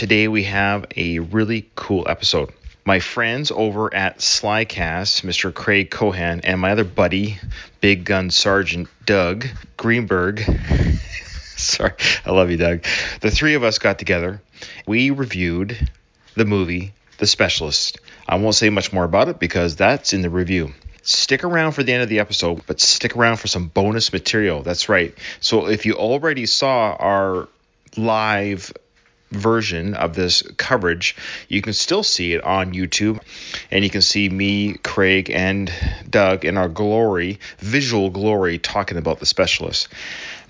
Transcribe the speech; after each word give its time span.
today 0.00 0.28
we 0.28 0.44
have 0.44 0.86
a 0.96 1.18
really 1.18 1.68
cool 1.74 2.06
episode. 2.08 2.50
My 2.86 3.00
friends 3.00 3.50
over 3.50 3.92
at 3.94 4.20
Slycast, 4.20 5.26
Mr. 5.26 5.52
Craig 5.52 5.90
Cohan, 5.90 6.40
and 6.42 6.58
my 6.58 6.70
other 6.70 6.84
buddy, 6.84 7.38
Big 7.82 8.06
Gun 8.06 8.30
Sergeant 8.30 8.88
Doug 9.04 9.46
Greenberg. 9.76 10.40
Sorry, 11.58 11.92
I 12.24 12.30
love 12.30 12.50
you, 12.50 12.56
Doug. 12.56 12.86
The 13.20 13.30
three 13.30 13.52
of 13.52 13.62
us 13.62 13.78
got 13.78 13.98
together. 13.98 14.40
We 14.86 15.10
reviewed 15.10 15.76
the 16.34 16.46
movie 16.46 16.94
The 17.18 17.26
Specialist. 17.26 17.98
I 18.26 18.36
won't 18.36 18.54
say 18.54 18.70
much 18.70 18.94
more 18.94 19.04
about 19.04 19.28
it 19.28 19.38
because 19.38 19.76
that's 19.76 20.14
in 20.14 20.22
the 20.22 20.30
review. 20.30 20.72
Stick 21.02 21.44
around 21.44 21.72
for 21.72 21.82
the 21.82 21.92
end 21.92 22.02
of 22.02 22.08
the 22.08 22.20
episode, 22.20 22.62
but 22.66 22.80
stick 22.80 23.16
around 23.16 23.36
for 23.36 23.48
some 23.48 23.68
bonus 23.68 24.14
material. 24.14 24.62
That's 24.62 24.88
right. 24.88 25.14
So 25.40 25.68
if 25.68 25.84
you 25.84 25.92
already 25.92 26.46
saw 26.46 26.96
our 26.98 27.48
live 27.98 28.72
version 29.30 29.94
of 29.94 30.14
this 30.14 30.42
coverage, 30.56 31.16
you 31.48 31.62
can 31.62 31.72
still 31.72 32.02
see 32.02 32.32
it 32.32 32.42
on 32.44 32.72
YouTube. 32.72 33.20
And 33.70 33.84
you 33.84 33.90
can 33.90 34.02
see 34.02 34.28
me, 34.28 34.74
Craig, 34.74 35.30
and 35.30 35.72
Doug 36.08 36.44
in 36.44 36.56
our 36.56 36.68
glory, 36.68 37.38
visual 37.58 38.10
glory, 38.10 38.58
talking 38.58 38.98
about 38.98 39.20
the 39.20 39.26
specialist. 39.26 39.88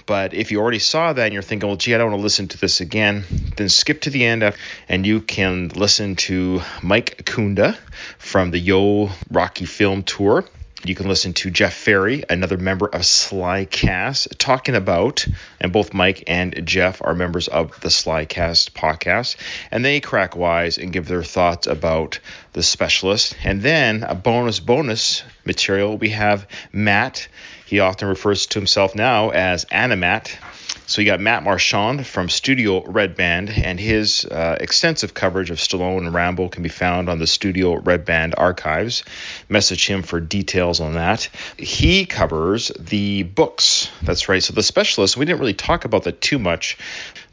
But 0.06 0.34
if 0.34 0.51
you 0.51 0.60
already 0.60 0.80
saw 0.80 1.12
that 1.12 1.23
and 1.23 1.32
you're 1.32 1.42
thinking, 1.42 1.68
well, 1.68 1.77
gee, 1.77 1.95
I 1.95 1.98
don't 1.98 2.10
want 2.10 2.18
to 2.18 2.23
listen 2.24 2.48
to 2.48 2.59
this 2.59 2.80
again, 2.80 3.24
then 3.56 3.68
skip 3.68 4.01
to 4.02 4.10
the 4.10 4.24
end 4.24 4.42
and 4.88 5.06
you 5.06 5.20
can 5.20 5.68
listen 5.68 6.16
to 6.16 6.62
Mike 6.82 7.23
Kunda 7.26 7.76
from 8.18 8.51
the 8.51 8.59
Yo 8.59 9.10
Rocky 9.30 9.66
Film 9.66 10.02
Tour. 10.02 10.45
You 10.82 10.94
can 10.94 11.08
listen 11.08 11.34
to 11.34 11.50
Jeff 11.50 11.74
Ferry, 11.74 12.24
another 12.30 12.56
member 12.56 12.86
of 12.86 13.02
Slycast, 13.02 14.38
talking 14.38 14.74
about, 14.74 15.26
and 15.60 15.74
both 15.74 15.92
Mike 15.92 16.24
and 16.26 16.66
Jeff 16.66 17.02
are 17.04 17.14
members 17.14 17.48
of 17.48 17.78
the 17.82 17.90
Slycast 17.90 18.70
podcast, 18.70 19.36
and 19.70 19.84
they 19.84 20.00
crack 20.00 20.36
wise 20.36 20.78
and 20.78 20.90
give 20.90 21.06
their 21.06 21.22
thoughts 21.22 21.66
about 21.66 22.20
the 22.54 22.62
specialist. 22.62 23.37
And 23.45 23.60
then 23.60 24.04
a 24.04 24.14
bonus, 24.14 24.59
bonus 24.59 25.22
material, 25.45 25.98
we 25.98 26.10
have 26.10 26.48
Matt. 26.72 27.28
He 27.66 27.80
often 27.80 28.09
refers 28.09 28.46
to 28.46 28.59
himself 28.59 28.94
now 28.94 29.30
as 29.30 29.66
Animat 29.66 30.34
so 30.91 31.01
you 31.01 31.07
got 31.07 31.21
Matt 31.21 31.45
Marchand 31.45 32.05
from 32.05 32.29
Studio 32.29 32.83
Red 32.83 33.15
Band, 33.15 33.49
and 33.49 33.79
his 33.79 34.24
uh, 34.24 34.57
extensive 34.59 35.15
coverage 35.15 35.52
of 35.52 35.59
Stallone 35.59 35.99
and 35.99 36.13
Rambo 36.13 36.49
can 36.49 36.65
be 36.65 36.69
found 36.69 37.09
on 37.09 37.21
the 37.21 37.29
Studio 37.29 37.77
Red 37.77 38.05
Band 38.05 38.35
archives. 38.37 39.05
Message 39.49 39.87
him 39.87 40.02
for 40.02 40.18
details 40.18 40.80
on 40.80 40.95
that. 40.95 41.30
He 41.57 42.07
covers 42.07 42.73
the 42.77 43.23
books. 43.23 43.88
That's 44.02 44.29
right. 44.29 44.43
So 44.43 44.52
the 44.52 44.65
specialist, 44.65 45.16
we 45.16 45.27
didn't 45.27 45.38
really 45.38 45.55
talk 45.55 45.85
about 45.85 46.02
that 46.05 46.21
too 46.21 46.41
much. 46.41 46.77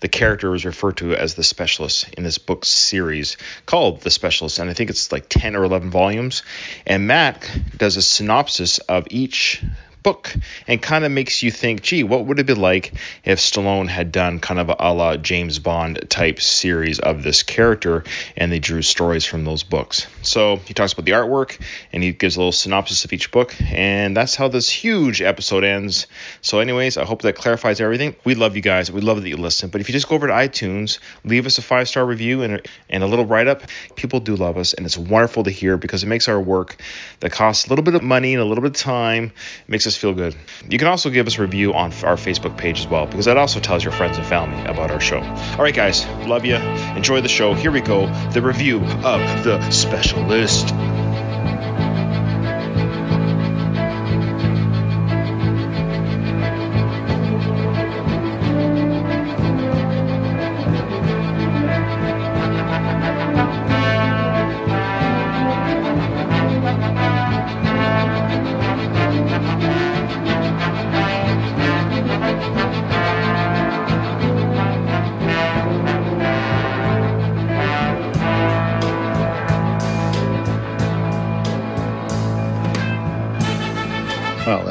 The 0.02 0.08
character 0.08 0.52
was 0.52 0.64
referred 0.64 0.98
to 0.98 1.16
as 1.16 1.34
the 1.34 1.44
specialist 1.44 2.14
in 2.14 2.24
this 2.24 2.38
book 2.38 2.64
series 2.64 3.38
called 3.66 4.02
The 4.02 4.12
Specialist, 4.12 4.60
and 4.60 4.70
I 4.70 4.74
think 4.74 4.92
it's 4.92 5.12
like 5.12 5.30
10 5.30 5.56
or 5.56 5.64
11 5.64 5.90
volumes. 5.90 6.44
And 6.86 7.08
Matt 7.08 7.50
does 7.76 7.98
a 7.98 8.04
synopsis 8.04 8.78
of 8.78 9.08
each 9.10 9.64
book 10.04 10.34
and 10.68 10.82
kind 10.82 11.06
of 11.06 11.12
makes 11.12 11.44
you 11.44 11.52
think, 11.52 11.82
gee, 11.82 12.04
what 12.04 12.26
would 12.26 12.40
it 12.40 12.46
be 12.46 12.54
like 12.54 12.94
if 13.24 13.40
Stallone 13.40 13.88
had 13.88 14.12
done 14.12 14.40
kind 14.40 14.60
of 14.60 14.70
a 14.70 14.94
la 14.94 15.18
James 15.18 15.60
Bond 15.60 16.10
type 16.10 16.42
series 16.42 17.00
of 17.00 17.24
this 17.24 17.44
character 17.44 18.04
and 18.36 18.52
they 18.52 18.60
drew 18.60 18.82
stories 18.82 19.26
from 19.26 19.46
those 19.46 19.64
books? 19.64 20.08
So 20.22 20.58
he 20.58 20.74
talks 20.74 20.94
about 20.94 21.06
the 21.06 21.12
artwork 21.12 21.60
and 21.92 22.04
he 22.04 22.12
gives 22.14 22.36
a 22.36 22.40
little 22.40 22.52
synopsis 22.52 23.06
of 23.06 23.14
each 23.14 23.32
book, 23.32 23.56
and 23.62 24.16
that's 24.16 24.36
how 24.36 24.48
this 24.48 24.70
huge 24.70 25.22
episode 25.22 25.64
ends. 25.64 26.08
So, 26.42 26.60
anyways, 26.60 26.98
I 26.98 27.06
hope 27.06 27.22
that 27.24 27.36
clarifies 27.36 27.82
everything. 27.82 28.16
We 28.24 28.36
love 28.36 28.56
you 28.56 28.62
guys. 28.62 28.92
We 28.92 29.02
love 29.02 29.22
that 29.22 29.30
you 29.30 29.38
listen. 29.38 29.70
But 29.70 29.82
if 29.82 29.90
you 29.90 29.94
just 29.94 30.08
go 30.08 30.16
over 30.16 30.28
to 30.28 30.34
iTunes, 30.34 31.00
leave 31.24 31.46
us 31.46 31.58
a 31.58 31.62
five 31.62 31.88
star 31.88 32.06
review 32.06 32.44
and 32.44 32.62
and 32.90 33.04
a 33.04 33.08
little 33.08 33.26
write 33.26 33.48
up, 33.48 33.64
people 33.96 34.20
do 34.20 34.36
love 34.36 34.58
us, 34.58 34.74
and 34.74 34.86
it's 34.86 34.98
wonderful 34.98 35.44
to 35.44 35.52
hear 35.52 35.78
because 35.78 36.04
it 36.04 36.08
makes 36.08 36.28
our 36.28 36.40
work 36.40 36.78
that 37.20 37.32
costs 37.32 37.66
a 37.66 37.70
little 37.70 37.84
bit 37.84 37.96
of 37.96 38.04
money 38.04 38.34
and 38.34 38.42
a 38.42 38.46
little 38.46 38.62
bit 38.62 38.72
of 38.72 38.82
time, 38.82 39.32
makes 39.68 39.88
us 39.88 39.97
feel 39.98 40.14
good. 40.14 40.36
You 40.70 40.78
can 40.78 40.88
also 40.88 41.10
give 41.10 41.28
us 41.28 41.38
a 41.38 41.42
review 41.42 41.74
on 41.74 41.92
our 42.04 42.16
Facebook 42.16 42.58
page 42.58 42.80
as 42.80 42.88
well, 42.88 43.06
because 43.06 43.26
that 43.26 43.38
also 43.38 43.60
tells 43.60 43.84
your 43.84 43.94
friends 43.94 44.18
and 44.18 44.26
family 44.26 44.64
about 44.66 44.92
our 44.92 45.00
show. 45.00 45.20
All 45.20 45.64
right, 45.64 45.76
guys, 45.76 46.06
love 46.28 46.46
you. 46.46 46.56
Enjoy 46.56 47.22
the 47.22 47.30
show. 47.30 47.54
Here 47.54 47.72
we 47.72 47.82
go 47.82 48.08
the 48.32 48.42
review 48.42 48.80
of 48.80 49.44
The 49.44 49.70
Specialist. 49.72 50.74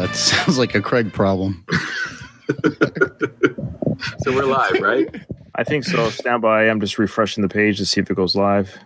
sounds 0.15 0.59
like 0.59 0.75
a 0.75 0.81
Craig 0.81 1.13
problem. 1.13 1.65
so 4.19 4.35
we're 4.35 4.45
live, 4.45 4.81
right? 4.81 5.09
I 5.55 5.65
think 5.65 5.85
so. 5.85 6.11
Stand 6.11 6.43
by. 6.43 6.69
I'm 6.69 6.81
just 6.81 6.99
refreshing 6.99 7.43
the 7.43 7.49
page 7.49 7.79
to 7.79 7.87
see 7.87 8.01
if 8.01 8.11
it 8.11 8.15
goes 8.15 8.37
live. 8.37 8.79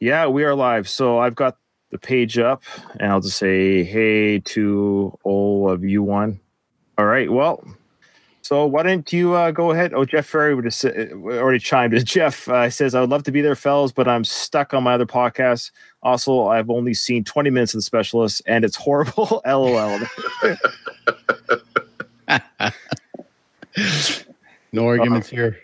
Yeah, 0.00 0.26
we 0.26 0.44
are 0.44 0.54
live. 0.54 0.88
So 0.88 1.18
I've 1.18 1.34
got 1.34 1.58
the 1.90 1.98
page 1.98 2.38
up 2.38 2.62
and 2.98 3.10
I'll 3.10 3.20
just 3.20 3.38
say 3.38 3.82
hey 3.84 4.40
to 4.40 5.18
all 5.22 5.66
oh, 5.68 5.72
of 5.72 5.84
you 5.84 6.02
one. 6.02 6.40
All 6.96 7.06
right. 7.06 7.30
Well, 7.30 7.64
so 8.48 8.64
why 8.64 8.82
don't 8.82 9.12
you 9.12 9.34
uh, 9.34 9.50
go 9.50 9.72
ahead? 9.72 9.92
Oh, 9.92 10.06
Jeff 10.06 10.24
Ferry 10.24 10.54
would 10.54 10.64
have 10.64 10.82
uh, 10.82 11.12
already 11.36 11.58
chimed 11.58 11.92
in. 11.92 12.02
Jeff 12.06 12.48
uh, 12.48 12.70
says, 12.70 12.94
I 12.94 13.02
would 13.02 13.10
love 13.10 13.24
to 13.24 13.30
be 13.30 13.42
there, 13.42 13.54
fellas, 13.54 13.92
but 13.92 14.08
I'm 14.08 14.24
stuck 14.24 14.72
on 14.72 14.84
my 14.84 14.94
other 14.94 15.04
podcast. 15.04 15.70
Also, 16.02 16.46
I've 16.46 16.70
only 16.70 16.94
seen 16.94 17.24
20 17.24 17.50
minutes 17.50 17.74
of 17.74 17.78
the 17.78 17.82
specialist 17.82 18.40
and 18.46 18.64
it's 18.64 18.74
horrible. 18.74 19.42
LOL. 19.46 20.00
no 24.72 24.86
arguments 24.86 25.28
uh, 25.28 25.36
here. 25.36 25.58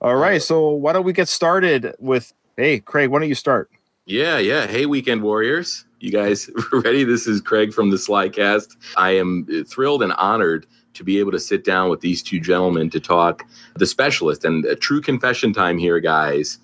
All 0.00 0.16
right. 0.16 0.40
So 0.40 0.70
why 0.70 0.94
don't 0.94 1.04
we 1.04 1.12
get 1.12 1.28
started 1.28 1.94
with, 1.98 2.32
hey, 2.56 2.80
Craig, 2.80 3.10
why 3.10 3.18
don't 3.18 3.28
you 3.28 3.34
start? 3.34 3.70
Yeah, 4.06 4.38
yeah. 4.38 4.66
Hey, 4.66 4.86
Weekend 4.86 5.22
Warriors. 5.22 5.84
You 6.00 6.10
guys 6.10 6.48
ready? 6.72 7.04
This 7.04 7.26
is 7.26 7.42
Craig 7.42 7.74
from 7.74 7.90
the 7.90 7.98
Slycast. 7.98 8.76
I 8.96 9.10
am 9.10 9.46
thrilled 9.66 10.02
and 10.02 10.14
honored 10.14 10.66
to 10.98 11.04
be 11.04 11.18
able 11.18 11.30
to 11.32 11.38
sit 11.38 11.64
down 11.64 11.88
with 11.88 12.00
these 12.00 12.22
two 12.22 12.40
gentlemen 12.40 12.90
to 12.90 13.00
talk 13.00 13.46
the 13.76 13.86
specialist 13.86 14.44
and 14.44 14.64
a 14.66 14.76
true 14.76 15.00
confession 15.00 15.52
time 15.52 15.78
here, 15.78 16.00
guys. 16.00 16.58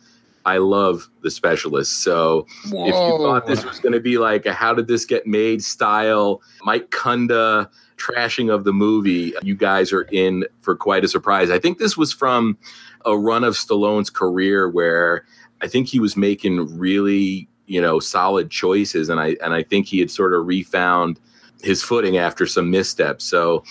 I 0.45 0.59
love 0.59 1.09
the 1.23 1.31
specialist. 1.31 2.03
So 2.03 2.47
Whoa. 2.69 2.87
if 2.87 2.95
you 2.95 3.25
thought 3.25 3.47
this 3.47 3.65
was 3.65 3.79
going 3.79 3.95
to 3.95 4.01
be 4.01 4.19
like 4.19 4.45
a 4.45 4.53
how 4.53 4.75
did 4.75 4.89
this 4.89 5.07
get 5.07 5.27
made 5.27 5.63
style, 5.63 6.43
Mike 6.65 6.91
Kunda 6.91 7.71
trashing 7.97 8.53
of 8.53 8.65
the 8.65 8.73
movie, 8.73 9.33
you 9.43 9.55
guys 9.55 9.93
are 9.93 10.03
in 10.11 10.45
for 10.61 10.77
quite 10.77 11.05
a 11.05 11.09
surprise. 11.09 11.51
I 11.51 11.59
think 11.59 11.79
this 11.79 11.97
was 11.97 12.13
from 12.13 12.59
a 13.07 13.17
run 13.17 13.45
of 13.45 13.55
Stallone's 13.55 14.11
career 14.11 14.69
where 14.69 15.25
I 15.63 15.69
think 15.69 15.89
he 15.89 16.01
was 16.01 16.17
making 16.17 16.77
really, 16.77 17.49
you 17.67 17.81
know, 17.81 18.01
solid 18.01 18.51
choices 18.51 19.09
and 19.09 19.21
I 19.21 19.37
and 19.43 19.55
I 19.55 19.63
think 19.63 19.87
he 19.87 20.01
had 20.01 20.11
sort 20.11 20.35
of 20.35 20.47
refound 20.47 21.21
his 21.63 21.83
footing 21.83 22.19
after 22.19 22.47
some 22.47 22.71
missteps. 22.71 23.25
So 23.25 23.65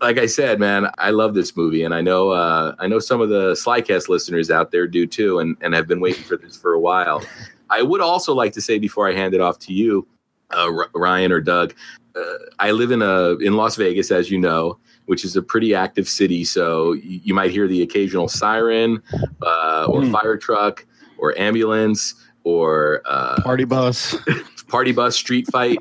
like 0.00 0.18
I 0.18 0.26
said, 0.26 0.60
man, 0.60 0.90
I 0.98 1.10
love 1.10 1.34
this 1.34 1.56
movie, 1.56 1.82
and 1.82 1.94
I 1.94 2.00
know 2.00 2.30
uh, 2.30 2.74
I 2.78 2.86
know 2.86 2.98
some 2.98 3.20
of 3.20 3.28
the 3.28 3.52
Slycast 3.52 4.08
listeners 4.08 4.50
out 4.50 4.70
there 4.70 4.86
do 4.86 5.06
too, 5.06 5.38
and 5.38 5.56
and 5.60 5.74
have 5.74 5.86
been 5.86 6.00
waiting 6.00 6.24
for 6.24 6.36
this 6.36 6.56
for 6.56 6.74
a 6.74 6.80
while. 6.80 7.22
I 7.70 7.82
would 7.82 8.00
also 8.00 8.34
like 8.34 8.52
to 8.52 8.60
say 8.60 8.78
before 8.78 9.08
I 9.08 9.12
hand 9.12 9.34
it 9.34 9.40
off 9.40 9.58
to 9.60 9.72
you, 9.72 10.06
uh, 10.50 10.70
Ryan 10.94 11.32
or 11.32 11.40
Doug, 11.40 11.74
uh, 12.14 12.38
I 12.58 12.70
live 12.70 12.90
in 12.90 13.02
a 13.02 13.36
in 13.36 13.54
Las 13.54 13.76
Vegas, 13.76 14.10
as 14.10 14.30
you 14.30 14.38
know, 14.38 14.78
which 15.06 15.24
is 15.24 15.36
a 15.36 15.42
pretty 15.42 15.74
active 15.74 16.08
city. 16.08 16.44
So 16.44 16.92
you, 16.92 17.20
you 17.24 17.34
might 17.34 17.50
hear 17.50 17.66
the 17.66 17.82
occasional 17.82 18.28
siren, 18.28 19.02
uh, 19.42 19.86
or 19.88 20.02
mm. 20.02 20.12
fire 20.12 20.36
truck, 20.36 20.86
or 21.18 21.36
ambulance, 21.38 22.14
or 22.44 23.02
uh, 23.06 23.40
party 23.42 23.64
bus, 23.64 24.14
party 24.68 24.92
bus, 24.92 25.16
street 25.16 25.46
fight. 25.50 25.78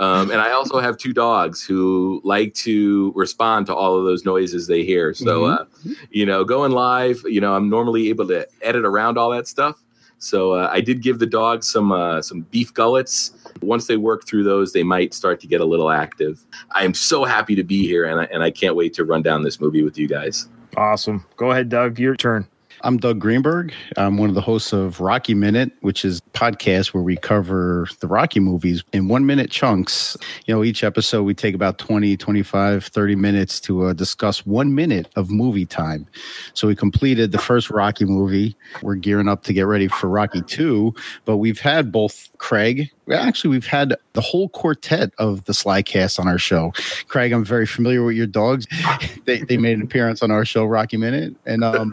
Um, 0.00 0.30
and 0.30 0.40
I 0.40 0.52
also 0.52 0.78
have 0.78 0.96
two 0.96 1.12
dogs 1.12 1.64
who 1.64 2.20
like 2.24 2.54
to 2.54 3.12
respond 3.14 3.66
to 3.66 3.74
all 3.74 3.98
of 3.98 4.04
those 4.04 4.24
noises 4.24 4.66
they 4.66 4.84
hear. 4.84 5.14
So, 5.14 5.42
mm-hmm. 5.42 5.90
uh, 5.90 5.94
you 6.10 6.26
know, 6.26 6.44
going 6.44 6.72
live, 6.72 7.22
you 7.24 7.40
know, 7.40 7.54
I'm 7.54 7.68
normally 7.70 8.08
able 8.08 8.26
to 8.28 8.46
edit 8.62 8.84
around 8.84 9.18
all 9.18 9.30
that 9.30 9.48
stuff. 9.48 9.82
So 10.18 10.52
uh, 10.52 10.68
I 10.72 10.80
did 10.80 11.02
give 11.02 11.18
the 11.18 11.26
dogs 11.26 11.70
some 11.70 11.92
uh, 11.92 12.22
some 12.22 12.42
beef 12.42 12.72
gullets. 12.72 13.32
Once 13.60 13.86
they 13.86 13.96
work 13.96 14.26
through 14.26 14.44
those, 14.44 14.72
they 14.72 14.82
might 14.82 15.12
start 15.12 15.40
to 15.40 15.46
get 15.46 15.60
a 15.60 15.64
little 15.64 15.90
active. 15.90 16.44
I 16.74 16.84
am 16.84 16.94
so 16.94 17.24
happy 17.24 17.54
to 17.54 17.64
be 17.64 17.86
here, 17.86 18.04
and 18.04 18.20
I, 18.20 18.24
and 18.24 18.42
I 18.42 18.50
can't 18.50 18.76
wait 18.76 18.94
to 18.94 19.04
run 19.04 19.22
down 19.22 19.42
this 19.42 19.60
movie 19.60 19.82
with 19.82 19.98
you 19.98 20.08
guys. 20.08 20.48
Awesome. 20.76 21.24
Go 21.36 21.50
ahead, 21.50 21.68
Doug. 21.68 21.98
Your 21.98 22.16
turn. 22.16 22.48
I'm 22.82 22.98
Doug 22.98 23.18
Greenberg. 23.18 23.72
I'm 23.96 24.18
one 24.18 24.28
of 24.28 24.34
the 24.34 24.40
hosts 24.40 24.72
of 24.72 25.00
Rocky 25.00 25.34
Minute, 25.34 25.72
which 25.80 26.04
is 26.04 26.18
a 26.18 26.38
podcast 26.38 26.92
where 26.92 27.02
we 27.02 27.16
cover 27.16 27.88
the 28.00 28.06
Rocky 28.06 28.38
movies 28.38 28.84
in 28.92 29.08
one 29.08 29.24
minute 29.24 29.50
chunks. 29.50 30.16
You 30.44 30.54
know, 30.54 30.62
each 30.62 30.84
episode 30.84 31.22
we 31.22 31.32
take 31.32 31.54
about 31.54 31.78
20, 31.78 32.16
25, 32.16 32.84
30 32.84 33.16
minutes 33.16 33.60
to 33.60 33.86
uh, 33.86 33.92
discuss 33.94 34.44
one 34.44 34.74
minute 34.74 35.08
of 35.16 35.30
movie 35.30 35.64
time. 35.64 36.06
So 36.52 36.68
we 36.68 36.76
completed 36.76 37.32
the 37.32 37.38
first 37.38 37.70
Rocky 37.70 38.04
movie. 38.04 38.54
We're 38.82 38.96
gearing 38.96 39.28
up 39.28 39.42
to 39.44 39.54
get 39.54 39.62
ready 39.62 39.88
for 39.88 40.08
Rocky 40.08 40.42
2, 40.42 40.94
but 41.24 41.38
we've 41.38 41.60
had 41.60 41.90
both 41.90 42.28
Craig. 42.38 42.90
Actually, 43.12 43.50
we've 43.50 43.66
had 43.66 43.94
the 44.14 44.20
whole 44.20 44.48
quartet 44.48 45.12
of 45.18 45.44
the 45.44 45.52
Slycast 45.52 46.18
on 46.18 46.26
our 46.26 46.38
show. 46.38 46.72
Craig, 47.08 47.32
I'm 47.32 47.44
very 47.44 47.66
familiar 47.66 48.02
with 48.04 48.16
your 48.16 48.26
dogs. 48.26 48.66
they, 49.26 49.42
they 49.42 49.56
made 49.56 49.74
an 49.76 49.82
appearance 49.82 50.22
on 50.22 50.30
our 50.30 50.44
show, 50.44 50.64
Rocky 50.64 50.96
Minute, 50.96 51.36
and 51.46 51.62
um, 51.62 51.90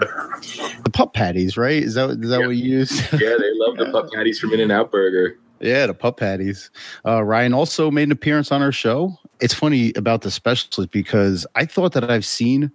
the 0.84 0.90
pup 0.92 1.14
patties, 1.14 1.56
right? 1.58 1.84
Is 1.84 1.94
that 1.94 2.10
is 2.12 2.30
that 2.30 2.40
Yeah. 2.40 2.48
what 2.48 2.56
you 2.56 2.78
use? 2.80 3.00
Yeah, 3.14 3.36
they 3.40 3.52
love 3.56 3.78
the 3.78 3.90
pup 3.92 4.12
patties 4.12 4.40
from 4.40 4.54
In 4.54 4.60
and 4.60 4.72
Out 4.72 4.92
Burger. 4.92 5.38
yeah, 5.60 5.86
the 5.88 5.94
pup 5.94 6.18
patties. 6.18 6.72
Uh, 7.06 7.24
Ryan 7.24 7.54
also 7.54 7.92
made 7.92 8.04
an 8.04 8.12
appearance 8.12 8.52
on 8.52 8.62
our 8.62 8.72
show. 8.72 9.16
It's 9.40 9.54
funny 9.54 9.94
about 9.96 10.22
the 10.22 10.32
specialist 10.32 10.92
because 10.92 11.46
I 11.56 11.66
thought 11.66 11.94
that 11.94 12.10
I've 12.10 12.26
seen 12.26 12.72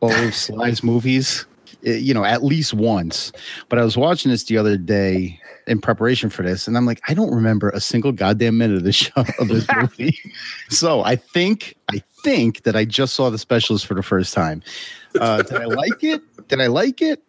all 0.00 0.12
of 0.12 0.34
Sly's 0.34 0.82
movies, 0.82 1.46
eh, 1.84 1.94
you 1.96 2.14
know, 2.14 2.24
at 2.24 2.42
least 2.42 2.74
once. 2.74 3.32
But 3.68 3.78
I 3.78 3.84
was 3.84 3.96
watching 3.96 4.30
this 4.30 4.44
the 4.44 4.56
other 4.58 4.76
day 4.76 5.38
in 5.66 5.80
preparation 5.80 6.28
for 6.30 6.42
this, 6.42 6.66
and 6.66 6.76
I'm 6.76 6.86
like, 6.86 7.00
I 7.08 7.14
don't 7.14 7.32
remember 7.34 7.70
a 7.70 7.80
single 7.80 8.12
goddamn 8.12 8.58
minute 8.58 8.76
of 8.78 8.84
the 8.84 8.92
show 8.92 9.12
of 9.38 9.48
this 9.48 9.66
movie. 9.76 10.18
so 10.68 11.02
I 11.02 11.16
think 11.16 11.76
I 11.92 12.02
think 12.24 12.62
that 12.62 12.76
I 12.76 12.84
just 12.84 13.14
saw 13.14 13.30
the 13.30 13.38
specialist 13.38 13.86
for 13.86 13.94
the 13.94 14.02
first 14.02 14.34
time. 14.34 14.62
Uh, 15.18 15.42
did 15.42 15.60
I 15.60 15.64
like 15.66 16.02
it? 16.04 16.22
Did 16.48 16.60
I 16.60 16.66
like 16.68 17.02
it? 17.02 17.22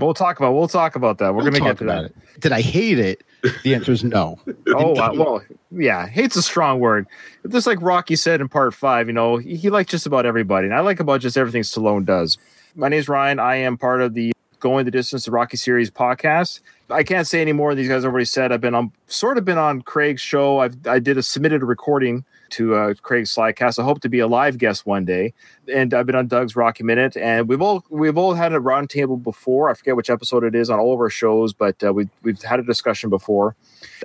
We'll 0.00 0.14
talk 0.14 0.38
about 0.38 0.54
we'll 0.54 0.66
talk 0.68 0.96
about 0.96 1.18
that. 1.18 1.34
We're 1.34 1.42
We'll 1.42 1.52
gonna 1.52 1.58
talk 1.58 1.68
get 1.68 1.78
to 1.78 1.84
about 1.84 2.02
that. 2.02 2.10
it. 2.34 2.40
Did 2.40 2.52
I 2.52 2.62
hate 2.62 2.98
it? 2.98 3.22
The 3.62 3.74
answer 3.74 3.92
is 3.92 4.02
no. 4.02 4.38
Oh 4.68 4.94
uh, 4.94 5.12
well, 5.14 5.42
yeah, 5.70 6.06
hate's 6.06 6.36
a 6.36 6.42
strong 6.42 6.80
word. 6.80 7.06
Just 7.48 7.66
like 7.66 7.80
Rocky 7.82 8.16
said 8.16 8.40
in 8.40 8.48
part 8.48 8.74
five, 8.74 9.06
you 9.08 9.12
know, 9.12 9.36
he, 9.36 9.56
he 9.56 9.70
likes 9.70 9.90
just 9.90 10.06
about 10.06 10.24
everybody, 10.26 10.66
and 10.66 10.74
I 10.74 10.80
like 10.80 11.00
about 11.00 11.20
just 11.20 11.36
everything 11.36 11.62
Stallone 11.62 12.04
does. 12.04 12.38
My 12.74 12.88
name 12.88 12.98
is 12.98 13.08
Ryan. 13.08 13.38
I 13.38 13.56
am 13.56 13.76
part 13.76 14.00
of 14.00 14.14
the 14.14 14.32
Going 14.60 14.84
the 14.86 14.90
Distance, 14.90 15.24
the 15.26 15.30
Rocky 15.30 15.56
series 15.56 15.90
podcast. 15.90 16.60
I 16.90 17.02
can't 17.02 17.26
say 17.26 17.40
any 17.40 17.52
more. 17.52 17.74
These 17.74 17.88
guys 17.88 18.04
already 18.04 18.24
said. 18.24 18.50
I've 18.52 18.60
been 18.60 18.74
on, 18.74 18.92
sort 19.06 19.38
of 19.38 19.44
been 19.44 19.58
on 19.58 19.82
Craig's 19.82 20.22
show. 20.22 20.60
I've 20.60 20.76
I 20.86 20.98
did 20.98 21.18
a 21.18 21.22
submitted 21.22 21.62
recording 21.62 22.24
to 22.50 22.74
uh, 22.74 22.94
Craig's 23.02 23.34
Slycast. 23.34 23.78
I 23.78 23.84
hope 23.84 24.00
to 24.00 24.08
be 24.08 24.20
a 24.20 24.26
live 24.26 24.56
guest 24.56 24.86
one 24.86 25.04
day. 25.04 25.34
And 25.72 25.92
I've 25.92 26.06
been 26.06 26.14
on 26.14 26.28
Doug's 26.28 26.56
Rocky 26.56 26.82
Minute, 26.82 27.16
and 27.16 27.46
we've 27.48 27.60
all 27.60 27.84
we've 27.90 28.16
all 28.16 28.34
had 28.34 28.52
a 28.52 28.58
roundtable 28.58 29.22
before. 29.22 29.68
I 29.68 29.74
forget 29.74 29.96
which 29.96 30.08
episode 30.08 30.44
it 30.44 30.54
is 30.54 30.70
on 30.70 30.78
all 30.78 30.94
of 30.94 31.00
our 31.00 31.10
shows, 31.10 31.52
but 31.52 31.82
uh, 31.84 31.92
we've 31.92 32.08
we've 32.22 32.40
had 32.42 32.58
a 32.58 32.62
discussion 32.62 33.10
before. 33.10 33.54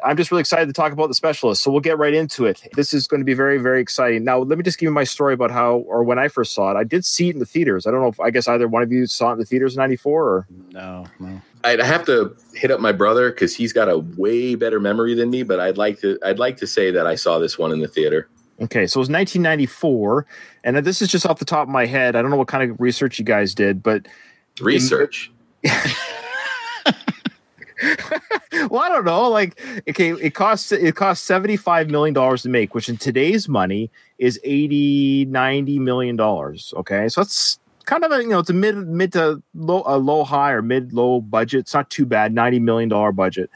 I'm 0.03 0.17
just 0.17 0.31
really 0.31 0.41
excited 0.41 0.65
to 0.67 0.73
talk 0.73 0.91
about 0.91 1.07
the 1.07 1.13
specialist. 1.13 1.63
So 1.63 1.71
we'll 1.71 1.79
get 1.81 1.97
right 1.97 2.13
into 2.13 2.45
it. 2.45 2.61
This 2.73 2.93
is 2.93 3.07
going 3.07 3.21
to 3.21 3.25
be 3.25 3.33
very, 3.33 3.57
very 3.59 3.81
exciting. 3.81 4.23
Now, 4.23 4.39
let 4.39 4.57
me 4.57 4.63
just 4.63 4.77
give 4.77 4.87
you 4.87 4.93
my 4.93 5.03
story 5.03 5.33
about 5.33 5.51
how 5.51 5.77
or 5.77 6.03
when 6.03 6.19
I 6.19 6.27
first 6.27 6.53
saw 6.53 6.71
it. 6.71 6.75
I 6.75 6.83
did 6.83 7.05
see 7.05 7.29
it 7.29 7.33
in 7.33 7.39
the 7.39 7.45
theaters. 7.45 7.87
I 7.87 7.91
don't 7.91 8.01
know 8.01 8.07
if 8.07 8.19
I 8.19 8.29
guess 8.29 8.47
either 8.47 8.67
one 8.67 8.83
of 8.83 8.91
you 8.91 9.05
saw 9.05 9.29
it 9.29 9.33
in 9.33 9.39
the 9.39 9.45
theaters 9.45 9.75
in 9.75 9.79
'94 9.79 10.23
or 10.27 10.47
No, 10.71 11.05
no. 11.19 11.41
I'd 11.63 11.79
have 11.79 12.05
to 12.05 12.35
hit 12.53 12.71
up 12.71 12.79
my 12.79 12.91
brother 12.91 13.31
because 13.31 13.55
he's 13.55 13.71
got 13.71 13.89
a 13.89 13.99
way 13.99 14.55
better 14.55 14.79
memory 14.79 15.15
than 15.15 15.29
me. 15.29 15.43
But 15.43 15.59
I'd 15.59 15.77
like 15.77 15.99
to 16.01 16.19
I'd 16.23 16.39
like 16.39 16.57
to 16.57 16.67
say 16.67 16.91
that 16.91 17.07
I 17.07 17.15
saw 17.15 17.39
this 17.39 17.57
one 17.57 17.71
in 17.71 17.79
the 17.79 17.87
theater. 17.87 18.27
Okay, 18.61 18.85
so 18.85 18.99
it 18.99 19.01
was 19.01 19.09
1994, 19.09 20.27
and 20.63 20.77
this 20.77 21.01
is 21.01 21.07
just 21.07 21.25
off 21.25 21.39
the 21.39 21.45
top 21.45 21.63
of 21.63 21.69
my 21.69 21.87
head. 21.87 22.15
I 22.15 22.21
don't 22.21 22.29
know 22.29 22.37
what 22.37 22.47
kind 22.47 22.69
of 22.69 22.79
research 22.79 23.17
you 23.17 23.25
guys 23.25 23.55
did, 23.55 23.81
but 23.81 24.07
Research. 24.61 25.31
well, 25.63 25.73
I 28.81 28.89
don't 28.89 29.05
know. 29.05 29.29
Like, 29.29 29.59
okay, 29.89 30.11
it 30.11 30.35
costs 30.35 30.71
it 30.71 30.95
costs 30.95 31.25
75 31.25 31.89
million 31.89 32.13
dollars 32.13 32.43
to 32.43 32.49
make, 32.49 32.75
which 32.75 32.89
in 32.89 32.97
today's 32.97 33.49
money 33.49 33.89
is 34.19 34.39
80, 34.43 35.25
90 35.25 35.79
million 35.79 36.15
dollars. 36.15 36.75
Okay, 36.77 37.09
so 37.09 37.21
that's 37.21 37.59
kind 37.85 38.03
of 38.03 38.11
a 38.11 38.21
you 38.21 38.29
know 38.29 38.39
it's 38.39 38.49
a 38.49 38.53
mid 38.53 38.75
mid 38.75 39.13
to 39.13 39.41
low 39.53 39.83
a 39.85 39.97
low 39.97 40.23
high 40.23 40.51
or 40.51 40.61
mid 40.61 40.93
low 40.93 41.21
budget. 41.21 41.61
It's 41.61 41.73
not 41.73 41.89
too 41.89 42.05
bad. 42.05 42.33
90 42.33 42.59
million 42.59 42.89
dollar 42.89 43.11
budget. 43.11 43.49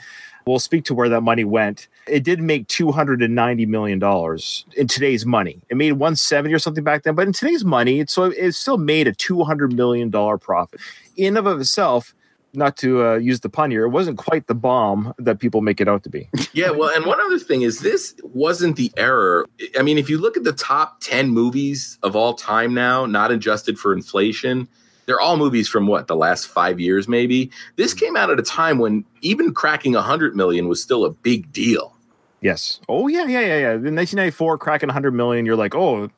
We'll 0.46 0.60
speak 0.60 0.86
to 0.86 0.94
where 0.94 1.10
that 1.10 1.22
money 1.22 1.44
went. 1.44 1.90
It 2.08 2.24
did 2.24 2.42
make 2.42 2.70
290 2.70 3.66
million 3.66 4.00
dollars 4.00 4.66
in 4.78 4.88
today's 4.88 5.26
money. 5.26 5.62
It 5.70 5.76
made 5.76 5.94
170 5.94 6.54
or 6.54 6.60
something 6.60 6.86
back 6.86 7.04
then, 7.04 7.16
but 7.16 7.28
in 7.28 7.34
today's 7.34 7.66
money, 7.66 8.00
it's 8.00 8.14
so 8.14 8.26
it 8.26 8.54
still 8.54 8.78
made 8.78 9.08
a 9.08 9.14
200 9.14 9.74
million 9.74 10.10
dollar 10.10 10.38
profit. 10.38 10.80
In 11.18 11.36
of 11.36 11.48
itself, 11.60 12.14
not 12.58 12.76
to 12.78 13.06
uh, 13.06 13.16
use 13.16 13.40
the 13.42 13.50
pun 13.50 13.72
here, 13.72 13.84
it 13.84 13.90
wasn't 13.90 14.18
quite 14.18 14.48
the 14.48 14.56
bomb 14.56 15.14
that 15.20 15.40
people 15.40 15.62
make 15.62 15.80
it 15.80 15.88
out 15.88 16.04
to 16.04 16.10
be. 16.10 16.30
Yeah, 16.54 16.72
well, 16.72 16.90
and 16.96 17.06
one 17.06 17.22
other 17.22 17.38
thing 17.38 17.62
is 17.62 17.82
this 17.82 18.16
wasn't 18.24 18.78
the 18.78 18.92
error. 18.98 19.48
I 19.78 19.84
mean, 19.84 20.00
if 20.00 20.10
you 20.10 20.18
look 20.18 20.38
at 20.38 20.44
the 20.44 20.54
top 20.54 21.02
10 21.02 21.30
movies 21.30 22.00
of 22.02 22.16
all 22.16 22.34
time 22.34 22.74
now, 22.74 23.06
not 23.06 23.32
adjusted 23.32 23.78
for 23.78 23.94
inflation, 23.94 24.68
they're 25.06 25.20
all 25.20 25.38
movies 25.38 25.70
from 25.70 25.86
what, 25.86 26.08
the 26.08 26.16
last 26.16 26.48
five 26.48 26.80
years, 26.80 27.08
maybe? 27.08 27.52
This 27.76 27.94
came 27.94 28.18
out 28.18 28.32
at 28.32 28.40
a 28.40 28.44
time 28.44 28.80
when 28.80 29.06
even 29.22 29.54
cracking 29.54 29.94
100 29.94 30.36
million 30.36 30.68
was 30.68 30.82
still 30.82 31.06
a 31.06 31.12
big 31.12 31.52
deal. 31.54 31.96
Yes. 32.42 32.80
Oh 32.90 33.08
yeah, 33.08 33.26
yeah, 33.26 33.42
yeah, 33.42 33.58
yeah. 33.58 33.74
In 33.74 33.96
1994, 33.96 34.58
cracking 34.58 34.88
100 34.88 35.12
million, 35.12 35.46
you're 35.46 35.56
like, 35.56 35.76
oh, 35.76 36.10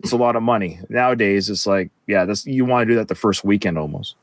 it's 0.00 0.12
a 0.12 0.16
lot 0.16 0.34
of 0.34 0.42
money. 0.42 0.80
Nowadays, 0.88 1.48
it's 1.48 1.68
like, 1.68 1.90
yeah, 2.08 2.24
this 2.24 2.46
you 2.46 2.64
want 2.64 2.86
to 2.86 2.92
do 2.92 2.96
that 2.96 3.08
the 3.08 3.14
first 3.14 3.44
weekend 3.44 3.78
almost. 3.78 4.16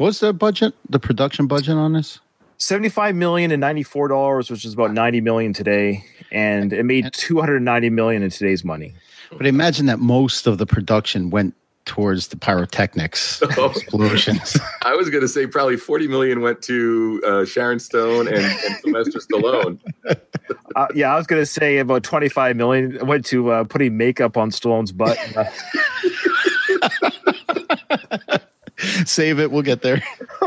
What's 0.00 0.20
the 0.20 0.32
budget? 0.32 0.72
The 0.88 0.98
production 0.98 1.46
budget 1.46 1.74
on 1.74 1.92
this? 1.92 2.20
75 2.56 3.14
million 3.14 3.50
and 3.50 3.60
94 3.60 4.08
dollars, 4.08 4.50
which 4.50 4.64
is 4.64 4.72
about 4.72 4.94
90 4.94 5.20
million 5.20 5.52
today, 5.52 6.06
and 6.32 6.72
it 6.72 6.84
made 6.84 7.12
290 7.12 7.90
million 7.90 8.22
in 8.22 8.30
today's 8.30 8.64
money. 8.64 8.94
But 9.30 9.46
imagine 9.46 9.84
that 9.86 9.98
most 9.98 10.46
of 10.46 10.56
the 10.56 10.64
production 10.64 11.28
went 11.28 11.54
towards 11.84 12.28
the 12.28 12.38
pyrotechnics 12.38 13.42
explosions. 13.58 14.56
I 14.82 14.94
was 14.94 15.10
going 15.10 15.20
to 15.20 15.28
say 15.28 15.46
probably 15.46 15.76
40 15.76 16.08
million 16.08 16.40
went 16.40 16.62
to 16.62 17.20
uh, 17.26 17.44
Sharon 17.44 17.78
Stone 17.78 18.28
and, 18.28 18.38
and 18.38 18.76
Sylvester 18.82 19.18
Stallone. 19.18 19.78
Uh, 20.76 20.86
yeah, 20.94 21.12
I 21.12 21.16
was 21.16 21.26
gonna 21.26 21.44
say 21.44 21.78
about 21.78 22.04
25 22.04 22.54
million 22.54 23.04
went 23.04 23.26
to 23.26 23.50
uh, 23.50 23.64
putting 23.64 23.96
makeup 23.96 24.36
on 24.36 24.50
Stallone's 24.50 24.92
butt. 24.92 25.18
Save 29.04 29.38
it. 29.40 29.50
We'll 29.50 29.62
get 29.62 29.82
there. 29.82 30.02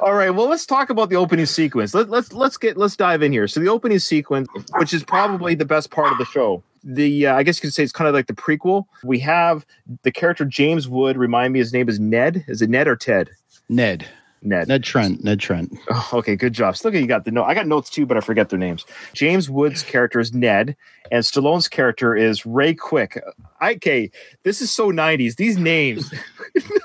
All 0.00 0.14
right. 0.14 0.30
Well, 0.30 0.48
let's 0.48 0.66
talk 0.66 0.90
about 0.90 1.10
the 1.10 1.16
opening 1.16 1.46
sequence. 1.46 1.94
Let, 1.94 2.08
let's 2.10 2.32
let's 2.32 2.56
get 2.56 2.76
let's 2.76 2.96
dive 2.96 3.22
in 3.22 3.32
here. 3.32 3.48
So 3.48 3.60
the 3.60 3.68
opening 3.68 3.98
sequence, 3.98 4.48
which 4.76 4.92
is 4.92 5.04
probably 5.04 5.54
the 5.54 5.64
best 5.64 5.90
part 5.90 6.12
of 6.12 6.18
the 6.18 6.24
show. 6.26 6.62
The 6.84 7.26
uh, 7.26 7.36
I 7.36 7.42
guess 7.42 7.58
you 7.58 7.62
could 7.62 7.74
say 7.74 7.82
it's 7.82 7.92
kind 7.92 8.08
of 8.08 8.14
like 8.14 8.26
the 8.26 8.34
prequel. 8.34 8.84
We 9.02 9.18
have 9.20 9.66
the 10.02 10.12
character 10.12 10.44
James 10.44 10.88
Wood. 10.88 11.16
Remind 11.16 11.52
me, 11.52 11.58
his 11.58 11.72
name 11.72 11.88
is 11.88 11.98
Ned. 11.98 12.44
Is 12.48 12.62
it 12.62 12.70
Ned 12.70 12.88
or 12.88 12.96
Ted? 12.96 13.30
Ned. 13.68 14.06
Ned. 14.42 14.68
Ned 14.68 14.84
Trent. 14.84 15.24
Ned 15.24 15.40
Trent. 15.40 15.76
Oh, 15.90 16.10
okay, 16.14 16.36
good 16.36 16.52
job. 16.52 16.76
Still, 16.76 16.94
you 16.94 17.06
got 17.06 17.24
the 17.24 17.30
note. 17.30 17.44
I 17.44 17.54
got 17.54 17.66
notes 17.66 17.90
too, 17.90 18.06
but 18.06 18.16
I 18.16 18.20
forget 18.20 18.48
their 18.48 18.58
names. 18.58 18.84
James 19.12 19.50
Wood's 19.50 19.82
character 19.82 20.20
is 20.20 20.32
Ned, 20.32 20.76
and 21.10 21.22
Stallone's 21.24 21.68
character 21.68 22.14
is 22.14 22.44
Ray 22.46 22.74
Quick. 22.74 23.22
I, 23.60 23.74
okay, 23.74 24.10
this 24.42 24.60
is 24.60 24.70
so 24.70 24.90
'90s. 24.90 25.36
These 25.36 25.56
names, 25.58 26.12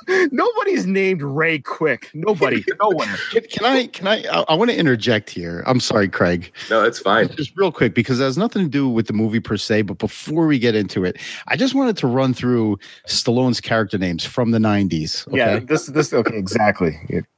nobody's 0.32 0.86
named 0.86 1.22
Ray 1.22 1.60
Quick. 1.60 2.10
Nobody, 2.14 2.64
no 2.80 2.90
one. 2.90 3.08
Can, 3.32 3.44
can 3.44 3.66
I? 3.66 3.88
Can 3.88 4.08
I? 4.08 4.24
I, 4.32 4.46
I 4.50 4.56
want 4.56 4.72
to 4.72 4.78
interject 4.78 5.30
here. 5.30 5.64
I'm 5.66 5.80
sorry, 5.80 6.08
Craig. 6.08 6.52
No, 6.70 6.84
it's 6.84 7.00
fine. 7.00 7.30
Just 7.36 7.52
real 7.56 7.72
quick 7.72 7.94
because 7.94 8.20
it 8.20 8.24
has 8.24 8.38
nothing 8.38 8.64
to 8.64 8.70
do 8.70 8.88
with 8.90 9.08
the 9.08 9.14
movie 9.14 9.40
per 9.40 9.58
se. 9.58 9.84
But 9.84 9.98
before 9.98 10.48
we 10.48 10.60
get 10.60 10.76
into 10.76 11.04
it, 11.06 11.18
I 11.48 11.56
just 11.56 11.76
wanted 11.76 11.98
to 11.98 12.08
run 12.08 12.34
through 12.34 12.78
Stallone's 13.08 13.62
character 13.62 13.98
names 13.98 14.26
from 14.26 14.52
the 14.52 14.60
90s. 14.60 15.28
Okay? 15.28 15.38
Yeah, 15.38 15.60
this 15.60 15.88
this 15.88 16.14
okay, 16.14 16.38
exactly. 16.38 16.98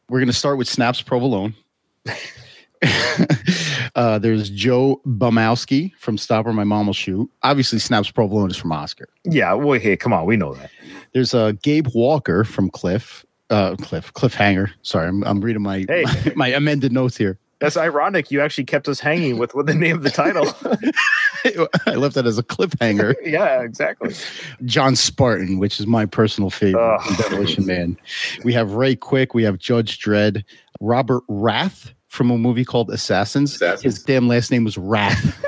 We're 0.09 0.19
going 0.19 0.27
to 0.27 0.33
start 0.33 0.57
with 0.57 0.67
Snaps 0.67 1.01
Provolone. 1.01 1.55
uh, 3.95 4.19
there's 4.19 4.49
Joe 4.49 5.01
Bomowski 5.05 5.93
from 5.97 6.17
Stop 6.17 6.45
or 6.45 6.53
My 6.53 6.63
Mom 6.63 6.87
Will 6.87 6.93
Shoot. 6.93 7.29
Obviously, 7.43 7.79
Snaps 7.79 8.11
Provolone 8.11 8.51
is 8.51 8.57
from 8.57 8.71
Oscar. 8.71 9.07
Yeah, 9.23 9.53
well, 9.53 9.79
hey, 9.79 9.95
come 9.95 10.13
on, 10.13 10.25
we 10.25 10.37
know 10.37 10.53
that. 10.55 10.69
There's 11.13 11.33
uh, 11.33 11.53
Gabe 11.61 11.87
Walker 11.93 12.43
from 12.43 12.69
Cliff. 12.69 13.25
Uh, 13.49 13.75
Cliff 13.75 14.11
Cliffhanger. 14.13 14.71
Sorry, 14.81 15.07
I'm, 15.07 15.23
I'm 15.25 15.41
reading 15.41 15.61
my, 15.61 15.85
Hey. 15.87 16.03
my 16.05 16.31
my 16.35 16.47
amended 16.49 16.91
notes 16.91 17.15
here. 17.17 17.37
That's 17.59 17.77
ironic. 17.77 18.31
You 18.31 18.41
actually 18.41 18.65
kept 18.65 18.87
us 18.89 18.99
hanging 18.99 19.37
with, 19.37 19.53
with 19.53 19.67
the 19.67 19.75
name 19.75 19.95
of 19.95 20.03
the 20.03 20.09
title. 20.09 20.47
I 21.85 21.95
left 21.95 22.15
that 22.15 22.25
as 22.25 22.37
a 22.37 22.43
cliffhanger. 22.43 23.15
yeah, 23.23 23.61
exactly. 23.61 24.13
John 24.65 24.95
Spartan, 24.97 25.59
which 25.59 25.79
is 25.79 25.87
my 25.87 26.05
personal 26.05 26.49
favorite 26.49 26.99
from 27.03 27.15
Demolition 27.15 27.65
Man. 27.65 27.97
We 28.43 28.53
have 28.53 28.73
Ray 28.73 28.95
Quick. 28.95 29.33
We 29.33 29.43
have 29.43 29.59
Judge 29.59 29.99
Dredd. 29.99 30.43
Robert 30.81 31.23
Rath 31.29 31.93
from 32.13 32.29
a 32.29 32.37
movie 32.37 32.63
called 32.63 32.91
Assassins. 32.91 33.55
Assassins. 33.55 33.81
His 33.81 34.03
damn 34.03 34.27
last 34.27 34.51
name 34.51 34.63
was 34.63 34.77
Wrath. 34.77 35.43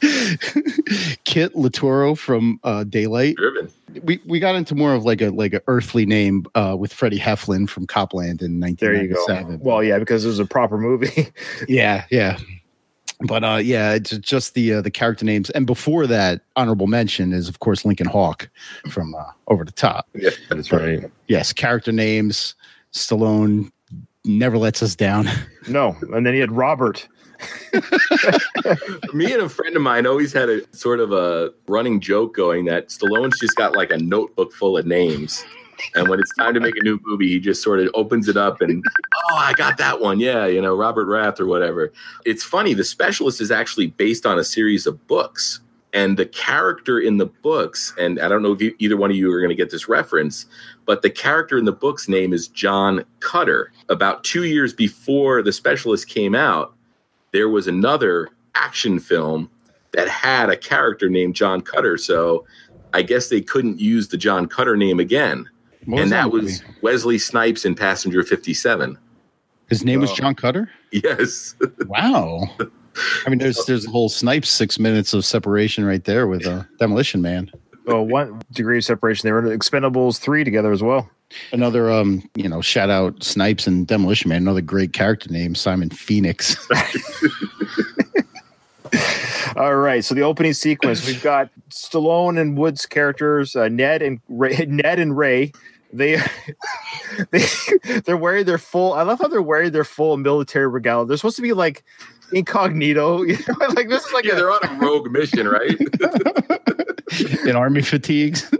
Kit 1.24 1.52
Latura 1.54 2.16
from 2.16 2.58
uh, 2.64 2.84
Daylight. 2.84 3.36
Driven. 3.36 3.70
we, 4.02 4.22
we 4.24 4.40
got 4.40 4.54
into 4.54 4.74
more 4.74 4.94
of 4.94 5.04
like 5.04 5.20
a 5.20 5.28
like 5.28 5.52
a 5.52 5.60
earthly 5.66 6.06
name 6.06 6.46
uh, 6.54 6.74
with 6.78 6.94
Freddie 6.94 7.18
Heflin 7.18 7.68
from 7.68 7.86
Copland 7.86 8.40
in 8.40 8.58
There 8.58 8.70
1997. 8.70 9.60
Well, 9.60 9.84
yeah, 9.84 9.98
because 9.98 10.24
it 10.24 10.28
was 10.28 10.38
a 10.38 10.46
proper 10.46 10.78
movie. 10.78 11.28
Yeah, 11.68 12.06
yeah. 12.10 12.38
But 13.20 13.44
uh, 13.44 13.56
yeah, 13.56 13.92
it's 13.92 14.16
just 14.18 14.54
the 14.54 14.74
uh, 14.74 14.80
the 14.80 14.90
character 14.90 15.26
names, 15.26 15.50
and 15.50 15.66
before 15.66 16.06
that, 16.06 16.40
honorable 16.54 16.86
mention 16.86 17.34
is 17.34 17.48
of 17.48 17.60
course 17.60 17.84
Lincoln 17.84 18.06
Hawk 18.06 18.48
from 18.90 19.14
uh, 19.14 19.24
Over 19.48 19.64
the 19.64 19.72
Top. 19.72 20.06
Yeah, 20.14 20.30
that's 20.48 20.72
right. 20.72 21.10
Yes, 21.26 21.52
character 21.52 21.92
names. 21.92 22.54
Stallone 22.92 23.70
never 24.26 24.58
lets 24.58 24.82
us 24.82 24.94
down. 24.94 25.28
no, 25.68 25.96
and 26.12 26.26
then 26.26 26.34
he 26.34 26.40
had 26.40 26.52
Robert. 26.52 27.08
Me 29.12 29.32
and 29.32 29.42
a 29.42 29.48
friend 29.48 29.76
of 29.76 29.82
mine 29.82 30.06
always 30.06 30.32
had 30.32 30.48
a 30.48 30.62
sort 30.74 31.00
of 31.00 31.12
a 31.12 31.52
running 31.68 32.00
joke 32.00 32.34
going 32.34 32.64
that 32.66 32.88
Stallone's 32.88 33.38
just 33.38 33.56
got 33.56 33.76
like 33.76 33.90
a 33.90 33.98
notebook 33.98 34.52
full 34.52 34.78
of 34.78 34.86
names. 34.86 35.44
And 35.94 36.08
when 36.08 36.18
it's 36.18 36.34
time 36.36 36.54
to 36.54 36.60
make 36.60 36.76
a 36.76 36.82
new 36.82 36.98
movie, 37.04 37.28
he 37.28 37.38
just 37.38 37.62
sort 37.62 37.80
of 37.80 37.90
opens 37.92 38.28
it 38.28 38.36
up 38.36 38.62
and, 38.62 38.82
oh, 39.30 39.36
I 39.36 39.52
got 39.52 39.76
that 39.76 40.00
one. 40.00 40.20
Yeah, 40.20 40.46
you 40.46 40.62
know, 40.62 40.74
Robert 40.74 41.06
Rath 41.06 41.38
or 41.38 41.46
whatever. 41.46 41.92
It's 42.24 42.42
funny. 42.42 42.72
The 42.72 42.84
Specialist 42.84 43.42
is 43.42 43.50
actually 43.50 43.88
based 43.88 44.24
on 44.24 44.38
a 44.38 44.44
series 44.44 44.86
of 44.86 45.06
books. 45.06 45.60
And 45.96 46.18
the 46.18 46.26
character 46.26 46.98
in 47.00 47.16
the 47.16 47.24
books, 47.24 47.94
and 47.98 48.20
I 48.20 48.28
don't 48.28 48.42
know 48.42 48.52
if 48.52 48.60
you, 48.60 48.74
either 48.78 48.98
one 48.98 49.10
of 49.10 49.16
you 49.16 49.32
are 49.32 49.40
going 49.40 49.48
to 49.48 49.54
get 49.56 49.70
this 49.70 49.88
reference, 49.88 50.44
but 50.84 51.00
the 51.00 51.08
character 51.08 51.56
in 51.56 51.64
the 51.64 51.72
book's 51.72 52.06
name 52.06 52.34
is 52.34 52.48
John 52.48 53.02
Cutter. 53.20 53.72
About 53.88 54.22
two 54.22 54.44
years 54.44 54.74
before 54.74 55.42
The 55.42 55.52
Specialist 55.52 56.06
came 56.08 56.34
out, 56.34 56.74
there 57.32 57.48
was 57.48 57.66
another 57.66 58.28
action 58.54 58.98
film 58.98 59.50
that 59.92 60.06
had 60.08 60.50
a 60.50 60.56
character 60.56 61.08
named 61.08 61.34
John 61.34 61.62
Cutter. 61.62 61.96
So 61.96 62.44
I 62.92 63.00
guess 63.00 63.30
they 63.30 63.40
couldn't 63.40 63.80
use 63.80 64.08
the 64.08 64.18
John 64.18 64.46
Cutter 64.48 64.76
name 64.76 65.00
again. 65.00 65.48
And 65.90 66.12
that 66.12 66.26
movie? 66.26 66.44
was 66.46 66.62
Wesley 66.82 67.16
Snipes 67.18 67.64
in 67.64 67.74
Passenger 67.74 68.22
57. 68.22 68.98
his 69.70 69.82
name 69.84 70.00
was 70.00 70.10
Oh. 70.10 70.14
John 70.14 70.34
Cutter. 70.34 70.70
Yes. 70.92 71.54
Wow. 71.86 72.48
I 73.26 73.30
mean, 73.30 73.38
there's 73.38 73.64
there's 73.66 73.86
a 73.86 73.90
whole 73.90 74.08
Snipes 74.08 74.48
six 74.48 74.78
minutes 74.78 75.12
of 75.12 75.24
separation 75.24 75.84
right 75.84 76.04
there 76.04 76.26
with 76.26 76.46
uh, 76.46 76.64
Demolition 76.78 77.22
Man. 77.22 77.50
Oh, 77.86 78.02
one 78.02 78.40
degree 78.52 78.78
of 78.78 78.84
separation. 78.84 79.26
They 79.26 79.32
were 79.32 79.44
in 79.46 79.58
Expendables 79.58 80.18
three 80.18 80.44
together 80.44 80.72
as 80.72 80.82
well. 80.82 81.08
Another, 81.52 81.90
um, 81.90 82.28
you 82.34 82.48
know, 82.48 82.60
shout 82.60 82.90
out 82.90 83.22
Snipes 83.22 83.66
and 83.66 83.86
Demolition 83.86 84.28
Man. 84.28 84.42
Another 84.42 84.60
great 84.60 84.92
character 84.92 85.30
name, 85.30 85.54
Simon 85.54 85.90
Phoenix. 85.90 86.56
All 89.56 89.76
right, 89.76 90.04
so 90.04 90.14
the 90.14 90.22
opening 90.22 90.52
sequence 90.52 91.06
we've 91.06 91.22
got 91.22 91.48
Stallone 91.70 92.38
and 92.38 92.58
Woods 92.58 92.84
characters, 92.84 93.56
uh, 93.56 93.68
Ned 93.68 94.02
and 94.02 94.20
Ray, 94.28 94.54
Ned 94.68 94.98
and 94.98 95.16
Ray. 95.16 95.52
They 95.92 96.20
they 97.30 97.44
they're 98.04 98.16
wearing 98.16 98.44
their 98.44 98.58
full. 98.58 98.92
I 98.92 99.02
love 99.02 99.18
how 99.20 99.28
they're 99.28 99.40
wearing 99.40 99.72
their 99.72 99.84
full 99.84 100.16
military 100.16 100.66
regalia. 100.66 101.06
They're 101.06 101.16
supposed 101.16 101.36
to 101.36 101.42
be 101.42 101.54
like 101.54 101.84
incognito. 102.32 103.22
You 103.26 103.38
know, 103.48 103.66
like 103.74 103.88
this 103.88 104.04
is 104.04 104.12
like 104.12 104.24
yeah, 104.24 104.32
a, 104.32 104.36
they're 104.36 104.50
on 104.50 104.60
a 104.64 104.78
rogue 104.78 105.10
mission, 105.10 105.48
right? 105.48 105.76
in 107.46 107.56
army 107.56 107.82
fatigues. 107.82 108.50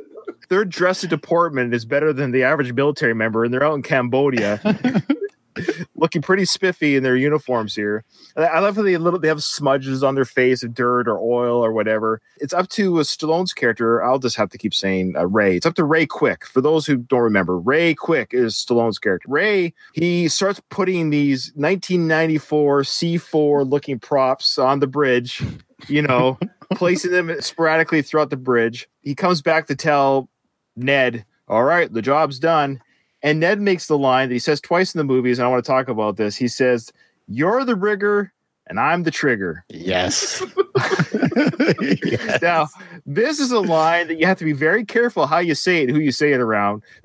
their 0.49 0.65
dress 0.65 1.03
and 1.03 1.11
deportment 1.11 1.75
is 1.75 1.85
better 1.85 2.13
than 2.13 2.33
the 2.33 2.43
average 2.43 2.73
military 2.73 3.15
member, 3.15 3.45
and 3.45 3.53
they're 3.53 3.65
out 3.65 3.75
in 3.75 3.83
Cambodia, 3.83 4.61
looking 5.97 6.23
pretty 6.23 6.45
spiffy 6.45 6.97
in 6.97 7.03
their 7.03 7.17
uniforms 7.17 7.75
here. 7.75 8.05
I 8.37 8.45
I 8.45 8.59
love 8.61 8.77
how 8.77 8.83
they 8.83 8.97
little 8.97 9.19
they 9.19 9.29
have 9.29 9.43
smudges 9.43 10.03
on 10.03 10.15
their 10.15 10.25
face 10.25 10.63
of 10.63 10.75
dirt 10.75 11.09
or 11.09 11.19
oil 11.19 11.65
or 11.65 11.73
whatever. 11.73 12.21
It's 12.39 12.53
up 12.53 12.69
to 12.71 12.99
uh, 12.99 13.03
Stallone's 13.03 13.53
character. 13.53 14.03
I'll 14.03 14.19
just 14.19 14.37
have 14.37 14.51
to 14.51 14.59
keep 14.59 14.75
saying 14.75 15.15
uh, 15.17 15.27
Ray. 15.27 15.57
It's 15.57 15.67
up 15.67 15.75
to 15.77 15.85
Ray 15.85 16.07
Quick. 16.07 16.47
For 16.47 16.61
those 16.61 16.87
who 16.87 16.97
don't 16.97 17.21
remember, 17.21 17.59
Ray 17.59 17.95
Quick 17.95 18.33
is 18.33 18.55
Stallone's 18.55 18.99
character. 18.99 19.29
Ray 19.29 19.75
he 19.93 20.29
starts 20.29 20.61
putting 20.71 21.11
these 21.11 21.53
1994 21.55 22.83
C4 22.83 23.71
looking 23.71 23.99
props 23.99 24.59
on 24.59 24.81
the 24.81 24.87
bridge. 24.87 25.43
You 25.89 26.03
know. 26.03 26.39
placing 26.75 27.13
them 27.13 27.41
sporadically 27.41 28.03
throughout 28.03 28.31
the 28.31 28.37
bridge. 28.37 28.89
He 29.03 29.15
comes 29.15 29.41
back 29.41 29.69
to 29.69 29.77
tell 29.77 30.29
Ned, 30.77 31.25
all 31.49 31.65
right, 31.65 31.93
the 31.93 32.03
job's 32.03 32.39
done. 32.39 32.81
And 33.27 33.41
Ned 33.41 33.61
makes 33.61 33.89
the 33.89 33.99
line 33.99 34.29
that 34.29 34.35
he 34.37 34.39
says 34.39 34.61
twice 34.61 34.95
in 34.95 34.99
the 34.99 35.05
movies, 35.05 35.41
and 35.41 35.47
I 35.47 35.51
want 35.51 35.65
to 35.65 35.69
talk 35.69 35.89
about 35.89 36.17
this. 36.17 36.37
He 36.37 36.47
says, 36.47 36.93
You're 37.27 37.65
the 37.65 37.75
rigger, 37.75 38.33
and 38.69 38.79
I'm 38.79 39.03
the 39.03 39.11
trigger. 39.11 39.65
Yes. 39.69 40.41
Yes. 42.03 42.41
Now, 42.41 42.69
this 43.05 43.41
is 43.41 43.51
a 43.51 43.61
line 43.61 44.09
that 44.09 44.19
you 44.19 44.27
have 44.27 44.39
to 44.39 44.45
be 44.45 44.53
very 44.53 44.85
careful 44.85 45.27
how 45.27 45.39
you 45.39 45.55
say 45.55 45.83
it, 45.83 45.91
who 45.91 45.99
you 45.99 46.13
say 46.13 46.33
it 46.33 46.41
around. 46.41 46.83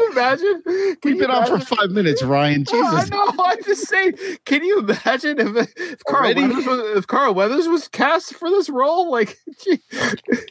you 0.00 0.12
imagine? 0.12 0.62
Can 0.64 0.96
We've 1.04 1.14
you 1.14 1.20
been 1.20 1.30
on 1.30 1.46
for 1.46 1.58
five 1.60 1.90
minutes, 1.90 2.22
Ryan. 2.22 2.64
Oh, 2.72 2.86
I 2.96 3.00
Jesus. 3.04 3.10
know. 3.10 3.34
I'm 3.38 3.62
just 3.64 3.88
saying. 3.88 4.14
Can 4.46 4.64
you 4.64 4.78
imagine 4.80 5.38
if, 5.38 5.68
if 5.76 6.04
Carl 6.04 6.24
Already? 6.24 6.42
Weathers 6.42 6.66
was, 6.66 6.98
if 6.98 7.06
Carl 7.06 7.34
Weathers 7.34 7.68
was 7.68 7.88
cast 7.88 8.34
for 8.34 8.48
this 8.50 8.68
role? 8.68 9.10
Like, 9.10 9.38
gee, 9.62 9.78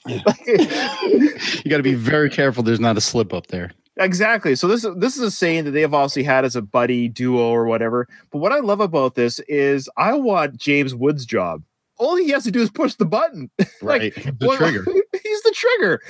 like, 0.06 0.48
You 0.48 1.70
got 1.70 1.78
to 1.78 1.84
be 1.84 1.96
very 1.96 2.30
careful. 2.30 2.64
There's 2.64 2.80
not 2.80 2.98
a 2.98 3.02
slip 3.02 3.34
up 3.34 3.48
there. 3.48 3.72
exactly. 3.98 4.56
So 4.56 4.68
this 4.68 4.86
this 4.98 5.18
is 5.18 5.24
a 5.24 5.32
saying 5.32 5.66
that 5.66 5.72
they 5.72 5.82
have 5.82 5.94
obviously 5.94 6.24
had 6.24 6.46
as 6.46 6.56
a 6.56 6.62
buddy 6.62 7.08
duo 7.10 7.50
or 7.50 7.66
whatever. 7.66 8.08
But 8.32 8.40
what 8.40 8.52
I 8.52 8.60
love 8.60 8.80
about 8.80 9.16
this 9.16 9.40
is 9.48 9.90
I 9.98 10.14
want 10.14 10.58
James 10.58 10.96
Woods' 10.96 11.26
job. 11.26 11.64
All 12.00 12.16
he 12.16 12.30
has 12.30 12.44
to 12.46 12.52
do 12.52 12.62
is 12.62 12.70
push 12.72 12.96
the 12.96 13.06
button. 13.06 13.52
Right. 13.82 14.14
the 14.16 14.48
What- 14.48 14.58
trigger. 14.58 14.86
He's 15.24 15.42
the 15.44 15.52
trigger. 15.52 16.02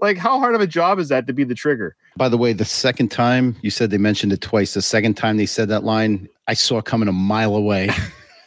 Like, 0.00 0.16
how 0.18 0.38
hard 0.38 0.54
of 0.54 0.60
a 0.60 0.66
job 0.66 0.98
is 0.98 1.08
that 1.08 1.26
to 1.26 1.32
be 1.32 1.42
the 1.44 1.54
trigger? 1.54 1.96
By 2.16 2.28
the 2.28 2.36
way, 2.38 2.52
the 2.52 2.64
second 2.64 3.08
time 3.10 3.56
you 3.62 3.70
said 3.70 3.90
they 3.90 3.98
mentioned 3.98 4.32
it 4.32 4.40
twice, 4.40 4.74
the 4.74 4.82
second 4.82 5.14
time 5.16 5.36
they 5.36 5.46
said 5.46 5.68
that 5.68 5.84
line, 5.84 6.28
I 6.48 6.54
saw 6.54 6.78
it 6.78 6.84
coming 6.84 7.08
a 7.08 7.12
mile 7.12 7.54
away. 7.56 7.88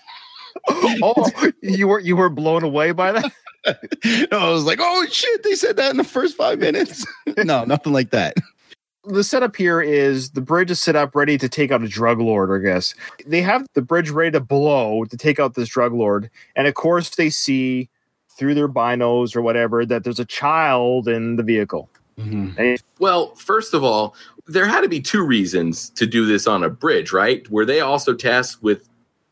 oh, 0.70 1.30
you 1.62 1.88
were 1.88 2.00
you 2.00 2.16
were 2.16 2.30
blown 2.30 2.64
away 2.64 2.92
by 2.92 3.12
that. 3.14 3.32
no, 4.32 4.38
I 4.40 4.50
was 4.50 4.64
like, 4.66 4.80
oh 4.82 5.06
shit, 5.10 5.44
they 5.44 5.56
said 5.56 5.76
that 5.78 5.92
in 5.92 5.98
the 5.98 6.04
first 6.04 6.36
five 6.38 6.60
minutes. 6.60 7.06
no, 7.44 7.64
nothing 7.66 7.94
like 7.94 8.12
that. 8.12 8.36
The 9.04 9.24
setup 9.24 9.56
here 9.56 9.82
is 9.82 10.32
the 10.32 10.42
bridge 10.42 10.72
is 10.72 10.82
set 10.82 10.96
up 10.96 11.16
ready 11.16 11.38
to 11.38 11.50
take 11.50 11.72
out 11.72 11.84
a 11.84 11.88
drug 11.88 12.20
lord, 12.20 12.52
I 12.52 12.64
guess. 12.64 12.94
They 13.26 13.42
have 13.42 13.66
the 13.74 13.82
bridge 13.82 14.10
ready 14.10 14.32
to 14.32 14.40
blow 14.40 15.06
to 15.06 15.18
take 15.18 15.40
out 15.40 15.56
this 15.56 15.70
drug 15.70 15.94
lord. 15.94 16.30
And 16.56 16.68
of 16.68 16.74
course, 16.74 17.10
they 17.10 17.30
see 17.30 17.90
through 18.38 18.54
their 18.54 18.70
binos 18.70 19.36
or 19.36 19.42
whatever 19.42 19.86
that 19.86 20.04
there's 20.04 20.20
a 20.20 20.26
child 20.26 21.08
in 21.08 21.36
the 21.36 21.44
vehicle. 21.44 21.90
Mm-hmm. 22.18 22.60
And 22.60 22.84
Well, 23.00 23.34
first 23.36 23.74
of 23.74 23.84
all, 23.84 24.16
there 24.48 24.66
had 24.66 24.82
to 24.82 24.90
be 24.90 25.00
two 25.00 25.24
reasons 25.24 25.90
to 25.92 26.06
do 26.06 26.26
this 26.26 26.48
on 26.48 26.64
a 26.64 26.70
bridge, 26.70 27.12
right? 27.12 27.50
Were 27.50 27.66
they 27.66 27.80
also 27.82 28.14
tasked 28.14 28.62
with 28.62 28.88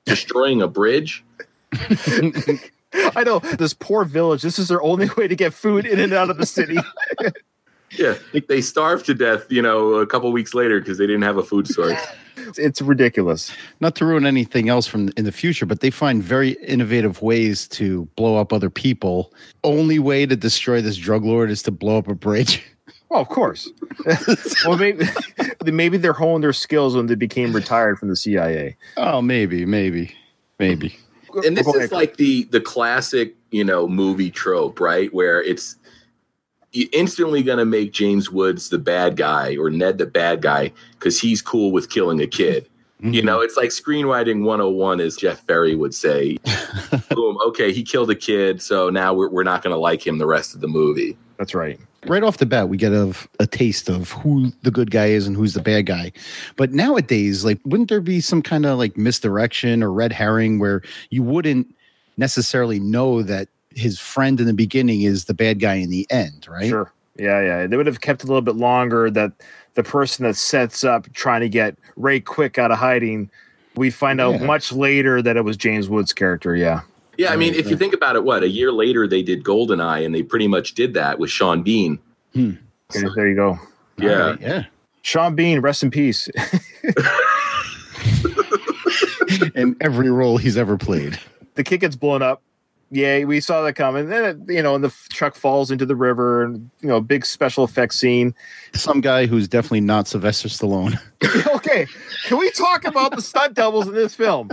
destroying 0.05 0.61
a 0.61 0.67
bridge? 0.67 1.23
I 2.93 3.23
know 3.23 3.39
this 3.39 3.73
poor 3.73 4.03
village, 4.03 4.41
this 4.41 4.57
is 4.57 4.67
their 4.67 4.81
only 4.81 5.09
way 5.17 5.27
to 5.27 5.35
get 5.35 5.53
food 5.53 5.85
in 5.85 5.99
and 5.99 6.13
out 6.13 6.29
of 6.29 6.37
the 6.37 6.45
city. 6.45 6.77
Yeah, 7.97 8.15
they 8.47 8.61
starved 8.61 9.05
to 9.07 9.13
death, 9.13 9.51
you 9.51 9.61
know, 9.61 9.95
a 9.95 10.07
couple 10.07 10.31
weeks 10.31 10.53
later 10.53 10.79
because 10.79 10.97
they 10.97 11.07
didn't 11.07 11.23
have 11.23 11.37
a 11.37 11.43
food 11.43 11.67
source. 11.67 11.99
It's, 12.37 12.59
it's 12.59 12.81
ridiculous. 12.81 13.51
Not 13.79 13.95
to 13.95 14.05
ruin 14.05 14.25
anything 14.25 14.69
else 14.69 14.87
from 14.87 15.09
in 15.17 15.25
the 15.25 15.31
future, 15.31 15.65
but 15.65 15.81
they 15.81 15.89
find 15.89 16.23
very 16.23 16.51
innovative 16.65 17.21
ways 17.21 17.67
to 17.69 18.05
blow 18.15 18.37
up 18.37 18.53
other 18.53 18.69
people. 18.69 19.33
Only 19.63 19.99
way 19.99 20.25
to 20.25 20.35
destroy 20.35 20.81
this 20.81 20.97
drug 20.97 21.23
lord 21.23 21.51
is 21.51 21.63
to 21.63 21.71
blow 21.71 21.97
up 21.97 22.07
a 22.07 22.15
bridge. 22.15 22.63
Well, 23.09 23.21
of 23.21 23.29
course. 23.29 23.67
well, 24.65 24.77
maybe, 24.77 25.03
maybe 25.65 25.97
they're 25.97 26.13
honing 26.13 26.41
their 26.41 26.53
skills 26.53 26.95
when 26.95 27.07
they 27.07 27.15
became 27.15 27.53
retired 27.53 27.97
from 27.97 28.09
the 28.09 28.15
CIA. 28.15 28.77
Oh, 28.97 29.19
maybe, 29.19 29.65
maybe, 29.65 30.13
maybe. 30.59 30.95
and 31.43 31.57
this 31.57 31.65
Go 31.65 31.73
is 31.73 31.91
like 31.91 32.17
the 32.17 32.43
the 32.45 32.61
classic 32.61 33.35
you 33.51 33.63
know 33.63 33.87
movie 33.87 34.29
trope 34.29 34.79
right 34.79 35.11
where 35.13 35.41
it's 35.41 35.75
you 36.71 36.87
instantly 36.93 37.43
going 37.43 37.57
to 37.57 37.65
make 37.65 37.91
james 37.91 38.29
woods 38.29 38.69
the 38.69 38.77
bad 38.77 39.15
guy 39.15 39.55
or 39.57 39.69
ned 39.69 39.97
the 39.97 40.05
bad 40.05 40.41
guy 40.41 40.71
because 40.91 41.19
he's 41.19 41.41
cool 41.41 41.71
with 41.71 41.89
killing 41.89 42.21
a 42.21 42.27
kid. 42.27 42.67
You 43.01 43.11
mm-hmm. 43.11 43.25
know 43.27 43.39
it's 43.39 43.55
like 43.55 43.69
screenwriting 43.69 44.43
101 44.43 44.99
as 44.99 45.15
jeff 45.15 45.45
ferry 45.47 45.75
would 45.75 45.95
say. 45.95 46.37
Boom 47.11 47.37
okay 47.45 47.71
he 47.71 47.83
killed 47.83 48.09
a 48.09 48.15
kid 48.15 48.61
so 48.61 48.89
now 48.89 49.13
we're, 49.13 49.29
we're 49.29 49.43
not 49.43 49.63
going 49.63 49.73
to 49.73 49.79
like 49.79 50.05
him 50.05 50.17
the 50.17 50.27
rest 50.27 50.53
of 50.53 50.61
the 50.61 50.67
movie. 50.67 51.17
That's 51.37 51.55
right. 51.55 51.79
right 52.05 52.23
off 52.23 52.37
the 52.37 52.45
bat 52.45 52.67
we 52.67 52.75
get 52.75 52.91
a, 52.91 53.15
a 53.39 53.47
taste 53.47 53.87
of 53.87 54.11
who 54.11 54.51
the 54.63 54.71
good 54.71 54.91
guy 54.91 55.07
is 55.07 55.25
and 55.25 55.37
who's 55.37 55.53
the 55.53 55.61
bad 55.61 55.85
guy. 55.85 56.11
But 56.57 56.73
nowadays 56.73 57.45
like 57.45 57.59
wouldn't 57.63 57.89
there 57.89 58.01
be 58.01 58.19
some 58.19 58.41
kind 58.41 58.65
of 58.65 58.77
like 58.77 58.97
misdirection 58.97 59.81
or 59.81 59.91
red 59.93 60.11
herring 60.11 60.59
where 60.59 60.81
you 61.09 61.23
wouldn't 61.23 61.73
necessarily 62.17 62.79
know 62.79 63.23
that 63.23 63.47
his 63.75 63.99
friend 63.99 64.39
in 64.39 64.45
the 64.47 64.53
beginning 64.53 65.01
is 65.03 65.25
the 65.25 65.33
bad 65.33 65.59
guy 65.59 65.75
in 65.75 65.89
the 65.89 66.07
end 66.09 66.47
right 66.49 66.67
Sure. 66.69 66.91
Yeah, 67.17 67.41
yeah. 67.41 67.67
They 67.67 67.75
would 67.75 67.85
have 67.87 67.99
kept 68.01 68.23
a 68.23 68.27
little 68.27 68.41
bit 68.41 68.55
longer 68.55 69.09
that 69.11 69.33
the 69.73 69.83
person 69.83 70.23
that 70.25 70.35
sets 70.37 70.83
up 70.85 71.11
trying 71.13 71.41
to 71.41 71.49
get 71.49 71.75
Ray 71.97 72.21
Quick 72.21 72.57
out 72.57 72.71
of 72.71 72.77
hiding 72.77 73.29
We 73.75 73.89
find 73.89 74.21
out 74.21 74.39
Yeah. 74.39 74.45
much 74.45 74.71
later 74.71 75.21
that 75.21 75.35
it 75.37 75.43
was 75.43 75.57
James 75.57 75.89
Woods' 75.89 76.13
character. 76.13 76.55
Yeah. 76.55 76.81
Yeah, 77.17 77.33
I 77.33 77.35
mean, 77.35 77.53
if 77.53 77.69
you 77.69 77.75
think 77.75 77.93
about 77.93 78.15
it, 78.15 78.23
what 78.23 78.43
a 78.43 78.47
year 78.47 78.71
later 78.71 79.05
they 79.05 79.21
did 79.21 79.43
Goldeneye, 79.43 80.05
and 80.05 80.15
they 80.15 80.23
pretty 80.23 80.47
much 80.47 80.73
did 80.73 80.93
that 80.93 81.19
with 81.19 81.29
Sean 81.29 81.61
Bean. 81.63 81.99
Hmm. 82.33 82.51
Okay, 82.95 83.05
there 83.15 83.27
you 83.27 83.35
go. 83.35 83.59
Yeah. 83.97 84.11
All 84.11 84.29
right, 84.31 84.41
yeah. 84.41 84.63
Sean 85.01 85.35
Bean, 85.35 85.59
rest 85.59 85.83
in 85.83 85.91
peace. 85.91 86.29
In 89.55 89.75
every 89.81 90.09
role 90.09 90.37
he's 90.37 90.57
ever 90.57 90.77
played. 90.77 91.19
the 91.55 91.63
kid 91.63 91.79
gets 91.79 91.95
blown 91.95 92.21
up. 92.21 92.41
Yay, 92.91 93.23
we 93.25 93.39
saw 93.39 93.61
that 93.61 93.73
coming. 93.73 94.07
Then 94.07 94.25
it, 94.25 94.53
you 94.53 94.63
know, 94.63 94.73
and 94.73 94.83
the 94.83 94.89
f- 94.89 95.07
truck 95.09 95.35
falls 95.35 95.69
into 95.69 95.85
the 95.85 95.95
river, 95.95 96.43
and 96.43 96.69
you 96.81 96.89
know, 96.89 96.99
big 96.99 97.25
special 97.25 97.63
effects 97.63 97.99
scene. 97.99 98.33
Some 98.73 98.99
guy 98.99 99.27
who's 99.27 99.47
definitely 99.47 99.81
not 99.81 100.07
Sylvester 100.07 100.47
Stallone. 100.47 100.99
okay, 101.55 101.85
can 102.25 102.39
we 102.39 102.49
talk 102.51 102.85
about 102.85 103.15
the 103.15 103.21
stunt 103.21 103.53
doubles 103.53 103.87
in 103.87 103.93
this 103.93 104.15
film? 104.15 104.49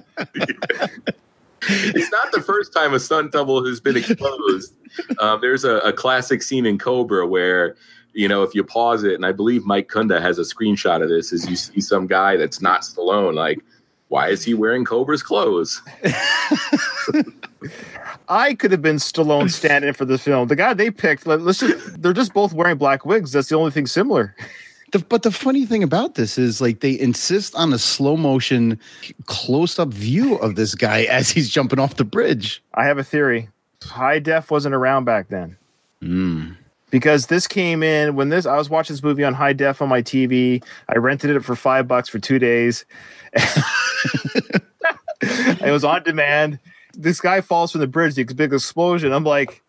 It's 1.69 2.12
not 2.12 2.33
the 2.33 2.43
first 2.43 2.73
time 2.73 2.95
a 2.95 3.00
stunt 3.00 3.33
double 3.33 3.64
has 3.66 3.81
been 3.81 3.97
exposed. 3.97 4.75
um, 5.19 5.40
there's 5.40 5.64
a, 5.64 5.76
a 5.78 5.93
classic 5.93 6.43
scene 6.43 6.66
in 6.66 6.78
Cobra 6.78 7.26
where, 7.26 7.76
you 8.12 8.28
know, 8.28 8.43
if 8.43 8.55
you 8.55 8.62
pause 8.62 9.02
it, 9.02 9.14
and 9.14 9.26
I 9.26 9.33
believe 9.33 9.64
Mike 9.64 9.88
Kunda 9.88 10.21
has 10.21 10.38
a 10.38 10.43
screenshot 10.43 11.02
of 11.02 11.09
this, 11.09 11.33
is 11.33 11.49
you 11.49 11.57
see 11.57 11.81
some 11.81 12.07
guy 12.07 12.37
that's 12.37 12.61
not 12.61 12.83
Stallone, 12.83 13.35
like, 13.35 13.59
why 14.09 14.28
is 14.28 14.45
he 14.45 14.55
wearing 14.55 14.85
Cobra's 14.85 15.23
clothes? 15.23 15.83
I 18.28 18.54
could 18.54 18.70
have 18.72 18.82
been 18.82 18.96
Stallone 18.96 19.50
stand-in 19.50 19.94
for 19.94 20.04
the 20.04 20.18
film. 20.18 20.48
The 20.48 20.56
guy 20.56 20.75
they 20.75 20.90
picked, 20.90 21.26
let- 21.26 21.40
let's 21.40 21.60
just—they're 21.60 22.12
just 22.12 22.34
both 22.34 22.52
wearing 22.52 22.76
black 22.76 23.04
wigs. 23.06 23.32
That's 23.32 23.48
the 23.48 23.56
only 23.56 23.70
thing 23.70 23.86
similar. 23.86 24.34
The, 24.92 25.00
but 25.00 25.22
the 25.22 25.32
funny 25.32 25.66
thing 25.66 25.82
about 25.82 26.14
this 26.14 26.38
is 26.38 26.60
like 26.60 26.80
they 26.80 26.98
insist 26.98 27.54
on 27.56 27.72
a 27.72 27.78
slow 27.78 28.16
motion 28.16 28.78
close 29.25 29.78
up 29.78 29.88
view 29.88 30.36
of 30.36 30.54
this 30.54 30.75
guy 30.76 31.02
as 31.10 31.30
he's 31.30 31.48
jumping 31.50 31.78
off 31.80 31.96
the 31.96 32.04
bridge. 32.04 32.62
I 32.75 32.84
have 32.84 32.98
a 32.98 33.04
theory. 33.04 33.48
High 33.82 34.18
def 34.20 34.50
wasn't 34.50 34.75
around 34.75 35.04
back 35.04 35.28
then. 35.28 35.56
Mm. 36.02 36.56
because 36.90 37.26
this 37.26 37.46
came 37.48 37.82
in 37.82 38.14
when 38.16 38.28
this 38.28 38.44
I 38.44 38.56
was 38.56 38.68
watching 38.68 38.92
this 38.94 39.02
movie 39.02 39.25
on 39.25 39.32
high 39.34 39.54
def 39.54 39.80
on 39.80 39.88
my 39.88 40.02
TV. 40.02 40.62
I 40.88 40.98
rented 40.98 41.30
it 41.34 41.40
for 41.40 41.56
five 41.56 41.88
bucks 41.88 42.08
for 42.08 42.18
two 42.18 42.38
days. 42.38 42.84
it 45.22 45.70
was 45.72 45.84
on 45.84 46.02
demand. 46.02 46.58
This 46.96 47.20
guy 47.20 47.40
falls 47.40 47.72
from 47.72 47.80
the 47.82 47.86
bridge, 47.86 48.14
the 48.14 48.24
big 48.24 48.52
explosion. 48.52 49.12
I'm 49.12 49.24
like, 49.24 49.62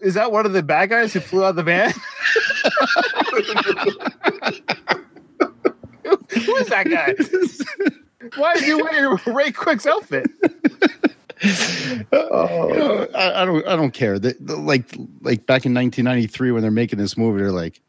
is 0.00 0.14
that 0.14 0.32
one 0.32 0.46
of 0.46 0.52
the 0.52 0.62
bad 0.62 0.90
guys 0.90 1.12
who 1.12 1.20
flew 1.20 1.44
out 1.44 1.50
of 1.50 1.56
the 1.56 1.62
van? 1.62 1.92
Who 6.32 6.56
is 6.56 6.68
that 6.68 6.88
guy? 6.88 7.14
Why 8.36 8.52
is 8.54 8.62
he 8.64 8.74
wearing 8.74 9.18
Ray 9.26 9.52
Quick's 9.52 9.86
outfit? 9.86 10.26
Uh, 12.12 13.06
I, 13.14 13.42
I 13.42 13.44
don't. 13.44 13.66
I 13.66 13.76
don't 13.76 13.90
care. 13.92 14.18
The, 14.18 14.34
the- 14.40 14.56
like, 14.56 14.94
like 15.20 15.46
back 15.46 15.66
in 15.66 15.74
1993 15.74 16.52
when 16.52 16.62
they're 16.62 16.70
making 16.70 16.98
this 16.98 17.16
movie, 17.16 17.40
they're 17.42 17.50
like, 17.52 17.80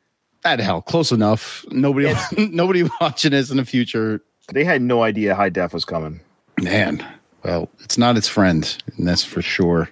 "Ah, 0.43 0.57
hell, 0.57 0.81
close 0.81 1.11
enough. 1.11 1.63
Nobody, 1.71 2.13
nobody 2.37 2.83
watching 2.99 3.31
this 3.31 3.49
in 3.51 3.57
the 3.57 3.65
future." 3.65 4.21
They 4.51 4.63
had 4.65 4.81
no 4.81 5.03
idea 5.03 5.35
high 5.35 5.49
def 5.49 5.73
was 5.73 5.85
coming. 5.85 6.19
Man, 6.59 7.05
well, 7.43 7.69
it's 7.81 7.97
not 7.97 8.17
its 8.17 8.27
friend, 8.27 8.75
and 8.97 9.07
that's 9.07 9.23
for 9.23 9.41
sure. 9.41 9.89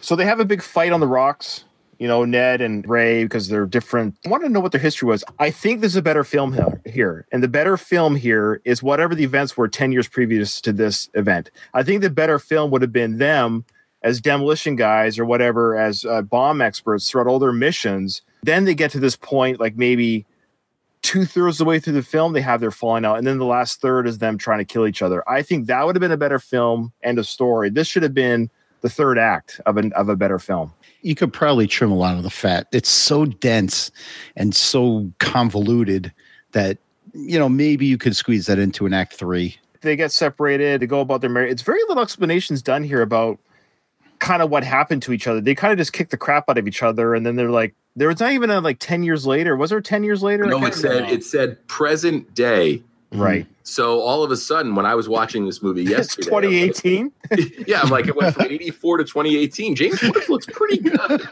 So 0.00 0.16
they 0.16 0.24
have 0.24 0.40
a 0.40 0.44
big 0.44 0.62
fight 0.62 0.92
on 0.92 1.00
the 1.00 1.06
rocks, 1.06 1.64
you 1.98 2.08
know, 2.08 2.24
Ned 2.24 2.60
and 2.60 2.88
Ray, 2.88 3.24
because 3.24 3.48
they're 3.48 3.66
different. 3.66 4.16
I 4.24 4.28
want 4.28 4.42
to 4.42 4.48
know 4.48 4.60
what 4.60 4.72
their 4.72 4.80
history 4.80 5.08
was. 5.08 5.22
I 5.38 5.50
think 5.50 5.80
there's 5.80 5.96
a 5.96 6.02
better 6.02 6.24
film 6.24 6.58
here. 6.84 7.26
And 7.30 7.42
the 7.42 7.48
better 7.48 7.76
film 7.76 8.16
here 8.16 8.60
is 8.64 8.82
whatever 8.82 9.14
the 9.14 9.24
events 9.24 9.56
were 9.56 9.68
10 9.68 9.92
years 9.92 10.08
previous 10.08 10.60
to 10.62 10.72
this 10.72 11.08
event. 11.14 11.50
I 11.74 11.82
think 11.82 12.02
the 12.02 12.10
better 12.10 12.38
film 12.38 12.70
would 12.72 12.82
have 12.82 12.92
been 12.92 13.18
them 13.18 13.64
as 14.02 14.20
demolition 14.20 14.74
guys 14.74 15.18
or 15.18 15.24
whatever, 15.24 15.76
as 15.76 16.04
uh, 16.04 16.22
bomb 16.22 16.60
experts 16.60 17.08
throughout 17.08 17.28
all 17.28 17.38
their 17.38 17.52
missions. 17.52 18.22
Then 18.42 18.64
they 18.64 18.74
get 18.74 18.90
to 18.92 19.00
this 19.00 19.14
point, 19.14 19.60
like 19.60 19.76
maybe 19.76 20.26
two 21.02 21.24
thirds 21.24 21.60
of 21.60 21.64
the 21.64 21.68
way 21.68 21.80
through 21.80 21.92
the 21.94 22.02
film, 22.02 22.32
they 22.32 22.40
have 22.40 22.60
their 22.60 22.70
falling 22.70 23.04
out. 23.04 23.18
And 23.18 23.26
then 23.26 23.38
the 23.38 23.44
last 23.44 23.80
third 23.80 24.06
is 24.06 24.18
them 24.18 24.38
trying 24.38 24.58
to 24.58 24.64
kill 24.64 24.86
each 24.86 25.02
other. 25.02 25.28
I 25.28 25.42
think 25.42 25.66
that 25.66 25.84
would 25.84 25.96
have 25.96 26.00
been 26.00 26.12
a 26.12 26.16
better 26.16 26.38
film 26.38 26.92
and 27.02 27.18
a 27.18 27.24
story. 27.24 27.70
This 27.70 27.86
should 27.86 28.02
have 28.02 28.14
been 28.14 28.50
the 28.82 28.90
third 28.90 29.18
act 29.18 29.60
of, 29.66 29.76
an, 29.76 29.92
of 29.94 30.08
a 30.08 30.16
better 30.16 30.38
film. 30.38 30.72
You 31.02 31.14
could 31.14 31.32
probably 31.32 31.66
trim 31.66 31.90
a 31.90 31.96
lot 31.96 32.16
of 32.16 32.22
the 32.22 32.30
fat. 32.30 32.66
It's 32.72 32.88
so 32.88 33.26
dense 33.26 33.90
and 34.36 34.54
so 34.54 35.10
convoluted 35.18 36.12
that 36.52 36.78
you 37.14 37.38
know 37.38 37.48
maybe 37.48 37.86
you 37.86 37.98
could 37.98 38.16
squeeze 38.16 38.46
that 38.46 38.58
into 38.58 38.86
an 38.86 38.92
act 38.92 39.14
three. 39.14 39.56
They 39.80 39.96
get 39.96 40.12
separated, 40.12 40.80
they 40.80 40.86
go 40.86 41.00
about 41.00 41.20
their 41.20 41.30
marriage. 41.30 41.50
It's 41.50 41.62
very 41.62 41.80
little 41.88 42.02
explanations 42.02 42.62
done 42.62 42.84
here 42.84 43.02
about 43.02 43.38
kind 44.22 44.40
of 44.40 44.48
what 44.50 44.62
happened 44.64 45.02
to 45.02 45.12
each 45.12 45.26
other. 45.26 45.40
They 45.40 45.54
kind 45.54 45.72
of 45.72 45.78
just 45.78 45.92
kicked 45.92 46.12
the 46.12 46.16
crap 46.16 46.48
out 46.48 46.56
of 46.56 46.66
each 46.66 46.82
other, 46.82 47.14
and 47.14 47.26
then 47.26 47.36
they're 47.36 47.50
like, 47.50 47.74
there 47.96 48.08
was 48.08 48.20
not 48.20 48.32
even 48.32 48.48
a 48.50 48.60
like 48.60 48.78
10 48.78 49.02
years 49.02 49.26
later. 49.26 49.56
Was 49.56 49.70
there 49.70 49.80
10 49.82 50.04
years 50.04 50.22
later? 50.22 50.46
No, 50.46 50.64
it 50.64 50.74
said 50.74 50.90
remember. 50.92 51.12
it 51.14 51.24
said 51.24 51.66
present 51.66 52.32
day. 52.34 52.82
right. 53.10 53.46
So 53.64 54.00
all 54.00 54.24
of 54.24 54.30
a 54.30 54.36
sudden, 54.36 54.74
when 54.74 54.86
I 54.86 54.94
was 54.94 55.08
watching 55.08 55.44
this 55.44 55.62
movie 55.62 55.82
yesterday, 55.96 56.26
2018. 56.26 57.12
yeah, 57.66 57.80
I'm 57.82 57.90
like 57.90 58.06
it 58.08 58.16
went 58.16 58.34
from 58.34 58.46
84 58.46 58.98
to 58.98 59.04
2018. 59.04 59.74
James 59.76 60.00
Woods 60.02 60.28
looks 60.28 60.46
pretty 60.46 60.78
good. 60.78 60.96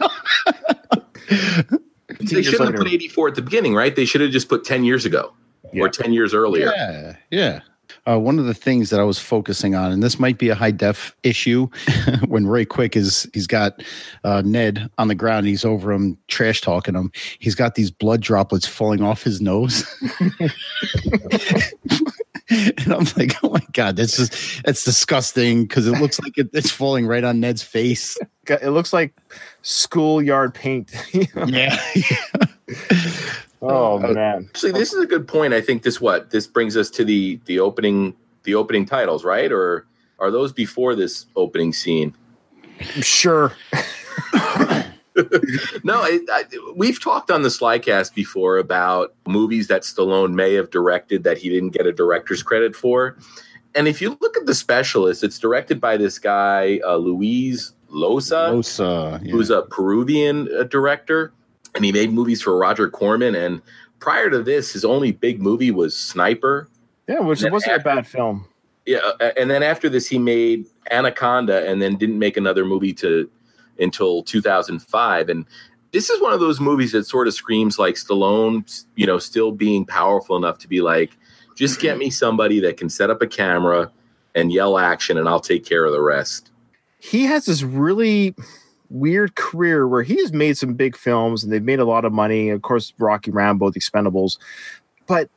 they 2.20 2.42
shouldn't 2.42 2.70
have 2.72 2.74
put 2.76 2.88
84 2.88 3.28
at 3.28 3.34
the 3.36 3.42
beginning, 3.42 3.74
right? 3.74 3.94
They 3.96 4.04
should 4.04 4.20
have 4.20 4.30
just 4.30 4.48
put 4.48 4.64
10 4.64 4.84
years 4.84 5.04
ago 5.06 5.32
Yeah. 5.72 5.84
or 5.84 5.88
10 5.88 6.12
years 6.12 6.34
earlier. 6.34 6.72
Yeah, 6.76 7.16
yeah. 7.30 7.60
Uh, 8.06 8.18
one 8.18 8.38
of 8.38 8.46
the 8.46 8.54
things 8.54 8.90
that 8.90 9.00
I 9.00 9.04
was 9.04 9.18
focusing 9.18 9.74
on, 9.74 9.92
and 9.92 10.02
this 10.02 10.18
might 10.18 10.38
be 10.38 10.48
a 10.48 10.54
high 10.54 10.70
def 10.70 11.16
issue, 11.22 11.68
when 12.28 12.46
Ray 12.46 12.64
Quick 12.64 12.96
is 12.96 13.28
he's 13.32 13.46
got 13.46 13.82
uh, 14.24 14.42
Ned 14.44 14.88
on 14.98 15.08
the 15.08 15.14
ground, 15.14 15.46
he's 15.46 15.64
over 15.64 15.92
him, 15.92 16.18
trash 16.28 16.60
talking 16.60 16.94
him. 16.94 17.12
He's 17.38 17.54
got 17.54 17.74
these 17.74 17.90
blood 17.90 18.20
droplets 18.20 18.66
falling 18.66 19.02
off 19.02 19.22
his 19.22 19.40
nose, 19.40 19.84
and 22.50 22.92
I'm 22.92 23.06
like, 23.16 23.34
oh 23.42 23.50
my 23.50 23.66
god, 23.72 23.96
that's 23.96 24.16
just 24.16 24.62
that's 24.64 24.84
disgusting 24.84 25.62
because 25.62 25.86
it 25.86 26.00
looks 26.00 26.20
like 26.20 26.36
it, 26.36 26.50
it's 26.52 26.70
falling 26.70 27.06
right 27.06 27.24
on 27.24 27.40
Ned's 27.40 27.62
face. 27.62 28.16
It 28.48 28.70
looks 28.70 28.92
like 28.92 29.14
schoolyard 29.62 30.54
paint. 30.54 30.92
Yeah, 31.46 31.76
oh 33.62 33.98
man. 33.98 34.46
Actually, 34.48 34.72
this 34.72 34.92
is 34.92 35.02
a 35.02 35.06
good 35.06 35.26
point. 35.28 35.52
I 35.54 35.60
think 35.60 35.82
this 35.82 36.00
what 36.00 36.30
this 36.30 36.46
brings 36.46 36.76
us 36.76 36.90
to 36.90 37.04
the 37.04 37.40
the 37.46 37.60
opening 37.60 38.14
the 38.44 38.54
opening 38.54 38.86
titles, 38.86 39.24
right? 39.24 39.50
Or 39.52 39.86
are 40.18 40.30
those 40.30 40.52
before 40.52 40.94
this 40.94 41.26
opening 41.36 41.72
scene? 41.72 42.14
Sure. 43.00 43.52
No, 45.82 46.04
it, 46.04 46.22
I, 46.30 46.44
we've 46.76 47.02
talked 47.02 47.30
on 47.30 47.42
the 47.42 47.48
Slycast 47.48 48.14
before 48.14 48.58
about 48.58 49.14
movies 49.26 49.68
that 49.68 49.82
Stallone 49.82 50.34
may 50.34 50.54
have 50.54 50.70
directed 50.70 51.24
that 51.24 51.38
he 51.38 51.48
didn't 51.48 51.70
get 51.70 51.86
a 51.86 51.92
director's 51.92 52.42
credit 52.42 52.74
for. 52.74 53.16
And 53.74 53.86
if 53.86 54.00
you 54.00 54.16
look 54.20 54.36
at 54.36 54.46
the 54.46 54.54
specialist, 54.54 55.22
it's 55.22 55.38
directed 55.38 55.80
by 55.80 55.96
this 55.96 56.18
guy 56.18 56.80
uh, 56.84 56.96
Luis 56.96 57.72
Llosa, 57.92 58.52
Llosa, 58.52 59.24
yeah. 59.24 59.32
who's 59.32 59.50
a 59.50 59.62
Peruvian 59.62 60.48
uh, 60.56 60.64
director, 60.64 61.32
and 61.74 61.84
he 61.84 61.92
made 61.92 62.12
movies 62.12 62.42
for 62.42 62.56
Roger 62.56 62.88
Corman. 62.88 63.34
And 63.34 63.62
prior 63.98 64.30
to 64.30 64.42
this, 64.42 64.72
his 64.72 64.84
only 64.84 65.12
big 65.12 65.40
movie 65.40 65.70
was 65.70 65.96
Sniper. 65.96 66.68
Yeah, 67.08 67.20
which 67.20 67.42
wasn't 67.44 67.76
a 67.76 67.80
bad 67.80 68.06
film. 68.06 68.46
Yeah, 68.86 69.00
and 69.36 69.50
then 69.50 69.62
after 69.62 69.88
this, 69.88 70.08
he 70.08 70.18
made 70.18 70.66
Anaconda, 70.90 71.68
and 71.68 71.80
then 71.82 71.96
didn't 71.96 72.18
make 72.18 72.36
another 72.36 72.64
movie 72.64 72.92
to 72.94 73.30
until 73.78 74.22
2005. 74.22 75.28
And 75.28 75.44
this 75.92 76.10
is 76.10 76.20
one 76.20 76.32
of 76.32 76.40
those 76.40 76.60
movies 76.60 76.92
that 76.92 77.04
sort 77.04 77.28
of 77.28 77.34
screams 77.34 77.78
like 77.78 77.96
Stallone, 77.96 78.84
you 78.96 79.06
know, 79.06 79.18
still 79.18 79.52
being 79.52 79.84
powerful 79.84 80.36
enough 80.36 80.58
to 80.58 80.68
be 80.68 80.80
like, 80.80 81.16
just 81.56 81.80
get 81.80 81.98
me 81.98 82.10
somebody 82.10 82.60
that 82.60 82.76
can 82.76 82.88
set 82.88 83.10
up 83.10 83.22
a 83.22 83.26
camera 83.26 83.90
and 84.34 84.52
yell 84.52 84.78
action, 84.78 85.18
and 85.18 85.28
I'll 85.28 85.40
take 85.40 85.64
care 85.64 85.84
of 85.84 85.92
the 85.92 86.00
rest. 86.00 86.50
he 87.00 87.24
has 87.24 87.46
this 87.46 87.62
really 87.62 88.34
weird 88.90 89.36
career 89.36 89.88
where 89.88 90.02
he's 90.02 90.32
made 90.32 90.58
some 90.58 90.74
big 90.74 90.96
films 90.96 91.42
and 91.42 91.52
they've 91.52 91.62
made 91.62 91.78
a 91.78 91.84
lot 91.84 92.04
of 92.04 92.12
money. 92.12 92.50
Of 92.50 92.62
course, 92.62 92.92
Rocky 92.98 93.30
Rambo, 93.30 93.70
The 93.70 93.80
Expendables. 93.80 94.38
But 95.06 95.30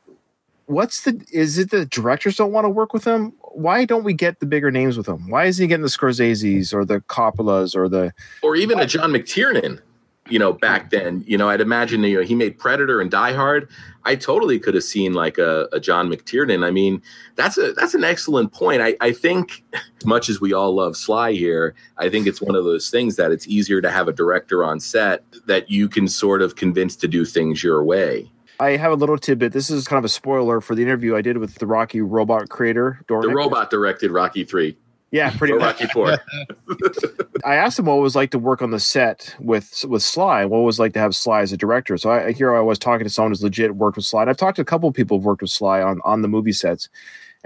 what's 0.66 1.02
the 1.02 1.24
is 1.32 1.58
it 1.58 1.70
the 1.70 1.86
directors 1.86 2.36
don't 2.36 2.52
want 2.52 2.64
to 2.64 2.68
work 2.68 2.92
with 2.92 3.04
him? 3.04 3.32
Why 3.52 3.84
don't 3.84 4.04
we 4.04 4.12
get 4.12 4.40
the 4.40 4.46
bigger 4.46 4.70
names 4.70 4.96
with 4.96 5.08
him? 5.08 5.28
Why 5.28 5.44
isn't 5.46 5.62
he 5.62 5.68
getting 5.68 5.82
the 5.82 5.88
Scorsese's 5.88 6.74
or 6.74 6.84
the 6.84 7.00
Coppolas 7.02 7.74
or 7.76 7.88
the 7.88 8.12
Or 8.42 8.56
even 8.56 8.80
a 8.80 8.86
John 8.86 9.10
McTiernan, 9.12 9.80
you 10.28 10.38
know, 10.38 10.52
back 10.52 10.84
hmm. 10.84 10.88
then. 10.90 11.24
You 11.26 11.38
know, 11.38 11.48
I'd 11.48 11.60
imagine 11.60 12.02
you 12.02 12.18
know 12.18 12.22
he 12.22 12.34
made 12.34 12.58
Predator 12.58 13.00
and 13.00 13.10
Die 13.10 13.32
Hard. 13.32 13.68
I 14.04 14.16
totally 14.16 14.58
could 14.58 14.74
have 14.74 14.84
seen 14.84 15.14
like 15.14 15.38
a, 15.38 15.68
a 15.72 15.80
John 15.80 16.08
McTiernan. 16.08 16.64
I 16.64 16.70
mean, 16.70 17.02
that's 17.36 17.58
a 17.58 17.72
that's 17.72 17.94
an 17.94 18.04
excellent 18.04 18.52
point. 18.52 18.82
I, 18.82 18.96
I 19.00 19.12
think 19.12 19.64
as 19.72 20.06
much 20.06 20.28
as 20.28 20.40
we 20.40 20.52
all 20.52 20.74
love 20.74 20.96
Sly 20.96 21.32
here, 21.32 21.74
I 21.98 22.08
think 22.08 22.26
it's 22.26 22.40
one 22.40 22.54
of 22.54 22.64
those 22.64 22.90
things 22.90 23.16
that 23.16 23.30
it's 23.32 23.46
easier 23.46 23.80
to 23.80 23.90
have 23.90 24.08
a 24.08 24.12
director 24.12 24.64
on 24.64 24.80
set 24.80 25.24
that 25.46 25.70
you 25.70 25.88
can 25.88 26.08
sort 26.08 26.42
of 26.42 26.56
convince 26.56 26.96
to 26.96 27.08
do 27.08 27.24
things 27.24 27.62
your 27.62 27.82
way. 27.82 28.30
I 28.60 28.76
have 28.76 28.92
a 28.92 28.94
little 28.94 29.18
tidbit. 29.18 29.52
This 29.52 29.68
is 29.68 29.88
kind 29.88 29.98
of 29.98 30.04
a 30.04 30.08
spoiler 30.08 30.60
for 30.60 30.74
the 30.74 30.82
interview 30.82 31.16
I 31.16 31.22
did 31.22 31.38
with 31.38 31.56
the 31.56 31.66
Rocky 31.66 32.00
robot 32.00 32.48
creator, 32.50 33.00
Dornick. 33.08 33.22
The 33.22 33.34
robot 33.34 33.70
directed 33.70 34.10
Rocky 34.10 34.44
Three. 34.44 34.76
Yeah, 35.14 35.30
pretty 35.30 35.52
Or 35.54 35.60
much. 35.60 35.80
Rocky 35.80 35.86
Four. 35.92 36.18
I 37.44 37.54
asked 37.54 37.78
him 37.78 37.84
what 37.84 37.98
it 37.98 38.00
was 38.00 38.16
like 38.16 38.32
to 38.32 38.38
work 38.40 38.60
on 38.62 38.72
the 38.72 38.80
set 38.80 39.36
with 39.38 39.84
with 39.88 40.02
Sly. 40.02 40.44
What 40.44 40.58
it 40.58 40.64
was 40.64 40.80
like 40.80 40.92
to 40.94 40.98
have 40.98 41.14
Sly 41.14 41.40
as 41.42 41.52
a 41.52 41.56
director. 41.56 41.96
So 41.98 42.10
I 42.10 42.32
here 42.32 42.52
I 42.52 42.60
was 42.60 42.80
talking 42.80 43.04
to 43.04 43.10
someone 43.10 43.30
who's 43.30 43.40
legit 43.42 43.76
worked 43.76 43.96
with 43.96 44.06
Sly. 44.06 44.22
And 44.22 44.30
I've 44.30 44.36
talked 44.36 44.56
to 44.56 44.62
a 44.62 44.64
couple 44.64 44.88
of 44.88 44.94
people 44.96 45.16
who've 45.18 45.24
worked 45.24 45.42
with 45.42 45.52
Sly 45.52 45.80
on 45.80 46.00
on 46.04 46.22
the 46.22 46.26
movie 46.28 46.50
sets. 46.50 46.88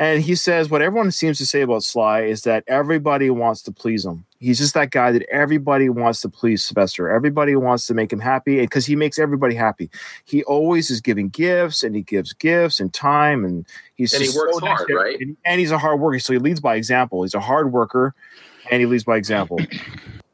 And 0.00 0.22
he 0.22 0.36
says 0.36 0.70
what 0.70 0.80
everyone 0.80 1.10
seems 1.10 1.38
to 1.38 1.46
say 1.46 1.60
about 1.62 1.82
Sly 1.82 2.22
is 2.22 2.42
that 2.42 2.62
everybody 2.68 3.30
wants 3.30 3.62
to 3.62 3.72
please 3.72 4.04
him. 4.06 4.24
He's 4.38 4.58
just 4.58 4.74
that 4.74 4.92
guy 4.92 5.10
that 5.10 5.28
everybody 5.28 5.88
wants 5.88 6.20
to 6.20 6.28
please 6.28 6.64
Sylvester. 6.64 7.08
Everybody 7.10 7.56
wants 7.56 7.88
to 7.88 7.94
make 7.94 8.12
him 8.12 8.20
happy 8.20 8.60
because 8.60 8.86
he 8.86 8.94
makes 8.94 9.18
everybody 9.18 9.56
happy. 9.56 9.90
He 10.24 10.44
always 10.44 10.88
is 10.90 11.00
giving 11.00 11.28
gifts 11.30 11.82
and 11.82 11.96
he 11.96 12.02
gives 12.02 12.32
gifts 12.32 12.78
and 12.78 12.94
time 12.94 13.44
and 13.44 13.66
he's 13.96 14.12
And 14.12 14.20
he 14.22 14.26
just 14.28 14.38
works 14.38 14.58
so 14.60 14.66
hard, 14.66 14.86
to- 14.86 14.94
right? 14.94 15.16
And, 15.20 15.36
and 15.44 15.58
he's 15.58 15.72
a 15.72 15.78
hard 15.78 15.98
worker, 15.98 16.20
so 16.20 16.32
he 16.32 16.38
leads 16.38 16.60
by 16.60 16.76
example. 16.76 17.24
He's 17.24 17.34
a 17.34 17.40
hard 17.40 17.72
worker 17.72 18.14
and 18.70 18.80
he 18.80 18.86
leads 18.86 19.02
by 19.02 19.16
example. 19.16 19.58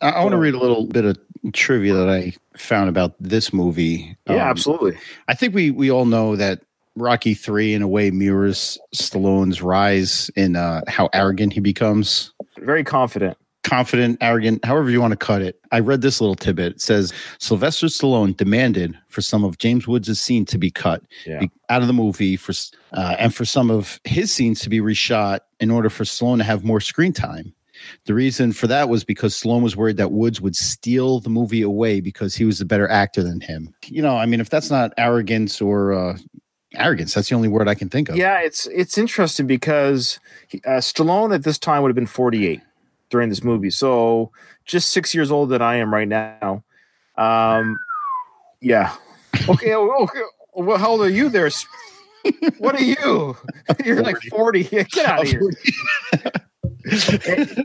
I, 0.02 0.10
I 0.10 0.20
want 0.20 0.32
to 0.32 0.38
read 0.38 0.52
a 0.54 0.58
little 0.58 0.86
bit 0.86 1.06
of 1.06 1.16
trivia 1.54 1.94
that 1.94 2.10
I 2.10 2.34
found 2.58 2.90
about 2.90 3.14
this 3.18 3.54
movie. 3.54 4.14
Yeah, 4.26 4.34
Um, 4.34 4.40
absolutely. 4.40 4.98
I 5.28 5.34
think 5.34 5.54
we 5.54 5.70
we 5.70 5.90
all 5.90 6.04
know 6.04 6.36
that 6.36 6.60
Rocky 6.96 7.34
Three, 7.34 7.74
in 7.74 7.82
a 7.82 7.88
way, 7.88 8.10
mirrors 8.10 8.78
Stallone's 8.94 9.60
rise 9.62 10.30
in 10.36 10.56
uh, 10.56 10.82
how 10.88 11.08
arrogant 11.12 11.52
he 11.52 11.60
becomes. 11.60 12.32
Very 12.58 12.84
confident. 12.84 13.36
Confident, 13.64 14.18
arrogant, 14.20 14.62
however 14.64 14.90
you 14.90 15.00
want 15.00 15.12
to 15.12 15.16
cut 15.16 15.40
it. 15.40 15.58
I 15.72 15.80
read 15.80 16.02
this 16.02 16.20
little 16.20 16.34
tidbit. 16.34 16.72
It 16.72 16.80
says 16.82 17.14
Sylvester 17.38 17.86
Stallone 17.86 18.36
demanded 18.36 18.94
for 19.08 19.22
some 19.22 19.42
of 19.42 19.56
James 19.58 19.88
Woods' 19.88 20.20
scene 20.20 20.44
to 20.44 20.58
be 20.58 20.70
cut 20.70 21.02
Yeah. 21.26 21.40
be- 21.40 21.50
out 21.70 21.80
of 21.80 21.86
the 21.88 21.94
movie 21.94 22.36
for 22.36 22.52
uh, 22.92 23.16
and 23.18 23.34
for 23.34 23.46
some 23.46 23.70
of 23.70 24.00
his 24.04 24.30
scenes 24.30 24.60
to 24.60 24.68
be 24.68 24.80
reshot 24.80 25.40
in 25.60 25.70
order 25.70 25.88
for 25.88 26.04
Stallone 26.04 26.38
to 26.38 26.44
have 26.44 26.62
more 26.62 26.80
screen 26.80 27.14
time. 27.14 27.54
The 28.04 28.14
reason 28.14 28.52
for 28.52 28.66
that 28.66 28.88
was 28.90 29.02
because 29.02 29.34
Stallone 29.34 29.62
was 29.62 29.76
worried 29.76 29.96
that 29.96 30.12
Woods 30.12 30.40
would 30.42 30.56
steal 30.56 31.20
the 31.20 31.30
movie 31.30 31.62
away 31.62 32.00
because 32.00 32.34
he 32.34 32.44
was 32.44 32.60
a 32.60 32.64
better 32.66 32.88
actor 32.88 33.22
than 33.22 33.40
him. 33.40 33.74
You 33.86 34.02
know, 34.02 34.16
I 34.16 34.26
mean, 34.26 34.40
if 34.40 34.50
that's 34.50 34.70
not 34.70 34.92
arrogance 34.98 35.60
or 35.62 35.92
uh, 35.94 36.18
arrogance, 36.76 37.14
that's 37.14 37.28
the 37.28 37.34
only 37.34 37.48
word 37.48 37.68
I 37.68 37.74
can 37.74 37.88
think 37.88 38.08
of. 38.08 38.16
Yeah, 38.16 38.40
it's 38.40 38.66
it's 38.66 38.98
interesting 38.98 39.46
because 39.46 40.18
he, 40.48 40.60
uh, 40.66 40.78
Stallone 40.80 41.34
at 41.34 41.42
this 41.44 41.58
time 41.58 41.82
would 41.82 41.88
have 41.88 41.96
been 41.96 42.06
48 42.06 42.60
during 43.10 43.28
this 43.28 43.42
movie, 43.42 43.70
so 43.70 44.30
just 44.64 44.90
six 44.90 45.14
years 45.14 45.30
older 45.30 45.52
than 45.52 45.62
I 45.62 45.76
am 45.76 45.92
right 45.92 46.08
now. 46.08 46.64
Um, 47.16 47.78
yeah. 48.60 48.94
Okay. 49.48 49.74
oh, 49.74 49.90
okay. 50.04 50.20
Well, 50.54 50.78
how 50.78 50.90
old 50.90 51.02
are 51.02 51.08
you 51.08 51.28
there? 51.28 51.50
What 52.58 52.74
are 52.74 52.82
you? 52.82 53.36
You're 53.84 54.02
like 54.02 54.20
40. 54.30 54.62
Get 54.64 55.06
out 55.06 55.22
of 55.22 55.28
here. 55.28 55.50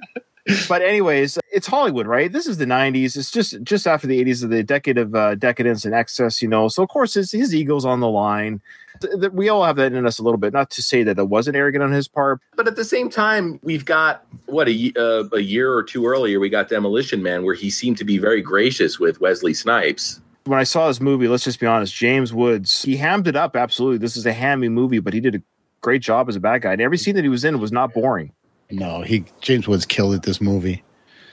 but 0.67 0.81
anyways, 0.81 1.37
it's 1.51 1.67
Hollywood, 1.67 2.07
right? 2.07 2.31
This 2.31 2.47
is 2.47 2.57
the 2.57 2.65
'90s. 2.65 3.15
It's 3.17 3.31
just 3.31 3.61
just 3.63 3.87
after 3.87 4.07
the 4.07 4.23
'80s, 4.23 4.43
of 4.43 4.49
the 4.49 4.63
decade 4.63 4.97
of 4.97 5.15
uh, 5.15 5.35
decadence 5.35 5.85
and 5.85 5.93
excess, 5.93 6.41
you 6.41 6.47
know. 6.47 6.67
So 6.67 6.83
of 6.83 6.89
course, 6.89 7.13
his, 7.13 7.31
his 7.31 7.53
ego's 7.55 7.85
on 7.85 7.99
the 7.99 8.07
line. 8.09 8.61
Th- 9.01 9.31
We 9.31 9.47
all 9.49 9.63
have 9.63 9.77
that 9.77 9.93
in 9.93 10.05
us 10.05 10.19
a 10.19 10.23
little 10.23 10.37
bit. 10.37 10.51
Not 10.53 10.69
to 10.71 10.81
say 10.81 11.03
that 11.03 11.17
it 11.17 11.29
wasn't 11.29 11.55
arrogant 11.55 11.83
on 11.83 11.91
his 11.91 12.07
part. 12.07 12.41
But 12.55 12.67
at 12.67 12.75
the 12.75 12.83
same 12.83 13.09
time, 13.09 13.59
we've 13.63 13.85
got 13.85 14.25
what 14.47 14.67
a, 14.67 14.93
uh, 14.97 15.23
a 15.35 15.39
year 15.41 15.73
or 15.73 15.83
two 15.83 16.05
earlier, 16.05 16.39
we 16.39 16.49
got 16.49 16.67
Demolition 16.69 17.23
Man, 17.23 17.43
where 17.43 17.55
he 17.55 17.69
seemed 17.69 17.97
to 17.99 18.05
be 18.05 18.17
very 18.17 18.41
gracious 18.41 18.99
with 18.99 19.21
Wesley 19.21 19.53
Snipes. 19.53 20.19
When 20.45 20.59
I 20.59 20.63
saw 20.63 20.87
this 20.87 20.99
movie, 20.99 21.27
let's 21.27 21.43
just 21.43 21.59
be 21.59 21.67
honest, 21.67 21.93
James 21.93 22.33
Woods, 22.33 22.81
he 22.83 22.97
hammed 22.97 23.27
it 23.27 23.35
up. 23.35 23.55
Absolutely, 23.55 23.99
this 23.99 24.17
is 24.17 24.25
a 24.25 24.33
hammy 24.33 24.67
movie, 24.69 24.99
but 24.99 25.13
he 25.13 25.19
did 25.19 25.35
a 25.35 25.41
great 25.81 26.01
job 26.01 26.27
as 26.27 26.35
a 26.35 26.39
bad 26.39 26.63
guy. 26.63 26.73
And 26.73 26.81
every 26.81 26.97
scene 26.97 27.15
that 27.15 27.23
he 27.23 27.29
was 27.29 27.45
in 27.45 27.59
was 27.59 27.71
not 27.71 27.93
boring. 27.93 28.33
No, 28.71 29.01
he 29.01 29.25
James 29.41 29.67
Woods 29.67 29.85
killed 29.85 30.13
it 30.13 30.23
this 30.23 30.39
movie. 30.39 30.83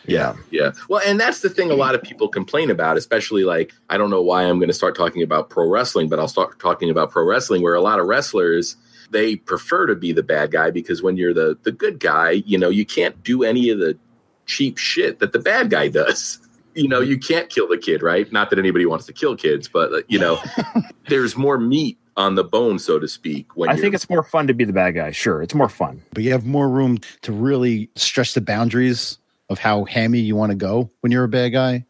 Yeah, 0.07 0.37
yeah. 0.51 0.73
Well, 0.89 1.03
and 1.05 1.19
that's 1.19 1.41
the 1.41 1.51
thing 1.51 1.71
a 1.71 1.75
lot 1.75 1.95
of 1.95 2.03
people 2.03 2.29
complain 2.29 2.71
about, 2.71 2.97
especially 2.97 3.45
like 3.45 3.73
I 3.91 3.99
don't 3.99 4.11
know 4.11 4.23
why 4.23 4.45
I'm 4.45 4.59
going 4.59 4.69
to 4.69 4.75
start 4.75 4.97
talking 4.97 5.23
about 5.23 5.51
pro 5.51 5.69
wrestling, 5.69 6.09
but 6.09 6.19
I'll 6.19 6.29
start 6.29 6.59
talking 6.59 6.91
about 6.91 7.11
pro 7.11 7.25
wrestling 7.25 7.63
where 7.63 7.75
a 7.75 7.81
lot 7.81 7.99
of 7.99 8.07
wrestlers 8.07 8.77
they 9.11 9.37
prefer 9.37 9.87
to 9.87 9.95
be 9.95 10.13
the 10.13 10.23
bad 10.23 10.51
guy 10.51 10.71
because 10.71 11.03
when 11.03 11.17
you're 11.17 11.35
the 11.35 11.59
the 11.63 11.73
good 11.73 12.01
guy, 12.01 12.31
you 12.47 12.57
know, 12.57 12.69
you 12.69 12.87
can't 12.87 13.23
do 13.23 13.43
any 13.43 13.69
of 13.71 13.79
the 13.79 13.99
cheap 14.47 14.79
shit 14.79 15.19
that 15.19 15.33
the 15.33 15.39
bad 15.39 15.71
guy 15.71 15.89
does. 15.89 16.39
You 16.77 16.89
know, 16.89 17.01
you 17.01 17.17
can't 17.19 17.49
kill 17.49 17.67
the 17.67 17.79
kid, 17.79 18.03
right? 18.03 18.31
Not 18.31 18.51
that 18.51 18.59
anybody 18.59 18.85
wants 18.85 19.07
to 19.07 19.15
kill 19.15 19.35
kids, 19.35 19.67
but 19.67 19.91
uh, 19.95 20.03
you 20.09 20.19
know, 20.19 20.39
there's 21.09 21.35
more 21.35 21.57
meat 21.57 21.97
on 22.17 22.35
the 22.35 22.45
bone, 22.45 22.79
so 22.79 22.99
to 22.99 23.09
speak. 23.09 23.57
When 23.57 23.69
I 23.69 23.77
think 23.77 23.95
it's 23.95 24.09
more 24.09 24.23
fun 24.23 24.47
to 24.47 24.55
be 24.55 24.65
the 24.65 24.73
bad 24.73 24.93
guy. 24.93 25.11
Sure, 25.11 25.43
it's 25.43 25.55
more 25.55 25.69
fun. 25.69 26.03
But 26.13 26.23
you 26.23 26.33
have 26.33 26.47
more 26.47 26.69
room 26.69 26.99
to 27.23 27.33
really 27.33 27.91
stretch 27.97 28.35
the 28.35 28.41
boundaries 28.41 29.19
of 29.49 29.59
how 29.59 29.85
hammy 29.85 30.21
you 30.21 30.35
want 30.35 30.51
to 30.51 30.57
go 30.57 30.91
when 31.01 31.13
you're 31.13 31.25
a 31.25 31.29
bad 31.29 31.51
guy. 31.51 31.85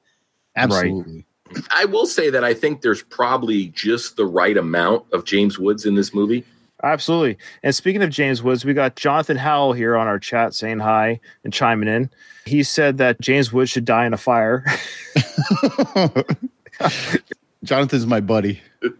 Absolutely. 0.56 1.26
I 1.70 1.84
will 1.84 2.06
say 2.06 2.30
that 2.30 2.42
I 2.44 2.54
think 2.54 2.82
there's 2.82 3.02
probably 3.02 3.68
just 3.68 4.16
the 4.16 4.26
right 4.26 4.56
amount 4.56 5.04
of 5.12 5.24
James 5.24 5.58
Woods 5.58 5.86
in 5.86 5.94
this 5.94 6.12
movie. 6.12 6.44
Absolutely. 6.82 7.38
And 7.62 7.74
speaking 7.74 8.02
of 8.02 8.10
James 8.10 8.42
Woods, 8.42 8.64
we 8.64 8.74
got 8.74 8.96
Jonathan 8.96 9.36
Howell 9.36 9.72
here 9.72 9.96
on 9.96 10.06
our 10.08 10.18
chat 10.18 10.54
saying 10.54 10.80
hi 10.80 11.20
and 11.44 11.52
chiming 11.52 11.88
in. 11.88 12.10
He 12.44 12.62
said 12.62 12.98
that 12.98 13.20
James 13.20 13.52
Woods 13.52 13.70
should 13.70 13.84
die 13.84 14.06
in 14.06 14.12
a 14.12 14.18
fire. 14.18 14.64
Jonathan's 17.64 18.06
my 18.06 18.20
buddy. 18.20 18.60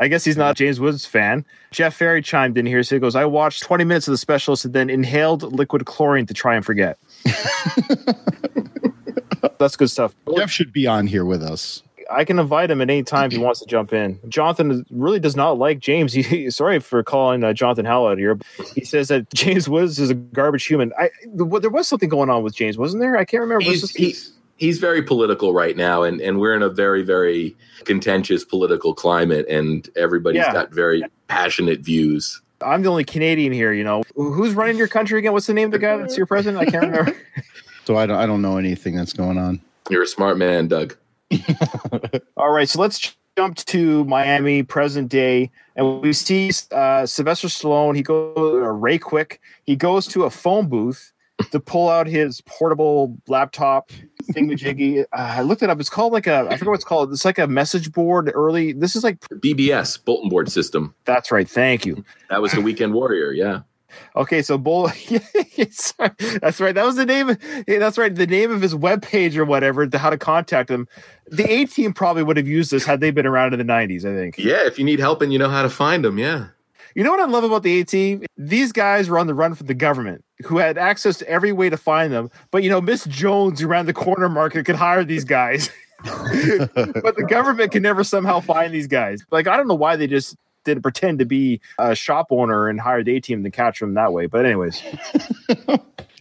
I 0.00 0.08
guess 0.08 0.24
he's 0.24 0.36
not 0.38 0.52
a 0.52 0.54
James 0.54 0.80
Woods 0.80 1.04
fan. 1.04 1.44
Jeff 1.70 1.94
Ferry 1.94 2.22
chimed 2.22 2.56
in 2.56 2.64
here. 2.64 2.82
So 2.82 2.96
he 2.96 3.00
goes, 3.00 3.14
I 3.14 3.26
watched 3.26 3.62
20 3.62 3.84
minutes 3.84 4.08
of 4.08 4.12
the 4.12 4.18
specialist 4.18 4.64
and 4.64 4.72
then 4.74 4.88
inhaled 4.88 5.42
liquid 5.42 5.84
chlorine 5.84 6.24
to 6.26 6.34
try 6.34 6.56
and 6.56 6.64
forget. 6.64 6.98
That's 9.58 9.76
good 9.76 9.90
stuff. 9.90 10.14
Jeff 10.36 10.50
should 10.50 10.72
be 10.72 10.86
on 10.86 11.06
here 11.06 11.24
with 11.24 11.42
us. 11.42 11.82
I 12.10 12.24
can 12.24 12.38
invite 12.40 12.70
him 12.70 12.80
at 12.80 12.90
any 12.90 13.02
time 13.04 13.26
if 13.26 13.32
he 13.32 13.38
wants 13.38 13.60
to 13.60 13.66
jump 13.66 13.92
in. 13.92 14.18
Jonathan 14.28 14.84
really 14.90 15.20
does 15.20 15.36
not 15.36 15.58
like 15.58 15.78
James. 15.78 16.12
He, 16.30 16.50
sorry 16.50 16.80
for 16.80 17.02
calling 17.02 17.44
uh, 17.44 17.52
Jonathan 17.52 17.84
Howell 17.84 18.08
out 18.08 18.18
here. 18.18 18.38
He 18.74 18.84
says 18.84 19.08
that 19.08 19.30
James 19.34 19.68
Woods 19.68 19.98
is 19.98 20.10
a 20.10 20.14
garbage 20.14 20.64
human. 20.66 20.92
I 20.98 21.10
th- 21.22 21.60
there 21.62 21.70
was 21.70 21.86
something 21.86 22.08
going 22.08 22.30
on 22.30 22.42
with 22.42 22.54
James, 22.54 22.76
wasn't 22.78 23.00
there? 23.02 23.16
I 23.16 23.24
can't 23.24 23.42
remember. 23.42 23.64
Was 23.66 23.80
He's, 23.94 24.14
this- 24.16 24.30
he, 24.30 24.39
he's 24.60 24.78
very 24.78 25.02
political 25.02 25.52
right 25.52 25.76
now, 25.76 26.04
and, 26.04 26.20
and 26.20 26.38
we're 26.38 26.54
in 26.54 26.62
a 26.62 26.68
very, 26.68 27.02
very 27.02 27.56
contentious 27.84 28.44
political 28.44 28.94
climate, 28.94 29.46
and 29.48 29.88
everybody's 29.96 30.42
Yeah. 30.42 30.52
got 30.52 30.72
very 30.72 31.02
passionate 31.26 31.80
views. 31.80 32.40
I'm 32.62 32.82
the 32.82 32.90
only 32.90 33.04
Canadian 33.04 33.52
here. 33.52 33.72
You 33.72 33.82
know 33.84 34.02
who's 34.14 34.52
running 34.54 34.76
your 34.76 34.86
country 34.86 35.18
again? 35.18 35.32
What's 35.32 35.46
the 35.46 35.54
name 35.54 35.66
of 35.66 35.72
the 35.72 35.78
guy 35.78 35.96
that's 35.96 36.16
your 36.16 36.26
president? 36.26 36.62
I 36.62 36.70
can't 36.70 36.84
remember. 36.86 37.16
So 37.86 37.96
I 37.96 38.06
don't 38.06 38.18
I 38.18 38.26
don't 38.26 38.42
know 38.42 38.56
anything 38.58 38.94
that's 38.94 39.14
going 39.14 39.36
on. 39.38 39.60
You're 39.88 40.02
a 40.04 40.06
smart 40.06 40.36
man, 40.38 40.68
Doug. 40.68 40.96
All 42.36 42.50
right, 42.50 42.68
so 42.68 42.80
let's 42.80 43.16
jump 43.36 43.56
to 43.56 44.04
Miami, 44.04 44.62
present 44.62 45.08
day, 45.08 45.50
and 45.74 46.00
we 46.00 46.12
see 46.12 46.52
uh, 46.72 47.06
Sylvester 47.06 47.48
Stallone. 47.48 47.96
He 47.96 48.02
goes 48.02 48.36
or 48.36 48.74
Ray 48.76 48.98
Quick. 48.98 49.40
He 49.64 49.74
goes 49.74 50.06
to 50.08 50.24
a 50.24 50.30
phone 50.30 50.68
booth 50.68 51.12
to 51.50 51.60
pull 51.60 51.88
out 51.88 52.06
his 52.06 52.40
portable 52.42 53.16
laptop 53.28 53.90
thingamajiggy. 54.32 55.04
Uh, 55.12 55.34
I 55.38 55.42
looked 55.42 55.62
it 55.62 55.70
up. 55.70 55.80
It's 55.80 55.90
called 55.90 56.12
like 56.12 56.26
a 56.26 56.46
I 56.50 56.56
forget 56.56 56.66
what 56.68 56.74
it's 56.74 56.84
called. 56.84 57.12
It's 57.12 57.24
like 57.24 57.38
a 57.38 57.46
message 57.46 57.92
board. 57.92 58.30
Early. 58.34 58.72
This 58.72 58.94
is 58.94 59.02
like 59.02 59.18
BBS, 59.20 60.02
bulletin 60.04 60.28
board 60.28 60.50
system. 60.50 60.94
that's 61.04 61.32
right. 61.32 61.48
Thank 61.48 61.84
you. 61.86 62.04
That 62.28 62.40
was 62.42 62.52
the 62.52 62.60
Weekend 62.60 62.94
Warrior, 62.94 63.32
yeah. 63.32 63.60
Okay, 64.14 64.40
so 64.42 64.56
Bull. 64.56 64.84
that's 65.56 65.94
right. 65.98 66.74
That 66.74 66.84
was 66.84 66.96
the 66.96 67.04
name. 67.06 67.36
That's 67.66 67.98
right. 67.98 68.14
The 68.14 68.26
name 68.26 68.52
of 68.52 68.62
his 68.62 68.74
webpage 68.74 69.36
or 69.36 69.44
whatever. 69.44 69.86
To 69.86 69.98
how 69.98 70.10
to 70.10 70.18
contact 70.18 70.70
him. 70.70 70.86
The 71.26 71.50
A 71.50 71.64
team 71.66 71.92
probably 71.92 72.22
would 72.22 72.36
have 72.36 72.46
used 72.48 72.70
this 72.70 72.84
had 72.84 73.00
they 73.00 73.10
been 73.10 73.26
around 73.26 73.52
in 73.52 73.58
the 73.58 73.64
'90s. 73.64 74.04
I 74.04 74.14
think. 74.14 74.38
Yeah, 74.38 74.66
if 74.66 74.78
you 74.78 74.84
need 74.84 75.00
help 75.00 75.22
and 75.22 75.32
you 75.32 75.38
know 75.38 75.48
how 75.48 75.62
to 75.62 75.70
find 75.70 76.04
them, 76.04 76.18
yeah. 76.18 76.48
You 76.94 77.04
know 77.04 77.10
what 77.10 77.20
I 77.20 77.26
love 77.26 77.44
about 77.44 77.62
the 77.62 77.80
A 77.80 77.84
team? 77.84 78.24
These 78.36 78.72
guys 78.72 79.08
were 79.08 79.18
on 79.18 79.26
the 79.26 79.34
run 79.34 79.54
from 79.54 79.66
the 79.66 79.74
government, 79.74 80.24
who 80.44 80.58
had 80.58 80.76
access 80.78 81.18
to 81.18 81.28
every 81.28 81.52
way 81.52 81.70
to 81.70 81.76
find 81.76 82.12
them. 82.12 82.30
But 82.50 82.62
you 82.62 82.70
know, 82.70 82.80
Miss 82.80 83.04
Jones, 83.04 83.60
who 83.60 83.66
ran 83.66 83.86
the 83.86 83.92
corner 83.92 84.28
market, 84.28 84.66
could 84.66 84.76
hire 84.76 85.04
these 85.04 85.24
guys. 85.24 85.70
but 86.02 87.16
the 87.16 87.26
government 87.28 87.72
can 87.72 87.82
never 87.82 88.02
somehow 88.02 88.40
find 88.40 88.72
these 88.72 88.86
guys. 88.86 89.24
Like 89.30 89.46
I 89.46 89.56
don't 89.56 89.68
know 89.68 89.74
why 89.74 89.96
they 89.96 90.06
just 90.06 90.36
didn't 90.64 90.82
pretend 90.82 91.18
to 91.18 91.24
be 91.24 91.60
a 91.78 91.94
shop 91.94 92.26
owner 92.30 92.68
and 92.68 92.80
hired 92.80 93.06
the 93.06 93.16
A 93.16 93.20
team 93.20 93.42
to 93.44 93.50
catch 93.50 93.80
them 93.80 93.94
that 93.94 94.12
way. 94.12 94.26
But 94.26 94.44
anyways, 94.46 94.82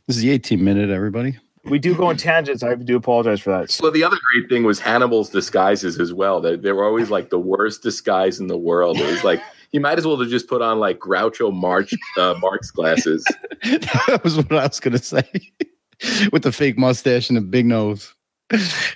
This 0.08 0.16
is 0.18 0.24
the 0.24 0.32
18 0.32 0.64
minute, 0.64 0.90
everybody. 0.90 1.38
we 1.66 1.78
do 1.78 1.94
go 1.94 2.08
on 2.08 2.18
tangents. 2.18 2.64
I 2.64 2.74
do 2.76 2.96
apologize 2.96 3.42
for 3.42 3.52
that. 3.52 3.70
So 3.70 3.92
the 3.92 4.04
other 4.04 4.18
great 4.34 4.50
thing 4.50 4.64
was 4.64 4.80
Hannibal's 4.80 5.30
disguises 5.30 6.00
as 6.00 6.14
well. 6.14 6.42
They, 6.42 6.56
they 6.56 6.72
were 6.72 6.84
always 6.84 7.12
like 7.12 7.30
the 7.30 7.38
worst 7.40 7.84
disguise 7.84 8.40
in 8.40 8.48
the 8.48 8.58
world. 8.58 8.98
It 8.98 9.06
was 9.06 9.24
like 9.24 9.40
you 9.72 9.80
might 9.80 9.98
as 9.98 10.06
well 10.06 10.20
have 10.20 10.30
just 10.30 10.48
put 10.48 10.62
on 10.62 10.80
like 10.80 11.00
Groucho 11.00 11.54
March 11.54 11.94
uh, 12.18 12.36
Marx 12.40 12.72
glasses. 12.72 13.26
that 13.64 14.22
was 14.24 14.38
what 14.38 14.52
I 14.52 14.68
was 14.68 14.80
gonna 14.80 14.98
say. 14.98 15.24
With 16.32 16.44
the 16.44 16.52
fake 16.54 16.78
mustache 16.78 17.30
and 17.30 17.36
the 17.38 17.42
big 17.42 17.66
nose. 17.66 18.14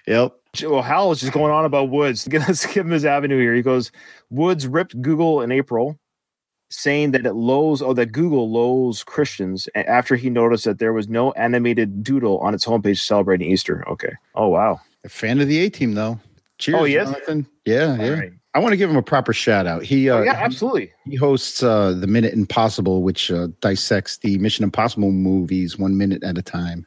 Yep. 0.07 0.33
Well, 0.63 0.81
Hal 0.81 1.09
was 1.09 1.19
just 1.19 1.33
going 1.33 1.51
on 1.51 1.65
about 1.65 1.89
Woods. 1.89 2.27
Let's 2.31 2.65
give 2.65 2.85
him 2.85 2.91
his 2.91 3.03
avenue 3.05 3.39
here. 3.39 3.53
He 3.55 3.61
goes, 3.61 3.91
Woods 4.29 4.67
ripped 4.67 4.99
Google 5.01 5.41
in 5.41 5.51
April, 5.51 5.99
saying 6.69 7.11
that 7.11 7.25
it 7.25 7.33
lows, 7.33 7.81
oh, 7.81 7.93
that 7.93 8.13
Google 8.13 8.49
lows 8.49 9.03
Christians 9.03 9.67
after 9.75 10.15
he 10.15 10.29
noticed 10.29 10.63
that 10.65 10.79
there 10.79 10.93
was 10.93 11.09
no 11.09 11.31
animated 11.33 12.03
doodle 12.03 12.39
on 12.39 12.53
its 12.53 12.65
homepage 12.65 12.99
celebrating 12.99 13.51
Easter. 13.51 13.83
Okay. 13.89 14.13
Oh, 14.35 14.47
wow. 14.47 14.79
A 15.03 15.09
fan 15.09 15.41
of 15.41 15.47
the 15.47 15.59
A 15.59 15.69
team, 15.69 15.95
though. 15.95 16.19
Cheers, 16.59 16.79
Oh, 16.79 16.83
he 16.85 16.95
is? 16.95 17.09
Jonathan. 17.09 17.47
Yeah, 17.65 17.97
yeah. 17.97 18.09
All 18.09 18.15
right. 18.15 18.31
I 18.55 18.59
want 18.59 18.73
to 18.73 18.77
give 18.77 18.89
him 18.89 18.95
a 18.97 19.01
proper 19.03 19.33
shout 19.33 19.65
out. 19.65 19.83
He, 19.83 20.09
uh, 20.09 20.17
Oh, 20.17 20.23
yeah, 20.23 20.33
absolutely. 20.33 20.91
he 21.05 21.15
hosts 21.15 21.63
uh, 21.63 21.93
the 21.93 22.05
Minute 22.07 22.33
Impossible, 22.33 23.01
which 23.01 23.31
uh, 23.31 23.47
dissects 23.61 24.17
the 24.17 24.37
Mission 24.37 24.63
Impossible 24.63 25.11
movies 25.11 25.77
one 25.79 25.97
minute 25.97 26.23
at 26.23 26.37
a 26.37 26.41
time. 26.43 26.85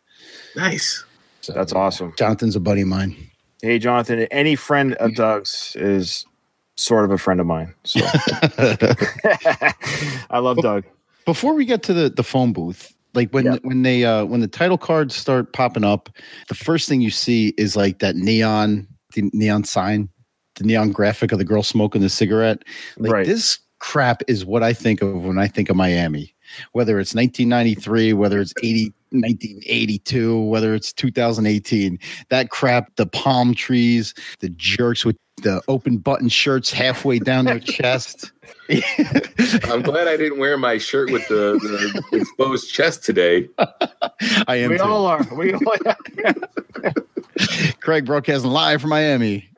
Nice. 0.55 1.05
So, 1.41 1.53
That's 1.53 1.73
awesome. 1.73 2.13
Jonathan's 2.17 2.55
a 2.57 2.61
buddy 2.61 2.83
of 2.83 2.89
mine. 2.89 3.17
Hey, 3.63 3.79
Jonathan, 3.79 4.21
any 4.31 4.55
friend 4.55 4.95
of 4.95 5.15
Doug's 5.17 5.75
is 5.77 6.25
sort 6.77 7.05
of 7.05 7.11
a 7.11 7.19
friend 7.19 7.41
of 7.41 7.47
mine. 7.47 7.75
So 7.85 8.01
I 10.31 10.39
love 10.39 10.59
Doug. 10.59 10.85
Before 11.25 11.55
we 11.55 11.65
get 11.65 11.83
to 11.85 11.95
the, 11.95 12.11
the 12.11 12.23
phone 12.23 12.53
booth, 12.53 12.95
like 13.15 13.31
when 13.33 13.47
Yeah. 13.47 13.57
when 13.63 13.83
they 13.83 14.05
uh, 14.05 14.25
when 14.25 14.41
the 14.41 14.47
title 14.49 14.79
cards 14.79 15.17
start 15.17 15.53
popping 15.53 15.85
up, 15.85 16.11
the 16.49 16.55
first 16.55 16.89
thing 16.89 17.01
you 17.01 17.11
see 17.11 17.55
is 17.57 17.77
like 17.77 17.99
that 18.01 18.15
neon 18.17 18.87
the 19.15 19.31
neon 19.33 19.65
sign, 19.65 20.09
the 20.57 20.65
neon 20.65 20.91
graphic 20.93 21.33
of 21.33 21.39
the 21.39 21.45
girl 21.45 21.63
smoking 21.63 22.03
the 22.03 22.09
cigarette. 22.09 22.63
Like 22.99 23.13
Right. 23.13 23.27
this 23.27 23.59
crap 23.79 24.23
is 24.29 24.45
what 24.45 24.63
I 24.63 24.73
think 24.73 25.03
of 25.03 25.25
when 25.25 25.39
I 25.39 25.49
think 25.49 25.69
of 25.71 25.77
Miami. 25.77 26.35
Whether 26.73 26.99
it's 27.01 27.15
1993, 27.15 28.13
whether 28.13 28.41
it's 28.41 28.55
80, 28.63 28.93
1982, 29.11 30.41
whether 30.45 30.75
it's 30.75 30.93
2018, 30.93 31.99
that 32.31 32.51
crap, 32.51 32.95
the 32.97 33.07
palm 33.07 33.55
trees, 33.55 34.15
the 34.41 34.49
jerks 34.51 35.05
with 35.05 35.17
the 35.43 35.61
open 35.69 35.99
button 35.99 36.29
shirts 36.31 36.73
halfway 36.73 37.19
down 37.19 37.45
their 37.45 37.59
chest. 37.61 38.33
I'm 39.65 39.83
glad 39.83 40.09
I 40.09 40.17
didn't 40.17 40.39
wear 40.39 40.57
my 40.57 40.79
shirt 40.79 41.11
with 41.11 41.27
the, 41.29 41.59
the 42.11 42.19
exposed 42.21 42.73
chest 42.73 43.05
today. 43.05 43.49
I 43.59 44.57
am 44.57 44.71
We 44.71 44.79
too. 44.79 44.85
all 44.85 45.05
are. 45.07 45.27
We 45.35 45.53
all 45.53 45.61
Craig 47.81 48.07
broadcasting 48.07 48.51
live 48.51 48.81
from 48.81 48.91
Miami. 48.91 49.49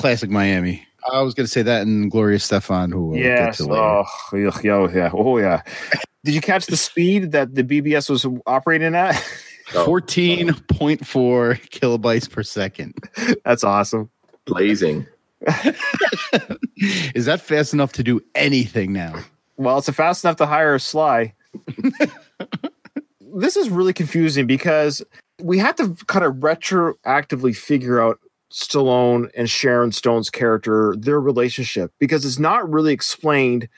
Classic 0.00 0.30
Miami. 0.30 0.82
I 1.12 1.22
was 1.22 1.34
going 1.34 1.44
to 1.46 1.50
say 1.50 1.62
that 1.62 1.82
and 1.82 2.10
Gloria 2.10 2.38
Estefan, 2.38 2.92
who 2.92 3.08
uh, 3.08 3.10
we'll 3.10 3.18
get 3.22 3.38
Yes. 3.38 3.56
to 3.58 3.64
later. 3.66 3.82
Oh, 3.82 4.04
yuck, 4.32 4.62
yo, 4.62 4.88
yeah. 4.88 5.10
Oh, 5.12 5.38
yeah. 5.38 5.62
Did 6.24 6.34
you 6.34 6.40
catch 6.40 6.66
the 6.66 6.76
speed 6.76 7.32
that 7.32 7.54
the 7.54 7.62
BBS 7.64 8.08
was 8.10 8.26
operating 8.46 8.94
at? 8.94 9.22
Oh, 9.72 9.86
14.4 9.86 10.98
kilobytes 11.70 12.28
per 12.28 12.42
second. 12.42 12.92
That's 13.44 13.62
awesome. 13.62 14.10
blazing. 14.44 15.06
Is 17.14 17.26
that 17.26 17.40
fast 17.40 17.72
enough 17.72 17.92
to 17.92 18.02
do 18.02 18.20
anything 18.34 18.92
now? 18.92 19.14
Well, 19.58 19.78
it's 19.78 19.88
fast 19.90 20.24
enough 20.24 20.38
to 20.38 20.46
hire 20.46 20.74
a 20.74 20.80
Sly. 20.80 21.34
this 23.32 23.56
is 23.56 23.70
really 23.70 23.92
confusing 23.92 24.48
because 24.48 25.02
we 25.40 25.58
had 25.58 25.76
to 25.76 25.94
kind 26.08 26.24
of 26.24 26.34
retroactively 26.38 27.54
figure 27.54 28.02
out 28.02 28.18
Stallone 28.52 29.30
and 29.36 29.48
Sharon 29.48 29.92
Stone's 29.92 30.30
character, 30.30 30.94
their 30.98 31.20
relationship, 31.20 31.92
because 31.98 32.24
it's 32.24 32.38
not 32.38 32.68
really 32.68 32.92
explained 32.92 33.68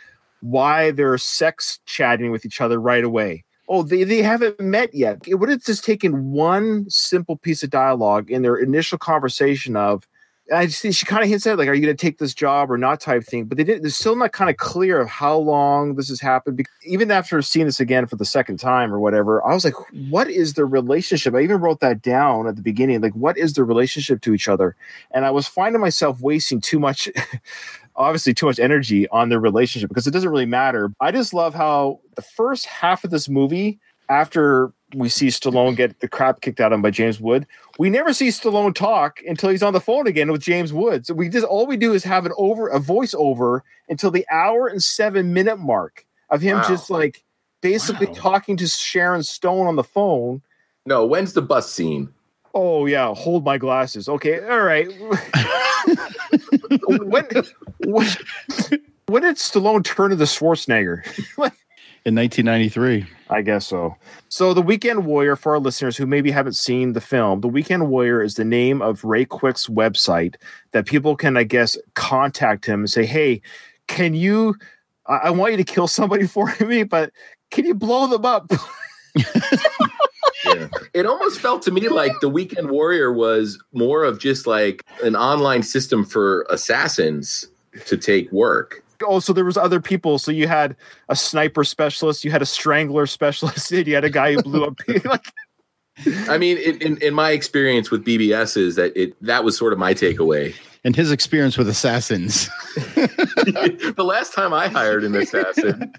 why 0.41 0.91
they're 0.91 1.19
sex 1.19 1.79
chatting 1.87 2.31
with 2.31 2.45
each 2.45 2.61
other 2.61 2.81
right 2.81 3.05
away. 3.05 3.45
Oh, 3.69 3.83
they, 3.83 4.05
they 4.05 4.23
haven't 4.23 4.59
met 4.61 4.93
yet. 4.95 5.19
It 5.27 5.37
would 5.37 5.49
have 5.49 5.63
just 5.63 5.85
taken 5.85 6.33
one 6.33 6.91
simple 6.91 7.37
piece 7.37 7.63
of 7.63 7.71
dialogue 7.71 8.31
in 8.31 8.43
their 8.43 8.57
initial 8.57 8.99
conversation 8.99 9.77
of, 9.77 10.07
I 10.53 10.67
just 10.67 10.83
think 10.83 10.95
she 10.95 11.07
kind 11.07 11.23
of 11.23 11.29
hints 11.29 11.47
at 11.47 11.57
like, 11.57 11.69
are 11.69 11.75
you 11.75 11.83
going 11.83 11.97
to 11.97 12.01
take 12.01 12.19
this 12.19 12.35
job 12.35 12.71
or 12.71 12.77
not 12.77 13.01
type 13.01 13.25
thing. 13.25 13.47
But 13.47 13.59
they 13.59 13.65
didn't. 13.65 13.83
They're 13.83 13.91
still 13.91 14.17
not 14.17 14.33
kind 14.33 14.51
of 14.51 14.57
clear 14.57 15.01
of 15.01 15.09
how 15.09 15.37
long 15.37 15.95
this 15.95 16.09
has 16.09 16.21
happened. 16.21 16.57
Because 16.57 16.75
even 16.85 17.11
after 17.11 17.41
seeing 17.43 17.67
this 17.67 17.81
again 17.81 18.07
for 18.07 18.17
the 18.17 18.25
second 18.25 18.59
time 18.59 18.93
or 18.93 19.01
whatever, 19.01 19.45
I 19.47 19.55
was 19.55 19.65
like, 19.65 19.75
what 20.11 20.29
is 20.29 20.55
their 20.55 20.67
relationship? 20.67 21.35
I 21.35 21.41
even 21.41 21.61
wrote 21.61 21.81
that 21.81 22.03
down 22.03 22.47
at 22.47 22.57
the 22.57 22.63
beginning. 22.63 23.01
Like, 23.01 23.15
what 23.15 23.39
is 23.39 23.55
their 23.55 23.65
relationship 23.65 24.21
to 24.23 24.35
each 24.35 24.49
other? 24.49 24.77
And 25.13 25.25
I 25.25 25.31
was 25.31 25.47
finding 25.47 25.81
myself 25.81 26.21
wasting 26.21 26.61
too 26.61 26.79
much. 26.79 27.09
obviously 27.95 28.33
too 28.33 28.47
much 28.47 28.59
energy 28.59 29.07
on 29.09 29.29
their 29.29 29.39
relationship 29.39 29.87
because 29.87 30.07
it 30.07 30.13
doesn't 30.13 30.31
really 30.31 30.47
matter. 30.47 30.91
I 31.01 31.13
just 31.13 31.35
love 31.35 31.55
how 31.55 32.01
the 32.17 32.23
first 32.23 32.65
half 32.65 33.05
of 33.05 33.11
this 33.11 33.29
movie, 33.29 33.79
after 34.09 34.73
we 34.95 35.09
see 35.09 35.29
Stallone 35.29 35.77
get 35.77 36.01
the 36.01 36.09
crap 36.09 36.41
kicked 36.41 36.61
out 36.61 36.73
of 36.73 36.77
him 36.77 36.83
by 36.83 36.91
James 36.91 37.21
Wood, 37.21 37.47
we 37.79 37.91
never 37.91 38.13
see 38.13 38.29
Stallone 38.29 38.75
talk 38.75 39.21
until 39.27 39.51
he's 39.51 39.63
on 39.63 39.73
the 39.73 39.81
phone 39.81 40.07
again 40.07 40.31
with 40.31 40.43
James 40.43 40.73
Wood. 40.73 41.07
So 41.07 41.15
we 41.15 41.29
just 41.29 41.47
all 41.47 41.67
we 41.67 41.77
do 41.77 41.93
is 41.95 42.05
have 42.05 42.27
an 42.27 42.33
over 42.37 42.69
a 42.69 42.79
voiceover 42.79 43.61
until 43.89 44.11
the 44.11 44.27
hour 44.31 44.67
and 44.67 44.83
seven 44.83 45.33
minute 45.33 45.59
mark 45.59 46.05
of 46.31 46.43
him 46.43 46.59
Wow. 46.59 46.69
just 46.69 46.91
like 46.91 47.23
basically 47.61 48.07
Wow. 48.09 48.15
talking 48.17 48.57
to 48.59 48.67
Sharon 48.67 49.23
Stone 49.23 49.67
on 49.67 49.77
the 49.77 49.85
phone. 49.85 50.43
No, 50.85 51.07
when's 51.07 51.33
the 51.33 51.43
bus 51.43 51.73
scene? 51.73 52.13
Oh 52.55 52.87
yeah, 52.87 53.15
hold 53.15 53.45
my 53.45 53.57
glasses. 53.57 54.09
Okay, 54.09 54.41
all 54.47 54.61
right. 54.63 54.87
when, 56.87 57.27
when 57.81 58.07
when 59.07 59.23
did 59.23 59.37
Stallone 59.37 59.85
turn 59.85 60.13
into 60.13 60.25
Schwarzenegger? 60.25 61.03
In 62.05 62.17
1993. 62.17 63.07
I 63.31 63.43
guess 63.43 63.67
so. 63.67 63.97
So, 64.29 64.53
The 64.53 64.61
Weekend 64.61 65.07
Warrior, 65.07 65.37
for 65.37 65.53
our 65.53 65.61
listeners 65.61 65.97
who 65.97 66.05
maybe 66.05 66.33
haven't 66.33 66.55
seen 66.55 66.95
the 66.95 67.01
film, 67.01 67.41
The 67.43 67.49
Weekend 67.49 67.89
Warrior 67.89 68.21
is 68.23 68.35
the 68.35 68.45
name 68.45 68.83
of 68.83 69.05
Ray 69.05 69.25
Quick's 69.25 69.69
website 69.69 70.35
that 70.73 70.85
people 70.85 71.15
can, 71.15 71.37
I 71.37 71.45
guess, 71.45 71.77
contact 71.95 72.67
him 72.67 72.81
and 72.81 72.91
say, 72.91 73.07
"Hey, 73.07 73.41
can 73.87 74.15
you? 74.15 74.57
I, 75.07 75.15
I 75.15 75.31
want 75.31 75.53
you 75.53 75.59
to 75.59 75.65
kill 75.65 75.87
somebody 75.87 76.27
for 76.29 76.53
me, 76.61 76.83
but 76.83 77.13
can 77.51 77.65
you 77.65 77.75
blow 77.75 78.09
them 78.09 78.25
up?" 78.25 78.51
Yeah. 80.45 80.69
It 80.93 81.07
almost 81.07 81.41
felt 81.41 81.63
to 81.63 81.71
me 81.71 81.89
like 81.89 82.13
the 82.21 82.29
Weekend 82.29 82.71
Warrior 82.71 83.13
was 83.13 83.63
more 83.73 84.05
of 84.05 84.19
just 84.19 84.47
like 84.47 84.85
an 85.03 85.15
online 85.15 85.63
system 85.63 86.05
for 86.05 86.47
assassins 86.51 87.49
to 87.87 87.97
take 87.97 88.31
work. 88.33 88.83
Oh, 89.07 89.21
so 89.21 89.33
there 89.33 89.45
was 89.45 89.57
other 89.57 89.81
people. 89.81 90.19
So 90.19 90.31
you 90.31 90.49
had 90.49 90.77
a 91.09 91.17
sniper 91.17 91.65
specialist, 91.65 92.25
you 92.25 92.31
had 92.31 92.43
a 92.43 92.47
strangler 92.47 93.07
specialist, 93.07 93.71
and 93.73 93.87
you 93.87 93.95
had 93.95 94.05
a 94.05 94.11
guy 94.11 94.33
who 94.35 94.43
blew 94.43 94.65
up. 94.65 94.79
like, 95.05 95.27
I 96.29 96.39
mean, 96.39 96.57
in, 96.59 96.81
in, 96.81 96.97
in 97.03 97.15
my 97.15 97.31
experience 97.33 97.91
with 97.91 98.05
BBS 98.05 98.57
is 98.57 98.77
that 98.77 98.97
it 98.97 99.15
that 99.23 99.45
was 99.45 99.57
sort 99.57 99.73
of 99.73 99.79
my 99.79 99.95
takeaway. 99.95 100.55
And 100.85 100.97
his 100.97 101.13
experience 101.13 101.57
with 101.57 101.69
assassins. 101.69 102.49
the 102.97 103.95
last 104.05 104.35
time 104.35 104.53
I 104.53 104.67
hired 104.67 105.05
an 105.05 105.15
assassin, 105.15 105.93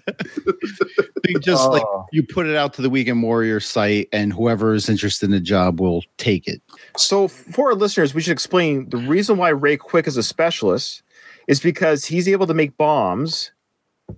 They 1.24 1.34
just 1.40 1.70
like 1.70 1.82
Oh. 1.86 2.04
you 2.12 2.22
put 2.22 2.46
it 2.46 2.54
out 2.54 2.74
to 2.74 2.82
the 2.82 2.90
Weekend 2.90 3.22
Warrior 3.22 3.60
site, 3.60 4.08
and 4.12 4.30
whoever 4.32 4.74
is 4.74 4.90
interested 4.90 5.24
in 5.26 5.30
the 5.30 5.40
job 5.40 5.80
will 5.80 6.02
take 6.18 6.46
it. 6.46 6.60
So, 6.98 7.28
for 7.28 7.68
our 7.70 7.74
listeners, 7.74 8.14
we 8.14 8.20
should 8.20 8.32
explain 8.32 8.90
the 8.90 8.98
reason 8.98 9.38
why 9.38 9.48
Ray 9.50 9.78
Quick 9.78 10.06
is 10.06 10.18
a 10.18 10.22
specialist 10.22 11.02
is 11.48 11.60
because 11.60 12.04
he's 12.04 12.28
able 12.28 12.46
to 12.46 12.54
make 12.54 12.76
bombs 12.76 13.52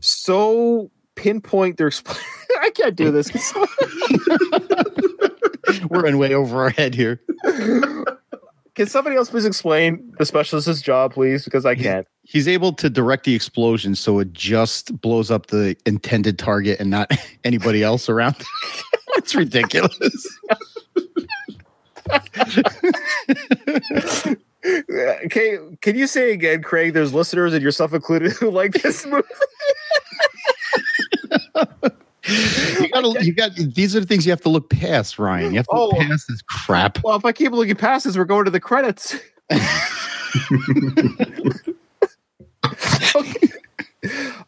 so 0.01 0.91
pinpoint 1.15 1.77
their. 1.77 1.91
Expl- 1.91 2.19
I 2.61 2.71
can't 2.71 2.97
do 2.97 3.11
this. 3.11 3.31
We're 5.91 6.07
in 6.07 6.19
way 6.19 6.35
over 6.35 6.63
our 6.63 6.71
head 6.71 6.95
here. 6.95 7.21
Can 8.75 8.87
somebody 8.87 9.17
else 9.17 9.31
please 9.31 9.47
explain 9.47 10.13
the 10.19 10.27
specialist's 10.27 10.83
job, 10.83 11.15
please? 11.15 11.45
Because 11.45 11.65
I 11.65 11.75
can't. 11.75 12.07
He's 12.25 12.47
able 12.47 12.73
to 12.75 12.91
direct 12.91 13.25
the 13.25 13.35
explosion 13.35 13.95
so 13.95 14.19
it 14.19 14.33
just 14.33 15.01
blows 15.01 15.31
up 15.31 15.47
the 15.47 15.77
intended 15.87 16.39
target 16.39 16.79
and 16.79 16.91
not 16.91 17.11
anybody 17.45 17.83
else 17.83 18.09
around. 18.09 18.37
it's 19.17 19.35
ridiculous. 19.35 20.39
Okay, 25.27 25.59
can 25.81 25.97
you 25.97 26.07
say 26.07 26.33
again, 26.33 26.63
Craig? 26.63 26.93
There's 26.93 27.15
listeners 27.15 27.53
and 27.55 27.63
yourself 27.63 27.93
included 27.93 28.33
who 28.33 28.51
like 28.51 28.73
this 28.73 29.07
movie. 29.11 29.23
You 32.79 32.89
gotta, 32.93 33.25
you 33.25 33.33
got 33.33 33.55
these 33.55 33.95
are 33.95 34.01
the 34.01 34.07
things 34.07 34.27
you 34.27 34.33
have 34.33 34.41
to 34.43 34.49
look 34.49 34.69
past, 34.71 35.19
Ryan. 35.19 35.53
You 35.53 35.59
have 35.59 35.67
to 35.69 35.77
look 35.77 35.95
Oh. 35.95 35.99
past 36.01 36.27
this 36.29 36.43
crap. 36.43 36.99
Well, 37.05 37.17
if 37.17 37.25
I 37.25 37.31
keep 37.33 37.53
looking 37.53 37.77
past 37.77 38.05
this, 38.05 38.17
we're 38.17 38.25
going 38.25 38.45
to 38.47 38.51
the 38.51 38.59
credits. 38.61 39.15
okay. 43.15 43.49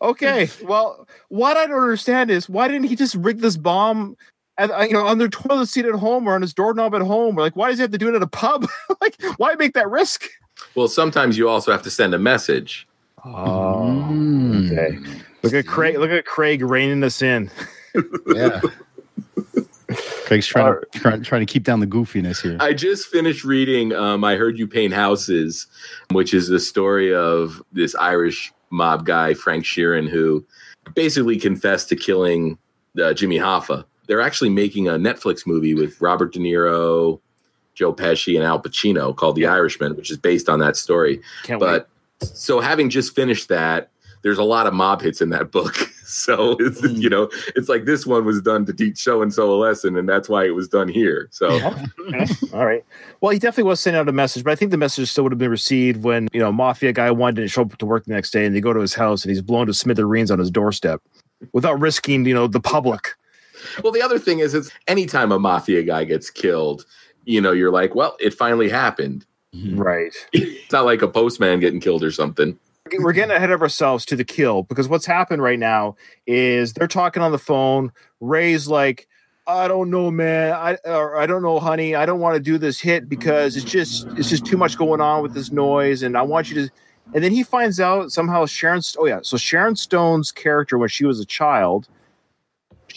okay. 0.03 0.49
Well, 0.65 1.07
what 1.29 1.57
I 1.57 1.67
don't 1.67 1.81
understand 1.83 2.31
is 2.31 2.49
why 2.49 2.67
didn't 2.69 2.89
he 2.89 2.97
just 2.97 3.15
rig 3.15 3.39
this 3.39 3.57
bomb 3.57 4.17
at, 4.59 4.71
uh, 4.71 4.81
you 4.83 4.93
know, 4.93 5.07
on 5.07 5.19
their 5.19 5.29
toilet 5.29 5.69
seat 5.69 5.87
at 5.87 5.95
home 5.95 6.29
or 6.29 6.35
on 6.35 6.43
his 6.43 6.53
doorknob 6.53 6.95
at 6.95 7.03
home? 7.03 7.39
Or 7.39 7.41
like, 7.41 7.57
why 7.57 7.71
does 7.71 7.79
he 7.79 7.83
have 7.83 7.93
to 7.93 7.99
do 7.99 8.09
it 8.09 8.15
at 8.15 8.23
a 8.23 8.27
pub? 8.27 8.67
like, 9.01 9.21
why 9.37 9.55
make 9.55 9.75
that 9.75 9.89
risk? 9.89 10.29
well, 10.75 10.89
sometimes 10.89 11.39
you 11.39 11.49
also 11.49 11.73
have 11.73 11.83
to 11.83 11.91
send 11.91 12.15
a 12.15 12.19
message. 12.19 12.87
Mm. 13.25 14.71
okay. 14.71 14.99
Look 15.43 15.55
at 15.55 15.67
Craig. 15.67 15.99
Look 15.99 16.11
at 16.11 16.25
Craig 16.25 16.63
reining 16.63 17.03
us 17.05 17.23
in. 17.23 17.51
Yeah. 18.35 18.61
Craig's 20.27 20.47
trying 20.47 20.75
to 20.75 20.99
trying, 20.99 21.23
trying 21.23 21.47
to 21.47 21.51
keep 21.51 21.65
down 21.65 21.81
the 21.81 21.87
goofiness 21.87 22.43
here. 22.43 22.59
I 22.61 22.75
just 22.75 23.07
finished 23.07 23.43
reading. 23.45 23.95
Um, 23.95 24.23
I 24.23 24.37
heard 24.37 24.59
you 24.59 24.69
paint 24.69 24.93
houses, 24.93 25.67
which 26.13 26.35
is 26.35 26.49
the 26.49 26.61
story 26.61 27.15
of 27.15 27.63
this 27.73 27.95
Irish 27.95 28.53
mob 28.69 29.07
guy 29.07 29.33
Frank 29.33 29.65
Sheeran 29.65 30.07
who 30.07 30.45
basically 30.95 31.39
confessed 31.39 31.89
to 31.89 31.97
killing 31.97 32.59
uh, 33.03 33.15
Jimmy 33.15 33.39
Hoffa. 33.39 33.85
They're 34.09 34.21
actually 34.21 34.51
making 34.51 34.89
a 34.89 34.93
Netflix 34.93 35.47
movie 35.47 35.75
with 35.75 36.01
Robert 36.01 36.33
De 36.33 36.41
Niro, 36.41 37.21
Joe 37.75 37.93
Pesci, 37.95 38.35
and 38.37 38.45
Al 38.45 38.61
Pacino 38.61 39.15
called 39.15 39.37
The 39.37 39.47
Irishman, 39.47 39.95
which 39.97 40.11
is 40.11 40.17
based 40.17 40.49
on 40.49 40.59
that 40.59 40.77
story. 40.77 41.21
Can't 41.45 41.61
wait. 41.61 41.85
But 42.21 42.27
so 42.27 42.59
having 42.61 42.91
just 42.91 43.15
finished 43.15 43.49
that, 43.49 43.91
there's 44.23 44.39
a 44.39 44.43
lot 44.45 44.67
of 44.67 44.75
mob 44.75 45.01
hits 45.01 45.21
in 45.21 45.31
that 45.31 45.53
book. 45.53 45.77
So 46.11 46.57
it's 46.59 46.81
Mm. 46.81 47.03
you 47.03 47.11
know, 47.11 47.29
it's 47.55 47.69
like 47.69 47.85
this 47.85 48.07
one 48.07 48.25
was 48.25 48.41
done 48.41 48.65
to 48.65 48.73
teach 48.73 48.97
so 48.97 49.21
and 49.21 49.31
so 49.33 49.53
a 49.53 49.59
lesson, 49.59 49.95
and 49.95 50.09
that's 50.09 50.27
why 50.27 50.47
it 50.47 50.55
was 50.55 50.67
done 50.67 50.89
here. 50.89 51.29
So 51.31 51.49
Okay. 51.51 52.25
All 52.55 52.65
right. 52.65 52.83
Well, 53.21 53.31
he 53.31 53.39
definitely 53.39 53.69
was 53.69 53.79
sending 53.79 54.01
out 54.01 54.09
a 54.09 54.13
message, 54.13 54.43
but 54.43 54.51
I 54.51 54.55
think 54.57 54.71
the 54.71 54.79
message 54.79 55.11
still 55.11 55.25
would 55.25 55.33
have 55.33 55.39
been 55.39 55.51
received 55.51 56.03
when, 56.03 56.27
you 56.33 56.41
know, 56.41 56.51
mafia 56.51 56.95
guy 56.95 57.11
one 57.11 57.35
didn't 57.35 57.51
show 57.51 57.61
up 57.61 57.77
to 57.77 57.85
work 57.85 58.07
the 58.07 58.15
next 58.15 58.31
day 58.31 58.47
and 58.47 58.57
they 58.57 58.61
go 58.63 58.73
to 58.73 58.81
his 58.81 58.95
house 58.95 59.23
and 59.23 59.29
he's 59.31 59.43
blown 59.43 59.67
to 59.67 59.75
smithereens 59.75 60.31
on 60.31 60.39
his 60.39 60.51
doorstep 60.51 61.03
without 61.53 61.79
risking, 61.79 62.25
you 62.25 62.33
know, 62.33 62.47
the 62.47 62.59
public. 62.59 63.09
Well, 63.83 63.93
the 63.93 64.03
other 64.03 64.19
thing 64.19 64.41
is, 64.41 64.55
it's 64.55 64.71
anytime 64.87 65.33
a 65.33 65.39
mafia 65.39 65.83
guy 65.83 66.05
gets 66.05 66.31
killed, 66.31 66.85
you 67.25 67.41
know, 67.41 67.53
you're 67.53 67.73
like, 67.73 67.95
well, 67.95 68.17
it 68.21 68.35
finally 68.35 68.69
happened. 68.69 69.27
Mm-hmm. 69.55 69.81
Right. 69.81 70.15
It's 70.33 70.73
not 70.73 70.85
like 70.85 71.03
a 71.03 71.09
postman 71.09 71.61
getting 71.61 71.81
killed 71.81 72.03
or 72.03 72.11
something. 72.11 72.59
We're 72.99 73.13
getting 73.13 73.35
ahead 73.35 73.51
of 73.51 73.61
ourselves 73.61 74.05
to 74.07 74.17
the 74.17 74.25
kill 74.25 74.63
because 74.63 74.89
what's 74.89 75.07
happened 75.07 75.43
right 75.43 75.59
now 75.59 75.97
is 76.27 76.73
they're 76.73 76.89
talking 76.89 77.23
on 77.23 77.33
the 77.33 77.39
phone. 77.39 77.93
Ray's 78.21 78.69
like, 78.69 79.09
I 79.47 79.67
don't 79.69 79.89
know, 79.89 80.11
man. 80.11 80.53
I 80.53 80.77
or 80.85 81.17
I 81.17 81.27
don't 81.27 81.43
know, 81.43 81.59
honey. 81.59 81.95
I 81.95 82.05
don't 82.05 82.21
want 82.21 82.35
to 82.37 82.41
do 82.41 82.59
this 82.59 82.79
hit 82.79 83.09
because 83.09 83.57
it's 83.57 83.65
just 83.65 84.07
it's 84.17 84.29
just 84.29 84.45
too 84.45 84.59
much 84.59 84.77
going 84.77 85.01
on 85.01 85.23
with 85.23 85.33
this 85.33 85.51
noise, 85.51 86.03
and 86.03 86.17
I 86.17 86.23
want 86.23 86.51
you 86.51 86.67
to. 86.67 86.73
And 87.15 87.25
then 87.25 87.33
he 87.33 87.43
finds 87.43 87.81
out 87.81 88.13
somehow 88.13 88.45
Sharon. 88.45 88.83
Oh 88.99 89.07
yeah, 89.07 89.21
so 89.23 89.39
Sharon 89.39 89.75
Stone's 89.75 90.33
character 90.33 90.77
when 90.77 90.91
she 90.91 91.07
was 91.07 91.19
a 91.19 91.25
child, 91.25 91.89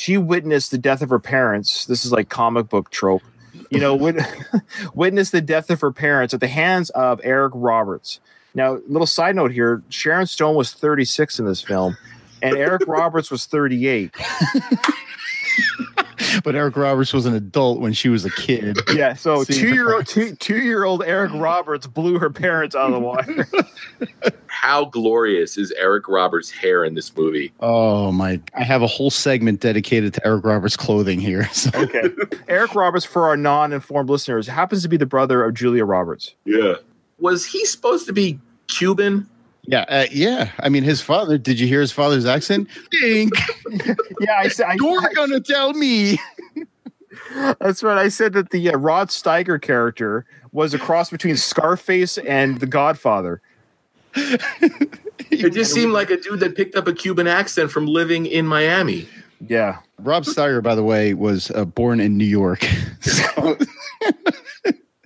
she 0.01 0.17
witnessed 0.17 0.71
the 0.71 0.79
death 0.79 1.03
of 1.03 1.11
her 1.11 1.19
parents. 1.19 1.85
This 1.85 2.05
is 2.05 2.11
like 2.11 2.27
comic 2.27 2.69
book 2.69 2.89
trope, 2.89 3.21
you 3.69 3.79
know. 3.79 3.95
wit- 3.95 4.25
witnessed 4.95 5.31
the 5.31 5.41
death 5.41 5.69
of 5.69 5.79
her 5.81 5.91
parents 5.91 6.33
at 6.33 6.39
the 6.39 6.47
hands 6.47 6.89
of 6.89 7.21
Eric 7.23 7.53
Roberts. 7.55 8.19
Now, 8.55 8.79
little 8.87 9.05
side 9.05 9.35
note 9.35 9.51
here: 9.51 9.83
Sharon 9.89 10.25
Stone 10.25 10.55
was 10.55 10.73
36 10.73 11.37
in 11.37 11.45
this 11.45 11.61
film, 11.61 11.97
and 12.41 12.57
Eric 12.57 12.81
Roberts 12.87 13.29
was 13.29 13.45
38. 13.45 14.15
But 16.43 16.55
Eric 16.55 16.75
Roberts 16.75 17.13
was 17.13 17.25
an 17.25 17.33
adult 17.33 17.79
when 17.79 17.93
she 17.93 18.09
was 18.09 18.25
a 18.25 18.29
kid. 18.31 18.77
Yeah, 18.93 19.13
so 19.13 19.43
two 19.45 19.73
year 19.73 19.93
old 19.95 20.07
two 20.07 20.35
two 20.35 20.57
year 20.57 20.83
old 20.83 21.03
Eric 21.03 21.31
Roberts 21.33 21.87
blew 21.87 22.19
her 22.19 22.29
parents 22.29 22.75
out 22.75 22.87
of 22.87 22.93
the 22.93 22.99
water. 22.99 23.47
How 24.47 24.85
glorious 24.85 25.57
is 25.57 25.71
Eric 25.71 26.07
Roberts' 26.07 26.51
hair 26.51 26.83
in 26.83 26.93
this 26.93 27.15
movie? 27.15 27.51
Oh 27.59 28.11
my! 28.11 28.39
I 28.53 28.63
have 28.63 28.81
a 28.81 28.87
whole 28.87 29.09
segment 29.09 29.59
dedicated 29.59 30.13
to 30.15 30.27
Eric 30.27 30.45
Roberts' 30.45 30.77
clothing 30.77 31.19
here. 31.19 31.49
So 31.61 31.69
Okay, 31.75 32.09
Eric 32.47 32.73
Roberts, 32.73 33.05
for 33.05 33.27
our 33.27 33.37
non-informed 33.37 34.09
listeners, 34.09 34.47
happens 34.47 34.81
to 34.81 34.89
be 34.89 34.97
the 34.97 35.05
brother 35.05 35.43
of 35.43 35.53
Julia 35.53 35.85
Roberts. 35.85 36.33
Yeah. 36.45 36.75
Was 37.19 37.45
he 37.45 37.65
supposed 37.65 38.07
to 38.07 38.13
be 38.13 38.39
Cuban? 38.67 39.29
Yeah, 39.63 39.85
uh, 39.87 40.05
yeah. 40.11 40.51
I 40.59 40.69
mean, 40.69 40.83
his 40.83 41.01
father. 41.01 41.37
Did 41.37 41.59
you 41.59 41.67
hear 41.67 41.81
his 41.81 41.91
father's 41.91 42.25
accent? 42.25 42.67
Think 42.99 43.33
Yeah, 44.19 44.37
I 44.39 44.47
said 44.47 44.67
you're 44.79 45.09
gonna 45.15 45.39
tell 45.39 45.73
me? 45.73 46.19
that's 47.59 47.83
right. 47.83 47.97
I 47.97 48.09
said 48.09 48.33
that 48.33 48.49
the 48.49 48.71
uh, 48.71 48.77
Rod 48.77 49.09
Steiger 49.09 49.61
character 49.61 50.25
was 50.51 50.73
a 50.73 50.79
cross 50.79 51.09
between 51.09 51.37
Scarface 51.37 52.17
and 52.17 52.59
The 52.59 52.67
Godfather. 52.67 53.41
It 55.31 55.53
just 55.53 55.73
seemed 55.73 55.93
like 55.93 56.09
a 56.09 56.17
dude 56.17 56.41
that 56.41 56.55
picked 56.55 56.75
up 56.75 56.87
a 56.87 56.93
Cuban 56.93 57.27
accent 57.27 57.71
from 57.71 57.87
living 57.87 58.25
in 58.25 58.45
Miami. 58.45 59.07
Yeah, 59.47 59.79
Rod 59.99 60.23
Steiger, 60.23 60.61
by 60.61 60.75
the 60.75 60.83
way, 60.83 61.13
was 61.13 61.51
uh, 61.51 61.65
born 61.65 61.99
in 61.99 62.17
New 62.17 62.25
York. 62.25 62.67
so, 63.01 63.57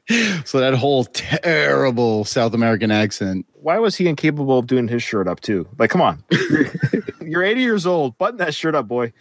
so 0.46 0.60
that 0.60 0.74
whole 0.76 1.06
terrible 1.06 2.24
South 2.26 2.54
American 2.54 2.92
accent. 2.92 3.46
why 3.54 3.80
was 3.80 3.96
he 3.96 4.08
incapable 4.08 4.60
of 4.60 4.68
doing 4.68 4.88
his 4.88 5.02
shirt 5.04 5.28
up 5.28 5.42
too? 5.42 5.68
Like, 5.80 5.90
come 5.90 6.02
on, 6.02 6.24
you're 7.22 7.44
80 7.44 7.62
years 7.62 7.86
old. 7.86 8.18
Button 8.18 8.38
that 8.38 8.54
shirt 8.54 8.76
up, 8.76 8.88
boy. 8.88 9.12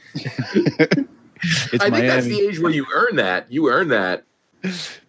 It's 1.73 1.85
I 1.85 1.91
think 1.91 2.07
that's 2.07 2.27
the 2.27 2.41
age 2.41 2.59
where 2.59 2.73
you 2.73 2.87
earn 2.95 3.17
that. 3.17 3.51
You 3.53 3.69
earn 3.71 3.89
that. 3.89 4.25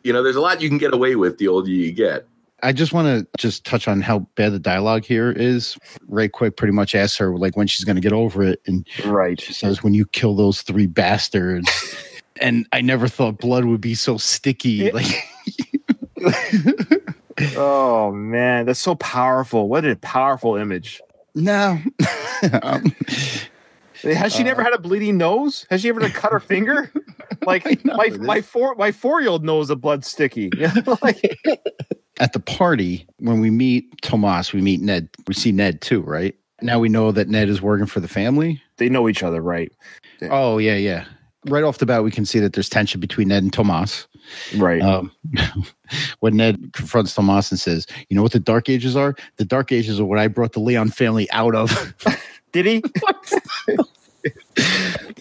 You 0.04 0.12
know, 0.12 0.22
there's 0.22 0.36
a 0.36 0.42
lot 0.42 0.62
you 0.62 0.68
can 0.70 0.78
get 0.78 0.94
away 0.94 1.16
with 1.16 1.38
the 1.38 1.48
older 1.48 1.70
you 1.70 1.92
get. 1.92 2.28
I 2.64 2.74
just 2.74 2.94
want 2.94 3.08
to 3.08 3.28
just 3.38 3.64
touch 3.66 3.88
on 3.88 4.02
how 4.02 4.20
bad 4.36 4.52
the 4.54 4.60
dialogue 4.60 5.06
here 5.06 5.32
is. 5.32 5.78
Ray 6.08 6.28
Quick 6.28 6.58
pretty 6.58 6.74
much 6.74 6.96
asks 6.96 7.18
her 7.18 7.38
like 7.38 7.56
when 7.56 7.68
she's 7.68 7.86
going 7.86 7.96
to 7.96 8.02
get 8.02 8.12
over 8.14 8.44
it, 8.44 8.62
and 8.66 8.88
Right. 9.06 9.40
she 9.40 9.54
says, 9.54 9.84
"When 9.84 9.94
you 9.94 10.06
kill 10.08 10.36
those 10.36 10.62
three 10.62 10.88
bastards." 10.88 11.70
and 12.42 12.66
I 12.74 12.82
never 12.82 13.08
thought 13.08 13.38
blood 13.40 13.66
would 13.66 13.82
be 13.82 13.94
so 13.96 14.18
sticky. 14.18 14.88
It- 14.88 14.94
Like, 14.94 15.06
Oh 17.58 18.12
man, 18.12 18.66
that's 18.66 18.80
so 18.80 18.96
powerful. 18.96 19.68
What 19.68 19.86
a 19.86 19.98
powerful 19.98 20.56
image. 20.56 21.02
no. 21.34 21.80
um, 22.64 22.96
Has 24.04 24.34
she 24.34 24.44
never 24.44 24.64
had 24.64 24.74
a 24.74 24.80
bleeding 24.80 25.18
nose? 25.18 25.66
Has 25.70 25.82
she 25.82 25.90
ever 25.90 26.08
cut 26.10 26.32
her 26.32 26.40
finger? 26.40 26.92
Like 27.46 27.84
know, 27.86 27.96
my 27.98 28.10
my 28.20 28.42
four 28.42 28.76
my 28.76 28.92
four 28.92 29.20
year 29.20 29.30
old 29.30 29.44
knows 29.44 29.68
the 29.68 29.76
blood's 29.76 30.08
sticky. 30.08 30.50
Like, 31.02 31.38
at 32.20 32.34
the 32.34 32.40
party 32.40 33.06
when 33.20 33.40
we 33.40 33.52
meet 33.52 34.02
Tomas, 34.02 34.54
we 34.54 34.62
meet 34.62 34.82
Ned. 34.82 35.10
We 35.28 35.34
see 35.34 35.52
Ned 35.52 35.82
too, 35.82 36.02
right? 36.02 36.34
Now 36.62 36.80
we 36.80 36.88
know 36.90 37.12
that 37.12 37.28
Ned 37.28 37.50
is 37.50 37.62
working 37.62 37.86
for 37.88 38.00
the 38.00 38.08
family. 38.08 38.62
they 38.78 38.90
know 38.90 39.10
each 39.10 39.22
other, 39.22 39.42
right? 39.42 39.72
Oh 40.24 40.58
yeah, 40.58 40.76
yeah. 40.76 41.06
Right 41.48 41.64
off 41.64 41.78
the 41.80 41.86
bat, 41.86 42.04
we 42.04 42.12
can 42.12 42.26
see 42.26 42.40
that 42.40 42.54
there's 42.54 42.70
tension 42.70 43.00
between 43.00 43.28
Ned 43.28 43.44
and 43.44 43.54
Tomas. 43.54 44.08
Right. 44.58 44.82
Um, 44.82 45.12
when 46.20 46.38
Ned 46.38 46.72
confronts 46.74 47.14
Tomas 47.14 47.52
and 47.52 47.60
says, 47.60 47.88
"You 48.10 48.16
know 48.16 48.24
what 48.24 48.32
the 48.32 48.40
Dark 48.40 48.70
Ages 48.70 48.96
are? 48.96 49.16
The 49.38 49.46
Dark 49.46 49.72
Ages 49.72 50.00
are 50.00 50.06
what 50.06 50.20
I 50.20 50.28
brought 50.28 50.54
the 50.54 50.60
Leon 50.60 50.90
family 50.90 51.30
out 51.32 51.56
of." 51.56 51.94
Did 52.52 52.66
he? 52.66 52.84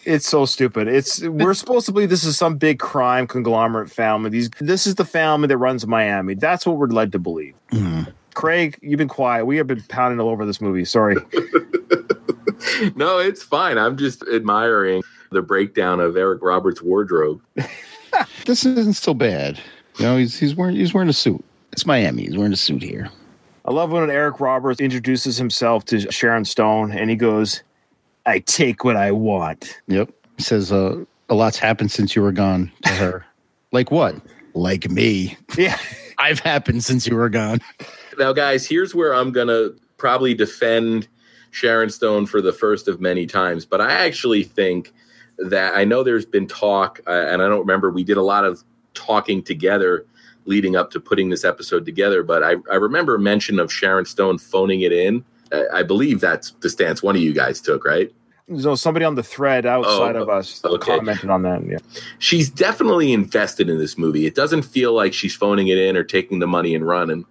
it's 0.04 0.28
so 0.28 0.46
stupid. 0.46 0.88
It's 0.88 1.20
we're 1.22 1.54
supposed 1.54 1.86
to 1.86 1.92
believe 1.92 2.10
this 2.10 2.24
is 2.24 2.38
some 2.38 2.56
big 2.56 2.78
crime 2.78 3.26
conglomerate 3.26 3.90
family. 3.90 4.30
These 4.30 4.50
this 4.60 4.86
is 4.86 4.94
the 4.94 5.04
family 5.04 5.48
that 5.48 5.58
runs 5.58 5.86
Miami. 5.86 6.34
That's 6.34 6.66
what 6.66 6.76
we're 6.76 6.86
led 6.86 7.12
to 7.12 7.18
believe. 7.18 7.54
Mhm. 7.70 8.12
Craig, 8.34 8.78
you've 8.82 8.98
been 8.98 9.08
quiet. 9.08 9.46
We 9.46 9.56
have 9.58 9.66
been 9.66 9.82
pounding 9.88 10.20
all 10.20 10.28
over 10.28 10.44
this 10.44 10.60
movie. 10.60 10.84
Sorry. 10.84 11.16
No, 12.96 13.18
it's 13.18 13.42
fine. 13.42 13.78
I'm 13.78 13.96
just 13.96 14.22
admiring 14.32 15.02
the 15.30 15.42
breakdown 15.42 16.00
of 16.00 16.16
Eric 16.16 16.42
Roberts' 16.42 16.82
wardrobe. 16.82 17.40
this 18.46 18.64
isn't 18.64 18.96
so 18.96 19.14
bad. 19.14 19.60
You 19.98 20.04
know, 20.04 20.16
he's 20.16 20.38
he's 20.38 20.54
wearing 20.54 20.76
he's 20.76 20.94
wearing 20.94 21.08
a 21.08 21.14
suit. 21.14 21.44
It's 21.72 21.86
Miami. 21.86 22.24
He's 22.24 22.36
wearing 22.36 22.52
a 22.52 22.56
suit 22.56 22.82
here. 22.82 23.10
I 23.64 23.72
love 23.72 23.90
when 23.90 24.10
Eric 24.10 24.40
Roberts 24.40 24.80
introduces 24.80 25.36
himself 25.38 25.84
to 25.86 26.12
Sharon 26.12 26.44
Stone 26.44 26.92
and 26.92 27.08
he 27.08 27.16
goes, 27.16 27.62
I 28.26 28.40
take 28.40 28.84
what 28.84 28.96
I 28.96 29.10
want. 29.10 29.80
Yep. 29.88 30.10
He 30.36 30.42
says, 30.42 30.72
uh, 30.72 31.04
"A 31.28 31.34
lot's 31.34 31.58
happened 31.58 31.90
since 31.90 32.14
you 32.14 32.22
were 32.22 32.32
gone." 32.32 32.70
To 32.82 32.88
her, 32.90 33.26
like 33.72 33.90
what? 33.90 34.16
Like 34.54 34.90
me. 34.90 35.36
Yeah. 35.56 35.78
I've 36.18 36.38
happened 36.38 36.84
since 36.84 37.06
you 37.06 37.16
were 37.16 37.28
gone. 37.28 37.60
Now, 38.18 38.32
guys, 38.32 38.66
here's 38.66 38.94
where 38.94 39.14
I'm 39.14 39.32
going 39.32 39.48
to 39.48 39.76
probably 39.96 40.32
defend 40.32 41.08
Sharon 41.50 41.90
Stone 41.90 42.26
for 42.26 42.40
the 42.40 42.52
first 42.52 42.86
of 42.86 43.00
many 43.00 43.26
times, 43.26 43.64
but 43.64 43.80
I 43.80 43.92
actually 43.92 44.44
think 44.44 44.92
that 45.38 45.74
I 45.76 45.84
know 45.84 46.02
there's 46.02 46.26
been 46.26 46.46
talk, 46.46 47.00
uh, 47.06 47.10
and 47.10 47.42
I 47.42 47.48
don't 47.48 47.60
remember, 47.60 47.90
we 47.90 48.04
did 48.04 48.16
a 48.16 48.22
lot 48.22 48.44
of 48.44 48.62
talking 48.94 49.42
together 49.42 50.06
leading 50.46 50.76
up 50.76 50.90
to 50.90 51.00
putting 51.00 51.30
this 51.30 51.44
episode 51.44 51.84
together, 51.86 52.22
but 52.22 52.42
I, 52.42 52.56
I 52.70 52.74
remember 52.76 53.16
mention 53.18 53.58
of 53.58 53.72
Sharon 53.72 54.04
Stone 54.04 54.38
phoning 54.38 54.82
it 54.82 54.92
in. 54.92 55.24
Uh, 55.50 55.62
I 55.72 55.82
believe 55.82 56.20
that's 56.20 56.50
the 56.60 56.68
stance 56.68 57.02
one 57.02 57.16
of 57.16 57.22
you 57.22 57.32
guys 57.32 57.60
took, 57.60 57.84
right? 57.84 58.12
So 58.60 58.74
somebody 58.74 59.06
on 59.06 59.14
the 59.14 59.22
thread 59.22 59.64
outside 59.64 60.16
Oh, 60.16 60.22
of 60.24 60.28
us 60.28 60.62
okay. 60.62 60.98
commented 60.98 61.30
on 61.30 61.42
that. 61.42 61.66
Yeah. 61.66 61.78
she's 62.18 62.50
definitely 62.50 63.14
invested 63.14 63.70
in 63.70 63.78
this 63.78 63.96
movie. 63.96 64.26
It 64.26 64.34
doesn't 64.34 64.62
feel 64.62 64.92
like 64.92 65.14
she's 65.14 65.34
phoning 65.34 65.68
it 65.68 65.78
in 65.78 65.96
or 65.96 66.04
taking 66.04 66.40
the 66.40 66.46
money 66.46 66.74
and 66.74 66.86
running. 66.86 67.24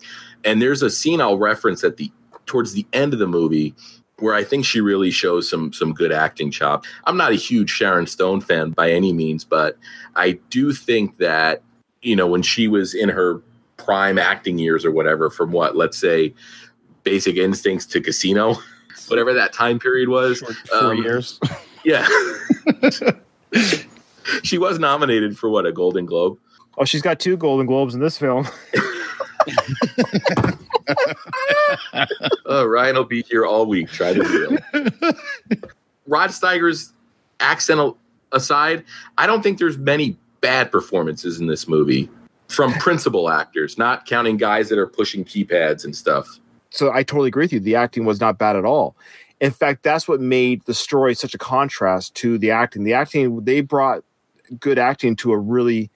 And 0.43 0.59
there's 0.59 0.81
a 0.81 0.89
scene 0.89 1.21
I'll 1.21 1.37
reference 1.37 1.83
at 1.83 1.97
the 1.97 2.11
towards 2.47 2.73
the 2.73 2.85
end 2.93 3.13
of 3.13 3.19
the 3.19 3.27
movie 3.27 3.75
where 4.19 4.35
I 4.35 4.43
think 4.43 4.65
she 4.65 4.79
really 4.79 5.11
shows 5.11 5.49
some 5.49 5.73
some 5.73 5.93
good 5.93 6.11
acting 6.11 6.51
chop. 6.51 6.85
I'm 7.05 7.17
not 7.17 7.31
a 7.31 7.35
huge 7.35 7.69
Sharon 7.69 8.05
Stone 8.07 8.41
fan 8.41 8.71
by 8.71 8.91
any 8.91 9.11
means, 9.13 9.43
but 9.43 9.77
I 10.15 10.39
do 10.49 10.71
think 10.73 11.17
that 11.17 11.61
you 12.01 12.15
know 12.15 12.27
when 12.27 12.41
she 12.41 12.67
was 12.67 12.93
in 12.93 13.09
her 13.09 13.41
prime 13.77 14.17
acting 14.19 14.57
years 14.59 14.85
or 14.85 14.91
whatever 14.91 15.29
from 15.29 15.51
what 15.51 15.75
let's 15.75 15.97
say 15.97 16.33
Basic 17.03 17.35
Instincts 17.37 17.85
to 17.87 17.99
Casino, 18.01 18.55
whatever 19.07 19.33
that 19.33 19.51
time 19.53 19.79
period 19.79 20.09
was. 20.09 20.41
Four 20.69 20.91
Um, 20.93 20.97
years. 21.03 21.39
Yeah. 21.85 22.07
she 24.43 24.57
was 24.57 24.79
nominated 24.79 25.37
for 25.37 25.49
what 25.49 25.65
a 25.65 25.73
Golden 25.73 26.05
Globe. 26.05 26.39
Oh, 26.77 26.85
she's 26.85 27.01
got 27.01 27.19
two 27.19 27.35
Golden 27.35 27.65
Globes 27.65 27.93
in 27.93 27.99
this 27.99 28.17
film. 28.17 28.47
Uh, 32.45 32.67
Ryan 32.67 32.95
will 32.95 33.03
be 33.05 33.23
here 33.23 33.45
all 33.45 33.65
week. 33.65 33.89
Try 33.89 34.13
to 34.13 34.23
deal. 34.23 34.83
Rod 36.07 36.29
Steiger's 36.29 36.93
accent 37.39 37.95
aside, 38.31 38.83
I 39.17 39.27
don't 39.27 39.41
think 39.41 39.59
there's 39.59 39.77
many 39.77 40.17
bad 40.41 40.71
performances 40.71 41.39
in 41.39 41.47
this 41.47 41.67
movie 41.67 42.09
from 42.49 42.73
principal 42.73 43.29
actors, 43.29 43.77
not 43.77 44.05
counting 44.05 44.37
guys 44.37 44.69
that 44.69 44.77
are 44.77 44.87
pushing 44.87 45.23
keypads 45.23 45.85
and 45.85 45.95
stuff. 45.95 46.39
So 46.69 46.91
I 46.91 47.03
totally 47.03 47.29
agree 47.29 47.45
with 47.45 47.53
you. 47.53 47.59
The 47.59 47.75
acting 47.75 48.05
was 48.05 48.19
not 48.19 48.37
bad 48.37 48.55
at 48.55 48.65
all. 48.65 48.95
In 49.39 49.51
fact, 49.51 49.83
that's 49.83 50.07
what 50.07 50.19
made 50.19 50.63
the 50.65 50.73
story 50.73 51.15
such 51.15 51.33
a 51.33 51.37
contrast 51.37 52.15
to 52.15 52.37
the 52.37 52.51
acting. 52.51 52.83
The 52.83 52.93
acting, 52.93 53.43
they 53.43 53.61
brought 53.61 54.03
good 54.59 54.79
acting 54.79 55.15
to 55.17 55.31
a 55.31 55.37
really 55.37 55.89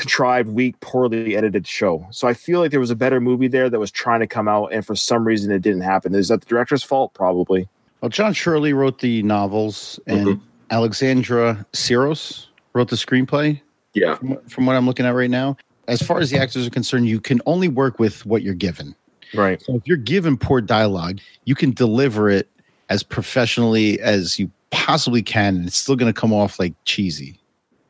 contrived, 0.00 0.48
weak, 0.48 0.80
poorly 0.80 1.36
edited 1.36 1.66
show. 1.66 2.06
So 2.10 2.26
I 2.26 2.32
feel 2.32 2.60
like 2.60 2.70
there 2.70 2.80
was 2.80 2.90
a 2.90 2.96
better 2.96 3.20
movie 3.20 3.48
there 3.48 3.68
that 3.68 3.78
was 3.78 3.90
trying 3.90 4.20
to 4.20 4.26
come 4.26 4.48
out, 4.48 4.72
and 4.72 4.84
for 4.84 4.96
some 4.96 5.26
reason 5.26 5.52
it 5.52 5.60
didn't 5.60 5.82
happen. 5.82 6.14
Is 6.14 6.28
that 6.28 6.40
the 6.40 6.46
director's 6.46 6.82
fault? 6.82 7.12
Probably. 7.12 7.68
Well, 8.00 8.08
John 8.08 8.32
Shirley 8.32 8.72
wrote 8.72 9.00
the 9.00 9.22
novels, 9.22 10.00
and 10.06 10.26
Mhm. 10.26 10.40
Alexandra 10.70 11.66
Seros 11.74 12.46
wrote 12.72 12.88
the 12.88 12.96
screenplay. 12.96 13.60
Yeah. 13.92 14.14
From, 14.14 14.38
from 14.48 14.66
what 14.66 14.74
I'm 14.74 14.86
looking 14.86 15.04
at 15.04 15.14
right 15.14 15.28
now, 15.28 15.58
as 15.86 16.00
far 16.00 16.18
as 16.18 16.30
the 16.30 16.38
actors 16.38 16.66
are 16.66 16.70
concerned, 16.70 17.06
you 17.06 17.20
can 17.20 17.42
only 17.44 17.68
work 17.68 17.98
with 17.98 18.24
what 18.24 18.40
you're 18.42 18.54
given. 18.54 18.94
Right. 19.34 19.60
So 19.60 19.74
if 19.74 19.82
you're 19.84 19.98
given 19.98 20.38
poor 20.38 20.62
dialogue, 20.62 21.18
you 21.44 21.54
can 21.54 21.72
deliver 21.72 22.30
it 22.30 22.48
as 22.88 23.02
professionally 23.02 24.00
as 24.00 24.38
you 24.38 24.50
possibly 24.70 25.22
can, 25.22 25.56
and 25.56 25.66
it's 25.66 25.76
still 25.76 25.96
going 25.96 26.10
to 26.12 26.18
come 26.18 26.32
off 26.32 26.58
like 26.58 26.72
cheesy. 26.86 27.38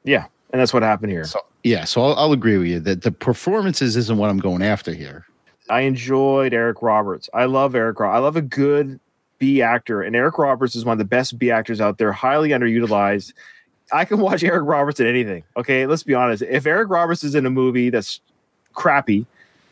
Yeah. 0.03 0.25
And 0.53 0.61
that's 0.61 0.75
what 0.75 0.83
happened 0.83 1.13
here. 1.13 1.25
So 1.25 1.39
yeah, 1.63 1.85
so 1.85 2.03
I'll, 2.03 2.15
I'll 2.15 2.33
agree 2.33 2.59
with 2.59 2.69
you 2.69 2.81
that 2.81 3.03
the 3.03 3.13
performances 3.13 3.97
isn't 3.97 4.17
what 4.17 4.31
I'm 4.31 4.39
going 4.39 4.63
after 4.63 4.93
here. 4.93 5.27
I 5.69 5.83
enjoyed 5.83 6.53
Eric 6.53 6.83
Roberts. 6.83 7.29
I 7.33 7.45
love 7.45 7.75
Eric. 7.75 8.01
Ro- 8.01 8.11
I 8.11 8.19
love 8.19 8.37
a 8.37 8.43
good 8.43 8.99
B 9.39 9.63
actor, 9.63 10.03
and 10.03 10.17
Eric 10.17 10.39
Roberts 10.39 10.75
is 10.75 10.85
one 10.85 10.93
of 10.93 10.99
the 10.99 11.05
best 11.05 11.39
B 11.39 11.51
actors 11.51 11.81
out 11.81 11.99
there. 11.99 12.13
Highly 12.13 12.51
underutilized. 12.51 13.33
I 13.93 14.05
can 14.05 14.19
watch 14.19 14.43
Eric 14.45 14.65
Roberts 14.67 15.01
in 15.01 15.07
anything. 15.07 15.45
Okay, 15.57 15.87
let's 15.87 16.03
be 16.03 16.15
honest. 16.15 16.43
If 16.43 16.67
Eric 16.67 16.91
Roberts 16.91 17.25
is 17.25 17.35
in 17.35 17.47
a 17.47 17.51
movie 17.51 17.91
that's 17.91 18.21
crappy, 18.73 19.27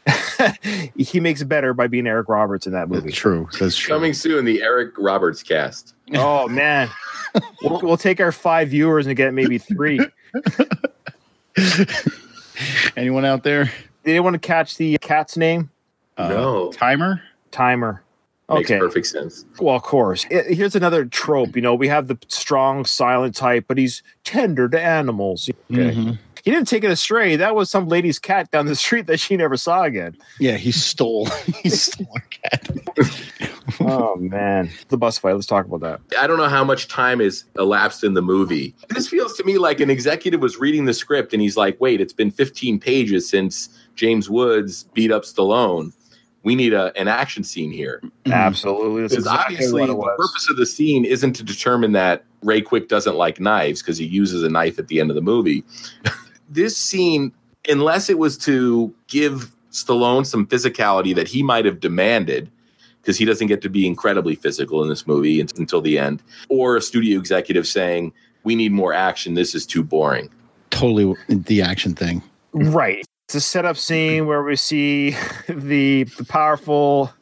he 0.96 1.20
makes 1.20 1.40
it 1.40 1.46
better 1.46 1.74
by 1.74 1.86
being 1.86 2.06
Eric 2.06 2.28
Roberts 2.28 2.66
in 2.66 2.72
that 2.72 2.88
movie. 2.88 3.08
That's 3.08 3.16
true. 3.16 3.48
That's 3.58 3.76
true. 3.76 3.94
Coming 3.94 4.14
soon, 4.14 4.44
the 4.44 4.62
Eric 4.62 4.94
Roberts 4.98 5.42
cast. 5.42 5.94
Oh 6.14 6.48
man, 6.48 6.88
we'll, 7.62 7.80
we'll 7.82 7.96
take 7.96 8.20
our 8.20 8.32
five 8.32 8.68
viewers 8.68 9.06
and 9.06 9.16
get 9.16 9.34
maybe 9.34 9.58
three. 9.58 10.00
Anyone 12.96 13.24
out 13.24 13.42
there? 13.42 13.64
Did 14.04 14.10
anyone 14.12 14.32
want 14.32 14.42
to 14.42 14.46
catch 14.46 14.76
the 14.76 14.98
cat's 14.98 15.36
name? 15.36 15.70
Uh, 16.16 16.28
No. 16.28 16.72
timer. 16.72 17.22
Timer. 17.50 18.02
Makes 18.50 18.70
Okay. 18.70 18.78
perfect 18.80 19.06
sense. 19.06 19.44
Well, 19.60 19.76
of 19.76 19.82
course. 19.82 20.24
I- 20.30 20.54
Here's 20.54 20.74
another 20.74 21.04
trope. 21.04 21.54
You 21.54 21.62
know, 21.62 21.74
we 21.74 21.88
have 21.88 22.08
the 22.08 22.16
strong, 22.28 22.84
silent 22.86 23.34
type, 23.36 23.66
but 23.68 23.76
he's 23.78 24.02
tender 24.24 24.68
to 24.70 24.80
animals. 24.80 25.50
Okay. 25.70 25.90
Mhm. 25.94 26.18
He 26.44 26.50
didn't 26.50 26.68
take 26.68 26.82
it 26.82 26.90
astray. 26.90 27.36
That 27.36 27.54
was 27.54 27.68
some 27.68 27.88
lady's 27.88 28.18
cat 28.18 28.50
down 28.50 28.64
the 28.66 28.74
street 28.76 29.06
that 29.06 29.20
she 29.20 29.36
never 29.36 29.56
saw 29.58 29.82
again. 29.82 30.16
Yeah, 30.38 30.56
he 30.56 30.72
stole. 30.72 31.26
he 31.62 31.68
stole 31.68 32.08
a 32.16 32.20
cat. 32.48 32.70
oh 33.80 34.16
man, 34.16 34.70
the 34.88 34.96
bus 34.96 35.18
fight. 35.18 35.34
Let's 35.34 35.46
talk 35.46 35.66
about 35.66 35.80
that. 35.80 36.00
I 36.18 36.26
don't 36.26 36.38
know 36.38 36.48
how 36.48 36.64
much 36.64 36.88
time 36.88 37.20
is 37.20 37.44
elapsed 37.58 38.04
in 38.04 38.14
the 38.14 38.22
movie. 38.22 38.74
This 38.88 39.08
feels 39.08 39.36
to 39.36 39.44
me 39.44 39.58
like 39.58 39.80
an 39.80 39.90
executive 39.90 40.40
was 40.40 40.58
reading 40.58 40.84
the 40.84 40.94
script 40.94 41.32
and 41.32 41.42
he's 41.42 41.56
like, 41.56 41.80
wait, 41.80 42.00
it's 42.00 42.12
been 42.12 42.30
15 42.30 42.78
pages 42.80 43.28
since 43.28 43.68
James 43.94 44.30
Woods 44.30 44.84
beat 44.94 45.10
up 45.10 45.24
Stallone. 45.24 45.92
We 46.44 46.54
need 46.54 46.72
a, 46.72 46.96
an 46.98 47.08
action 47.08 47.44
scene 47.44 47.70
here. 47.70 48.00
Mm-hmm. 48.02 48.32
Absolutely, 48.32 49.02
this 49.02 49.12
Because 49.12 49.26
exactly 49.26 49.56
obviously, 49.56 49.80
what 49.80 49.86
the 49.88 49.92
it 49.92 49.96
was. 49.96 50.16
purpose 50.16 50.50
of 50.50 50.56
the 50.56 50.66
scene 50.66 51.04
isn't 51.04 51.32
to 51.34 51.42
determine 51.42 51.92
that 51.92 52.24
Ray 52.42 52.60
Quick 52.60 52.88
doesn't 52.88 53.16
like 53.16 53.40
knives 53.40 53.82
because 53.82 53.98
he 53.98 54.06
uses 54.06 54.42
a 54.44 54.48
knife 54.48 54.78
at 54.78 54.88
the 54.88 55.00
end 55.00 55.10
of 55.10 55.16
the 55.16 55.20
movie. 55.22 55.64
this 56.48 56.76
scene, 56.76 57.32
unless 57.68 58.08
it 58.08 58.18
was 58.18 58.38
to 58.38 58.94
give 59.08 59.54
Stallone 59.72 60.24
some 60.24 60.46
physicality 60.46 61.14
that 61.14 61.28
he 61.28 61.42
might 61.42 61.64
have 61.64 61.80
demanded, 61.80 62.50
because 63.00 63.16
he 63.16 63.24
doesn't 63.24 63.46
get 63.46 63.62
to 63.62 63.68
be 63.68 63.86
incredibly 63.86 64.34
physical 64.34 64.82
in 64.82 64.88
this 64.88 65.06
movie 65.06 65.40
until 65.40 65.80
the 65.80 65.98
end, 65.98 66.22
or 66.48 66.76
a 66.76 66.82
studio 66.82 67.18
executive 67.18 67.66
saying, 67.66 68.12
We 68.44 68.54
need 68.54 68.72
more 68.72 68.92
action. 68.92 69.34
This 69.34 69.54
is 69.54 69.66
too 69.66 69.82
boring. 69.82 70.30
Totally 70.70 71.14
the 71.28 71.62
action 71.62 71.94
thing. 71.94 72.22
Right. 72.52 73.04
It's 73.26 73.34
a 73.34 73.40
setup 73.40 73.76
scene 73.76 74.26
where 74.26 74.42
we 74.42 74.56
see 74.56 75.10
the, 75.48 76.04
the 76.04 76.24
powerful 76.24 77.12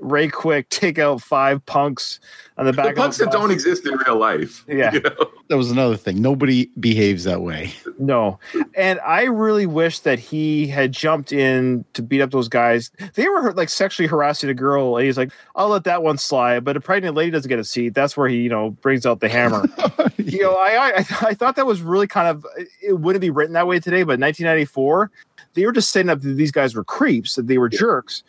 Ray 0.00 0.28
Quick 0.28 0.68
take 0.70 0.98
out 0.98 1.20
five 1.20 1.64
punks 1.66 2.20
on 2.56 2.66
the 2.66 2.72
back 2.72 2.86
The 2.86 2.90
of 2.90 2.96
punks 2.96 3.20
a 3.20 3.24
that 3.24 3.32
don't 3.32 3.50
exist 3.50 3.86
in 3.86 3.96
real 4.06 4.18
life. 4.18 4.64
Yeah. 4.70 4.92
You 4.92 5.00
know? 5.00 5.30
That 5.48 5.56
was 5.56 5.70
another 5.70 5.96
thing. 5.96 6.22
Nobody 6.22 6.70
behaves 6.78 7.24
that 7.24 7.42
way. 7.42 7.72
No. 7.98 8.38
And 8.74 9.00
I 9.00 9.24
really 9.24 9.66
wish 9.66 9.98
that 10.00 10.18
he 10.18 10.68
had 10.68 10.92
jumped 10.92 11.32
in 11.32 11.84
to 11.94 12.02
beat 12.02 12.22
up 12.22 12.30
those 12.30 12.48
guys. 12.48 12.90
They 13.14 13.28
were 13.28 13.52
like 13.52 13.68
sexually 13.68 14.06
harassing 14.06 14.48
a 14.48 14.54
girl, 14.54 14.96
and 14.96 15.04
he's 15.04 15.18
like, 15.18 15.32
I'll 15.56 15.68
let 15.68 15.84
that 15.84 16.02
one 16.02 16.18
slide. 16.18 16.64
But 16.64 16.76
a 16.76 16.80
pregnant 16.80 17.16
lady 17.16 17.32
doesn't 17.32 17.48
get 17.48 17.58
a 17.58 17.64
seat. 17.64 17.94
That's 17.94 18.16
where 18.16 18.28
he, 18.28 18.38
you 18.38 18.48
know, 18.48 18.70
brings 18.70 19.04
out 19.04 19.20
the 19.20 19.28
hammer. 19.28 19.66
you 20.16 20.42
know, 20.42 20.54
I, 20.54 20.92
I 20.98 21.04
I 21.20 21.34
thought 21.34 21.56
that 21.56 21.66
was 21.66 21.82
really 21.82 22.06
kind 22.06 22.28
of 22.28 22.46
it 22.80 23.00
wouldn't 23.00 23.20
be 23.20 23.30
written 23.30 23.54
that 23.54 23.66
way 23.66 23.80
today, 23.80 24.02
but 24.02 24.20
1994, 24.20 25.10
they 25.54 25.66
were 25.66 25.72
just 25.72 25.90
setting 25.90 26.10
up 26.10 26.20
that 26.20 26.34
these 26.34 26.52
guys 26.52 26.74
were 26.74 26.84
creeps, 26.84 27.34
that 27.34 27.48
they 27.48 27.58
were 27.58 27.68
jerks. 27.68 28.22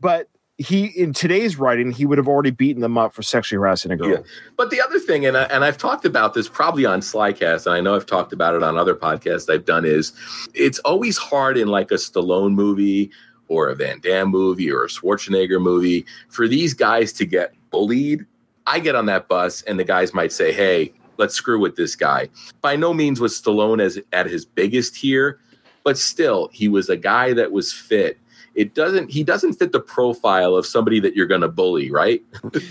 But 0.00 0.28
he 0.58 0.86
in 0.86 1.12
today's 1.12 1.58
writing, 1.58 1.90
he 1.90 2.06
would 2.06 2.18
have 2.18 2.28
already 2.28 2.50
beaten 2.50 2.80
them 2.80 2.96
up 2.96 3.12
for 3.12 3.22
sexually 3.22 3.58
harassing 3.58 3.90
a 3.90 3.96
girl. 3.96 4.10
Yeah. 4.10 4.18
But 4.56 4.70
the 4.70 4.80
other 4.80 4.98
thing, 4.98 5.26
and, 5.26 5.36
I, 5.36 5.42
and 5.44 5.64
I've 5.64 5.76
talked 5.76 6.04
about 6.04 6.32
this 6.32 6.48
probably 6.48 6.86
on 6.86 7.00
Slycast, 7.00 7.66
and 7.66 7.74
I 7.74 7.80
know 7.80 7.94
I've 7.94 8.06
talked 8.06 8.32
about 8.32 8.54
it 8.54 8.62
on 8.62 8.78
other 8.78 8.94
podcasts 8.94 9.52
I've 9.52 9.66
done, 9.66 9.84
is 9.84 10.12
it's 10.54 10.78
always 10.80 11.18
hard 11.18 11.58
in 11.58 11.68
like 11.68 11.90
a 11.90 11.94
Stallone 11.94 12.54
movie 12.54 13.10
or 13.48 13.68
a 13.68 13.74
Van 13.74 14.00
Damme 14.00 14.28
movie 14.28 14.70
or 14.70 14.84
a 14.84 14.88
Schwarzenegger 14.88 15.60
movie 15.60 16.06
for 16.28 16.48
these 16.48 16.72
guys 16.72 17.12
to 17.14 17.26
get 17.26 17.52
bullied. 17.70 18.24
I 18.66 18.80
get 18.80 18.94
on 18.94 19.06
that 19.06 19.28
bus, 19.28 19.62
and 19.62 19.78
the 19.78 19.84
guys 19.84 20.14
might 20.14 20.32
say, 20.32 20.52
hey, 20.52 20.92
let's 21.18 21.34
screw 21.34 21.60
with 21.60 21.76
this 21.76 21.94
guy. 21.94 22.28
By 22.62 22.76
no 22.76 22.94
means 22.94 23.20
was 23.20 23.40
Stallone 23.40 23.80
as 23.80 23.98
at 24.12 24.26
his 24.26 24.46
biggest 24.46 24.96
here, 24.96 25.38
but 25.84 25.98
still, 25.98 26.48
he 26.52 26.66
was 26.66 26.88
a 26.88 26.96
guy 26.96 27.34
that 27.34 27.52
was 27.52 27.72
fit. 27.72 28.18
It 28.56 28.74
doesn't. 28.74 29.10
He 29.10 29.22
doesn't 29.22 29.52
fit 29.52 29.72
the 29.72 29.80
profile 29.80 30.56
of 30.56 30.64
somebody 30.64 30.98
that 31.00 31.14
you're 31.14 31.26
going 31.26 31.42
to 31.42 31.48
bully, 31.48 31.90
right? 31.90 32.22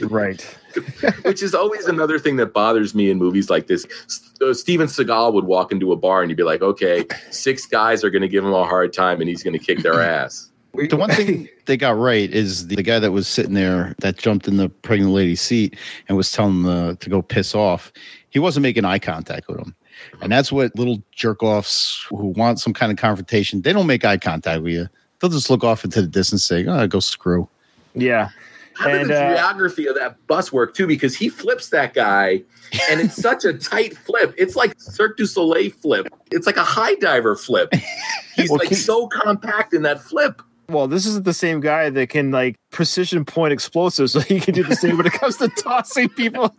Right. 0.02 0.42
which 1.22 1.44
is 1.44 1.54
always 1.54 1.86
another 1.86 2.18
thing 2.18 2.38
that 2.38 2.54
bothers 2.54 2.96
me 2.96 3.12
in 3.12 3.20
movies 3.20 3.52
like 3.52 3.68
this. 3.68 3.86
S- 4.06 4.34
uh, 4.42 4.54
Steven 4.54 4.88
Seagal 4.88 5.34
would 5.34 5.46
walk 5.46 5.72
into 5.72 5.92
a 5.92 5.96
bar 5.96 6.22
and 6.22 6.30
you'd 6.30 6.38
be 6.38 6.44
like, 6.44 6.64
okay, 6.64 7.06
six 7.30 7.68
guys 7.68 8.04
are 8.04 8.10
going 8.10 8.24
to 8.24 8.28
give 8.28 8.44
him 8.44 8.52
a 8.52 8.66
hard 8.66 8.94
time 8.94 9.22
and 9.22 9.30
he's 9.30 9.44
going 9.44 9.58
to 9.58 9.64
kick 9.64 9.80
their 9.84 10.02
ass. 10.02 10.50
The 10.74 10.98
one 10.98 11.12
thing 11.12 11.48
they 11.66 11.78
got 11.78 11.98
right 11.98 12.30
is 12.30 12.68
the, 12.68 12.76
guy 12.84 13.00
that 13.00 13.12
was 13.12 13.28
sitting 13.28 13.54
there 13.54 13.96
that 14.00 14.18
jumped 14.18 14.48
in 14.48 14.58
the 14.58 14.70
pregnant 14.70 15.12
lady's 15.12 15.40
seat 15.40 15.78
and 16.08 16.18
was 16.18 16.32
telling 16.32 16.64
them 16.64 16.90
uh, 16.90 16.96
to 16.96 17.10
go 17.10 17.22
piss 17.22 17.56
off. 17.56 17.94
He 18.30 18.40
wasn't 18.40 18.64
making 18.64 18.86
eye 18.86 19.00
contact 19.00 19.48
with 19.48 19.60
him. 19.60 19.76
And 20.22 20.32
that's 20.32 20.52
what 20.52 20.78
little 20.78 21.02
jerk 21.12 21.42
offs 21.44 22.06
who 22.10 22.28
want 22.36 22.60
some 22.60 22.74
kind 22.74 22.92
of 22.92 22.98
confrontation, 22.98 23.62
they 23.62 23.72
don't 23.72 23.88
make 23.88 24.04
eye 24.04 24.18
contact 24.18 24.62
with 24.62 24.74
you. 24.74 24.90
They'll 25.26 25.32
just 25.40 25.50
look 25.50 25.64
off 25.64 25.84
into 25.84 26.02
the 26.04 26.08
distance 26.08 26.46
saying, 26.46 26.70
oh, 26.70 26.86
go 26.88 27.00
screw. 27.00 27.50
Yeah. 27.96 28.30
How 28.76 28.90
did 28.90 29.02
And, 29.02 29.10
the 29.10 29.20
uh, 29.26 29.34
geography 29.36 29.88
of 29.88 29.96
that 29.96 30.18
bus 30.28 30.54
work 30.54 30.76
too? 30.76 30.86
Because 30.86 31.16
he 31.16 31.30
flips 31.30 31.70
that 31.70 31.96
guy, 31.96 32.44
and 32.92 33.00
it's 33.02 33.16
such 33.16 33.44
a 33.44 33.54
tight 33.54 33.98
flip. 33.98 34.36
It's 34.38 34.56
like 34.56 34.76
Cirque 34.78 35.18
du 35.18 35.26
Soleil 35.26 35.72
flip. 35.72 36.08
It's 36.30 36.46
like 36.46 36.58
a 36.58 36.64
high 36.64 36.94
diver 36.96 37.36
flip. 37.36 37.74
He's 38.36 38.52
Well, 38.52 38.60
like 38.60 38.70
he- 38.70 38.76
so 38.76 39.08
compact 39.08 39.74
in 39.74 39.82
that 39.82 40.00
flip. 40.02 40.44
Well, 40.70 40.88
this 40.88 41.06
isn't 41.08 41.26
the 41.26 41.34
same 41.34 41.60
guy 41.60 41.90
that 41.90 42.10
can 42.10 42.30
like 42.32 42.56
precision 42.72 43.26
point 43.26 43.54
explosives, 43.54 44.12
so 44.14 44.20
he 44.20 44.40
can 44.40 44.54
do 44.54 44.62
the 44.64 44.76
same 44.76 44.98
when 44.98 45.08
it 45.08 45.14
comes 45.14 45.38
to 45.38 45.48
tossing 45.58 46.10
people. 46.10 46.54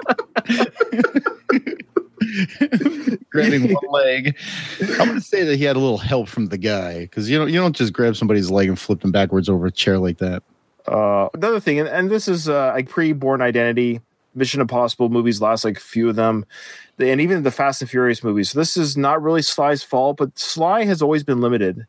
Grabbing 3.30 3.72
one 3.72 3.90
leg. 3.90 4.36
I'm 4.80 5.08
going 5.08 5.14
to 5.14 5.20
say 5.20 5.44
that 5.44 5.56
he 5.56 5.64
had 5.64 5.76
a 5.76 5.80
little 5.80 5.98
help 5.98 6.28
from 6.28 6.46
the 6.46 6.58
guy 6.58 7.00
because 7.00 7.28
you 7.30 7.38
don't, 7.38 7.48
you 7.48 7.58
don't 7.58 7.76
just 7.76 7.92
grab 7.92 8.16
somebody's 8.16 8.50
leg 8.50 8.68
and 8.68 8.78
flip 8.78 9.00
them 9.00 9.12
backwards 9.12 9.48
over 9.48 9.66
a 9.66 9.72
chair 9.72 9.98
like 9.98 10.18
that. 10.18 10.42
Uh, 10.86 11.28
another 11.34 11.60
thing, 11.60 11.78
and, 11.78 11.88
and 11.88 12.10
this 12.10 12.28
is 12.28 12.48
uh, 12.48 12.72
like 12.74 12.88
pre-Bourne 12.88 13.42
Identity. 13.42 14.00
Mission 14.36 14.60
Impossible 14.60 15.08
movies 15.08 15.40
last 15.40 15.64
like 15.64 15.78
a 15.78 15.80
few 15.80 16.10
of 16.10 16.16
them, 16.16 16.44
and 16.98 17.20
even 17.20 17.42
the 17.42 17.50
Fast 17.50 17.80
and 17.80 17.90
Furious 17.90 18.22
movies. 18.22 18.50
So 18.50 18.58
this 18.58 18.76
is 18.76 18.96
not 18.96 19.22
really 19.22 19.40
Sly's 19.40 19.82
fault, 19.82 20.18
but 20.18 20.38
Sly 20.38 20.84
has 20.84 21.00
always 21.00 21.24
been 21.24 21.40
limited 21.40 21.86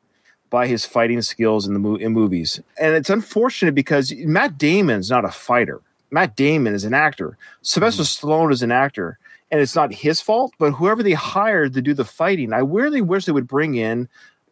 by 0.49 0.65
his 0.65 0.85
fighting 0.85 1.21
skills 1.21 1.67
in 1.67 1.73
the 1.73 1.79
mo- 1.79 1.97
in 1.97 2.13
movies, 2.13 2.61
and 2.79 2.95
it's 2.95 3.09
unfortunate 3.09 3.75
because 3.75 4.13
Matt 4.15 4.57
Damon's 4.57 5.09
not 5.09 5.25
a 5.25 5.29
fighter. 5.29 5.81
Matt 6.09 6.37
Damon 6.37 6.73
is 6.73 6.85
an 6.85 6.93
actor. 6.93 7.37
Sylvester 7.61 8.03
Stallone 8.03 8.53
is 8.53 8.63
an 8.63 8.71
actor, 8.71 9.19
and 9.51 9.61
it's 9.61 9.75
not 9.75 9.93
his 9.93 10.21
fault, 10.21 10.53
but 10.57 10.71
whoever 10.71 11.01
they 11.01 11.13
hired 11.13 11.73
to 11.73 11.81
do 11.81 11.93
the 11.93 12.05
fighting, 12.05 12.53
I 12.53 12.59
really 12.59 13.01
wish 13.01 13.25
they 13.25 13.31
would 13.31 13.47
bring 13.47 13.75
in 13.75 14.09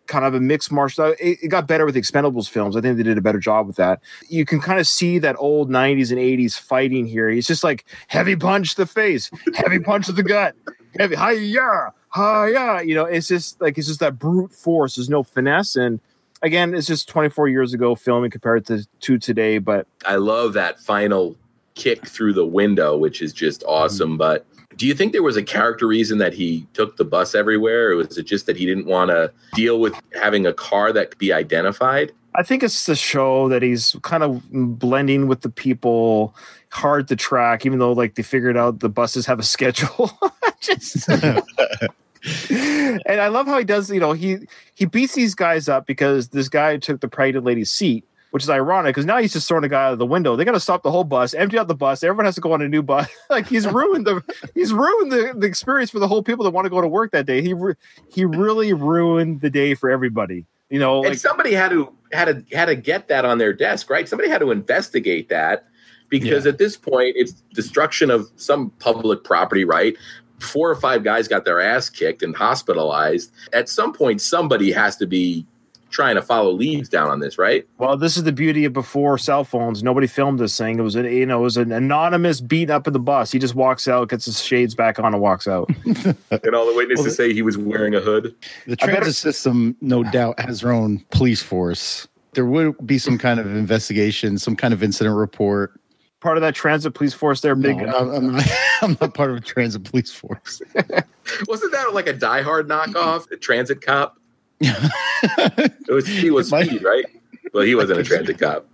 kind 0.07 0.25
of 0.25 0.33
a 0.35 0.39
mixed 0.39 0.71
martial 0.71 1.05
uh, 1.05 1.09
it, 1.19 1.39
it 1.41 1.47
got 1.47 1.67
better 1.67 1.85
with 1.85 1.95
the 1.95 2.01
expendables 2.01 2.49
films. 2.49 2.75
I 2.75 2.81
think 2.81 2.97
they 2.97 3.03
did 3.03 3.17
a 3.17 3.21
better 3.21 3.39
job 3.39 3.67
with 3.67 3.75
that. 3.77 4.01
You 4.29 4.45
can 4.45 4.61
kind 4.61 4.79
of 4.79 4.87
see 4.87 5.19
that 5.19 5.35
old 5.39 5.69
90s 5.69 6.11
and 6.11 6.19
80s 6.19 6.59
fighting 6.59 7.05
here. 7.05 7.29
He's 7.29 7.47
just 7.47 7.63
like 7.63 7.85
heavy 8.07 8.35
punch 8.35 8.71
to 8.71 8.77
the 8.77 8.85
face 8.85 9.31
heavy 9.55 9.79
punch 9.79 10.05
to 10.05 10.11
the 10.11 10.23
gut 10.23 10.55
heavy 10.99 11.15
hi-ya 11.15 11.89
hi-ya 12.09 12.79
you 12.79 12.93
know? 12.93 13.05
It's 13.05 13.27
just 13.27 13.59
like 13.59 13.77
it's 13.77 13.87
just 13.87 13.99
that 13.99 14.19
brute 14.19 14.53
force. 14.53 14.95
There's 14.95 15.09
no 15.09 15.23
finesse. 15.23 15.75
And 15.75 15.99
again 16.41 16.75
it's 16.75 16.87
just 16.87 17.09
24 17.09 17.47
years 17.47 17.73
ago 17.73 17.95
filming 17.95 18.29
compared 18.29 18.65
to, 18.67 18.85
to 19.01 19.17
today 19.17 19.57
but 19.57 19.87
I 20.05 20.17
love 20.17 20.53
that 20.53 20.79
final 20.79 21.35
kick 21.73 22.07
through 22.07 22.33
the 22.33 22.45
window, 22.45 22.97
which 22.97 23.21
is 23.21 23.33
just 23.33 23.61
mm-hmm. 23.61 23.69
awesome. 23.69 24.17
But 24.17 24.45
do 24.77 24.85
you 24.85 24.93
think 24.93 25.11
there 25.11 25.23
was 25.23 25.37
a 25.37 25.43
character 25.43 25.87
reason 25.87 26.17
that 26.19 26.33
he 26.33 26.67
took 26.73 26.97
the 26.97 27.05
bus 27.05 27.35
everywhere, 27.35 27.91
or 27.91 27.95
was 27.95 28.17
it 28.17 28.23
just 28.23 28.45
that 28.45 28.57
he 28.57 28.65
didn't 28.65 28.85
want 28.85 29.09
to 29.09 29.31
deal 29.53 29.79
with 29.79 29.93
having 30.13 30.45
a 30.45 30.53
car 30.53 30.91
that 30.91 31.11
could 31.11 31.19
be 31.19 31.31
identified? 31.31 32.11
I 32.35 32.43
think 32.43 32.63
it's 32.63 32.85
the 32.85 32.95
show 32.95 33.47
that 33.49 33.61
he's 33.61 33.95
kind 34.01 34.21
of 34.21 34.43
blending 34.51 35.27
with 35.27 35.41
the 35.41 35.49
people, 35.49 36.35
hard 36.69 37.07
to 37.07 37.15
track, 37.15 37.65
even 37.65 37.79
though 37.79 37.93
like 37.93 38.15
they 38.15 38.23
figured 38.23 38.57
out 38.57 38.79
the 38.79 38.89
buses 38.89 39.25
have 39.25 39.39
a 39.39 39.43
schedule. 39.55 40.11
Just 40.59 41.07
and 42.49 43.21
I 43.21 43.27
love 43.27 43.45
how 43.45 43.57
he 43.57 43.63
does, 43.63 43.89
you 43.89 43.99
know, 43.99 44.13
he 44.13 44.39
he 44.73 44.85
beats 44.85 45.13
these 45.13 45.35
guys 45.35 45.69
up 45.69 45.85
because 45.85 46.29
this 46.29 46.49
guy 46.49 46.77
took 46.77 46.99
the 47.01 47.07
pregnant 47.07 47.45
lady's 47.45 47.71
seat, 47.71 48.03
which 48.35 48.43
is 48.43 48.49
ironic 48.49 48.89
because 48.89 49.05
now 49.05 49.15
he's 49.17 49.31
just 49.31 49.47
throwing 49.47 49.63
a 49.63 49.69
guy 49.69 49.85
out 49.85 49.93
of 49.93 49.97
the 49.97 50.05
window. 50.05 50.35
They 50.35 50.43
got 50.43 50.51
to 50.51 50.59
stop 50.59 50.83
the 50.83 50.91
whole 50.91 51.05
bus, 51.05 51.33
empty 51.33 51.57
out 51.57 51.69
the 51.69 51.73
bus. 51.73 52.03
Everyone 52.03 52.25
has 52.25 52.35
to 52.35 52.41
go 52.41 52.51
on 52.51 52.61
a 52.61 52.67
new 52.67 52.83
bus. 52.83 53.07
like 53.29 53.47
he's 53.47 53.65
ruined 53.65 54.05
the 54.05 54.21
he's 54.53 54.73
ruined 54.73 55.09
the, 55.09 55.33
the 55.37 55.47
experience 55.47 55.89
for 55.89 55.99
the 55.99 56.07
whole 56.09 56.21
people 56.21 56.43
that 56.43 56.51
want 56.51 56.65
to 56.65 56.69
go 56.69 56.81
to 56.81 56.87
work 56.89 57.13
that 57.13 57.25
day. 57.25 57.41
He 57.41 57.53
re- 57.53 57.75
he 58.09 58.25
really 58.25 58.73
ruined 58.73 59.39
the 59.39 59.49
day 59.49 59.73
for 59.73 59.89
everybody. 59.89 60.45
You 60.69 60.79
know, 60.79 60.97
and 60.97 61.11
like 61.11 61.17
somebody 61.17 61.53
had 61.53 61.69
to 61.69 61.93
had 62.11 62.25
to 62.25 62.43
had 62.53 62.65
to 62.65 62.75
get 62.75 63.07
that 63.07 63.23
on 63.23 63.37
their 63.37 63.53
desk, 63.53 63.89
right? 63.89 64.05
Somebody 64.05 64.29
had 64.29 64.41
to 64.41 64.51
investigate 64.51 65.29
that 65.29 65.63
because 66.09 66.45
at 66.45 66.57
this 66.57 66.75
point 66.75 67.15
it's 67.15 67.41
destruction 67.53 68.11
of 68.11 68.29
some 68.35 68.69
public 68.79 69.23
property, 69.23 69.63
right? 69.63 69.95
Four 70.41 70.69
or 70.69 70.75
five 70.75 71.05
guys 71.05 71.29
got 71.29 71.45
their 71.45 71.61
ass 71.61 71.89
kicked 71.89 72.21
and 72.21 72.35
hospitalized. 72.35 73.31
At 73.53 73.69
some 73.69 73.93
point, 73.93 74.19
somebody 74.19 74.73
has 74.73 74.97
to 74.97 75.07
be 75.07 75.47
trying 75.95 76.15
to 76.15 76.21
follow 76.21 76.51
leads 76.51 76.89
down 76.89 77.09
on 77.09 77.19
this, 77.21 77.37
right? 77.37 77.65
Well, 77.77 77.95
this 77.97 78.17
is 78.17 78.23
the 78.23 78.31
beauty 78.31 78.65
of 78.65 78.73
before 78.73 79.17
cell 79.17 79.43
phones. 79.43 79.81
Nobody 79.81 80.07
filmed 80.07 80.39
this 80.39 80.57
thing. 80.57 80.77
It 80.77 80.81
was 80.81 80.95
an 80.95 81.05
you 81.05 81.25
know 81.25 81.39
it 81.39 81.43
was 81.43 81.57
an 81.57 81.71
anonymous 81.71 82.41
beat 82.41 82.69
up 82.69 82.85
in 82.87 82.93
the 82.93 82.99
bus. 82.99 83.31
He 83.31 83.39
just 83.39 83.55
walks 83.55 83.87
out, 83.87 84.09
gets 84.09 84.25
his 84.25 84.41
shades 84.41 84.75
back 84.75 84.99
on, 84.99 85.13
and 85.13 85.21
walks 85.21 85.47
out. 85.47 85.69
And 86.43 86.53
all 86.53 86.67
the 86.67 86.73
witnesses 86.75 87.05
Well, 87.05 87.13
say 87.15 87.33
he 87.33 87.41
was 87.41 87.57
wearing 87.57 87.95
a 87.95 87.99
hood. 88.01 88.35
The 88.67 88.73
I 88.73 88.85
better- 88.85 88.91
transit 89.01 89.15
system, 89.15 89.75
no 89.81 90.03
doubt, 90.03 90.39
has 90.39 90.61
their 90.61 90.71
own 90.73 91.03
police 91.11 91.41
force. 91.41 92.07
There 92.33 92.45
would 92.45 92.75
be 92.85 92.97
some 92.97 93.17
kind 93.17 93.39
of 93.39 93.47
investigation, 93.47 94.37
some 94.37 94.55
kind 94.57 94.73
of 94.73 94.83
incident 94.83 95.15
report. 95.15 95.79
Part 96.19 96.37
of 96.37 96.41
that 96.41 96.53
transit 96.55 96.93
police 96.93 97.13
force 97.13 97.41
there, 97.41 97.55
big. 97.55 97.77
No, 97.77 97.85
I'm, 97.95 98.09
I'm 98.09 98.31
not, 98.33 98.47
I'm 98.81 98.97
not 98.99 99.13
part 99.13 99.29
of 99.31 99.37
a 99.37 99.39
transit 99.39 99.83
police 99.85 100.11
force. 100.11 100.61
Wasn't 101.47 101.71
that 101.71 101.93
like 101.93 102.07
a 102.07 102.13
Die 102.13 102.41
Hard 102.41 102.67
knockoff? 102.67 103.29
A 103.31 103.37
transit 103.37 103.81
cop? 103.81 104.17
It 104.59 105.89
was 105.93 106.07
he 106.07 106.31
was 106.31 106.47
It 106.47 106.51
might- 106.51 106.67
speed, 106.67 106.83
right? 106.83 107.05
Well, 107.53 107.63
he 107.63 107.75
wasn't 107.75 107.99
a 107.99 108.03
transit 108.03 108.37
cop. 108.39 108.67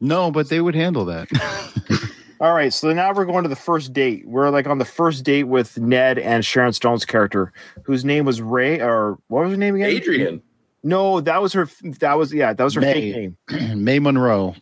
no, 0.00 0.30
but 0.30 0.48
they 0.48 0.60
would 0.60 0.74
handle 0.74 1.04
that. 1.06 1.28
All 2.40 2.52
right, 2.52 2.72
so 2.72 2.92
now 2.92 3.12
we're 3.14 3.24
going 3.24 3.44
to 3.44 3.48
the 3.48 3.56
first 3.56 3.92
date. 3.92 4.26
We're 4.26 4.50
like 4.50 4.66
on 4.66 4.78
the 4.78 4.84
first 4.84 5.24
date 5.24 5.44
with 5.44 5.78
Ned 5.78 6.18
and 6.18 6.44
Sharon 6.44 6.72
Stone's 6.72 7.04
character, 7.06 7.52
whose 7.84 8.04
name 8.04 8.24
was 8.26 8.42
Ray, 8.42 8.80
or 8.80 9.18
what 9.28 9.42
was 9.44 9.52
her 9.52 9.56
name 9.56 9.74
again? 9.76 9.88
Adrian. 9.88 10.42
No, 10.82 11.20
that 11.20 11.40
was 11.40 11.52
her. 11.54 11.68
That 12.00 12.14
was 12.18 12.32
yeah, 12.34 12.52
that 12.52 12.62
was 12.62 12.74
her 12.74 12.80
May. 12.80 13.12
fake 13.12 13.34
name. 13.50 13.82
May 13.84 13.98
Munro. 14.00 14.54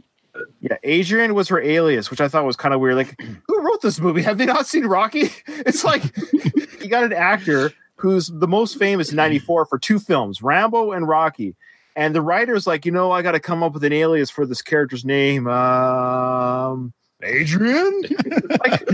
Yeah, 0.60 0.76
Adrian 0.82 1.34
was 1.34 1.48
her 1.48 1.60
alias, 1.60 2.10
which 2.10 2.20
I 2.20 2.28
thought 2.28 2.44
was 2.44 2.56
kind 2.56 2.74
of 2.74 2.80
weird. 2.80 2.96
Like, 2.96 3.20
who 3.48 3.60
wrote 3.60 3.82
this 3.82 3.98
movie? 4.00 4.22
Have 4.22 4.38
they 4.38 4.46
not 4.46 4.66
seen 4.66 4.84
Rocky? 4.86 5.30
It's 5.48 5.82
like 5.84 6.02
you 6.80 6.88
got 6.88 7.04
an 7.04 7.12
actor 7.12 7.72
who's 8.04 8.28
the 8.28 8.46
most 8.46 8.78
famous 8.78 9.10
in 9.10 9.16
'94 9.16 9.64
for 9.64 9.78
two 9.78 9.98
films, 9.98 10.42
Rambo 10.42 10.92
and 10.92 11.08
Rocky. 11.08 11.56
And 11.96 12.14
the 12.14 12.20
writer's 12.20 12.66
like, 12.66 12.84
you 12.84 12.92
know, 12.92 13.12
I 13.12 13.22
got 13.22 13.32
to 13.32 13.40
come 13.40 13.62
up 13.62 13.72
with 13.72 13.82
an 13.84 13.92
alias 13.92 14.28
for 14.28 14.44
this 14.44 14.60
character's 14.60 15.04
name. 15.04 15.46
Um, 15.46 16.92
Adrian? 17.22 18.02
like, 18.66 18.88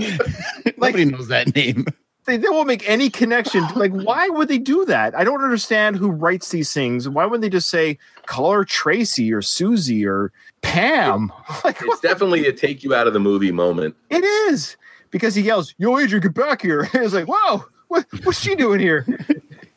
Nobody 0.76 1.06
knows 1.06 1.28
that 1.28 1.52
name. 1.54 1.86
they, 2.26 2.36
they 2.36 2.48
won't 2.48 2.68
make 2.68 2.88
any 2.88 3.08
connection. 3.10 3.66
Like, 3.74 3.92
why 3.92 4.28
would 4.28 4.48
they 4.48 4.58
do 4.58 4.84
that? 4.84 5.14
I 5.16 5.24
don't 5.24 5.42
understand 5.42 5.96
who 5.96 6.10
writes 6.10 6.50
these 6.50 6.72
things. 6.72 7.08
Why 7.08 7.24
wouldn't 7.24 7.42
they 7.42 7.48
just 7.48 7.70
say, 7.70 7.98
call 8.26 8.52
her 8.52 8.64
Tracy 8.64 9.32
or 9.32 9.42
Susie 9.42 10.06
or 10.06 10.30
Pam? 10.62 11.32
Like, 11.64 11.78
It's 11.80 12.00
definitely 12.00 12.46
a 12.46 12.52
take 12.52 12.84
you 12.84 12.94
out 12.94 13.06
of 13.06 13.12
the 13.14 13.18
movie 13.18 13.50
moment. 13.50 13.96
It 14.10 14.24
is 14.24 14.76
because 15.10 15.34
he 15.34 15.42
yells, 15.42 15.74
"Yo, 15.78 15.98
Adrian, 15.98 16.22
get 16.22 16.34
back 16.34 16.62
here!" 16.62 16.88
it's 16.94 17.12
like, 17.14 17.26
"Whoa, 17.26 17.64
what, 17.90 18.06
what's 18.24 18.40
she 18.40 18.54
doing 18.54 18.80
here?" 18.80 19.06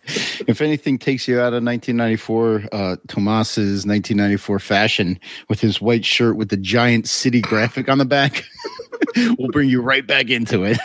If 0.05 0.61
anything 0.61 0.97
takes 0.97 1.29
you 1.29 1.39
out 1.39 1.53
of 1.53 1.63
1994, 1.63 2.63
uh, 2.73 2.95
Tomas's 3.07 3.85
1994 3.85 4.59
fashion 4.59 5.17
with 5.47 5.61
his 5.61 5.79
white 5.79 6.03
shirt 6.03 6.35
with 6.35 6.49
the 6.49 6.57
giant 6.57 7.07
city 7.07 7.39
graphic 7.39 7.87
on 7.87 7.99
the 7.99 8.05
back, 8.05 8.43
will 9.37 9.47
bring 9.47 9.69
you 9.69 9.81
right 9.81 10.05
back 10.05 10.29
into 10.29 10.63
it. 10.63 10.77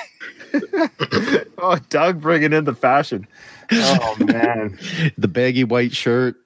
oh, 1.58 1.78
Doug 1.90 2.20
bringing 2.20 2.52
in 2.52 2.64
the 2.64 2.74
fashion. 2.74 3.26
Oh 3.72 4.16
man. 4.20 4.78
The 5.18 5.28
baggy 5.28 5.64
white 5.64 5.92
shirt. 5.92 6.36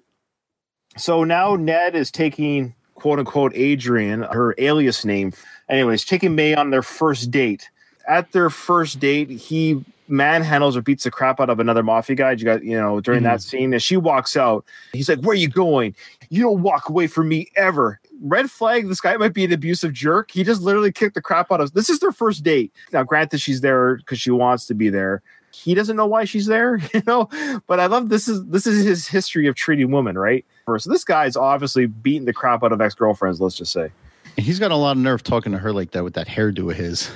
so 0.96 1.24
now 1.24 1.56
Ned 1.56 1.94
is 1.94 2.10
taking 2.10 2.74
quote 2.94 3.18
unquote 3.18 3.52
Adrian, 3.54 4.22
her 4.22 4.54
alias 4.56 5.04
name. 5.04 5.34
Anyways, 5.68 6.04
taking 6.04 6.34
May 6.34 6.54
on 6.54 6.70
their 6.70 6.82
first 6.82 7.30
date. 7.30 7.68
At 8.08 8.32
their 8.32 8.50
first 8.50 8.98
date, 8.98 9.30
he 9.30 9.84
manhandles 10.12 10.76
or 10.76 10.82
beats 10.82 11.04
the 11.04 11.10
crap 11.10 11.40
out 11.40 11.50
of 11.50 11.58
another 11.58 11.82
mafia 11.82 12.14
guy. 12.14 12.32
You 12.32 12.44
got, 12.44 12.62
you 12.62 12.78
know, 12.78 13.00
during 13.00 13.22
that 13.24 13.38
mm. 13.38 13.42
scene, 13.42 13.72
and 13.72 13.82
she 13.82 13.96
walks 13.96 14.36
out. 14.36 14.64
He's 14.92 15.08
like, 15.08 15.20
"Where 15.20 15.32
are 15.32 15.34
you 15.34 15.48
going? 15.48 15.96
You 16.28 16.42
don't 16.42 16.62
walk 16.62 16.88
away 16.88 17.06
from 17.06 17.28
me 17.28 17.50
ever." 17.56 17.98
Red 18.20 18.50
flag. 18.50 18.88
This 18.88 19.00
guy 19.00 19.16
might 19.16 19.34
be 19.34 19.44
an 19.44 19.52
abusive 19.52 19.92
jerk. 19.92 20.30
He 20.30 20.44
just 20.44 20.62
literally 20.62 20.92
kicked 20.92 21.14
the 21.14 21.22
crap 21.22 21.50
out 21.50 21.60
of. 21.60 21.72
This 21.72 21.90
is 21.90 21.98
their 21.98 22.12
first 22.12 22.44
date. 22.44 22.72
Now, 22.92 23.02
granted, 23.02 23.40
she's 23.40 23.62
there 23.62 23.96
because 23.96 24.20
she 24.20 24.30
wants 24.30 24.66
to 24.66 24.74
be 24.74 24.90
there. 24.90 25.22
He 25.52 25.74
doesn't 25.74 25.96
know 25.96 26.06
why 26.06 26.24
she's 26.24 26.46
there, 26.46 26.78
you 26.94 27.02
know. 27.06 27.28
But 27.66 27.80
I 27.80 27.86
love 27.86 28.10
this 28.10 28.28
is 28.28 28.44
this 28.46 28.66
is 28.66 28.84
his 28.84 29.08
history 29.08 29.46
of 29.46 29.54
treating 29.54 29.90
women, 29.90 30.16
right? 30.16 30.44
So 30.78 30.90
this 30.90 31.04
guy's 31.04 31.36
obviously 31.36 31.86
beating 31.86 32.26
the 32.26 32.32
crap 32.32 32.62
out 32.62 32.72
of 32.72 32.80
ex 32.80 32.94
girlfriends. 32.94 33.40
Let's 33.40 33.56
just 33.56 33.72
say. 33.72 33.90
And 34.36 34.46
he's 34.46 34.58
got 34.58 34.70
a 34.70 34.76
lot 34.76 34.92
of 34.92 35.02
nerve 35.02 35.22
talking 35.22 35.52
to 35.52 35.58
her 35.58 35.72
like 35.72 35.90
that 35.90 36.04
with 36.04 36.14
that 36.14 36.26
hairdo 36.26 36.70
of 36.70 36.76
his. 36.76 37.10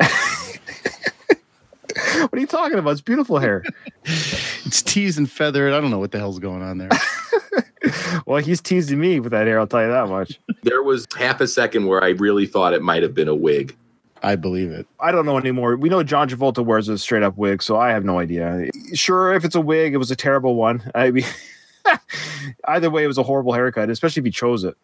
What 2.30 2.34
are 2.34 2.40
you 2.40 2.46
talking 2.46 2.78
about? 2.78 2.90
It's 2.90 3.00
beautiful 3.00 3.38
hair. 3.38 3.64
It's 4.64 4.80
teased 4.80 5.18
and 5.18 5.30
feathered. 5.30 5.74
I 5.74 5.80
don't 5.80 5.90
know 5.90 5.98
what 5.98 6.12
the 6.12 6.18
hell's 6.18 6.38
going 6.38 6.62
on 6.62 6.78
there. 6.78 6.88
well, 8.26 8.38
he's 8.38 8.62
teasing 8.62 8.98
me 8.98 9.20
with 9.20 9.32
that 9.32 9.46
hair. 9.46 9.58
I'll 9.58 9.66
tell 9.66 9.82
you 9.82 9.88
that 9.88 10.08
much. 10.08 10.40
There 10.62 10.82
was 10.82 11.06
half 11.18 11.42
a 11.42 11.46
second 11.46 11.86
where 11.88 12.02
I 12.02 12.10
really 12.10 12.46
thought 12.46 12.72
it 12.72 12.80
might 12.80 13.02
have 13.02 13.12
been 13.12 13.28
a 13.28 13.34
wig. 13.34 13.76
I 14.22 14.36
believe 14.36 14.70
it. 14.70 14.86
I 14.98 15.12
don't 15.12 15.26
know 15.26 15.36
anymore. 15.36 15.76
We 15.76 15.90
know 15.90 16.02
John 16.02 16.26
Travolta 16.26 16.64
wears 16.64 16.88
a 16.88 16.96
straight 16.96 17.22
up 17.22 17.36
wig, 17.36 17.62
so 17.62 17.76
I 17.76 17.90
have 17.90 18.04
no 18.04 18.18
idea. 18.18 18.70
Sure, 18.94 19.34
if 19.34 19.44
it's 19.44 19.56
a 19.56 19.60
wig, 19.60 19.92
it 19.92 19.98
was 19.98 20.10
a 20.10 20.16
terrible 20.16 20.54
one. 20.54 20.90
I 20.94 21.10
mean, 21.10 21.26
either 22.68 22.88
way, 22.88 23.04
it 23.04 23.08
was 23.08 23.18
a 23.18 23.24
horrible 23.24 23.52
haircut, 23.52 23.90
especially 23.90 24.20
if 24.20 24.24
he 24.24 24.30
chose 24.30 24.64
it. 24.64 24.76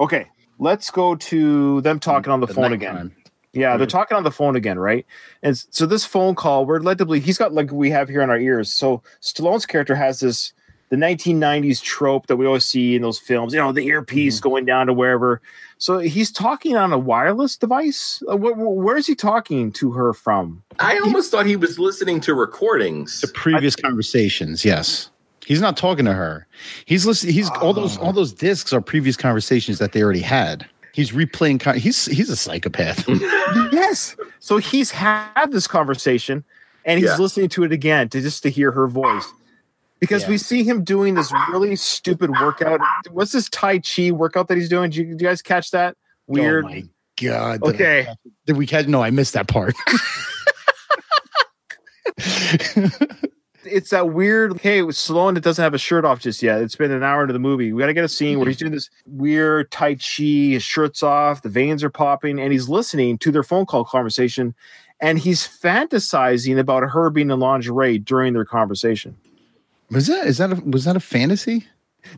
okay, 0.00 0.26
let's 0.58 0.90
go 0.90 1.14
to 1.14 1.80
them 1.82 2.00
talking 2.00 2.32
on 2.32 2.40
the, 2.40 2.48
phone 2.48 2.72
again. 2.72 2.94
nighttime. 2.94 3.16
Yeah, 3.56 3.76
they're 3.76 3.86
mm. 3.86 3.90
talking 3.90 4.16
on 4.16 4.22
the 4.22 4.30
phone 4.30 4.54
again, 4.54 4.78
right? 4.78 5.06
And 5.42 5.56
so 5.56 5.86
this 5.86 6.04
phone 6.04 6.34
call, 6.34 6.66
we're 6.66 6.80
led 6.80 6.98
to 6.98 7.06
believe 7.06 7.24
he's 7.24 7.38
got 7.38 7.52
like 7.54 7.72
we 7.72 7.90
have 7.90 8.08
here 8.08 8.20
in 8.20 8.30
our 8.30 8.38
ears. 8.38 8.72
So 8.72 9.02
Stallone's 9.20 9.66
character 9.66 9.94
has 9.94 10.20
this 10.20 10.52
the 10.88 10.96
1990s 10.96 11.82
trope 11.82 12.28
that 12.28 12.36
we 12.36 12.46
always 12.46 12.64
see 12.64 12.94
in 12.94 13.02
those 13.02 13.18
films, 13.18 13.52
you 13.52 13.58
know, 13.58 13.72
the 13.72 13.86
earpiece 13.86 14.36
mm-hmm. 14.36 14.48
going 14.48 14.64
down 14.64 14.86
to 14.86 14.92
wherever. 14.92 15.40
So 15.78 15.98
he's 15.98 16.30
talking 16.30 16.76
on 16.76 16.92
a 16.92 16.98
wireless 16.98 17.56
device. 17.56 18.22
Uh, 18.28 18.36
wh- 18.36 18.54
wh- 18.54 18.76
where 18.76 18.96
is 18.96 19.06
he 19.06 19.14
talking 19.14 19.72
to 19.72 19.92
her 19.92 20.12
from? 20.12 20.62
I 20.78 20.98
almost 20.98 21.30
thought 21.30 21.46
he 21.46 21.56
was 21.56 21.78
listening 21.78 22.20
to 22.20 22.34
recordings. 22.34 23.20
The 23.20 23.28
previous 23.28 23.74
conversations, 23.74 24.64
yes. 24.64 25.10
He's 25.44 25.60
not 25.60 25.76
talking 25.76 26.04
to 26.04 26.12
her. 26.12 26.46
He's 26.86 27.06
listening. 27.06 27.34
He's 27.34 27.50
all 27.50 27.72
those 27.72 27.98
ah. 27.98 28.02
all 28.02 28.12
those 28.12 28.32
discs 28.32 28.72
are 28.72 28.80
previous 28.80 29.16
conversations 29.16 29.78
that 29.78 29.92
they 29.92 30.02
already 30.02 30.20
had. 30.20 30.68
He's 30.96 31.12
replaying. 31.12 31.60
Con- 31.60 31.76
he's 31.76 32.06
he's 32.06 32.30
a 32.30 32.36
psychopath. 32.36 33.06
yes. 33.70 34.16
So 34.38 34.56
he's 34.56 34.92
had 34.92 35.50
this 35.52 35.66
conversation 35.66 36.42
and 36.86 36.98
he's 36.98 37.10
Yeah. 37.10 37.16
listening 37.18 37.50
to 37.50 37.64
it 37.64 37.72
again 37.72 38.08
to 38.08 38.22
just 38.22 38.42
to 38.44 38.48
hear 38.50 38.72
her 38.72 38.86
voice. 38.88 39.30
Because 40.00 40.22
Yeah. 40.22 40.30
we 40.30 40.38
see 40.38 40.64
him 40.64 40.84
doing 40.84 41.12
this 41.12 41.30
really 41.50 41.76
stupid 41.76 42.30
workout. 42.30 42.80
What's 43.10 43.32
this 43.32 43.50
Tai 43.50 43.80
Chi 43.80 44.10
workout 44.10 44.48
that 44.48 44.56
he's 44.56 44.70
doing? 44.70 44.88
Did 44.88 44.96
you, 44.96 45.04
did 45.04 45.20
you 45.20 45.26
guys 45.28 45.42
catch 45.42 45.70
that? 45.72 45.98
Weird. 46.26 46.64
Oh 46.64 46.68
my 46.68 46.84
god. 47.20 47.60
Did 47.60 47.68
I 47.68 47.74
Okay. 47.74 48.04
catch? 48.06 48.16
Did 48.46 48.56
we 48.56 48.66
catch? 48.66 48.86
No, 48.86 49.02
I 49.02 49.10
missed 49.10 49.34
that 49.34 49.48
part. 49.48 49.74
it's 53.66 53.90
that 53.90 54.10
weird. 54.10 54.58
Hey, 54.60 54.80
Stallone 54.82 55.40
doesn't 55.40 55.62
have 55.62 55.74
a 55.74 55.78
shirt 55.78 56.04
off 56.04 56.20
just 56.20 56.42
yet. 56.42 56.60
It's 56.60 56.76
been 56.76 56.90
an 56.90 57.02
hour 57.02 57.22
into 57.22 57.32
the 57.32 57.38
movie. 57.38 57.72
We 57.72 57.80
got 57.80 57.86
to 57.86 57.94
get 57.94 58.04
a 58.04 58.08
scene 58.08 58.38
where 58.38 58.48
he's 58.48 58.56
doing 58.56 58.72
this 58.72 58.90
weird 59.06 59.70
tai 59.70 59.94
chi. 59.94 60.52
His 60.52 60.62
shirt's 60.62 61.02
off, 61.02 61.42
the 61.42 61.48
veins 61.48 61.84
are 61.84 61.90
popping, 61.90 62.38
and 62.38 62.52
he's 62.52 62.68
listening 62.68 63.18
to 63.18 63.30
their 63.30 63.42
phone 63.42 63.66
call 63.66 63.84
conversation, 63.84 64.54
and 65.00 65.18
he's 65.18 65.46
fantasizing 65.46 66.58
about 66.58 66.82
her 66.82 67.10
being 67.10 67.30
in 67.30 67.38
lingerie 67.38 67.98
during 67.98 68.32
their 68.32 68.44
conversation. 68.44 69.16
Was 69.90 70.06
that 70.08 70.26
is 70.26 70.38
that 70.38 70.52
a, 70.52 70.56
was 70.62 70.84
that 70.84 70.96
a 70.96 71.00
fantasy? 71.00 71.66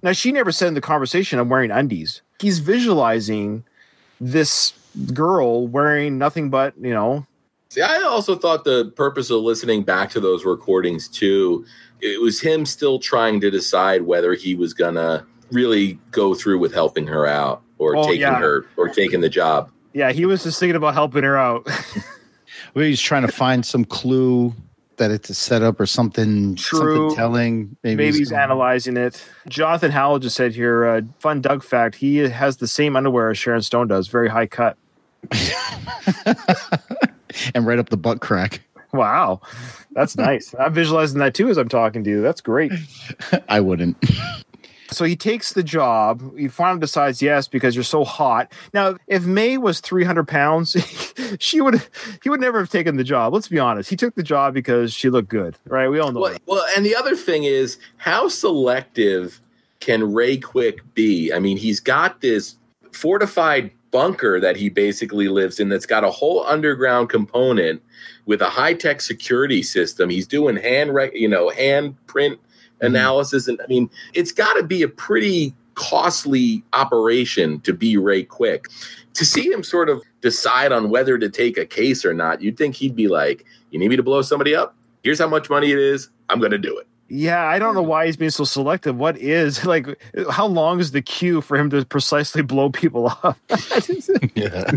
Now 0.03 0.13
she 0.13 0.33
never 0.33 0.53
said 0.53 0.69
in 0.69 0.75
the 0.75 0.81
conversation, 0.81 1.39
"I'm 1.39 1.49
wearing 1.49 1.71
undies." 1.71 2.23
He's 2.41 2.61
visualizing 2.61 3.65
this 4.21 4.73
girl 5.13 5.67
wearing 5.67 6.19
nothing 6.19 6.51
but 6.51 6.75
you 6.81 6.93
know 6.93 7.27
See, 7.71 7.83
I 7.83 8.01
also 8.03 8.35
thought 8.35 8.65
the 8.65 8.87
purpose 8.97 9.31
of 9.31 9.43
listening 9.43 9.83
back 9.83 10.09
to 10.11 10.21
those 10.21 10.45
recordings 10.45 11.07
too, 11.09 11.67
it 12.01 12.21
was 12.23 12.41
him 12.41 12.65
still 12.65 12.99
trying 12.99 13.41
to 13.43 13.51
decide 13.51 14.03
whether 14.03 14.33
he 14.35 14.55
was 14.55 14.73
gonna 14.73 15.27
really 15.51 15.99
go 16.11 16.35
through 16.35 16.59
with 16.61 16.73
helping 16.73 17.07
her 17.07 17.27
out 17.27 17.63
or 17.79 17.97
Oh, 17.97 18.05
taking 18.05 18.21
yeah. 18.21 18.39
her 18.39 18.67
or 18.77 18.89
taking 18.89 19.21
the 19.21 19.29
job. 19.29 19.71
yeah 19.95 20.13
he 20.13 20.25
was 20.27 20.43
just 20.45 20.59
thinking 20.61 20.77
about 20.77 20.95
helping 20.95 21.25
her 21.25 21.37
out 21.37 21.67
Well, 22.75 22.85
he's 22.85 23.01
trying 23.01 23.23
to 23.23 23.33
find 23.33 23.65
some 23.65 23.85
clue 23.85 24.53
that 24.97 25.11
it's 25.11 25.31
a 25.31 25.35
setup 25.35 25.79
or 25.81 25.87
something, 25.87 26.55
True. 26.57 27.09
something 27.11 27.17
telling. 27.17 27.77
Maybe, 27.83 27.97
maybe 27.97 28.19
he's 28.19 28.33
analyzing 28.33 28.97
it 28.97 29.23
jonathan 29.49 29.91
howell 29.91 30.19
just 30.19 30.37
said 30.37 30.55
here 30.55 30.87
uh, 30.87 31.01
fun 31.21 31.41
doug 31.43 31.63
fact 31.63 31.97
he 31.97 32.17
has 32.17 32.57
the 32.59 32.67
same 32.69 32.97
underwear 32.97 33.31
as 33.31 33.39
sharon 33.39 33.63
stone 33.63 33.89
does 33.89 34.09
very 34.09 34.29
high 34.29 34.47
cut 34.47 34.77
and 37.55 37.67
right 37.67 37.79
up 37.79 37.89
the 37.91 37.97
butt 37.97 38.21
crack. 38.21 38.61
wow. 38.93 39.41
That's 39.93 40.17
nice. 40.29 40.55
I'm 40.59 40.73
visualizing 40.73 41.19
that 41.21 41.35
too 41.35 41.49
as 41.49 41.57
i'm 41.59 41.69
talking 41.69 42.05
to 42.05 42.11
you. 42.11 42.21
That's 42.23 42.41
great. 42.41 42.73
I 43.49 43.61
wouldn't. 43.61 43.97
so 44.91 45.05
he 45.05 45.15
takes 45.17 45.53
the 45.53 45.63
job. 45.63 46.37
He 46.39 46.49
finally 46.49 46.81
decides 46.81 47.21
yes 47.21 47.49
because 47.49 47.75
you're 47.75 47.85
so 47.85 48.05
hot. 48.05 48.51
Now 48.73 48.97
if 49.07 49.25
may 49.27 49.59
was 49.59 49.81
300 49.81 50.27
pounds 50.27 50.77
she 51.39 51.61
would 51.61 51.83
he 52.23 52.31
would 52.31 52.41
never 52.41 52.59
have 52.61 52.71
taken 52.71 52.97
the 52.97 53.05
job. 53.05 53.35
Let's 53.35 53.49
be 53.49 53.59
honest. 53.59 53.91
He 53.91 53.97
took 53.97 54.15
the 54.15 54.23
job 54.23 54.55
because 54.55 54.93
she 54.95 55.11
looked 55.11 55.29
good 55.29 55.57
right? 55.67 55.89
We 55.89 55.99
all 55.99 56.13
know 56.13 56.21
Well, 56.21 56.33
that. 56.33 56.43
well, 56.47 56.65
and 56.77 56.87
the 56.87 56.97
other 56.97 57.15
thing 57.17 57.45
is, 57.45 57.77
how 57.99 58.29
selective 58.29 59.41
can 59.81 60.13
Ray 60.15 60.39
Quick 60.39 60.81
be? 60.95 61.33
I 61.33 61.39
mean, 61.39 61.57
he's 61.57 61.79
got 61.81 62.21
this 62.21 62.57
fortified 62.93 63.71
bunker 63.91 64.41
that 64.41 64.57
he 64.57 64.69
basically 64.69 65.29
lives 65.29 65.61
in 65.61 65.69
that's 65.69 65.87
got 65.87 66.05
a 66.05 66.11
whole 66.11 66.45
underground 66.47 67.09
component 67.09 67.83
with 68.27 68.43
a 68.43 68.49
high 68.51 68.75
tech 68.75 69.01
security 69.01 69.63
system. 69.63 70.11
He's 70.11 70.27
doing 70.27 70.57
hand, 70.57 70.95
rec- 70.95 71.15
you 71.15 71.29
know, 71.29 71.51
hand 71.51 71.95
print 72.07 72.39
mm-hmm. 72.39 72.87
analysis, 72.87 73.49
and 73.49 73.61
I 73.63 73.67
mean, 73.67 73.91
it's 74.15 74.33
got 74.33 74.55
to 74.55 74.63
be 74.63 74.83
a 74.83 74.89
pretty 74.89 75.55
costly 75.75 76.63
operation 76.73 77.61
to 77.61 77.73
be 77.73 77.97
Ray 77.97 78.25
Quick. 78.25 78.67
To 79.15 79.25
see 79.25 79.51
him 79.51 79.63
sort 79.63 79.89
of 79.89 80.03
decide 80.21 80.73
on 80.73 80.91
whether 80.91 81.19
to 81.19 81.29
take 81.29 81.57
a 81.57 81.65
case 81.65 82.05
or 82.05 82.13
not, 82.13 82.43
you'd 82.43 82.57
think 82.57 82.75
he'd 82.75 82.97
be 82.97 83.09
like, 83.09 83.45
"You 83.71 83.79
need 83.79 83.89
me 83.89 83.97
to 83.97 84.03
blow 84.03 84.23
somebody 84.23 84.55
up? 84.55 84.75
Here's 85.03 85.19
how 85.19 85.29
much 85.29 85.49
money 85.49 85.71
it 85.71 85.79
is. 85.79 86.11
I'm 86.29 86.41
going 86.41 86.53
to 86.53 86.59
do 86.59 86.77
it." 86.79 86.87
Yeah, 87.11 87.43
I 87.43 87.59
don't 87.59 87.75
know 87.75 87.83
why 87.83 88.05
he's 88.07 88.17
being 88.19 88.31
so 88.31 88.45
selective. 88.45 88.97
What 88.97 89.17
is 89.17 89.65
like? 89.67 89.87
How 90.31 90.47
long 90.47 90.79
is 90.81 90.91
the 90.93 91.01
queue 91.03 91.41
for 91.41 91.57
him 91.57 91.71
to 91.71 91.85
precisely 91.85 92.43
blow 92.43 92.71
people 92.71 93.09
up? 93.23 93.39
yeah. 94.35 94.71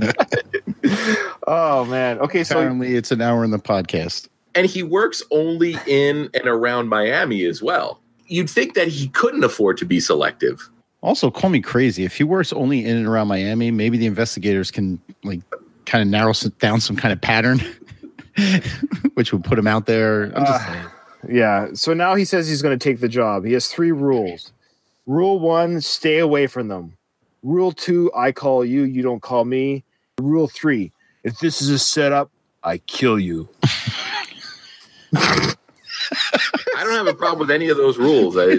oh 1.47 1.85
man. 1.85 2.19
Okay, 2.19 2.43
so 2.43 2.57
Apparently, 2.59 2.95
it's 2.95 3.11
an 3.11 3.21
hour 3.21 3.43
in 3.43 3.51
the 3.51 3.59
podcast. 3.59 4.27
and 4.55 4.65
he 4.67 4.83
works 4.83 5.21
only 5.31 5.77
in 5.87 6.29
and 6.33 6.47
around 6.47 6.87
Miami 6.89 7.45
as 7.45 7.61
well. 7.61 7.99
You'd 8.27 8.49
think 8.49 8.75
that 8.75 8.87
he 8.87 9.09
couldn't 9.09 9.43
afford 9.43 9.77
to 9.77 9.85
be 9.85 9.99
selective. 9.99 10.69
Also, 11.01 11.31
call 11.31 11.49
me 11.49 11.59
crazy. 11.61 12.05
If 12.05 12.15
he 12.15 12.23
works 12.23 12.53
only 12.53 12.85
in 12.85 12.95
and 12.95 13.07
around 13.07 13.27
Miami, 13.27 13.71
maybe 13.71 13.97
the 13.97 14.05
investigators 14.05 14.71
can 14.71 14.99
like 15.23 15.41
kind 15.85 16.01
of 16.01 16.07
narrow 16.07 16.31
down 16.59 16.79
some 16.79 16.95
kind 16.95 17.11
of 17.11 17.19
pattern, 17.19 17.59
which 19.15 19.33
would 19.33 19.43
put 19.43 19.57
him 19.59 19.67
out 19.67 19.85
there. 19.85 20.25
I'm 20.35 20.45
just 20.45 20.51
Uh, 20.69 20.73
saying. 20.73 20.85
Yeah. 21.29 21.67
So 21.73 21.93
now 21.93 22.15
he 22.15 22.25
says 22.25 22.47
he's 22.47 22.61
going 22.61 22.77
to 22.77 22.83
take 22.83 22.99
the 22.99 23.09
job. 23.09 23.45
He 23.45 23.53
has 23.53 23.67
three 23.67 23.91
rules. 23.91 24.51
Rule 25.05 25.39
one: 25.39 25.81
stay 25.81 26.19
away 26.19 26.47
from 26.47 26.67
them. 26.67 26.97
Rule 27.43 27.71
two: 27.71 28.11
I 28.15 28.31
call 28.31 28.63
you, 28.65 28.83
you 28.83 29.01
don't 29.01 29.21
call 29.21 29.45
me. 29.45 29.83
Rule 30.19 30.47
three: 30.47 30.91
if 31.23 31.39
this 31.39 31.61
is 31.61 31.69
a 31.69 31.79
setup, 31.79 32.29
I 32.63 32.77
kill 32.79 33.19
you. 33.19 33.49
I 35.15 35.55
don't 36.83 36.93
have 36.93 37.07
a 37.07 37.13
problem 37.13 37.39
with 37.39 37.51
any 37.51 37.69
of 37.69 37.77
those 37.77 37.97
rules. 37.97 38.35
I, 38.37 38.57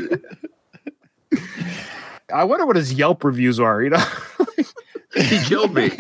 I 2.32 2.44
wonder 2.44 2.66
what 2.66 2.76
his 2.76 2.92
Yelp 2.94 3.24
reviews 3.24 3.58
are. 3.60 3.82
You 3.82 3.90
know. 3.90 4.04
he 5.16 5.38
killed 5.44 5.74
me. 5.74 5.88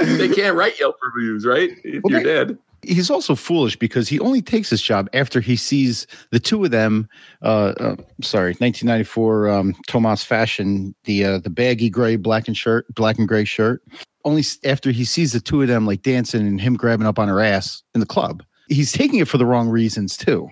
they 0.00 0.28
can't 0.28 0.56
write 0.56 0.78
Yelp 0.78 0.96
reviews, 1.02 1.44
right? 1.46 1.70
If 1.84 2.02
Well, 2.02 2.12
you're 2.12 2.22
they- 2.22 2.52
dead. 2.52 2.58
He's 2.82 3.10
also 3.10 3.34
foolish 3.34 3.76
because 3.76 4.08
he 4.08 4.20
only 4.20 4.40
takes 4.40 4.70
this 4.70 4.80
job 4.80 5.08
after 5.12 5.40
he 5.40 5.56
sees 5.56 6.06
the 6.30 6.38
two 6.38 6.64
of 6.64 6.70
them. 6.70 7.08
Uh, 7.42 7.74
uh 7.80 7.96
sorry, 8.22 8.50
1994 8.58 9.48
um, 9.48 9.74
Tomas 9.86 10.22
fashion, 10.22 10.94
the 11.04 11.24
uh, 11.24 11.38
the 11.38 11.50
baggy 11.50 11.90
gray 11.90 12.16
black 12.16 12.46
and 12.46 12.56
shirt, 12.56 12.86
black 12.94 13.18
and 13.18 13.26
gray 13.26 13.44
shirt. 13.44 13.82
Only 14.24 14.44
after 14.64 14.90
he 14.90 15.04
sees 15.04 15.32
the 15.32 15.40
two 15.40 15.62
of 15.62 15.68
them 15.68 15.86
like 15.86 16.02
dancing 16.02 16.46
and 16.46 16.60
him 16.60 16.74
grabbing 16.74 17.06
up 17.06 17.18
on 17.18 17.28
her 17.28 17.40
ass 17.40 17.82
in 17.94 18.00
the 18.00 18.06
club. 18.06 18.42
He's 18.68 18.92
taking 18.92 19.18
it 19.20 19.28
for 19.28 19.38
the 19.38 19.46
wrong 19.46 19.68
reasons 19.68 20.16
too. 20.16 20.48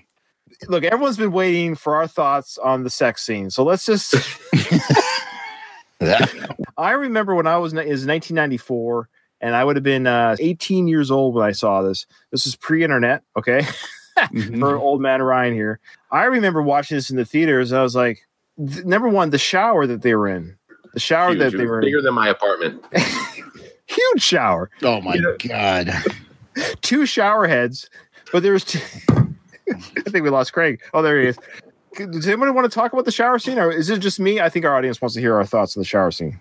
Look, 0.68 0.84
everyone's 0.84 1.18
been 1.18 1.32
waiting 1.32 1.74
for 1.74 1.96
our 1.96 2.08
thoughts 2.08 2.56
on 2.58 2.82
the 2.82 2.90
sex 2.90 3.22
scene. 3.22 3.50
So 3.50 3.62
let's 3.62 3.84
just. 3.84 4.14
I 6.76 6.92
remember 6.92 7.34
when 7.34 7.46
I 7.46 7.56
was 7.56 7.72
it 7.72 7.76
was 7.76 8.06
1994, 8.06 9.08
and 9.40 9.54
I 9.54 9.64
would 9.64 9.76
have 9.76 9.82
been 9.82 10.06
uh, 10.06 10.36
18 10.38 10.88
years 10.88 11.10
old 11.10 11.34
when 11.34 11.44
I 11.44 11.52
saw 11.52 11.82
this. 11.82 12.06
This 12.30 12.46
is 12.46 12.56
pre-internet, 12.56 13.22
okay? 13.36 13.62
Mhm. 14.18 14.58
For 14.60 14.76
old 14.76 15.02
man 15.02 15.20
Ryan 15.20 15.52
here, 15.52 15.78
I 16.10 16.24
remember 16.24 16.62
watching 16.62 16.96
this 16.96 17.10
in 17.10 17.16
the 17.16 17.24
theaters. 17.26 17.70
And 17.70 17.78
I 17.78 17.82
was 17.82 17.94
like, 17.94 18.20
th- 18.58 18.84
number 18.86 19.08
one, 19.08 19.28
the 19.28 19.36
shower 19.38 19.86
that 19.86 20.00
they 20.00 20.14
were 20.14 20.26
in, 20.28 20.56
the 20.94 21.00
shower 21.00 21.30
Huge. 21.34 21.38
that 21.40 21.56
they 21.58 21.66
were 21.66 21.80
in, 21.80 21.86
bigger 21.86 22.00
than 22.00 22.14
my 22.14 22.28
apartment. 22.28 22.82
huge 23.86 24.22
shower, 24.22 24.70
Oh 24.82 25.00
my 25.02 25.18
god! 25.46 25.90
two 26.80 27.04
shower 27.06 27.46
heads, 27.46 27.90
but 28.32 28.42
there 28.42 28.52
was 28.54 28.64
two. 28.64 28.78
I 29.70 30.00
think 30.10 30.24
we 30.24 30.30
lost 30.30 30.52
Craig. 30.54 30.80
Oh, 30.94 31.02
there 31.02 31.20
he 31.20 31.28
is. 31.28 31.38
Does 31.96 32.26
anybody 32.26 32.52
want 32.52 32.70
to 32.70 32.74
talk 32.74 32.92
about 32.94 33.04
the 33.04 33.12
shower 33.12 33.38
scene, 33.38 33.58
or 33.58 33.70
is 33.70 33.90
it 33.90 33.98
just 33.98 34.18
me? 34.20 34.40
I 34.40 34.48
think 34.48 34.64
our 34.64 34.74
audience 34.76 35.00
wants 35.02 35.14
to 35.16 35.20
hear 35.20 35.34
our 35.34 35.44
thoughts 35.44 35.76
on 35.76 35.80
the 35.82 35.86
shower 35.86 36.10
scene. 36.10 36.40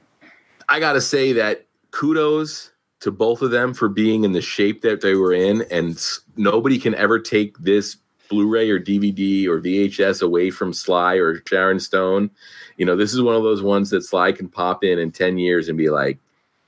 I 0.70 0.80
got 0.80 0.94
to 0.94 1.02
say 1.02 1.34
that 1.34 1.66
kudos 1.92 2.72
to 3.06 3.12
both 3.12 3.44
of 3.44 3.52
them 3.52 3.72
for 3.72 3.88
being 3.88 4.24
in 4.24 4.32
the 4.32 4.42
shape 4.42 4.82
that 4.82 5.02
they 5.02 5.14
were 5.14 5.32
in. 5.32 5.62
And 5.70 6.04
nobody 6.38 6.80
can 6.80 6.96
ever 6.96 7.20
take 7.20 7.56
this 7.60 7.98
Blu 8.30 8.48
ray 8.48 8.68
or 8.72 8.80
DVD 8.80 9.46
or 9.46 9.62
VHS 9.62 10.24
away 10.24 10.50
from 10.50 10.74
Sly 10.74 11.14
or 11.14 11.44
Sharon 11.48 11.80
Stone. 11.80 12.32
You 12.78 12.86
know, 12.88 12.96
this 12.96 13.14
is 13.14 13.22
one 13.22 13.36
of 13.36 13.44
those 13.44 13.62
ones 13.62 13.92
that 13.92 14.02
Sly 14.04 14.32
can 14.32 14.50
pop 14.50 14.84
in 14.84 14.98
in 14.98 15.12
10 15.12 15.38
years 15.38 15.70
and 15.70 15.78
be 15.78 15.92
like, 15.92 16.18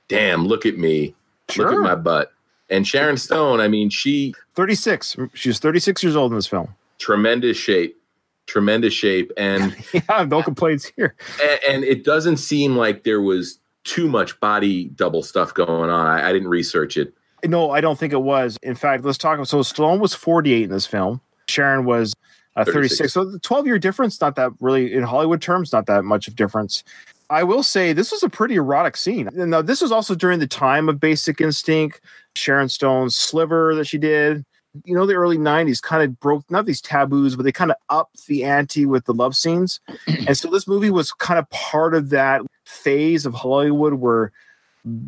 damn, 0.06 0.46
look 0.46 0.64
at 0.64 0.78
me. 0.78 1.16
Look 1.56 1.72
at 1.72 1.80
my 1.80 1.96
butt. 1.96 2.30
And 2.70 2.86
Sharon 2.86 3.16
Stone, 3.16 3.58
I 3.60 3.66
mean, 3.66 3.90
she 3.90 4.32
36. 4.54 5.16
She 5.34 5.48
was 5.48 5.58
36 5.58 6.04
years 6.04 6.14
old 6.14 6.30
in 6.30 6.38
this 6.38 6.46
film. 6.46 6.68
tremendous 6.98 7.56
shape, 7.56 8.00
tremendous 8.46 8.94
shape. 8.94 9.32
And 9.36 9.74
Yeah, 9.92 10.24
no 10.28 10.44
complaints 10.44 10.92
here. 10.94 11.16
and, 11.42 11.60
and 11.68 11.84
it 11.84 12.04
doesn't 12.04 12.36
seem 12.36 12.76
like 12.76 13.02
there 13.02 13.20
was 13.20 13.58
too 13.88 14.06
much 14.06 14.38
body 14.38 14.84
double 14.90 15.22
stuff 15.22 15.54
going 15.54 15.90
on. 15.90 16.06
I, 16.06 16.28
I 16.28 16.32
didn't 16.32 16.48
research 16.48 16.96
it. 16.96 17.14
No, 17.44 17.70
I 17.70 17.80
don't 17.80 17.98
think 17.98 18.12
it 18.12 18.20
was. 18.20 18.58
In 18.62 18.74
fact, 18.74 19.04
let's 19.04 19.18
talk. 19.18 19.36
About 19.36 19.48
so 19.48 19.60
Stallone 19.60 19.98
was 19.98 20.14
48 20.14 20.64
in 20.64 20.70
this 20.70 20.86
film. 20.86 21.20
Sharon 21.48 21.84
was 21.84 22.14
uh, 22.56 22.64
36. 22.64 22.98
36. 22.98 23.12
So 23.12 23.24
the 23.24 23.38
12 23.38 23.66
year 23.66 23.78
difference, 23.78 24.20
not 24.20 24.36
that 24.36 24.50
really 24.60 24.92
in 24.92 25.04
Hollywood 25.04 25.40
terms, 25.40 25.72
not 25.72 25.86
that 25.86 26.04
much 26.04 26.28
of 26.28 26.36
difference. 26.36 26.84
I 27.30 27.44
will 27.44 27.62
say 27.62 27.92
this 27.92 28.12
was 28.12 28.22
a 28.22 28.28
pretty 28.28 28.56
erotic 28.56 28.96
scene. 28.96 29.28
And 29.28 29.50
Now, 29.50 29.62
this 29.62 29.80
was 29.80 29.92
also 29.92 30.14
during 30.14 30.38
the 30.38 30.46
time 30.46 30.88
of 30.88 31.00
Basic 31.00 31.40
Instinct, 31.40 32.00
Sharon 32.34 32.68
Stone's 32.68 33.16
Sliver 33.16 33.74
that 33.74 33.86
she 33.86 33.98
did. 33.98 34.44
You 34.84 34.94
know, 34.94 35.06
the 35.06 35.14
early 35.14 35.38
90s 35.38 35.80
kind 35.80 36.02
of 36.02 36.20
broke 36.20 36.50
not 36.50 36.66
these 36.66 36.80
taboos, 36.80 37.36
but 37.36 37.42
they 37.42 37.52
kind 37.52 37.70
of 37.70 37.76
upped 37.88 38.26
the 38.26 38.44
ante 38.44 38.86
with 38.86 39.04
the 39.06 39.14
love 39.14 39.34
scenes. 39.34 39.80
and 40.06 40.36
so 40.36 40.50
this 40.50 40.66
movie 40.66 40.90
was 40.90 41.12
kind 41.12 41.38
of 41.38 41.48
part 41.50 41.94
of 41.94 42.10
that 42.10 42.42
phase 42.68 43.26
of 43.26 43.34
Hollywood 43.34 43.94
where 43.94 44.32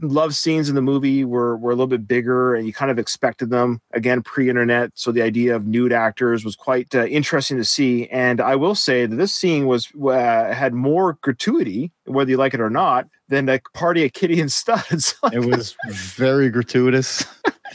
love 0.03 0.35
scenes 0.35 0.69
in 0.69 0.75
the 0.75 0.83
movie 0.83 1.25
were 1.25 1.57
were 1.57 1.71
a 1.71 1.75
little 1.75 1.87
bit 1.87 2.07
bigger 2.07 2.55
and 2.55 2.67
you 2.67 2.73
kind 2.73 2.91
of 2.91 2.99
expected 2.99 3.51
them 3.51 3.81
again 3.95 4.21
pre-internet 4.21 4.91
so 4.95 5.11
the 5.11 5.23
idea 5.23 5.55
of 5.55 5.65
nude 5.65 5.93
actors 5.93 6.45
was 6.45 6.55
quite 6.57 6.93
uh, 6.95 7.07
interesting 7.07 7.57
to 7.57 7.65
see 7.65 8.07
and 8.09 8.41
i 8.41 8.57
will 8.57 8.75
say 8.75 9.07
that 9.07 9.17
this 9.17 9.33
scene 9.33 9.67
was 9.67 9.89
uh, 9.95 10.53
had 10.53 10.75
more 10.75 11.17
gratuity 11.23 11.93
whether 12.05 12.31
you 12.31 12.37
like 12.37 12.53
it 12.53 12.61
or 12.61 12.69
not 12.69 13.07
than 13.31 13.49
a 13.49 13.61
party 13.73 14.05
at 14.05 14.13
kitty 14.13 14.41
and 14.41 14.53
studs 14.53 15.15
It 15.33 15.45
was 15.45 15.77
very 15.89 16.51
gratuitous. 16.51 17.25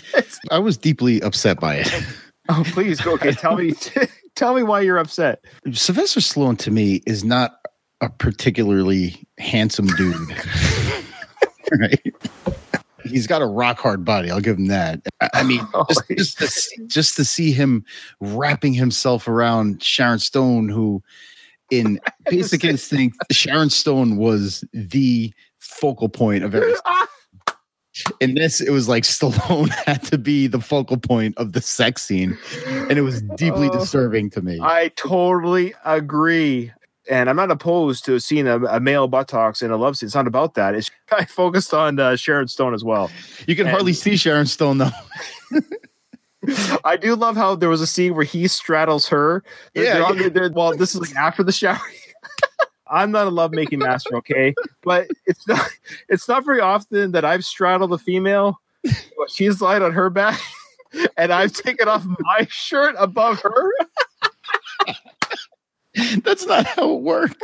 I 0.52 0.60
was 0.60 0.78
deeply 0.78 1.22
upset 1.22 1.60
by 1.60 1.76
it. 1.76 2.06
Oh, 2.50 2.64
please 2.68 3.02
go. 3.02 3.14
Okay, 3.14 3.32
tell 3.32 3.56
me, 3.56 3.74
tell 4.36 4.54
me 4.54 4.62
why 4.62 4.82
you're 4.82 4.98
upset. 4.98 5.44
Sylvester 5.72 6.20
Stallone 6.20 6.58
to 6.60 6.72
me 6.72 7.02
is 7.08 7.24
not 7.24 7.60
a 8.02 8.10
particularly 8.10 9.26
handsome 9.40 9.88
dude. 9.88 10.16
right? 11.80 12.14
He's 13.04 13.28
got 13.28 13.42
a 13.42 13.46
rock 13.46 13.80
hard 13.80 14.04
body. 14.04 14.32
I'll 14.32 14.42
give 14.42 14.58
him 14.58 14.68
that. 14.68 15.02
I, 15.34 15.44
mean, 15.44 15.62
Oh, 15.74 15.86
just, 15.90 16.08
just, 16.10 16.38
to 16.40 16.48
see, 16.48 16.76
just 16.88 17.16
to 17.18 17.26
see 17.26 17.52
him 17.52 17.86
wrapping 18.20 18.74
himself 18.74 19.28
around 19.28 19.82
Sharon 19.84 20.20
Stone, 20.20 20.70
who 20.70 21.04
in 21.72 22.00
Basic 22.30 22.64
Instinct, 22.64 23.18
Sharon 23.32 23.70
Stone 23.70 24.18
was 24.18 24.64
the 24.74 25.32
focal 25.60 26.10
point 26.10 26.44
of 26.44 26.56
everything. 26.56 26.82
Ah! 26.86 27.08
In 28.20 28.34
this, 28.36 28.60
it 28.60 28.72
was 28.72 28.90
like 28.90 29.04
Stallone 29.04 29.70
had 29.86 30.04
to 30.04 30.18
be 30.18 30.48
the 30.48 30.60
focal 30.60 30.98
point 30.98 31.38
of 31.38 31.54
the 31.54 31.62
sex 31.62 32.02
scene, 32.02 32.38
and 32.68 32.92
it 32.98 33.04
was 33.04 33.22
deeply 33.38 33.70
Oh. 33.72 33.80
disturbing 33.80 34.30
to 34.32 34.42
me. 34.42 34.60
I 34.62 34.90
totally 34.98 35.74
agree. 35.86 36.74
And 37.10 37.30
I'm 37.30 37.36
not 37.36 37.52
opposed 37.52 38.04
to 38.06 38.20
seeing 38.20 38.48
a, 38.48 38.58
a 38.66 38.80
male 38.80 39.08
buttocks 39.08 39.62
in 39.62 39.70
a 39.72 39.78
love 39.78 39.96
scene. 39.98 40.08
It's 40.08 40.16
not 40.16 40.26
about 40.28 40.56
that. 40.56 40.74
It's 40.76 40.90
I 41.12 41.26
focused 41.26 41.74
on 41.74 42.00
uh, 42.00 42.16
Sharon 42.16 42.48
Stone 42.48 42.74
as 42.74 42.84
well. 42.84 43.12
You 43.48 43.56
can 43.56 43.68
and- 43.68 43.72
hardly 43.74 43.94
see 43.94 44.16
Sharon 44.18 44.48
Stone 44.48 44.80
though. 44.80 44.90
I 46.84 46.96
do 46.96 47.16
love 47.16 47.36
how 47.36 47.56
there 47.56 47.70
was 47.70 47.82
a 47.82 47.88
scene 47.88 48.14
where 48.16 48.24
he 48.26 48.48
straddles 48.48 49.08
her. 49.10 49.44
They're- 49.74 49.84
Yeah, 49.86 50.12
they're 50.12 50.22
yeah. 50.24 50.30
they're- 50.30 50.52
well, 50.52 50.76
this 50.76 50.94
is 50.96 51.02
like 51.02 51.16
after 51.16 51.44
the 51.44 51.52
shower. 51.52 51.80
I'm 52.88 53.10
not 53.12 53.26
a 53.26 53.32
lovemaking 53.32 53.80
master, 53.80 54.16
okay, 54.18 54.54
but 54.84 55.08
it's 55.26 55.48
not 55.48 55.68
it's 56.08 56.28
not 56.28 56.46
very 56.46 56.62
often 56.62 57.14
that 57.14 57.26
I've 57.26 57.44
straddled 57.44 57.92
a 57.94 57.98
female. 57.98 58.62
but 58.84 59.32
She's 59.32 59.60
lying 59.60 59.82
on 59.82 59.92
her 59.94 60.12
back, 60.12 60.40
and 61.18 61.34
I've 61.34 61.52
taken 61.52 61.88
off 61.88 62.06
my 62.20 62.46
shirt 62.48 62.94
above 63.00 63.40
her, 63.42 63.72
That's 66.24 66.46
not 66.46 66.66
how 66.66 66.94
it 66.96 67.02
works. 67.02 67.36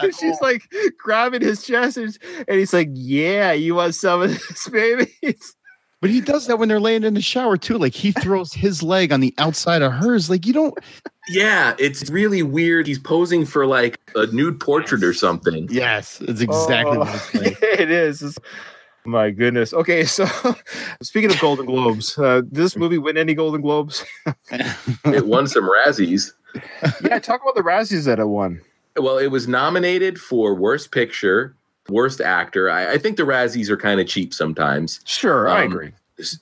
and 0.00 0.14
she's 0.14 0.40
like 0.40 0.62
grabbing 0.98 1.42
his 1.42 1.64
chest, 1.64 1.96
and, 1.96 2.16
and 2.48 2.58
he's 2.58 2.72
like, 2.72 2.88
"Yeah, 2.92 3.52
you 3.52 3.74
want 3.74 3.94
some 3.94 4.22
of 4.22 4.30
this, 4.30 4.68
baby?" 4.68 5.12
But 6.00 6.10
he 6.10 6.20
does 6.20 6.48
that 6.48 6.58
when 6.58 6.68
they're 6.68 6.80
laying 6.80 7.04
in 7.04 7.14
the 7.14 7.20
shower 7.20 7.56
too. 7.56 7.78
Like 7.78 7.94
he 7.94 8.10
throws 8.10 8.52
his 8.52 8.82
leg 8.82 9.12
on 9.12 9.20
the 9.20 9.32
outside 9.38 9.82
of 9.82 9.92
hers. 9.92 10.28
Like 10.28 10.44
you 10.46 10.52
don't. 10.52 10.76
Yeah, 11.28 11.76
it's 11.78 12.10
really 12.10 12.42
weird. 12.42 12.88
He's 12.88 12.98
posing 12.98 13.46
for 13.46 13.66
like 13.68 14.00
a 14.16 14.26
nude 14.26 14.58
portrait 14.58 15.04
or 15.04 15.14
something. 15.14 15.68
Yes, 15.70 16.20
it's 16.22 16.40
exactly 16.40 16.96
Oh, 16.96 17.00
what 17.02 17.14
it's 17.14 17.34
like. 17.36 17.56
it 17.62 17.92
is. 17.92 18.20
It's- 18.20 18.38
my 19.04 19.30
goodness. 19.30 19.72
Okay, 19.72 20.04
so 20.04 20.26
speaking 21.02 21.30
of 21.30 21.38
Golden 21.40 21.66
Globes, 21.66 22.18
uh, 22.18 22.42
this 22.50 22.76
movie 22.76 22.98
win 22.98 23.16
any 23.16 23.34
Golden 23.34 23.60
Globes? 23.60 24.04
It 25.04 25.26
won 25.26 25.46
some 25.48 25.64
Razzies. 25.70 26.32
Yeah, 27.02 27.18
talk 27.18 27.42
about 27.42 27.54
the 27.54 27.62
Razzies 27.62 28.04
that 28.06 28.18
it 28.18 28.26
won. 28.28 28.60
Well, 28.96 29.18
it 29.18 29.28
was 29.28 29.48
nominated 29.48 30.20
for 30.20 30.54
Worst 30.54 30.90
Picture, 30.92 31.54
Worst 31.88 32.20
Actor. 32.20 32.70
I, 32.70 32.92
I 32.92 32.98
think 32.98 33.16
the 33.16 33.22
Razzies 33.22 33.68
are 33.70 33.76
kind 33.76 34.00
of 34.00 34.06
cheap 34.06 34.34
sometimes. 34.34 35.00
Sure, 35.04 35.48
I 35.48 35.64
Um, 35.64 35.72
agree. 35.72 35.92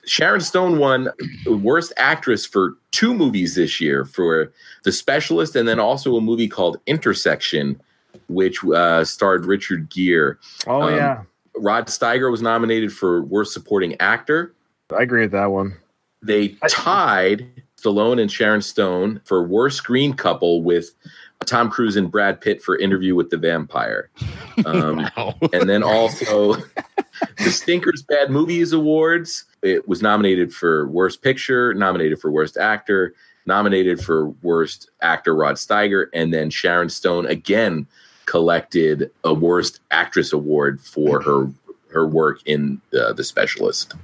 Sharon 0.05 0.41
Stone 0.41 0.77
won 0.77 1.09
Worst 1.47 1.93
Actress 1.97 2.45
for 2.45 2.75
two 2.91 3.13
movies 3.13 3.55
this 3.55 3.79
year 3.81 4.05
for 4.05 4.51
The 4.83 4.91
Specialist 4.91 5.55
and 5.55 5.67
then 5.67 5.79
also 5.79 6.17
a 6.17 6.21
movie 6.21 6.47
called 6.49 6.77
Intersection, 6.85 7.81
which 8.27 8.63
uh, 8.65 9.03
starred 9.05 9.45
Richard 9.45 9.89
Gere. 9.89 10.35
Oh 10.67 10.83
um, 10.83 10.95
yeah, 10.95 11.23
Rod 11.55 11.87
Steiger 11.87 12.29
was 12.29 12.41
nominated 12.41 12.91
for 12.93 13.23
Worst 13.23 13.53
Supporting 13.53 13.99
Actor. 13.99 14.53
I 14.95 15.01
agree 15.01 15.21
with 15.21 15.31
that 15.31 15.51
one. 15.51 15.73
They 16.21 16.49
tied 16.67 17.47
Stallone 17.81 18.21
and 18.21 18.31
Sharon 18.31 18.61
Stone 18.61 19.21
for 19.25 19.43
Worst 19.43 19.77
Screen 19.77 20.13
Couple 20.13 20.61
with 20.61 20.93
Tom 21.45 21.69
Cruise 21.69 21.95
and 21.95 22.11
Brad 22.11 22.39
Pitt 22.39 22.61
for 22.61 22.77
Interview 22.77 23.15
with 23.15 23.29
the 23.29 23.37
Vampire. 23.37 24.09
Um, 24.65 25.09
Wow. 25.17 25.33
and 25.53 25.67
then 25.67 25.81
also 25.81 26.53
the 27.37 27.49
Stinkers 27.49 28.03
Bad 28.03 28.29
Movies 28.29 28.73
Awards. 28.73 29.45
It 29.63 29.87
was 29.87 30.01
nominated 30.03 30.53
for 30.53 30.87
Worst 30.89 31.23
Picture, 31.23 31.73
nominated 31.73 32.19
for 32.19 32.29
Worst 32.31 32.57
Actor, 32.57 33.15
nominated 33.47 34.01
for 34.03 34.27
Worst 34.43 34.91
Actor 35.01 35.33
Rod 35.35 35.55
Steiger, 35.55 36.07
and 36.13 36.31
then 36.33 36.49
Sharon 36.51 36.89
Stone 36.89 37.25
again 37.27 37.87
collected 38.25 39.09
a 39.23 39.33
Worst 39.33 39.79
Actress 39.89 40.31
award 40.33 40.79
for 40.81 41.21
her 41.21 41.49
her 41.91 42.05
work 42.07 42.39
in 42.45 42.81
uh, 42.93 43.13
The 43.13 43.23
Specialist. 43.23 43.95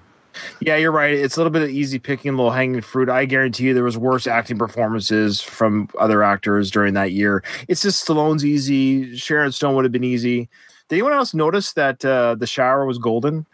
Yeah, 0.59 0.75
you're 0.75 0.91
right. 0.91 1.13
It's 1.13 1.35
a 1.35 1.39
little 1.39 1.51
bit 1.51 1.63
of 1.63 1.69
easy 1.69 1.99
picking, 1.99 2.33
a 2.33 2.35
little 2.35 2.51
hanging 2.51 2.81
fruit. 2.81 3.09
I 3.09 3.25
guarantee 3.25 3.65
you 3.65 3.73
there 3.73 3.83
was 3.83 3.97
worse 3.97 4.27
acting 4.27 4.57
performances 4.57 5.41
from 5.41 5.89
other 5.99 6.23
actors 6.23 6.71
during 6.71 6.93
that 6.95 7.11
year. 7.11 7.43
It's 7.67 7.81
just 7.81 8.07
Stallone's 8.07 8.45
easy. 8.45 9.15
Sharon 9.15 9.51
Stone 9.51 9.75
would 9.75 9.85
have 9.85 9.91
been 9.91 10.03
easy. 10.03 10.49
Did 10.89 10.95
anyone 10.95 11.13
else 11.13 11.33
notice 11.33 11.73
that 11.73 12.03
uh, 12.05 12.35
the 12.35 12.47
shower 12.47 12.85
was 12.85 12.97
golden? 12.97 13.45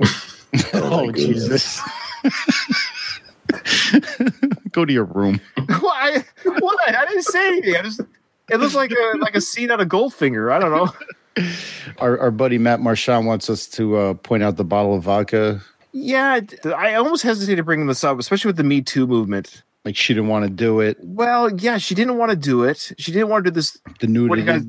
Oh, 0.74 1.10
Jesus. 1.12 1.80
Go 4.72 4.84
to 4.84 4.92
your 4.92 5.04
room. 5.04 5.40
Why? 5.80 6.24
What? 6.44 6.94
I 6.94 7.06
didn't 7.06 7.22
say 7.22 7.48
anything. 7.48 7.76
I 7.76 7.82
just 7.82 8.00
it 8.50 8.58
looks 8.58 8.74
like 8.74 8.90
a 8.90 9.12
like 9.18 9.34
a 9.34 9.40
scene 9.40 9.70
out 9.70 9.80
of 9.80 9.88
Goldfinger. 9.88 10.52
I 10.52 10.58
don't 10.58 10.70
know. 10.70 10.92
Our, 11.96 12.20
our 12.20 12.30
buddy 12.30 12.58
Matt 12.58 12.80
Marchand 12.80 13.26
wants 13.26 13.48
us 13.48 13.66
to 13.68 13.96
uh, 13.96 14.12
point 14.14 14.42
out 14.42 14.58
the 14.58 14.64
bottle 14.64 14.94
of 14.94 15.04
vodka. 15.04 15.62
Yeah, 15.92 16.40
I 16.64 16.94
almost 16.94 17.22
hesitated 17.22 17.64
bringing 17.64 17.86
this 17.86 18.02
up, 18.02 18.18
especially 18.18 18.48
with 18.48 18.56
the 18.56 18.64
Me 18.64 18.80
Too 18.80 19.06
movement. 19.06 19.62
Like 19.84 19.96
she 19.96 20.14
didn't 20.14 20.28
want 20.28 20.44
to 20.44 20.50
do 20.50 20.80
it. 20.80 20.96
Well, 21.02 21.52
yeah, 21.52 21.78
she 21.78 21.94
didn't 21.94 22.16
want 22.16 22.30
to 22.30 22.36
do 22.36 22.64
it. 22.64 22.92
She 22.98 23.12
didn't 23.12 23.28
want 23.28 23.44
to 23.44 23.50
do 23.50 23.54
this. 23.54 23.78
The 24.00 24.06
nudity. 24.06 24.42
guys? 24.42 24.62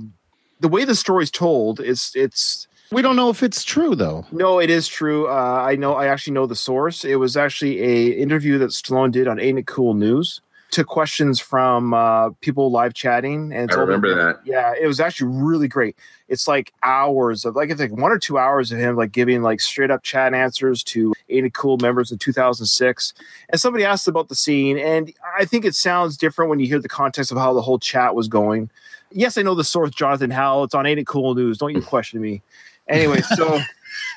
The 0.60 0.68
way 0.68 0.86
the 0.86 0.96
story's 0.96 1.32
told, 1.32 1.80
it's 1.80 2.16
it's 2.16 2.68
we 2.92 3.02
don't 3.02 3.16
know 3.16 3.30
if 3.30 3.44
it's 3.44 3.64
true 3.64 3.96
though. 3.96 4.26
no, 4.32 4.60
it 4.60 4.70
is 4.70 4.88
true. 4.88 5.28
Uh, 5.28 5.64
I 5.68 5.76
know. 5.76 5.96
I 5.96 6.08
actually 6.08 6.34
know 6.34 6.46
the 6.46 6.56
source. 6.56 7.06
It 7.06 7.16
was 7.16 7.38
actually 7.38 7.82
a 7.82 8.12
interview 8.12 8.58
that 8.60 8.70
Stallone 8.70 9.12
did 9.12 9.28
on 9.28 9.40
Ain't 9.40 9.60
It 9.60 9.68
Cool 9.68 9.94
News. 9.94 10.42
Took 10.74 10.88
questions 10.88 11.40
from 11.40 11.94
uh, 11.94 12.32
people 12.42 12.72
live 12.72 12.96
chatting, 12.96 13.54
and 13.54 13.72
I 13.72 13.76
remember 13.76 14.16
that. 14.16 14.40
Yeah, 14.44 14.74
it 14.74 14.88
was 14.88 15.00
actually 15.00 15.28
really 15.28 15.68
great. 15.68 15.96
It's 16.28 16.48
like 16.48 16.74
hours 16.82 17.46
of 17.46 17.56
like 17.56 17.70
it's 17.70 17.80
like 17.80 17.92
one 17.92 18.12
or 18.12 18.18
two 18.18 18.40
hours 18.40 18.72
of 18.72 18.80
him 18.80 18.96
like 18.96 19.12
giving 19.12 19.44
like 19.44 19.60
straight 19.62 19.92
up 19.92 20.02
chat 20.02 20.34
answers 20.34 20.84
to 20.86 21.14
Ain't 21.30 21.46
It 21.46 21.54
Cool 21.54 21.78
members 21.78 22.12
in 22.12 22.18
2006. 22.18 23.14
And 23.50 23.62
somebody 23.62 23.86
asked 23.86 24.08
about 24.08 24.30
the 24.30 24.36
scene, 24.36 24.80
and 24.80 25.14
I 25.38 25.46
think 25.46 25.64
it 25.64 25.76
sounds 25.76 26.18
different 26.18 26.50
when 26.50 26.60
you 26.60 26.66
hear 26.66 26.80
the 26.80 26.90
context 26.90 27.32
of 27.32 27.38
how 27.38 27.54
the 27.54 27.62
whole 27.62 27.78
chat 27.78 28.16
was 28.16 28.28
going. 28.28 28.72
Yes, 29.12 29.38
I 29.38 29.44
know 29.44 29.54
the 29.54 29.64
source, 29.64 29.92
Jonathan 29.92 30.32
Howell. 30.32 30.64
It's 30.64 30.74
on 30.74 30.88
Ain't 30.88 31.00
It 31.00 31.06
Cool 31.06 31.36
News. 31.36 31.60
Don't 31.60 31.76
you 31.76 31.82
question 31.84 32.20
me. 32.20 32.42
Anyway, 32.90 33.22
so 33.22 33.60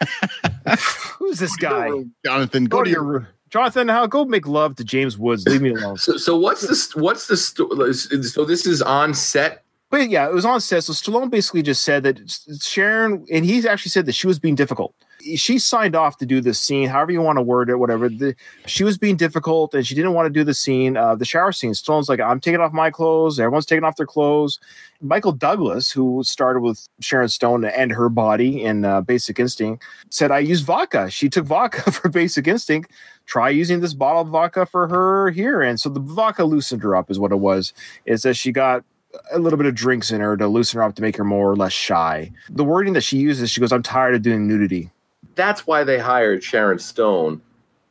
who's 1.19 1.39
this 1.39 1.57
guy? 1.57 1.91
Jonathan, 2.25 2.65
go, 2.65 2.83
to 2.83 2.91
your 2.91 3.03
room. 3.03 3.27
Jonathan 3.57 3.89
Howell, 3.89 4.09
go 4.09 4.25
make 4.27 4.47
love 4.47 4.77
to 4.77 4.85
James 4.85 5.17
Woods. 5.17 5.47
Leave 5.49 5.63
me 5.63 5.71
alone. 5.71 5.97
So, 6.07 6.19
so 6.19 6.37
what's 6.37 6.61
this? 6.69 6.95
What's 6.95 7.27
the 7.27 7.39
sto- 7.39 7.91
So 7.93 8.45
this 8.45 8.67
is 8.67 8.83
on 8.83 9.15
set. 9.15 9.65
But 9.89 10.11
yeah, 10.11 10.29
it 10.29 10.35
was 10.35 10.45
on 10.45 10.61
set. 10.61 10.85
So 10.85 10.93
Stallone 10.93 11.31
basically 11.31 11.63
just 11.63 11.83
said 11.83 12.03
that 12.03 12.19
Sharon, 12.61 13.25
and 13.33 13.47
he's 13.47 13.65
actually 13.65 13.91
said 13.91 14.05
that 14.07 14.13
she 14.13 14.27
was 14.27 14.39
being 14.39 14.57
difficult. 14.57 14.95
She 15.35 15.59
signed 15.59 15.97
off 15.97 16.19
to 16.19 16.27
do 16.27 16.41
this 16.41 16.61
scene, 16.61 16.89
however 16.89 17.13
you 17.13 17.21
want 17.21 17.39
to 17.39 17.43
word 17.43 17.69
it, 17.69 17.77
whatever. 17.77 18.09
The, 18.09 18.37
she 18.67 18.85
was 18.85 18.97
being 18.97 19.17
difficult, 19.17 19.75
and 19.75 19.87
she 19.87 19.95
didn't 19.95 20.13
want 20.13 20.27
to 20.27 20.31
do 20.31 20.45
the 20.45 20.55
scene, 20.55 20.97
uh, 20.97 21.15
the 21.15 21.25
shower 21.25 21.53
scene. 21.53 21.73
Stallone's 21.73 22.09
like, 22.09 22.21
"I'm 22.21 22.41
taking 22.41 22.61
off 22.61 22.73
my 22.73 22.91
clothes. 22.91 23.41
Everyone's 23.41 23.67
taking 23.67 23.85
off 23.85 23.97
their 23.97 24.07
clothes." 24.07 24.61
Michael 25.01 25.33
Douglas, 25.33 25.91
who 25.91 26.23
started 26.25 26.61
with 26.61 26.89
Sharon 27.01 27.29
Stone 27.29 27.65
and 27.65 27.93
her 27.93 28.09
body 28.09 28.63
in 28.63 28.85
uh, 28.85 29.01
Basic 29.01 29.39
Instinct, 29.39 29.85
said, 30.11 30.31
"I 30.31 30.39
use 30.39 30.61
vodka." 30.61 31.11
She 31.11 31.29
took 31.29 31.47
vodka 31.47 31.91
for 31.91 32.09
Basic 32.09 32.47
Instinct. 32.47 32.91
Try 33.27 33.51
using 33.51 33.81
this 33.81 33.95
bottle 33.95 34.23
of 34.23 34.29
vodka 34.29 34.67
for 34.67 34.87
her 34.89 35.31
here, 35.31 35.61
and 35.63 35.81
so 35.81 35.89
the 35.89 36.01
vodka 36.01 36.45
loosened 36.45 36.83
her 36.83 36.95
up, 36.95 37.11
is 37.11 37.19
what 37.19 37.33
it 37.33 37.37
was. 37.37 37.73
Is 38.05 38.23
that 38.23 38.35
she 38.35 38.53
got 38.53 38.85
a 39.33 39.39
little 39.39 39.57
bit 39.57 39.67
of 39.67 39.75
drinks 39.75 40.11
in 40.11 40.21
her 40.21 40.37
to 40.37 40.47
loosen 40.49 40.79
her 40.79 40.85
up 40.85 40.95
to 40.97 41.03
make 41.03 41.17
her 41.17 41.25
more 41.25 41.51
or 41.51 41.57
less 41.57 41.73
shy. 41.73 42.31
The 42.51 42.65
wording 42.65 42.93
that 42.95 43.03
she 43.03 43.19
uses, 43.19 43.51
she 43.51 43.61
goes, 43.61 43.73
I'm 43.73 43.83
tired 43.83 44.15
of 44.15 44.23
doing 44.23 44.47
nudity. 44.47 44.91
That's 45.37 45.67
why 45.67 45.85
they 45.85 45.99
hired 45.99 46.43
Sharon 46.43 46.79
Stone 46.79 47.41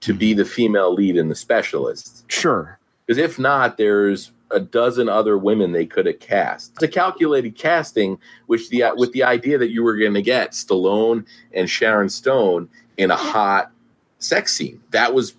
to 0.02 0.14
be 0.14 0.34
the 0.34 0.46
female 0.46 0.94
lead 0.94 1.16
in 1.16 1.30
the 1.30 1.36
specialist. 1.36 2.26
Sure. 2.28 2.78
Because 3.06 3.18
if 3.18 3.40
not, 3.40 3.78
there's 3.78 4.32
a 4.52 4.60
dozen 4.60 5.10
other 5.10 5.38
women 5.38 5.72
they 5.72 5.86
could 5.86 6.06
have 6.06 6.20
cast. 6.20 6.74
It's 6.74 6.84
a 6.84 6.88
calculated 6.88 7.56
casting, 7.56 8.20
which 8.48 8.70
the 8.70 8.84
with 8.96 9.12
the 9.14 9.24
idea 9.24 9.58
that 9.58 9.70
you 9.72 9.84
were 9.84 9.96
going 9.96 10.14
to 10.14 10.22
get 10.22 10.52
Stallone 10.52 11.26
and 11.54 11.70
Sharon 11.70 12.10
Stone 12.10 12.70
in 12.98 13.12
a 13.12 13.16
hot 13.16 13.72
sex 14.20 14.54
scene. 14.54 14.82
That 14.92 15.14
was 15.14 15.36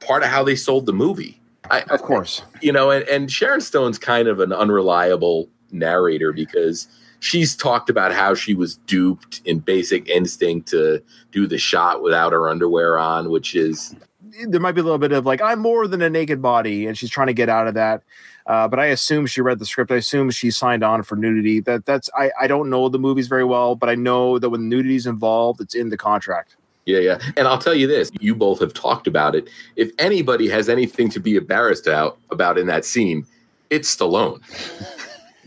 part 0.00 0.22
of 0.22 0.28
how 0.28 0.44
they 0.44 0.56
sold 0.56 0.86
the 0.86 0.92
movie. 0.92 1.40
I, 1.70 1.82
Of 1.82 2.02
course. 2.02 2.42
you 2.62 2.72
know, 2.72 2.90
and, 2.90 3.06
and 3.08 3.30
Sharon 3.30 3.60
Stone's 3.60 3.98
kind 3.98 4.26
of 4.26 4.40
an 4.40 4.52
unreliable 4.52 5.48
narrator 5.70 6.32
because 6.32 6.86
she's 7.20 7.56
talked 7.56 7.90
about 7.90 8.12
how 8.12 8.34
she 8.34 8.54
was 8.54 8.76
duped 8.78 9.40
in 9.44 9.58
Basic 9.58 10.08
Instinct 10.08 10.68
to 10.68 11.02
do 11.32 11.46
the 11.46 11.58
shot 11.58 12.02
without 12.02 12.32
her 12.32 12.48
underwear 12.48 12.98
on, 12.98 13.30
which 13.30 13.54
is 13.54 13.94
there 14.46 14.60
might 14.60 14.72
be 14.72 14.80
a 14.80 14.84
little 14.84 14.98
bit 14.98 15.12
of 15.12 15.26
like 15.26 15.40
I'm 15.40 15.58
more 15.58 15.86
than 15.86 16.02
a 16.02 16.10
naked 16.10 16.40
body, 16.40 16.86
and 16.86 16.96
she's 16.96 17.10
trying 17.10 17.28
to 17.28 17.34
get 17.34 17.48
out 17.48 17.66
of 17.66 17.74
that. 17.74 18.02
Uh, 18.46 18.66
but 18.66 18.78
I 18.78 18.86
assume 18.86 19.26
she 19.26 19.42
read 19.42 19.58
the 19.58 19.66
script. 19.66 19.90
I 19.90 19.96
assume 19.96 20.30
she 20.30 20.50
signed 20.50 20.82
on 20.82 21.02
for 21.02 21.16
nudity. 21.16 21.60
That 21.60 21.84
that's 21.84 22.08
I, 22.16 22.30
I 22.40 22.46
don't 22.46 22.70
know 22.70 22.88
the 22.88 22.98
movies 22.98 23.28
very 23.28 23.44
well, 23.44 23.74
but 23.74 23.88
I 23.88 23.94
know 23.94 24.38
that 24.38 24.50
when 24.50 24.68
nudity 24.68 24.96
is 24.96 25.06
involved, 25.06 25.60
it's 25.60 25.74
in 25.74 25.90
the 25.90 25.96
contract. 25.96 26.56
Yeah, 26.86 27.00
yeah. 27.00 27.18
And 27.36 27.46
I'll 27.46 27.58
tell 27.58 27.74
you 27.74 27.86
this: 27.86 28.10
you 28.20 28.34
both 28.34 28.60
have 28.60 28.72
talked 28.72 29.06
about 29.06 29.34
it. 29.34 29.50
If 29.76 29.90
anybody 29.98 30.48
has 30.48 30.68
anything 30.68 31.10
to 31.10 31.20
be 31.20 31.36
embarrassed 31.36 31.86
out 31.86 32.18
about 32.30 32.56
in 32.56 32.66
that 32.68 32.84
scene, 32.84 33.26
it's 33.70 33.94
Stallone. 33.94 34.40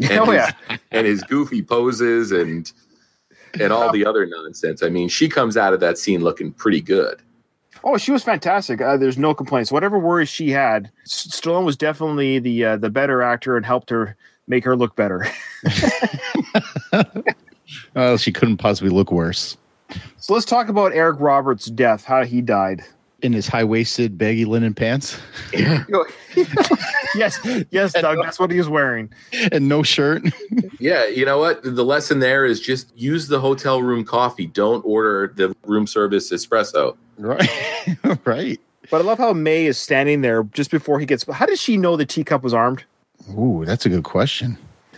and 0.10 0.20
oh 0.20 0.26
his, 0.26 0.36
yeah, 0.36 0.78
and 0.92 1.08
his 1.08 1.24
goofy 1.24 1.62
poses 1.62 2.32
and 2.32 2.72
and 3.60 3.74
all 3.74 3.92
the 3.92 4.06
other 4.06 4.26
nonsense. 4.26 4.82
I 4.82 4.90
mean, 4.90 5.10
she 5.10 5.28
comes 5.28 5.58
out 5.58 5.74
of 5.74 5.80
that 5.82 5.98
scene 5.98 6.22
looking 6.22 6.54
pretty 6.54 6.82
good. 6.82 7.22
Oh, 7.84 7.98
she 7.98 8.12
was 8.12 8.24
fantastic. 8.24 8.80
Uh, 8.82 8.96
there's 8.98 9.18
no 9.18 9.34
complaints. 9.34 9.72
Whatever 9.72 9.98
worries 9.98 10.30
she 10.30 10.52
had, 10.52 10.92
S- 11.04 11.28
Stallone 11.28 11.66
was 11.66 11.76
definitely 11.76 12.40
the 12.40 12.66
uh, 12.66 12.78
the 12.78 12.90
better 12.90 13.22
actor 13.22 13.58
and 13.58 13.66
helped 13.66 13.90
her 13.90 14.16
make 14.48 14.64
her 14.64 14.76
look 14.76 14.96
better. 14.96 15.26
Well, 17.96 18.18
she 18.18 18.34
couldn't 18.34 18.58
possibly 18.58 18.90
look 18.90 19.14
worse 19.14 19.56
so 20.18 20.34
let's 20.34 20.46
talk 20.46 20.70
about 20.70 20.94
Eric 20.94 21.20
Roberts' 21.20 21.66
death, 21.66 22.06
how 22.06 22.24
he 22.24 22.42
died. 22.42 22.84
In 23.22 23.34
his 23.34 23.48
high 23.48 23.64
waisted 23.64 24.18
baggy 24.18 24.46
linen 24.46 24.74
pants 24.74 25.18
yes, 27.16 27.40
yes, 27.72 27.94
Doug, 27.94 28.18
that's 28.24 28.40
what 28.40 28.52
he 28.52 28.58
was 28.58 28.70
wearing. 28.70 29.12
and 29.52 29.68
no 29.68 29.84
shirt. 29.84 30.24
Yeah, 30.80 31.06
you 31.08 31.26
know 31.26 31.38
what? 31.40 31.62
The 31.64 31.84
lesson 31.84 32.20
there 32.20 32.46
is 32.46 32.60
just 32.62 32.98
use 32.98 33.28
the 33.28 33.40
hotel 33.40 33.82
room 33.82 34.04
coffee. 34.06 34.48
Don't 34.48 34.82
order 34.86 35.34
the 35.36 35.56
room 35.66 35.88
service 35.88 36.32
espresso. 36.32 36.96
right, 37.18 37.50
right. 38.26 38.60
But 38.90 39.02
I 39.02 39.04
love 39.04 39.18
how 39.18 39.34
May 39.34 39.66
is 39.66 39.78
standing 39.78 40.22
there 40.22 40.44
just 40.44 40.72
before 40.72 41.00
he 41.00 41.06
gets. 41.06 41.26
How 41.32 41.46
did 41.46 41.60
she 41.60 41.78
know 41.78 41.96
the 41.98 42.06
teacup 42.06 42.44
was 42.44 42.54
armed? 42.54 42.84
Ooh, 43.38 43.64
that's 43.66 43.86
a 43.86 43.90
good 43.90 44.04
question. 44.04 44.58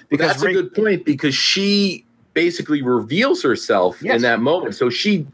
Because 0.09 0.27
that's 0.27 0.43
Ray- 0.43 0.51
a 0.51 0.61
good 0.61 0.73
point 0.73 1.05
because 1.05 1.35
she 1.35 2.05
basically 2.33 2.81
reveals 2.81 3.43
herself 3.43 4.01
Yes. 4.01 4.15
in 4.17 4.21
that 4.23 4.39
moment. 4.39 4.75
So 4.75 4.89
she 4.89 5.25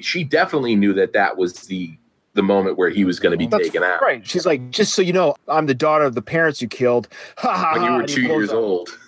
she 0.00 0.22
definitely 0.24 0.76
knew 0.76 0.92
that 0.94 1.12
that 1.14 1.36
was 1.36 1.52
the 1.66 1.96
the 2.34 2.42
moment 2.42 2.78
where 2.78 2.90
he 2.90 3.04
was 3.04 3.18
going 3.18 3.32
to 3.32 3.36
be 3.36 3.46
That's 3.46 3.64
taken 3.64 3.82
out. 3.82 4.00
Right. 4.00 4.26
She's 4.26 4.46
like, 4.46 4.70
just 4.70 4.94
so 4.94 5.02
you 5.02 5.12
know, 5.12 5.34
I'm 5.48 5.66
the 5.66 5.74
daughter 5.74 6.04
of 6.04 6.14
the 6.14 6.22
parents 6.22 6.62
you 6.62 6.68
killed. 6.68 7.08
Ha 7.38 7.52
ha. 7.56 7.72
When 7.74 7.84
you 7.84 7.92
were 7.98 8.06
two 8.06 8.22
years 8.22 8.50
up. 8.50 8.56
old. 8.56 8.98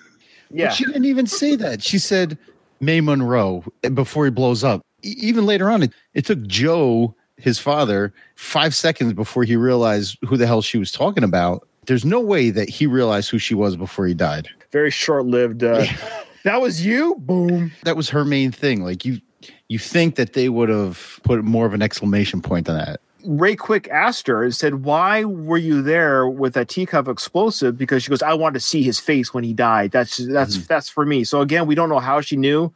Yeah. 0.50 0.66
But 0.66 0.74
she 0.74 0.84
didn't 0.84 1.04
even 1.04 1.26
say 1.26 1.56
that. 1.56 1.82
She 1.82 1.98
said 1.98 2.36
May 2.80 3.00
Munro 3.00 3.64
before 3.94 4.24
he 4.24 4.30
blows 4.30 4.64
up. 4.64 4.82
E- 5.04 5.14
even 5.18 5.46
later 5.46 5.70
on, 5.70 5.84
it, 5.84 5.92
it 6.14 6.26
took 6.26 6.44
Joe, 6.46 7.14
his 7.36 7.58
father, 7.58 8.12
five 8.34 8.74
seconds 8.74 9.12
before 9.12 9.44
he 9.44 9.56
realized 9.56 10.18
who 10.26 10.36
the 10.36 10.46
hell 10.46 10.62
she 10.62 10.78
was 10.78 10.90
talking 10.90 11.24
about. 11.24 11.66
There's 11.86 12.04
no 12.04 12.20
way 12.20 12.50
that 12.50 12.68
he 12.68 12.86
realized 12.86 13.30
who 13.30 13.38
she 13.38 13.54
was 13.54 13.76
before 13.76 14.06
he 14.06 14.14
died. 14.14 14.48
Very 14.72 14.90
short 14.90 15.26
lived. 15.26 15.62
Uh, 15.62 15.86
that 16.44 16.60
was 16.60 16.84
you? 16.84 17.16
Boom. 17.18 17.72
That 17.84 17.96
was 17.96 18.10
her 18.10 18.24
main 18.24 18.52
thing. 18.52 18.82
Like 18.82 19.04
you, 19.04 19.20
you 19.68 19.78
think 19.78 20.16
that 20.16 20.32
they 20.34 20.48
would 20.48 20.68
have 20.68 21.20
put 21.22 21.42
more 21.44 21.66
of 21.66 21.74
an 21.74 21.82
exclamation 21.82 22.42
point 22.42 22.68
on 22.68 22.76
that. 22.76 23.00
Ray 23.24 23.56
Quick 23.56 23.88
asked 23.88 24.26
her 24.26 24.42
and 24.42 24.54
said, 24.54 24.84
Why 24.84 25.24
were 25.24 25.58
you 25.58 25.82
there 25.82 26.28
with 26.28 26.54
that 26.54 26.68
teacup 26.68 27.08
explosive? 27.08 27.76
Because 27.78 28.02
she 28.02 28.10
goes, 28.10 28.22
I 28.22 28.34
wanted 28.34 28.54
to 28.54 28.60
see 28.60 28.82
his 28.82 28.98
face 29.00 29.32
when 29.34 29.44
he 29.44 29.52
died. 29.52 29.90
That's 29.90 30.16
that's 30.16 30.56
Mhm. 30.58 30.66
that's 30.66 30.88
for 30.88 31.04
me. 31.06 31.24
So 31.24 31.40
again, 31.40 31.66
we 31.66 31.74
don't 31.74 31.88
know 31.88 31.98
how 32.00 32.20
she 32.20 32.36
knew. 32.36 32.72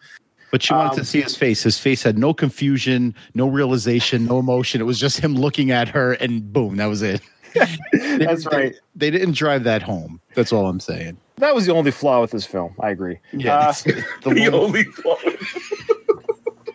But 0.50 0.62
she 0.62 0.72
wanted 0.72 0.90
Um, 0.90 0.96
to 0.98 1.04
see 1.04 1.20
his 1.20 1.36
face. 1.36 1.62
His 1.64 1.78
face 1.78 2.02
had 2.04 2.16
no 2.16 2.32
confusion, 2.32 3.14
no 3.34 3.48
realization, 3.48 4.26
no 4.26 4.38
emotion. 4.38 4.80
It 4.80 4.84
was 4.84 5.00
just 5.00 5.18
him 5.18 5.34
looking 5.34 5.72
at 5.72 5.88
her, 5.88 6.12
and 6.12 6.52
boom, 6.52 6.76
that 6.76 6.86
was 6.86 7.02
it. 7.02 7.20
That's 7.92 8.46
right. 8.46 8.74
They 8.94 9.10
didn't 9.10 9.34
drive 9.34 9.64
that 9.64 9.82
home. 9.82 10.20
That's 10.34 10.52
all 10.52 10.68
I'm 10.68 10.78
saying. 10.80 11.16
That 11.38 11.54
was 11.56 11.66
the 11.66 11.72
only 11.72 11.90
flaw 11.90 12.20
with 12.20 12.30
this 12.30 12.46
film. 12.46 12.74
I 12.80 12.90
agree. 12.90 13.18
Yeah, 13.32 13.68
Uh, 13.68 13.72
the 14.22 14.30
The 14.34 14.48
only 14.52 14.84
flaw. 14.84 15.16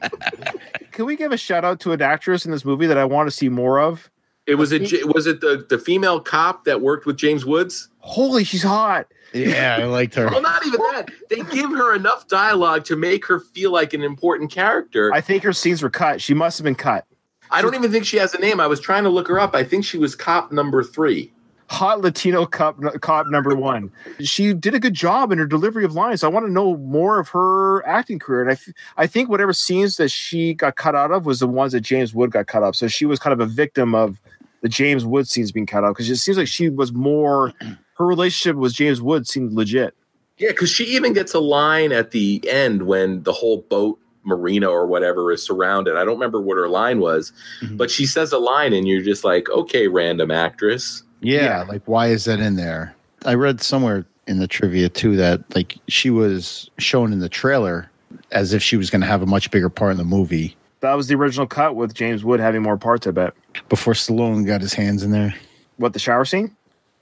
can 0.99 1.05
we 1.05 1.15
give 1.15 1.31
a 1.31 1.37
shout 1.37 1.63
out 1.63 1.79
to 1.79 1.93
an 1.93 2.01
actress 2.01 2.43
in 2.43 2.51
this 2.51 2.65
movie 2.65 2.85
that 2.85 2.97
I 2.97 3.05
want 3.05 3.27
to 3.27 3.31
see 3.31 3.47
more 3.47 3.79
of? 3.79 4.11
It 4.45 4.55
was 4.55 4.73
it. 4.73 4.81
Was 5.15 5.27
it 5.27 5.39
the 5.39 5.65
the 5.69 5.77
female 5.77 6.19
cop 6.19 6.65
that 6.65 6.81
worked 6.81 7.05
with 7.05 7.15
James 7.15 7.45
Woods? 7.45 7.87
Holy, 7.99 8.43
she's 8.43 8.63
hot. 8.63 9.07
yeah, 9.31 9.77
I 9.79 9.85
liked 9.85 10.15
her. 10.15 10.27
Well, 10.27 10.41
not 10.41 10.67
even 10.67 10.81
that. 10.91 11.09
They 11.29 11.37
give 11.43 11.71
her 11.71 11.95
enough 11.95 12.27
dialogue 12.27 12.83
to 12.85 12.97
make 12.97 13.25
her 13.27 13.39
feel 13.39 13.71
like 13.71 13.93
an 13.93 14.03
important 14.03 14.51
character. 14.51 15.13
I 15.13 15.21
think 15.21 15.41
her 15.43 15.53
scenes 15.53 15.81
were 15.81 15.89
cut. 15.89 16.21
She 16.21 16.33
must 16.33 16.57
have 16.57 16.65
been 16.65 16.75
cut. 16.75 17.05
I 17.49 17.61
don't 17.61 17.75
even 17.75 17.93
think 17.93 18.03
she 18.03 18.17
has 18.17 18.33
a 18.33 18.39
name. 18.39 18.59
I 18.59 18.67
was 18.67 18.81
trying 18.81 19.05
to 19.05 19.09
look 19.09 19.29
her 19.29 19.39
up. 19.39 19.55
I 19.55 19.63
think 19.63 19.85
she 19.85 19.97
was 19.97 20.17
cop 20.17 20.51
number 20.51 20.83
three. 20.83 21.31
Hot 21.69 22.01
Latino 22.01 22.45
cop, 22.45 22.77
cop 23.01 23.27
number 23.27 23.55
one. 23.55 23.91
She 24.21 24.53
did 24.53 24.73
a 24.73 24.79
good 24.79 24.93
job 24.95 25.31
in 25.31 25.37
her 25.37 25.45
delivery 25.45 25.85
of 25.85 25.93
lines. 25.93 26.23
I 26.23 26.27
want 26.27 26.45
to 26.47 26.51
know 26.51 26.77
more 26.77 27.19
of 27.19 27.29
her 27.29 27.85
acting 27.87 28.17
career. 28.19 28.41
And 28.41 28.51
I, 28.51 28.55
th- 28.55 28.75
I 28.97 29.05
think 29.07 29.29
whatever 29.29 29.53
scenes 29.53 29.97
that 29.97 30.09
she 30.09 30.53
got 30.55 30.75
cut 30.77 30.95
out 30.95 31.11
of 31.11 31.25
was 31.25 31.39
the 31.39 31.47
ones 31.47 31.73
that 31.73 31.81
James 31.81 32.13
Wood 32.13 32.31
got 32.31 32.47
cut 32.47 32.63
up. 32.63 32.75
So 32.75 32.87
she 32.87 33.05
was 33.05 33.19
kind 33.19 33.33
of 33.33 33.39
a 33.39 33.45
victim 33.45 33.93
of 33.93 34.19
the 34.61 34.69
James 34.69 35.05
Wood 35.05 35.27
scenes 35.27 35.51
being 35.51 35.65
cut 35.67 35.83
out 35.83 35.89
because 35.95 36.09
it 36.09 36.17
seems 36.17 36.37
like 36.37 36.47
she 36.47 36.69
was 36.69 36.91
more. 36.91 37.53
Her 37.97 38.05
relationship 38.05 38.55
with 38.57 38.73
James 38.73 39.01
Wood 39.01 39.27
seemed 39.27 39.53
legit. 39.53 39.93
Yeah, 40.37 40.49
because 40.49 40.69
she 40.71 40.85
even 40.85 41.13
gets 41.13 41.33
a 41.33 41.39
line 41.39 41.91
at 41.91 42.11
the 42.11 42.41
end 42.49 42.83
when 42.83 43.23
the 43.23 43.33
whole 43.33 43.61
boat 43.69 43.99
marina 44.23 44.67
or 44.69 44.87
whatever 44.87 45.31
is 45.31 45.45
surrounded. 45.45 45.95
I 45.97 46.03
don't 46.05 46.15
remember 46.15 46.41
what 46.41 46.55
her 46.57 46.67
line 46.69 46.99
was, 46.99 47.31
Mhm. 47.61 47.77
but 47.77 47.91
she 47.91 48.05
says 48.05 48.31
a 48.31 48.37
line, 48.37 48.73
and 48.73 48.87
you're 48.87 49.01
just 49.01 49.23
like, 49.23 49.49
okay, 49.49 49.87
random 49.87 50.31
actress. 50.31 51.03
Yeah, 51.21 51.43
Yeah. 51.43 51.63
like 51.63 51.81
why 51.85 52.07
is 52.07 52.25
that 52.25 52.39
in 52.39 52.55
there? 52.55 52.95
I 53.25 53.33
read 53.35 53.61
somewhere 53.61 54.05
in 54.27 54.39
the 54.39 54.47
trivia 54.47 54.89
too 54.89 55.15
that 55.17 55.41
like 55.55 55.77
she 55.87 56.09
was 56.09 56.69
shown 56.77 57.11
in 57.13 57.19
the 57.19 57.29
trailer 57.29 57.89
as 58.31 58.53
if 58.53 58.61
she 58.63 58.77
was 58.77 58.89
going 58.89 59.01
to 59.01 59.07
have 59.07 59.21
a 59.21 59.25
much 59.25 59.49
bigger 59.51 59.69
part 59.69 59.91
in 59.91 59.97
the 59.97 60.03
movie 60.03 60.55
That 60.81 60.93
was 60.93 61.07
the 61.07 61.15
original 61.15 61.45
cut 61.47 61.75
with 61.75 61.93
James 61.93 62.23
Wood 62.23 62.39
having 62.39 62.61
more 62.61 62.77
parts. 62.77 63.05
I 63.07 63.11
bet. 63.11 63.33
before 63.69 63.93
Stallone 63.93 64.45
got 64.45 64.61
his 64.61 64.73
hands 64.73 65.03
in 65.03 65.11
there. 65.11 65.35
What 65.77 65.93
the 65.93 65.99
shower 65.99 66.25
scene? 66.25 66.55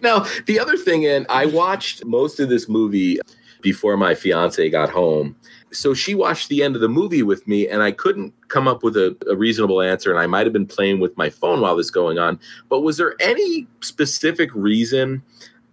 Now, 0.02 0.26
the 0.46 0.58
other 0.58 0.76
thing, 0.76 1.06
and 1.06 1.26
I 1.28 1.46
watched 1.46 2.04
most 2.04 2.40
of 2.40 2.48
this 2.48 2.68
movie 2.68 3.18
before 3.62 3.96
my 3.96 4.14
fiance 4.16 4.68
got 4.68 4.90
home. 4.90 5.36
So 5.76 5.94
she 5.94 6.14
watched 6.14 6.48
the 6.48 6.62
end 6.62 6.74
of 6.74 6.80
the 6.80 6.88
movie 6.88 7.22
with 7.22 7.46
me, 7.46 7.68
and 7.68 7.82
I 7.82 7.92
couldn't 7.92 8.32
come 8.48 8.66
up 8.66 8.82
with 8.82 8.96
a, 8.96 9.16
a 9.30 9.36
reasonable 9.36 9.80
answer. 9.80 10.10
And 10.10 10.18
I 10.18 10.26
might 10.26 10.46
have 10.46 10.52
been 10.52 10.66
playing 10.66 11.00
with 11.00 11.16
my 11.16 11.30
phone 11.30 11.60
while 11.60 11.76
this 11.76 11.90
going 11.90 12.18
on. 12.18 12.38
But 12.68 12.80
was 12.80 12.96
there 12.96 13.14
any 13.20 13.66
specific 13.80 14.50
reason 14.54 15.22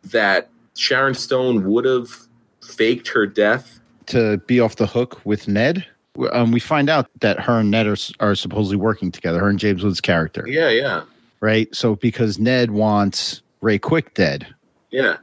that 0.04 0.50
Sharon 0.76 1.14
Stone 1.14 1.66
would 1.66 1.86
have 1.86 2.10
faked 2.62 3.08
her 3.10 3.26
death? 3.26 3.80
to 4.08 4.38
be 4.40 4.60
off 4.60 4.76
the 4.76 4.88
hook 4.88 5.22
with 5.26 5.48
Ned. 5.48 5.86
Um, 6.32 6.52
we 6.52 6.60
find 6.60 6.90
out 6.90 7.10
that 7.22 7.40
her 7.40 7.60
and 7.60 7.72
Ned 7.72 7.88
are, 7.88 7.98
are 8.20 8.36
supposedly 8.36 8.78
working 8.78 9.12
together. 9.12 9.40
Her 9.40 9.50
and 9.50 9.60
James 9.60 9.84
Woods' 9.84 10.02
character, 10.02 10.46
Yeah, 10.48 10.70
yeah, 10.70 11.04
right? 11.40 11.74
So 11.76 11.96
because 11.96 12.38
Ned 12.38 12.72
wants 12.72 13.42
Ray 13.62 13.80
Quick 13.80 14.14
dead, 14.14 14.48
yeah. 14.92 15.18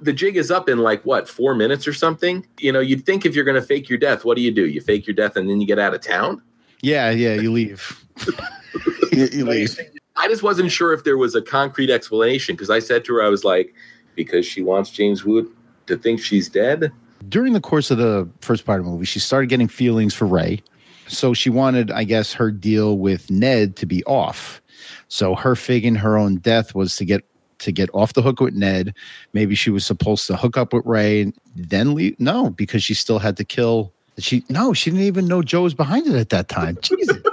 The 0.00 0.12
jig 0.12 0.36
is 0.36 0.50
up 0.50 0.68
in 0.68 0.78
like 0.78 1.04
what 1.04 1.28
four 1.28 1.54
minutes 1.54 1.86
or 1.86 1.92
something. 1.92 2.46
You 2.58 2.72
know, 2.72 2.80
you'd 2.80 3.06
think 3.06 3.24
if 3.24 3.34
you're 3.34 3.44
going 3.44 3.60
to 3.60 3.66
fake 3.66 3.88
your 3.88 3.98
death, 3.98 4.24
what 4.24 4.36
do 4.36 4.42
you 4.42 4.50
do? 4.50 4.66
You 4.66 4.80
fake 4.80 5.06
your 5.06 5.14
death 5.14 5.36
and 5.36 5.48
then 5.48 5.60
you 5.60 5.66
get 5.66 5.78
out 5.78 5.94
of 5.94 6.00
town. 6.00 6.42
yeah, 6.82 7.10
yeah, 7.10 7.34
you 7.34 7.52
leave. 7.52 8.04
you, 9.12 9.28
you 9.32 9.44
leave. 9.44 9.78
I 10.16 10.26
just 10.26 10.42
wasn't 10.42 10.72
sure 10.72 10.92
if 10.92 11.04
there 11.04 11.16
was 11.16 11.34
a 11.36 11.42
concrete 11.42 11.90
explanation 11.90 12.56
because 12.56 12.70
I 12.70 12.80
said 12.80 13.04
to 13.04 13.14
her, 13.14 13.22
I 13.22 13.28
was 13.28 13.44
like, 13.44 13.72
because 14.16 14.44
she 14.44 14.62
wants 14.62 14.90
James 14.90 15.24
Wood 15.24 15.46
to 15.86 15.96
think 15.96 16.20
she's 16.20 16.48
dead. 16.48 16.92
During 17.28 17.52
the 17.52 17.60
course 17.60 17.90
of 17.90 17.98
the 17.98 18.28
first 18.40 18.64
part 18.64 18.80
of 18.80 18.86
the 18.86 18.92
movie, 18.92 19.04
she 19.04 19.20
started 19.20 19.48
getting 19.48 19.68
feelings 19.68 20.12
for 20.12 20.26
Ray. 20.26 20.62
So 21.06 21.34
she 21.34 21.50
wanted, 21.50 21.90
I 21.90 22.04
guess, 22.04 22.32
her 22.34 22.50
deal 22.50 22.98
with 22.98 23.30
Ned 23.30 23.76
to 23.76 23.86
be 23.86 24.04
off. 24.04 24.60
So 25.06 25.34
her 25.34 25.56
faking 25.56 25.94
her 25.96 26.18
own 26.18 26.36
death 26.36 26.74
was 26.74 26.96
to 26.96 27.04
get 27.04 27.24
to 27.60 27.72
get 27.72 27.90
off 27.92 28.12
the 28.14 28.22
hook 28.22 28.40
with 28.40 28.54
Ned. 28.54 28.94
Maybe 29.32 29.54
she 29.54 29.70
was 29.70 29.84
supposed 29.86 30.26
to 30.28 30.36
hook 30.36 30.56
up 30.56 30.72
with 30.72 30.84
Ray 30.86 31.22
and 31.22 31.34
then 31.56 31.94
leave. 31.94 32.18
No, 32.20 32.50
because 32.50 32.82
she 32.82 32.94
still 32.94 33.18
had 33.18 33.36
to 33.38 33.44
kill. 33.44 33.92
She 34.18 34.44
no, 34.48 34.72
she 34.72 34.90
didn't 34.90 35.04
even 35.06 35.26
know 35.28 35.42
Joe 35.42 35.62
was 35.62 35.74
behind 35.74 36.06
it 36.06 36.14
at 36.14 36.30
that 36.30 36.48
time. 36.48 36.76
Jesus. 36.82 37.16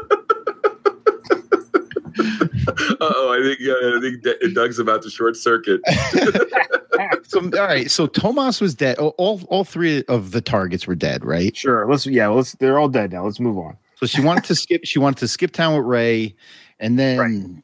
oh, 3.02 3.34
I 3.34 3.42
think 3.44 3.60
uh, 3.68 3.98
I 3.98 4.00
think 4.02 4.24
D- 4.24 4.54
Doug's 4.54 4.80
about 4.80 5.02
to 5.04 5.10
short 5.10 5.36
circuit. 5.36 5.82
so 7.24 7.40
all 7.42 7.50
right, 7.68 7.90
so 7.90 8.08
Tomas 8.08 8.62
was 8.62 8.76
dead. 8.76 8.98
All- 8.98 9.16
All 9.18 9.42
all 9.50 9.64
three 9.64 10.04
of 10.08 10.32
the 10.32 10.42
targets 10.42 10.88
were 10.88 10.96
dead, 10.96 11.26
right? 11.26 11.56
Sure. 11.56 11.90
Let's. 11.90 12.06
Yeah. 12.06 12.28
Let's. 12.28 12.54
They're 12.54 12.80
all 12.80 12.90
dead 12.90 13.12
now. 13.12 13.26
Let's 13.26 13.40
move 13.40 13.58
on. 13.58 13.78
So 13.96 14.06
she 14.06 14.22
wanted 14.22 14.44
to 14.46 14.56
skip. 14.56 14.82
She 14.86 15.00
wanted 15.00 15.18
to 15.20 15.28
skip 15.28 15.52
town 15.52 15.76
with 15.76 15.86
Ray, 15.86 16.36
and 16.80 17.00
then 17.00 17.18
Right. 17.18 17.64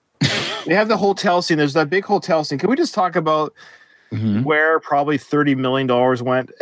They 0.66 0.76
have 0.76 0.88
the 0.88 0.98
hotel 0.98 1.42
scene. 1.42 1.58
There's 1.58 1.74
that 1.74 1.90
big 1.90 2.06
hotel 2.06 2.44
scene. 2.44 2.60
Can 2.60 2.70
we 2.70 2.76
just 2.76 2.94
talk 2.94 3.16
about 3.16 3.54
Mhm. 4.12 4.44
where 4.44 4.80
probably 4.80 5.18
thirty 5.18 5.56
million 5.56 5.88
dollars 5.88 6.22
went? 6.24 6.52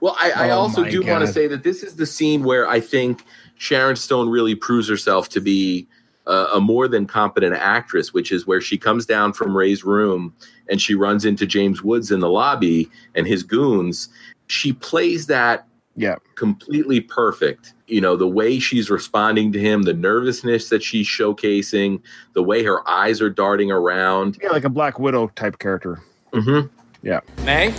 Well, 0.00 0.16
I, 0.18 0.32
I 0.32 0.50
Oh 0.50 0.58
also 0.62 0.82
my 0.82 0.90
do 0.90 1.02
want 1.06 1.24
to 1.24 1.32
say 1.32 1.46
that 1.46 1.62
this 1.62 1.84
is 1.84 1.94
the 1.94 2.04
scene 2.06 2.42
where 2.42 2.68
I 2.68 2.80
think 2.80 3.22
Sharon 3.58 3.94
Stone 3.94 4.28
really 4.28 4.56
proves 4.56 4.88
herself 4.88 5.28
to 5.28 5.40
be 5.40 5.86
a, 6.26 6.46
a 6.54 6.60
more 6.60 6.88
than 6.88 7.06
competent 7.06 7.54
actress, 7.54 8.12
which 8.12 8.32
is 8.32 8.44
where 8.44 8.60
she 8.60 8.76
comes 8.76 9.06
down 9.06 9.32
from 9.32 9.56
Ray's 9.56 9.84
room 9.84 10.34
and 10.68 10.80
she 10.82 10.96
runs 10.96 11.24
into 11.24 11.46
James 11.46 11.80
Woods 11.80 12.10
in 12.10 12.18
the 12.18 12.28
lobby 12.28 12.90
and 13.14 13.24
his 13.24 13.44
goons. 13.44 14.08
She 14.48 14.72
plays 14.72 15.26
that 15.28 15.64
Yeah. 15.94 16.16
completely 16.34 17.00
perfect. 17.00 17.74
You 17.92 18.00
know, 18.00 18.16
the 18.16 18.26
way 18.26 18.58
she's 18.58 18.88
responding 18.88 19.52
to 19.52 19.60
him, 19.60 19.82
the 19.82 19.92
nervousness 19.92 20.70
that 20.70 20.82
she's 20.82 21.06
showcasing, 21.06 22.00
the 22.32 22.42
way 22.42 22.64
her 22.64 22.88
eyes 22.88 23.20
are 23.20 23.28
darting 23.28 23.70
around. 23.70 24.38
Yeah, 24.42 24.48
like 24.48 24.64
a 24.64 24.70
Black 24.70 24.98
Widow 24.98 25.28
type 25.36 25.58
character. 25.58 26.00
Mm 26.32 26.44
hmm 26.44 27.06
Yeah. 27.06 27.20
May? 27.44 27.70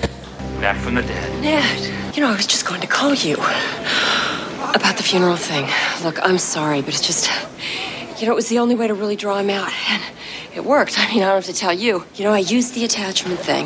Back 0.62 0.78
from 0.78 0.94
the 0.94 1.02
dead. 1.02 1.42
Ned, 1.42 2.16
you 2.16 2.22
know, 2.22 2.30
I 2.30 2.36
was 2.36 2.46
just 2.46 2.68
going 2.68 2.82
to 2.82 2.88
call 2.88 3.16
you 3.16 3.34
about 4.76 4.98
the 4.98 5.04
funeral 5.04 5.36
thing. 5.36 5.68
Look, 6.04 6.22
I'm 6.22 6.38
sorry, 6.38 6.82
but 6.82 6.90
it's 6.90 7.06
just, 7.06 7.32
you 8.22 8.28
know, 8.28 8.34
it 8.34 8.36
was 8.36 8.50
the 8.50 8.60
only 8.60 8.76
way 8.76 8.88
to 8.88 8.94
really 8.94 9.16
draw 9.16 9.40
him 9.40 9.50
out. 9.50 9.72
And 9.90 10.04
it 10.54 10.64
worked. 10.64 11.00
I 11.00 11.08
mean, 11.12 11.24
I 11.24 11.26
don't 11.26 11.36
have 11.38 11.46
to 11.46 11.54
tell 11.54 11.74
you. 11.74 12.06
You 12.14 12.24
know, 12.26 12.34
I 12.34 12.40
used 12.40 12.76
the 12.76 12.86
attachment 12.86 13.40
thing, 13.40 13.66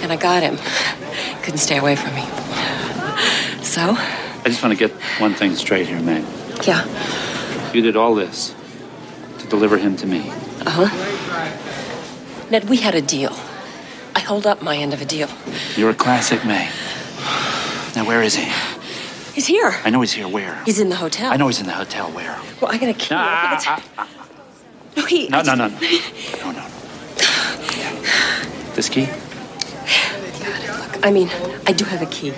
and 0.00 0.10
I 0.10 0.16
got 0.16 0.42
him. 0.42 0.56
Couldn't 1.42 1.58
stay 1.58 1.76
away 1.76 1.94
from 1.94 2.14
me. 2.14 2.24
So, 3.62 3.96
I 4.46 4.48
just 4.48 4.62
want 4.62 4.78
to 4.78 4.88
get 4.88 4.92
one 5.20 5.34
thing 5.34 5.56
straight 5.56 5.88
here, 5.88 6.00
May. 6.00 6.20
yeah. 6.64 6.84
You 7.72 7.82
did 7.82 7.96
all 7.96 8.14
this 8.14 8.54
to 9.40 9.46
deliver 9.48 9.76
him 9.76 9.96
to 9.96 10.06
me. 10.06 10.20
Uh 10.64 10.70
huh. 10.86 12.48
Ned, 12.48 12.68
we 12.68 12.76
had 12.76 12.94
a 12.94 13.02
deal. 13.02 13.32
I 14.14 14.20
hold 14.20 14.46
up 14.46 14.62
my 14.62 14.76
end 14.76 14.94
of 14.94 15.02
a 15.02 15.04
deal. 15.04 15.28
You're 15.76 15.90
a 15.90 15.94
classic, 15.94 16.44
May. 16.44 16.70
Now, 17.96 18.06
where 18.06 18.22
is 18.22 18.36
he? 18.36 18.44
He's 19.34 19.48
here. 19.48 19.74
I 19.84 19.90
know 19.90 20.00
he's 20.00 20.12
here. 20.12 20.28
Where? 20.28 20.62
He's 20.64 20.78
in 20.78 20.90
the 20.90 20.96
hotel. 20.96 21.32
I 21.32 21.36
know 21.36 21.48
he's 21.48 21.58
in 21.58 21.66
the 21.66 21.72
hotel. 21.72 22.12
Where? 22.12 22.38
Well, 22.60 22.70
I 22.70 22.78
got 22.78 22.88
a 22.90 22.94
key. 22.94 23.16
I 23.18 23.56
think 23.58 23.66
it's- 23.98 24.08
no, 24.96 25.04
he. 25.06 25.26
No, 25.28 25.38
I 25.38 25.42
no, 25.42 25.54
no, 25.56 25.66
no, 25.66 25.78
no, 26.44 26.52
no. 26.52 26.68
This 28.76 28.88
key? 28.88 29.06
Look, 29.06 29.10
I 31.04 31.10
mean, 31.10 31.30
I 31.66 31.72
do 31.72 31.84
have 31.86 32.00
a 32.00 32.06
key. 32.06 32.32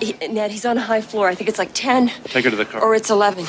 He, 0.00 0.12
Ned, 0.28 0.50
he's 0.50 0.64
on 0.64 0.76
a 0.78 0.80
high 0.82 1.00
floor. 1.00 1.28
I 1.28 1.34
think 1.34 1.48
it's 1.48 1.58
like 1.58 1.70
10 1.74 2.08
Take 2.24 2.44
her 2.44 2.50
to 2.50 2.56
the 2.56 2.64
car. 2.64 2.82
or 2.82 2.94
it's 2.94 3.10
11. 3.10 3.46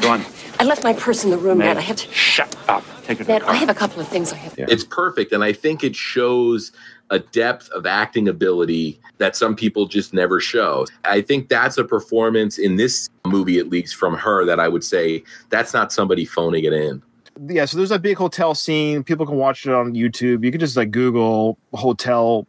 Go 0.00 0.10
on. 0.10 0.24
I 0.58 0.64
left 0.64 0.84
my 0.84 0.92
purse 0.92 1.24
in 1.24 1.30
the 1.30 1.38
room, 1.38 1.58
May. 1.58 1.66
Ned. 1.66 1.78
I 1.78 1.80
have 1.80 1.96
to. 1.96 2.12
Shut 2.12 2.54
up. 2.68 2.84
Take 3.04 3.18
her 3.18 3.24
to 3.24 3.30
Ned, 3.30 3.42
the 3.42 3.46
car. 3.46 3.54
I 3.54 3.56
have 3.58 3.68
a 3.68 3.74
couple 3.74 4.00
of 4.00 4.08
things 4.08 4.32
I 4.32 4.36
have 4.36 4.56
to. 4.56 4.70
It's 4.70 4.84
perfect. 4.84 5.32
And 5.32 5.42
I 5.44 5.52
think 5.52 5.82
it 5.84 5.94
shows 5.96 6.72
a 7.10 7.18
depth 7.18 7.68
of 7.70 7.86
acting 7.86 8.28
ability 8.28 9.00
that 9.18 9.36
some 9.36 9.56
people 9.56 9.86
just 9.86 10.12
never 10.14 10.38
show. 10.40 10.86
I 11.04 11.20
think 11.22 11.48
that's 11.48 11.76
a 11.78 11.84
performance 11.84 12.58
in 12.58 12.76
this 12.76 13.08
movie, 13.26 13.58
at 13.58 13.68
least 13.68 13.96
from 13.96 14.14
her, 14.16 14.44
that 14.46 14.60
I 14.60 14.68
would 14.68 14.84
say 14.84 15.22
that's 15.48 15.72
not 15.74 15.92
somebody 15.92 16.24
phoning 16.24 16.64
it 16.64 16.72
in. 16.72 17.02
Yeah, 17.48 17.64
so 17.64 17.78
there's 17.78 17.90
a 17.90 17.98
big 17.98 18.16
hotel 18.18 18.54
scene. 18.54 19.02
People 19.02 19.26
can 19.26 19.36
watch 19.36 19.66
it 19.66 19.72
on 19.72 19.94
YouTube. 19.94 20.44
You 20.44 20.50
can 20.50 20.60
just 20.60 20.76
like 20.76 20.90
Google 20.90 21.58
hotel 21.72 22.46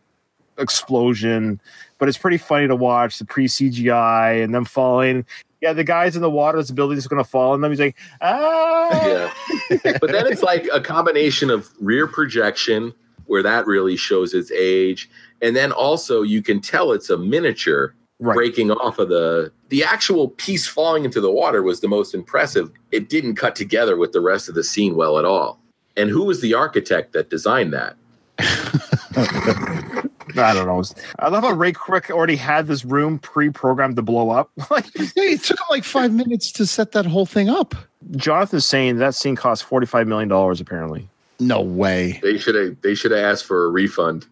explosion, 0.58 1.60
but 2.02 2.10
it's 2.10 2.18
pretty 2.18 2.40
funny 2.40 2.68
to 2.68 2.76
watch 2.76 3.20
the 3.20 3.26
pre 3.26 3.46
CGI 3.46 4.44
and 4.44 4.56
them 4.56 4.66
falling. 4.66 5.24
Yeah, 5.62 5.74
the 5.74 5.84
guys 5.84 6.16
in 6.16 6.24
the 6.24 6.32
water, 6.32 6.62
the 6.64 6.74
building's 6.74 7.06
going 7.06 7.24
to 7.24 7.30
fall, 7.30 7.52
on 7.52 7.62
them. 7.62 7.70
he's 7.72 7.80
like, 7.80 7.96
ah. 8.22 9.32
Yeah. 9.86 9.98
but 10.02 10.12
then 10.12 10.26
it's 10.26 10.42
like 10.42 10.68
a 10.74 10.82
combination 10.82 11.52
of 11.52 11.70
rear 11.80 12.08
projection, 12.08 12.92
where 13.28 13.44
that 13.44 13.68
really 13.68 13.96
shows 13.96 14.34
its 14.34 14.52
age. 14.52 15.12
And 15.44 15.56
then 15.56 15.72
also 15.72 16.24
you 16.24 16.42
can 16.42 16.60
tell 16.60 16.92
it's 16.92 17.10
a 17.12 17.18
miniature 17.18 17.94
Right. 18.24 18.36
breaking 18.36 18.70
off 18.70 19.00
of 19.00 19.10
the 19.10 19.52
the 19.70 19.84
actual 19.84 20.30
piece 20.30 20.68
falling 20.68 21.06
into 21.06 21.20
the 21.22 21.32
water 21.32 21.64
was 21.64 21.80
the 21.82 21.88
most 21.88 22.14
impressive. 22.14 22.72
It 22.92 23.10
didn't 23.10 23.36
cut 23.36 23.56
together 23.56 23.96
with 23.98 24.12
the 24.12 24.22
rest 24.22 24.48
of 24.50 24.54
the 24.54 24.64
scene 24.64 24.96
well 24.96 25.18
at 25.18 25.26
all. 25.26 25.60
And 25.98 26.10
who 26.10 26.24
was 26.26 26.40
the 26.42 26.54
architect 26.54 27.14
that 27.14 27.30
designed 27.32 27.74
that? 27.74 27.96
I 30.38 30.54
don't 30.54 30.68
know. 30.68 30.84
I 31.20 31.30
love 31.30 31.44
how 31.44 31.54
Ray 31.54 31.74
Quick 31.74 32.10
already 32.10 32.36
had 32.36 32.68
this 32.68 32.86
room 32.86 33.20
pre-programmed 33.20 33.96
to 33.96 34.02
blow 34.02 34.30
up. 34.30 34.52
like 34.72 34.86
Hey, 34.96 35.34
it 35.34 35.44
took 35.44 35.60
him 35.60 35.66
like 35.70 35.84
five 35.84 36.14
minutes 36.14 36.52
to 36.54 36.66
set 36.66 36.92
that 36.94 37.06
whole 37.06 37.26
thing 37.26 37.50
up. 37.50 37.76
Jonathan's 38.16 38.66
saying 38.66 38.98
that 38.98 39.16
scene 39.16 39.36
cost 39.36 39.64
forty-five 39.64 40.08
million 40.08 40.30
dollars. 40.30 40.60
Apparently, 40.60 41.08
No 41.40 41.62
way. 41.62 42.20
They 42.24 42.38
should 42.38 42.56
have 42.56 42.82
they 42.82 42.96
should 42.96 43.12
have 43.12 43.20
asked 43.22 43.46
for 43.46 43.66
a 43.66 43.70
refund. 43.70 44.26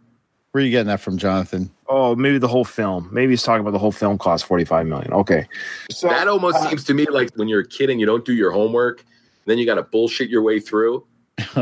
Where 0.51 0.63
are 0.63 0.65
you 0.65 0.71
getting 0.71 0.87
that 0.87 0.99
from, 0.99 1.17
Jonathan? 1.17 1.69
oh, 1.89 2.15
maybe 2.15 2.37
the 2.37 2.47
whole 2.47 2.65
film. 2.65 3.09
Maybe 3.11 3.31
he's 3.33 3.43
talking 3.43 3.61
about 3.61 3.71
the 3.71 3.79
whole 3.79 3.91
film 3.91 4.17
cost 4.17 4.45
forty-five 4.45 4.87
million. 4.87 5.11
Okay, 5.13 5.47
so 5.91 6.07
That 6.07 6.27
almost 6.27 6.57
uh, 6.57 6.69
seems 6.69 6.83
to 6.85 6.93
me 6.93 7.05
like 7.05 7.31
when 7.35 7.47
you're 7.47 7.61
a 7.61 7.67
kid 7.67 7.89
and 7.89 7.99
you 7.99 8.05
don't 8.05 8.25
do 8.25 8.33
your 8.33 8.51
homework, 8.51 9.03
then 9.45 9.57
you 9.57 9.65
got 9.65 9.75
to 9.75 9.83
bullshit 9.83 10.29
your 10.29 10.41
way 10.41 10.59
through. 10.59 11.05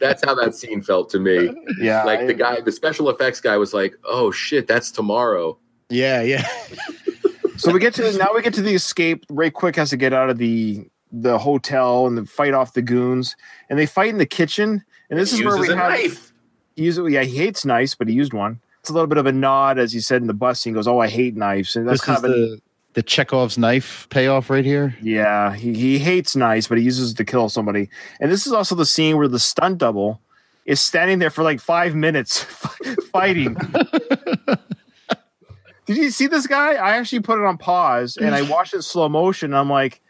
That's 0.00 0.24
how 0.24 0.34
that 0.34 0.54
scene 0.54 0.80
felt 0.80 1.10
to 1.10 1.18
me. 1.18 1.50
yeah, 1.80 2.04
Like 2.04 2.26
the 2.26 2.34
guy, 2.34 2.60
the 2.60 2.72
special 2.72 3.08
effects 3.10 3.40
guy 3.40 3.56
was 3.56 3.72
like, 3.74 3.94
"Oh 4.04 4.30
shit, 4.30 4.66
that's 4.66 4.90
tomorrow." 4.90 5.58
yeah, 5.88 6.22
yeah. 6.22 6.46
so 7.56 7.72
we 7.72 7.78
get 7.80 7.94
to 7.94 8.16
now 8.18 8.28
we 8.34 8.42
get 8.42 8.54
to 8.54 8.62
the 8.62 8.74
escape. 8.74 9.24
Ray 9.30 9.50
Quick 9.50 9.76
has 9.76 9.90
to 9.90 9.96
get 9.96 10.12
out 10.12 10.30
of 10.30 10.38
the 10.38 10.86
the 11.12 11.38
hotel 11.38 12.06
and 12.06 12.18
the 12.18 12.26
fight 12.26 12.54
off 12.54 12.72
the 12.74 12.82
goons, 12.82 13.36
and 13.70 13.78
they 13.78 13.86
fight 13.86 14.10
in 14.10 14.18
the 14.18 14.26
kitchen. 14.26 14.84
And 15.10 15.18
this 15.18 15.32
is 15.32 15.42
where 15.44 15.56
we 15.56 15.68
a 15.68 15.76
have 15.76 15.90
knife. 15.90 16.32
he 16.74 16.84
use 16.84 16.98
yeah 16.98 17.22
he 17.22 17.36
hates 17.36 17.64
knives, 17.64 17.94
but 17.94 18.08
he 18.08 18.14
used 18.14 18.32
one. 18.32 18.60
It's 18.80 18.90
a 18.90 18.92
little 18.92 19.08
bit 19.08 19.18
of 19.18 19.26
a 19.26 19.32
nod 19.32 19.78
as 19.78 19.92
he 19.92 20.00
said 20.00 20.20
in 20.20 20.28
the 20.28 20.34
bus 20.34 20.60
scene. 20.60 20.72
He 20.72 20.74
Goes, 20.76 20.86
oh, 20.86 21.00
I 21.00 21.08
hate 21.08 21.36
knives, 21.36 21.74
and 21.74 21.88
that's 21.88 22.00
This 22.00 22.04
kind 22.04 22.18
is 22.18 22.24
of 22.24 22.30
a, 22.30 22.34
the, 22.34 22.60
the 22.96 23.02
Chekhov's 23.02 23.58
knife 23.58 24.06
payoff 24.10 24.48
right 24.50 24.64
here. 24.64 24.96
yeah. 25.02 25.54
He 25.54 25.74
he 25.74 25.98
hates 25.98 26.34
knives, 26.34 26.66
but 26.66 26.78
he 26.78 26.84
uses 26.84 27.12
it 27.12 27.16
to 27.18 27.24
kill 27.26 27.48
somebody. 27.50 27.90
And 28.20 28.32
this 28.32 28.46
is 28.46 28.52
also 28.54 28.74
the 28.74 28.86
scene 28.86 29.16
where 29.18 29.28
the 29.28 29.38
stunt 29.38 29.76
double 29.78 30.20
is 30.64 30.80
standing 30.80 31.18
there 31.18 31.28
for 31.30 31.44
like 31.44 31.60
five 31.60 31.94
minutes 31.94 32.42
fighting. 33.12 33.54
Did 35.86 35.98
you 35.98 36.10
see 36.10 36.26
this 36.26 36.46
guy? 36.48 36.74
I 36.74 36.96
actually 36.96 37.20
put 37.20 37.38
it 37.38 37.44
on 37.44 37.58
pause 37.58 38.16
and 38.16 38.34
I 38.34 38.42
watched 38.42 38.72
it 38.72 38.76
in 38.78 38.82
slow 38.82 39.08
motion. 39.08 39.52
And 39.52 39.58
I'm 39.58 39.70
like, 39.70 40.00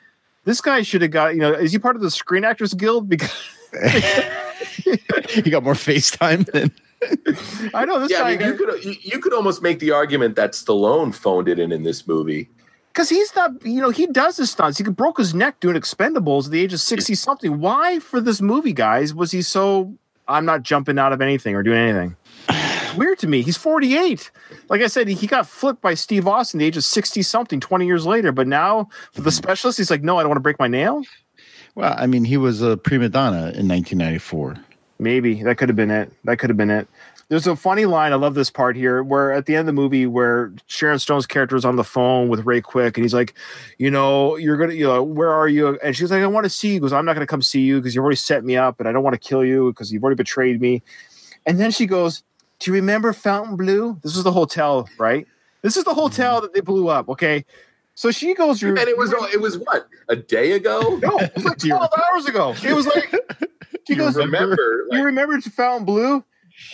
this 0.45 0.63
guy 0.63 0.81
should 0.83 1.03
have 1.03 1.11
got, 1.11 1.35
you 1.35 1.41
know, 1.41 1.53
is 1.53 1.73
he 1.73 1.79
part 1.79 1.97
of 1.97 2.03
the 2.03 2.11
Screen 2.11 2.45
Actors 2.45 2.73
Guild? 2.73 3.09
Because 3.17 3.35
you 5.45 5.51
got 5.51 5.63
more 5.65 5.75
FaceTime 5.75 6.47
than 6.51 6.73
I 7.75 7.85
know 7.85 8.01
this 8.01 8.11
Yeah, 8.11 8.23
I 8.23 8.37
guy, 8.37 8.47
mean, 8.47 8.49
you 8.49 8.55
could 8.67 8.85
you, 8.85 8.95
you 9.03 9.19
could 9.21 9.35
almost 9.35 9.61
make 9.61 9.81
the 9.81 9.91
argument 9.91 10.35
that 10.37 10.53
Stallone 10.53 11.15
phoned 11.15 11.47
it 11.49 11.59
in 11.59 11.73
in 11.73 11.83
this 11.83 12.07
movie. 12.09 12.49
Because 12.97 13.11
he's 13.11 13.37
not, 13.37 13.63
you 13.63 13.83
know, 13.83 13.91
he 13.91 14.07
does 14.07 14.39
his 14.39 14.51
stunts. 14.51 14.79
He 14.79 14.85
broke 14.85 15.19
his 15.19 15.35
neck 15.35 15.61
doing 15.61 15.77
Expendables 15.77 16.47
at 16.47 16.53
the 16.53 16.63
age 16.63 16.73
of 16.73 16.81
60 16.81 17.15
something. 17.15 17.61
Why, 17.61 17.99
for 17.99 18.23
this 18.23 18.41
movie, 18.41 18.73
guys, 18.73 19.13
was 19.13 19.33
he 19.33 19.43
so, 19.43 19.95
I'm 20.27 20.47
not 20.47 20.63
jumping 20.63 20.99
out 20.99 21.13
of 21.13 21.21
anything 21.21 21.55
or 21.55 21.63
doing 21.63 21.79
anything? 21.79 22.17
Weird 22.97 23.19
to 23.19 23.27
me. 23.27 23.43
He's 23.43 23.59
48. 23.59 24.31
Like 24.71 24.81
I 24.81 24.87
said, 24.87 25.09
he 25.09 25.27
got 25.27 25.47
flipped 25.47 25.83
by 25.83 25.93
Steve 25.93 26.27
Austin 26.27 26.59
at 26.59 26.61
the 26.61 26.67
age 26.69 26.79
of 26.79 26.85
60 26.85 27.21
something 27.21 27.61
20 27.61 27.85
years 27.85 28.07
later. 28.07 28.33
But 28.33 28.47
now 28.47 28.89
for 29.13 29.21
the 29.21 29.29
hmm. 29.29 29.35
specialist, 29.35 29.77
he's 29.77 29.91
like, 29.91 30.03
no, 30.03 30.17
I 30.17 30.23
don't 30.23 30.31
want 30.31 30.39
to 30.39 30.43
break 30.43 30.59
my 30.59 30.69
nail. 30.69 31.03
Well, 31.75 31.95
I 31.99 32.07
mean, 32.07 32.25
he 32.25 32.39
was 32.39 32.63
a 32.63 32.79
prima 32.79 33.11
donna 33.11 33.53
in 33.53 33.69
1994. 33.69 34.57
Maybe 34.99 35.43
that 35.43 35.59
could 35.59 35.69
have 35.69 35.77
been 35.77 35.91
it. 35.91 36.11
That 36.25 36.39
could 36.39 36.49
have 36.49 36.57
been 36.57 36.71
it. 36.71 36.89
There's 37.29 37.47
a 37.47 37.57
funny 37.57 37.87
line. 37.87 38.13
I 38.13 38.17
love 38.17 38.35
this 38.35 38.51
part 38.51 38.77
here, 38.77 39.03
where 39.03 39.33
at 39.33 39.47
the 39.47 39.55
end 39.55 39.61
of 39.61 39.67
the 39.67 39.81
movie, 39.81 40.07
where 40.07 40.53
Sharon 40.67 40.99
Stone's 40.99 41.27
character 41.27 41.57
is 41.57 41.65
on 41.65 41.77
the 41.77 41.85
phone 41.85 42.29
with 42.29 42.47
Ray 42.47 42.61
Quick, 42.61 42.97
and 42.97 43.05
he's 43.05 43.15
like, 43.15 43.35
"You 43.79 43.91
know, 43.91 44.37
you're 44.37 44.57
gonna, 44.57 44.75
you 44.75 44.85
know, 44.85 45.03
where 45.03 45.33
are 45.33 45.49
you?" 45.49 45.79
And 45.83 45.97
she's 45.97 46.11
like, 46.11 46.23
"I 46.23 46.27
want 46.27 46.45
to 46.45 46.51
see 46.51 46.75
you." 46.75 46.81
Goes, 46.81 46.93
"I'm 46.93 47.05
not 47.05 47.15
gonna 47.15 47.27
come 47.27 47.43
see 47.43 47.63
you 47.63 47.81
because 47.81 47.95
you've 47.95 48.03
already 48.03 48.17
set 48.17 48.45
me 48.45 48.57
up, 48.57 48.79
and 48.79 48.89
I 48.89 48.93
don't 48.93 49.03
want 49.03 49.15
to 49.15 49.29
kill 49.29 49.45
you 49.45 49.73
because 49.73 49.93
you've 49.93 50.03
already 50.03 50.17
betrayed 50.17 50.61
me." 50.61 50.83
And 51.45 51.59
then 51.59 51.71
she 51.71 51.87
goes, 51.87 52.23
"Do 52.61 52.71
you 52.71 52.75
remember 52.75 53.13
Fontainebleau? 53.13 53.99
This 54.03 54.17
is 54.17 54.23
the 54.23 54.33
hotel, 54.33 54.89
right? 54.99 55.27
This 55.63 55.77
is 55.77 55.85
the 55.85 55.91
mm-hmm. 55.91 56.01
hotel 56.01 56.41
that 56.43 56.55
they 56.55 56.61
blew 56.61 56.89
up." 56.89 57.09
Okay, 57.09 57.45
so 57.97 58.11
she 58.11 58.35
goes, 58.35 58.63
And 58.63 58.79
it 58.79 58.97
was 58.99 59.13
it 59.33 59.41
was 59.41 59.59
what 59.59 59.89
a 60.09 60.17
day 60.17 60.53
ago. 60.53 60.99
no, 61.03 61.19
it 61.19 61.35
was 61.35 61.45
like 61.47 61.59
12 61.67 61.91
hours 62.13 62.27
ago. 62.27 62.55
It 62.63 62.75
was 62.75 62.87
like 62.87 63.11
she 63.87 63.95
you 63.95 63.97
goes, 63.97 64.17
Remember, 64.17 64.87
you 64.91 64.99
like, 64.99 65.05
remember 65.05 65.41
Fontainebleau? 65.41 66.23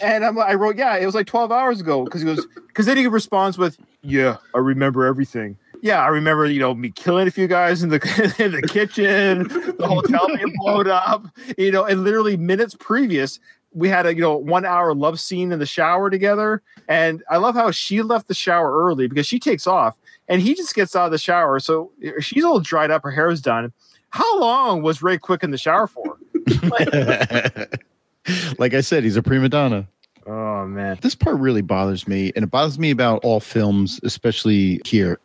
And 0.00 0.24
I'm, 0.24 0.38
I 0.38 0.54
wrote, 0.54 0.76
yeah, 0.76 0.96
it 0.96 1.06
was 1.06 1.14
like 1.14 1.26
12 1.26 1.52
hours 1.52 1.80
ago. 1.80 2.04
Because 2.04 2.22
he 2.22 2.26
goes, 2.26 2.46
because 2.66 2.86
then 2.86 2.96
he 2.96 3.06
responds 3.06 3.58
with, 3.58 3.78
yeah, 4.02 4.36
I 4.54 4.58
remember 4.58 5.04
everything. 5.04 5.56
Yeah, 5.82 6.00
I 6.00 6.08
remember, 6.08 6.46
you 6.46 6.60
know, 6.60 6.74
me 6.74 6.90
killing 6.90 7.26
a 7.26 7.30
few 7.30 7.48
guys 7.48 7.82
in 7.82 7.88
the 7.88 7.96
in 8.38 8.52
the 8.52 8.62
kitchen, 8.62 9.48
the 9.78 9.86
hotel 9.86 10.28
being 10.28 10.54
blown 10.60 10.88
up, 10.88 11.26
you 11.58 11.72
know, 11.72 11.84
and 11.84 12.04
literally 12.04 12.36
minutes 12.36 12.76
previous, 12.78 13.40
we 13.72 13.88
had 13.88 14.06
a 14.06 14.14
you 14.14 14.20
know 14.20 14.36
one 14.36 14.64
hour 14.64 14.94
love 14.94 15.18
scene 15.18 15.50
in 15.50 15.58
the 15.58 15.66
shower 15.66 16.08
together. 16.08 16.62
And 16.88 17.24
I 17.28 17.38
love 17.38 17.56
how 17.56 17.72
she 17.72 18.02
left 18.02 18.28
the 18.28 18.34
shower 18.34 18.84
early 18.84 19.08
because 19.08 19.26
she 19.26 19.40
takes 19.40 19.66
off 19.66 19.96
and 20.28 20.40
he 20.40 20.54
just 20.54 20.74
gets 20.74 20.94
out 20.94 21.06
of 21.06 21.10
the 21.10 21.18
shower. 21.18 21.58
So 21.58 21.90
eh, 22.02 22.12
she's 22.20 22.44
all 22.44 22.60
dried 22.60 22.90
up, 22.92 23.02
her 23.02 23.10
hair 23.10 23.28
is 23.28 23.40
done. 23.40 23.72
How 24.10 24.38
long 24.38 24.82
was 24.82 25.02
Ray 25.02 25.18
Quick 25.18 25.42
in 25.42 25.50
the 25.50 25.58
shower 25.58 25.86
for? 25.86 26.18
like 26.62 27.80
I 28.74 28.80
said, 28.80 29.04
he's 29.04 29.16
a 29.16 29.22
prima 29.22 29.48
donna. 29.48 29.88
Oh 30.26 30.52
Oh 30.62 30.66
man. 30.68 30.96
This 31.02 31.16
part 31.16 31.38
really 31.40 31.62
bothers 31.62 32.06
me, 32.06 32.30
and 32.36 32.44
it 32.44 32.50
bothers 32.50 32.78
me 32.78 32.92
about 32.92 33.24
all 33.24 33.40
films, 33.40 33.98
especially 34.04 34.80
here, 34.84 35.18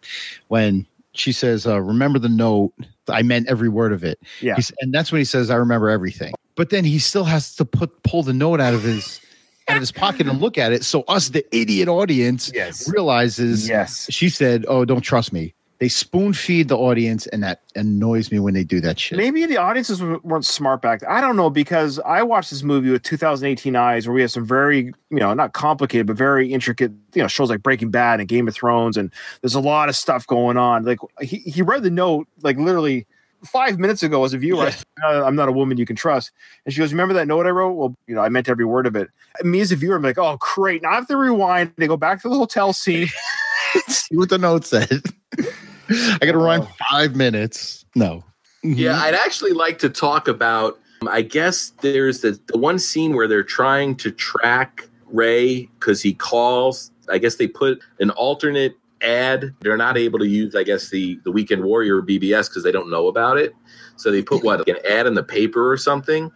when 0.48 0.88
she 1.14 1.32
says, 1.32 1.68
uh, 1.68 1.80
"Remember 1.80 2.18
the 2.18 2.28
note." 2.30 2.74
I 3.08 3.22
meant 3.22 3.48
every 3.48 3.70
word 3.70 3.94
of 3.94 4.04
it. 4.04 4.20
Yeah. 4.42 4.56
He's, 4.56 4.72
and 4.82 4.92
that's 4.92 5.12
when 5.12 5.20
he 5.20 5.26
says, 5.26 5.52
"I 5.52 5.56
remember 5.58 5.90
everything." 5.90 6.34
But 6.56 6.72
then 6.72 6.84
he 6.86 6.98
still 6.98 7.26
has 7.26 7.56
to 7.58 7.66
put 7.66 8.02
pull 8.02 8.24
the 8.24 8.34
note 8.34 8.60
out 8.60 8.74
of 8.74 8.82
his 8.82 9.22
out 9.68 9.76
of 9.78 9.82
his 9.82 9.92
pocket 9.92 10.28
and 10.28 10.42
look 10.42 10.58
at 10.58 10.72
it. 10.72 10.84
So 10.84 11.04
us, 11.04 11.30
the 11.30 11.46
idiot 11.56 11.88
audience, 11.88 12.52
Yes. 12.52 12.90
realizes 12.92 13.70
Yes. 13.70 14.08
she 14.10 14.30
said, 14.30 14.66
"Oh, 14.68 14.86
don't 14.86 15.02
trust 15.02 15.32
me." 15.32 15.54
They 15.80 15.90
spoon 15.90 16.34
feed 16.34 16.70
the 16.70 16.78
audience, 16.78 17.28
and 17.28 17.44
that 17.44 17.62
annoys 17.76 18.32
me 18.32 18.40
when 18.40 18.56
they 18.56 18.64
do 18.64 18.82
that 18.82 18.98
shit. 18.98 19.18
Maybe 19.18 19.46
the 19.46 19.58
audiences 19.58 20.02
weren't 20.02 20.46
smart 20.46 20.82
back. 20.82 21.02
then. 21.02 21.10
I 21.10 21.22
don't 21.22 21.36
know 21.36 21.52
because 21.52 22.00
I 22.00 22.24
watched 22.24 22.50
this 22.50 22.64
movie 22.64 22.90
with 22.90 23.04
2018 23.04 23.76
eyes, 23.76 24.08
where 24.08 24.14
we 24.16 24.22
have 24.22 24.32
some 24.32 24.46
very, 24.46 24.86
you 25.12 25.20
know, 25.20 25.34
not 25.36 25.54
complicated 25.54 26.08
but 26.08 26.18
very 26.18 26.52
intricate, 26.52 26.92
you 27.14 27.22
know, 27.22 27.28
shows 27.28 27.52
like 27.52 27.62
Breaking 27.62 27.92
Bad 27.92 28.20
and 28.20 28.28
Game 28.28 28.48
of 28.48 28.56
Thrones, 28.56 28.98
and 28.98 29.12
there's 29.42 29.54
a 29.54 29.60
lot 29.60 29.88
of 29.88 29.96
stuff 29.96 30.26
going 30.26 30.58
on. 30.58 30.84
Like 30.84 31.00
he 31.22 31.38
he 31.38 31.62
read 31.62 31.84
the 31.84 31.92
note 31.92 32.28
like 32.42 32.58
literally 32.58 33.06
five 33.46 33.78
minutes 33.78 34.02
ago 34.02 34.26
as 34.26 34.34
a 34.34 34.40
viewer. 34.40 34.64
I 34.66 34.70
said, 34.72 34.86
"Uh, 35.06 35.26
I'm 35.26 35.36
not 35.36 35.48
a 35.48 35.52
woman 35.52 35.78
you 35.78 35.86
can 35.86 35.96
trust, 35.96 36.32
and 36.66 36.74
she 36.74 36.80
goes, 36.80 36.92
"Remember 36.92 37.14
that 37.14 37.28
note 37.28 37.46
I 37.46 37.52
wrote? 37.52 37.74
Well, 37.74 37.96
you 38.08 38.16
know, 38.16 38.22
I 38.22 38.30
meant 38.30 38.50
every 38.50 38.66
word 38.66 38.88
of 38.88 38.96
it." 38.96 39.10
Me 39.44 39.60
as 39.60 39.72
a 39.72 39.76
viewer, 39.76 39.96
I'm 39.96 40.02
like, 40.02 40.18
"Oh, 40.18 40.38
great! 40.40 40.82
Now 40.82 40.90
I 40.90 40.96
have 40.96 41.08
to 41.08 41.18
rewind. 41.18 41.74
They 41.78 41.86
go 41.86 41.98
back 41.98 42.22
to 42.24 42.30
the 42.30 42.36
hotel 42.36 42.74
scene." 42.74 43.10
See 43.88 44.18
what 44.18 44.30
the 44.30 44.40
note 44.40 44.66
said. 44.66 45.04
I 45.90 46.20
got 46.22 46.34
to 46.34 46.38
run 46.38 46.62
uh-huh. 46.62 46.86
five 46.90 47.16
minutes. 47.16 47.86
No. 47.96 48.24
Mm-hmm. 48.64 48.74
Yeah, 48.74 49.00
I'd 49.00 49.16
actually 49.16 49.52
like 49.52 49.80
to 49.80 49.90
talk 49.90 50.28
about. 50.28 50.80
Um, 51.02 51.10
I 51.10 51.22
guess 51.22 51.74
there's 51.82 52.22
the, 52.22 52.40
the 52.48 52.58
one 52.58 52.80
scene 52.80 53.16
where 53.16 53.28
they're 53.28 53.44
trying 53.44 53.96
to 53.98 54.12
track 54.12 54.90
Ray 55.06 55.70
because 55.80 56.02
he 56.02 56.14
calls. 56.14 56.92
I 57.10 57.18
guess 57.18 57.36
they 57.36 57.48
put 57.48 57.80
an 58.00 58.10
alternate 58.12 58.76
ad. 59.02 59.54
They're 59.62 59.78
not 59.78 59.98
able 59.98 60.20
to 60.20 60.28
use, 60.28 60.56
I 60.56 60.64
guess, 60.64 60.90
the 60.90 61.20
the 61.24 61.32
Weekend 61.32 61.64
Warrior 61.64 62.02
BBS 62.02 62.50
because 62.50 62.64
they 62.64 62.72
don't 62.72 62.90
know 62.90 63.08
about 63.08 63.38
it. 63.38 63.54
So 63.96 64.12
they 64.12 64.22
put 64.22 64.44
what 64.44 64.68
an 64.68 64.78
ad 64.90 65.08
in 65.08 65.14
the 65.14 65.24
paper 65.24 65.72
or 65.72 65.78
something. 65.78 66.32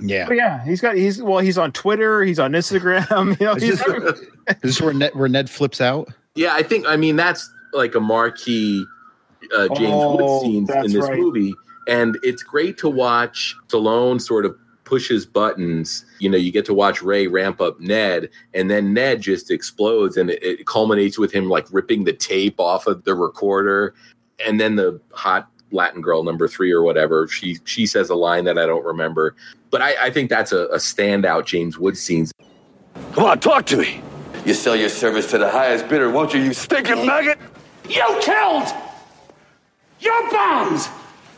Yeah. 0.00 0.26
But 0.26 0.36
yeah, 0.36 0.64
he's 0.64 0.80
got 0.80 0.96
he's 0.96 1.22
well, 1.22 1.38
he's 1.38 1.58
on 1.58 1.72
Twitter, 1.72 2.22
he's 2.22 2.38
on 2.38 2.52
Instagram. 2.52 3.36
You 3.40 3.46
know, 3.46 3.54
Is 3.54 3.78
this, 3.78 3.80
is 3.80 4.28
this 4.62 4.80
where 4.80 4.92
Ned 4.92 5.14
where 5.14 5.28
Ned 5.28 5.48
flips 5.48 5.80
out? 5.80 6.08
Yeah, 6.34 6.54
I 6.54 6.62
think. 6.62 6.86
I 6.86 6.96
mean, 6.96 7.16
that's 7.16 7.50
like 7.72 7.94
a 7.94 8.00
marquee 8.00 8.84
uh, 9.56 9.68
James 9.68 10.02
Oh, 10.04 10.16
Wood 10.16 10.42
scenes 10.42 10.70
in 10.70 10.92
this 10.92 11.08
right. 11.08 11.18
movie, 11.18 11.54
and 11.88 12.18
it's 12.22 12.42
great 12.42 12.78
to 12.78 12.88
watch 12.88 13.56
Stallone 13.68 14.20
sort 14.20 14.44
of 14.46 14.56
pushes 14.84 15.26
buttons. 15.26 16.04
You 16.18 16.28
know, 16.30 16.36
you 16.36 16.52
get 16.52 16.64
to 16.66 16.74
watch 16.74 17.02
Ray 17.02 17.26
ramp 17.26 17.60
up 17.60 17.80
Ned, 17.80 18.28
and 18.54 18.70
then 18.70 18.92
Ned 18.94 19.20
just 19.20 19.50
explodes, 19.50 20.16
and 20.16 20.30
it, 20.30 20.42
it 20.42 20.66
culminates 20.66 21.18
with 21.18 21.32
him 21.32 21.48
like 21.48 21.66
ripping 21.72 22.04
the 22.04 22.12
tape 22.12 22.60
off 22.60 22.86
of 22.86 23.04
the 23.04 23.14
recorder, 23.14 23.94
and 24.44 24.60
then 24.60 24.76
the 24.76 25.00
hot 25.12 25.48
Latin 25.72 26.02
girl 26.02 26.22
number 26.22 26.46
three 26.46 26.70
or 26.70 26.82
whatever 26.82 27.26
she 27.26 27.58
she 27.64 27.86
says 27.86 28.10
a 28.10 28.14
line 28.14 28.44
that 28.44 28.58
I 28.58 28.66
don't 28.66 28.84
remember, 28.84 29.34
but 29.70 29.80
I, 29.80 30.06
I 30.06 30.10
think 30.10 30.28
that's 30.28 30.52
a, 30.52 30.66
a 30.66 30.76
standout 30.76 31.46
James 31.46 31.78
Wood 31.78 31.96
scenes. 31.96 32.30
Come 33.12 33.24
on, 33.24 33.40
talk 33.40 33.66
to 33.66 33.78
me. 33.78 34.02
You 34.44 34.54
sell 34.54 34.76
your 34.76 34.88
service 34.88 35.30
to 35.30 35.38
the 35.38 35.50
highest 35.50 35.88
bidder, 35.88 36.10
won't 36.10 36.34
you, 36.34 36.40
you 36.40 36.52
stinking 36.52 37.06
maggot? 37.06 37.38
You 37.88 38.18
killed 38.20 38.68
your 40.00 40.30
bombs. 40.30 40.88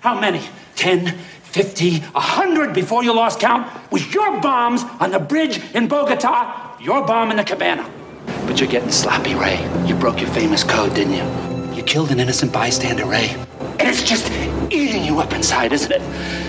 How 0.00 0.18
many? 0.18 0.42
10, 0.76 1.16
50, 1.16 2.00
100 2.00 2.74
before 2.74 3.04
you 3.04 3.14
lost 3.14 3.40
count? 3.40 3.70
Was 3.90 4.12
your 4.12 4.40
bombs 4.40 4.82
on 5.00 5.10
the 5.10 5.18
bridge 5.18 5.60
in 5.74 5.88
Bogota, 5.88 6.76
your 6.80 7.06
bomb 7.06 7.30
in 7.30 7.36
the 7.36 7.44
cabana. 7.44 7.88
But 8.46 8.60
you're 8.60 8.68
getting 8.68 8.90
sloppy, 8.90 9.34
Ray. 9.34 9.58
You 9.86 9.94
broke 9.94 10.20
your 10.20 10.30
famous 10.30 10.64
code, 10.64 10.94
didn't 10.94 11.14
you? 11.14 11.76
You 11.76 11.82
killed 11.82 12.10
an 12.10 12.20
innocent 12.20 12.52
bystander, 12.52 13.06
Ray. 13.06 13.34
And 13.78 13.82
it's 13.82 14.02
just 14.02 14.30
eating 14.70 15.04
you 15.04 15.20
up 15.20 15.32
inside, 15.32 15.72
isn't 15.72 15.92
it? 15.92 16.00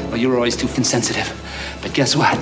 Well, 0.10 0.18
you 0.18 0.30
were 0.30 0.36
always 0.36 0.56
too 0.56 0.68
insensitive. 0.76 1.30
But 1.82 1.94
guess 1.94 2.16
what? 2.16 2.38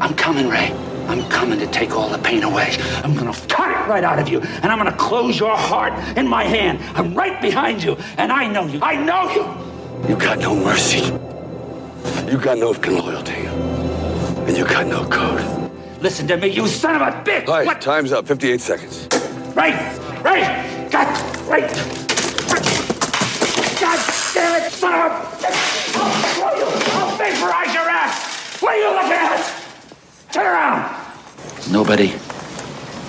I'm 0.00 0.14
coming, 0.14 0.48
Ray. 0.48 0.72
I'm 1.06 1.28
coming 1.28 1.58
to 1.58 1.66
take 1.66 1.92
all 1.92 2.08
the 2.08 2.18
pain 2.18 2.42
away. 2.42 2.76
I'm 3.02 3.14
gonna 3.14 3.34
cut 3.48 3.73
it 3.84 3.88
right 3.88 4.04
out 4.04 4.18
of 4.18 4.28
you, 4.28 4.40
and 4.40 4.66
I'm 4.66 4.78
gonna 4.78 4.96
close 4.96 5.38
your 5.38 5.56
heart 5.56 5.92
in 6.16 6.26
my 6.26 6.44
hand. 6.44 6.80
I'm 6.96 7.14
right 7.14 7.40
behind 7.40 7.82
you, 7.82 7.96
and 8.18 8.32
I 8.32 8.46
know 8.46 8.66
you. 8.66 8.80
I 8.82 8.96
know 8.96 9.30
you. 9.30 10.08
You 10.08 10.16
got 10.16 10.38
no 10.38 10.54
mercy. 10.54 11.04
You 12.30 12.38
got 12.38 12.58
no 12.58 12.72
loyalty. 12.72 13.46
And 14.46 14.56
you 14.56 14.64
got 14.64 14.86
no 14.86 15.04
code. 15.06 15.70
Listen 16.00 16.26
to 16.28 16.36
me, 16.36 16.48
you 16.48 16.66
son 16.66 16.96
of 16.96 17.02
a 17.02 17.12
bitch! 17.22 17.48
All 17.48 17.54
right, 17.54 17.66
What? 17.66 17.80
time's 17.80 18.12
up. 18.12 18.26
58 18.26 18.60
seconds. 18.60 19.08
Right. 19.54 19.74
Ray! 20.22 20.88
God! 20.90 21.06
Right. 21.48 21.70
God 23.80 23.98
damn 24.34 24.62
it, 24.62 24.72
son 24.72 24.94
of 24.94 25.00
a 25.00 25.14
bitch! 25.40 25.96
I'll 25.96 26.12
throw 26.34 26.54
you! 26.58 26.66
I'll 26.92 27.16
vaporize 27.16 27.74
your 27.74 27.88
ass! 27.88 28.60
What 28.60 28.74
are 28.74 28.78
you 28.78 28.90
looking 28.94 29.12
at? 29.12 29.62
Turn 30.32 30.46
around! 30.46 31.72
Nobody 31.72 32.12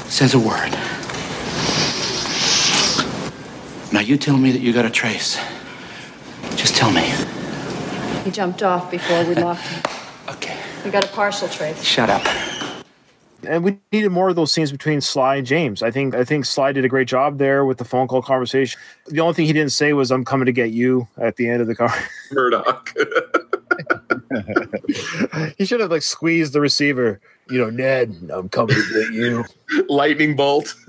says 0.07 0.33
a 0.33 0.39
word. 0.39 0.71
Now 3.91 3.99
you 4.01 4.17
tell 4.17 4.37
me 4.37 4.51
that 4.51 4.61
you 4.61 4.73
got 4.73 4.85
a 4.85 4.89
trace. 4.89 5.37
Just 6.55 6.75
tell 6.75 6.91
me. 6.91 7.03
He 8.23 8.31
jumped 8.31 8.63
off 8.63 8.89
before 8.91 9.23
we 9.25 9.35
locked 9.35 9.61
him. 9.61 9.81
Okay. 10.27 10.57
We 10.83 10.89
got 10.89 11.05
a 11.05 11.07
partial 11.09 11.47
trace. 11.47 11.83
Shut 11.83 12.09
up. 12.09 12.25
and 13.47 13.63
we 13.63 13.77
needed 13.91 14.09
more 14.09 14.29
of 14.29 14.35
those 14.35 14.51
scenes 14.51 14.71
between 14.71 14.99
Sly 14.99 15.35
and 15.35 15.45
James. 15.45 15.83
I 15.83 15.91
think 15.91 16.15
I 16.15 16.23
think 16.23 16.45
Sly 16.45 16.71
did 16.71 16.83
a 16.83 16.89
great 16.89 17.07
job 17.07 17.37
there 17.37 17.63
with 17.63 17.77
the 17.77 17.85
phone 17.85 18.07
call 18.07 18.23
conversation. 18.23 18.79
The 19.05 19.19
only 19.19 19.35
thing 19.35 19.45
he 19.45 19.53
didn't 19.53 19.71
say 19.71 19.93
was 19.93 20.09
"I'm 20.11 20.25
coming 20.25 20.47
to 20.47 20.51
get 20.51 20.71
you" 20.71 21.07
at 21.17 21.35
the 21.35 21.47
end 21.47 21.61
of 21.61 21.67
the 21.67 21.75
car. 21.75 21.93
Murdoch. 22.31 22.91
he 25.59 25.65
should 25.65 25.79
have 25.79 25.91
like 25.91 26.01
squeezed 26.01 26.53
the 26.53 26.59
receiver. 26.61 27.21
You 27.49 27.59
know, 27.59 27.69
Ned, 27.69 28.29
I'm 28.33 28.49
coming 28.49 28.75
to 28.75 28.93
get 28.93 29.13
you. 29.13 29.45
Lightning 29.89 30.35
bolt. 30.35 30.75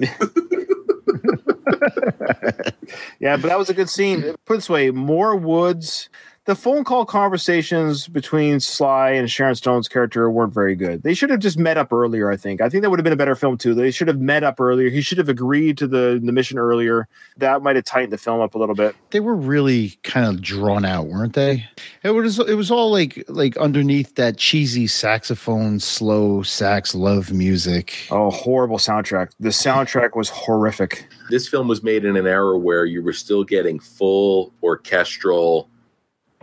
Yeah, 3.19 3.37
but 3.37 3.49
that 3.49 3.59
was 3.59 3.71
a 3.71 3.75
good 3.75 3.89
scene. 3.89 4.23
Put 4.45 4.55
it 4.55 4.57
this 4.59 4.71
way, 4.71 4.91
more 4.91 5.37
Woods. 5.37 6.09
The 6.47 6.55
phone 6.55 6.85
call 6.85 7.05
conversations 7.05 8.07
between 8.07 8.61
Sly 8.61 9.11
and 9.11 9.29
Sharon 9.29 9.57
Stone's 9.57 9.89
character 9.89 10.31
weren't 10.31 10.55
very 10.55 10.77
good. 10.77 11.03
They 11.03 11.13
should 11.13 11.29
have 11.31 11.41
just 11.41 11.59
met 11.59 11.77
up 11.77 11.93
earlier. 11.93 12.31
I 12.31 12.37
think. 12.37 12.61
I 12.61 12.69
think 12.69 12.83
that 12.83 12.91
would 12.91 13.01
have 13.01 13.05
been 13.05 13.13
a 13.13 13.17
better 13.17 13.35
film 13.35 13.59
too. 13.59 13.75
They 13.75 13.91
should 13.91 14.07
have 14.07 14.21
met 14.21 14.45
up 14.45 14.61
earlier. 14.61 14.89
He 14.89 15.01
should 15.01 15.19
have 15.19 15.29
agreed 15.29 15.77
to 15.79 15.89
the 15.89 16.21
the 16.23 16.31
mission 16.31 16.57
earlier. 16.57 17.09
That 17.37 17.63
might 17.63 17.75
have 17.75 17.85
tightened 17.85 18.13
the 18.13 18.19
film 18.19 18.41
up 18.41 18.55
a 18.55 18.59
little 18.59 18.77
bit. 18.77 18.95
They 19.11 19.19
were 19.19 19.35
really 19.35 19.99
kind 20.05 20.25
of 20.25 20.41
drawn 20.41 20.85
out, 20.85 21.09
weren't 21.09 21.35
they? 21.35 21.65
It 22.05 22.11
was 22.11 22.39
it 22.39 22.55
was 22.55 22.71
all 22.71 22.93
like 22.93 23.25
like 23.27 23.57
underneath 23.57 24.15
that 24.15 24.37
cheesy 24.37 24.87
saxophone, 24.87 25.81
slow 25.81 26.43
sax 26.43 26.95
love 26.95 27.33
music. 27.33 28.07
Oh, 28.13 28.31
horrible 28.31 28.79
soundtrack. 28.79 29.33
The 29.41 29.49
soundtrack 29.49 30.15
was 30.15 30.29
horrific. 30.29 31.09
this 31.29 31.49
film 31.49 31.67
was 31.67 31.83
made 31.83 32.05
in 32.05 32.17
an 32.17 32.29
era 32.29 32.57
where 32.57 32.85
you 32.85 33.03
were 33.03 33.13
still 33.13 33.43
getting 33.43 33.81
full 33.81 34.55
orchestral 34.63 35.69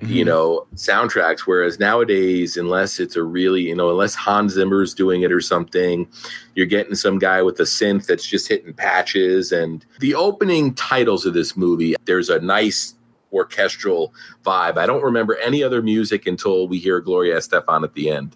you 0.01 0.25
know 0.25 0.65
soundtracks 0.75 1.41
whereas 1.41 1.79
nowadays 1.79 2.57
unless 2.57 2.99
it's 2.99 3.15
a 3.15 3.23
really 3.23 3.61
you 3.61 3.75
know 3.75 3.89
unless 3.91 4.15
hans 4.15 4.53
zimmer's 4.53 4.93
doing 4.93 5.21
it 5.21 5.31
or 5.31 5.39
something 5.39 6.07
you're 6.55 6.65
getting 6.65 6.95
some 6.95 7.19
guy 7.19 7.41
with 7.41 7.59
a 7.59 7.63
synth 7.63 8.05
that's 8.07 8.25
just 8.25 8.47
hitting 8.47 8.73
patches 8.73 9.51
and 9.51 9.85
the 9.99 10.13
opening 10.15 10.73
titles 10.73 11.25
of 11.25 11.33
this 11.35 11.55
movie 11.55 11.95
there's 12.05 12.29
a 12.29 12.39
nice 12.39 12.95
orchestral 13.31 14.13
vibe 14.43 14.77
i 14.77 14.85
don't 14.85 15.03
remember 15.03 15.37
any 15.37 15.63
other 15.63 15.81
music 15.81 16.25
until 16.27 16.67
we 16.67 16.79
hear 16.79 16.99
gloria 16.99 17.37
estefan 17.37 17.83
at 17.83 17.93
the 17.93 18.09
end 18.09 18.35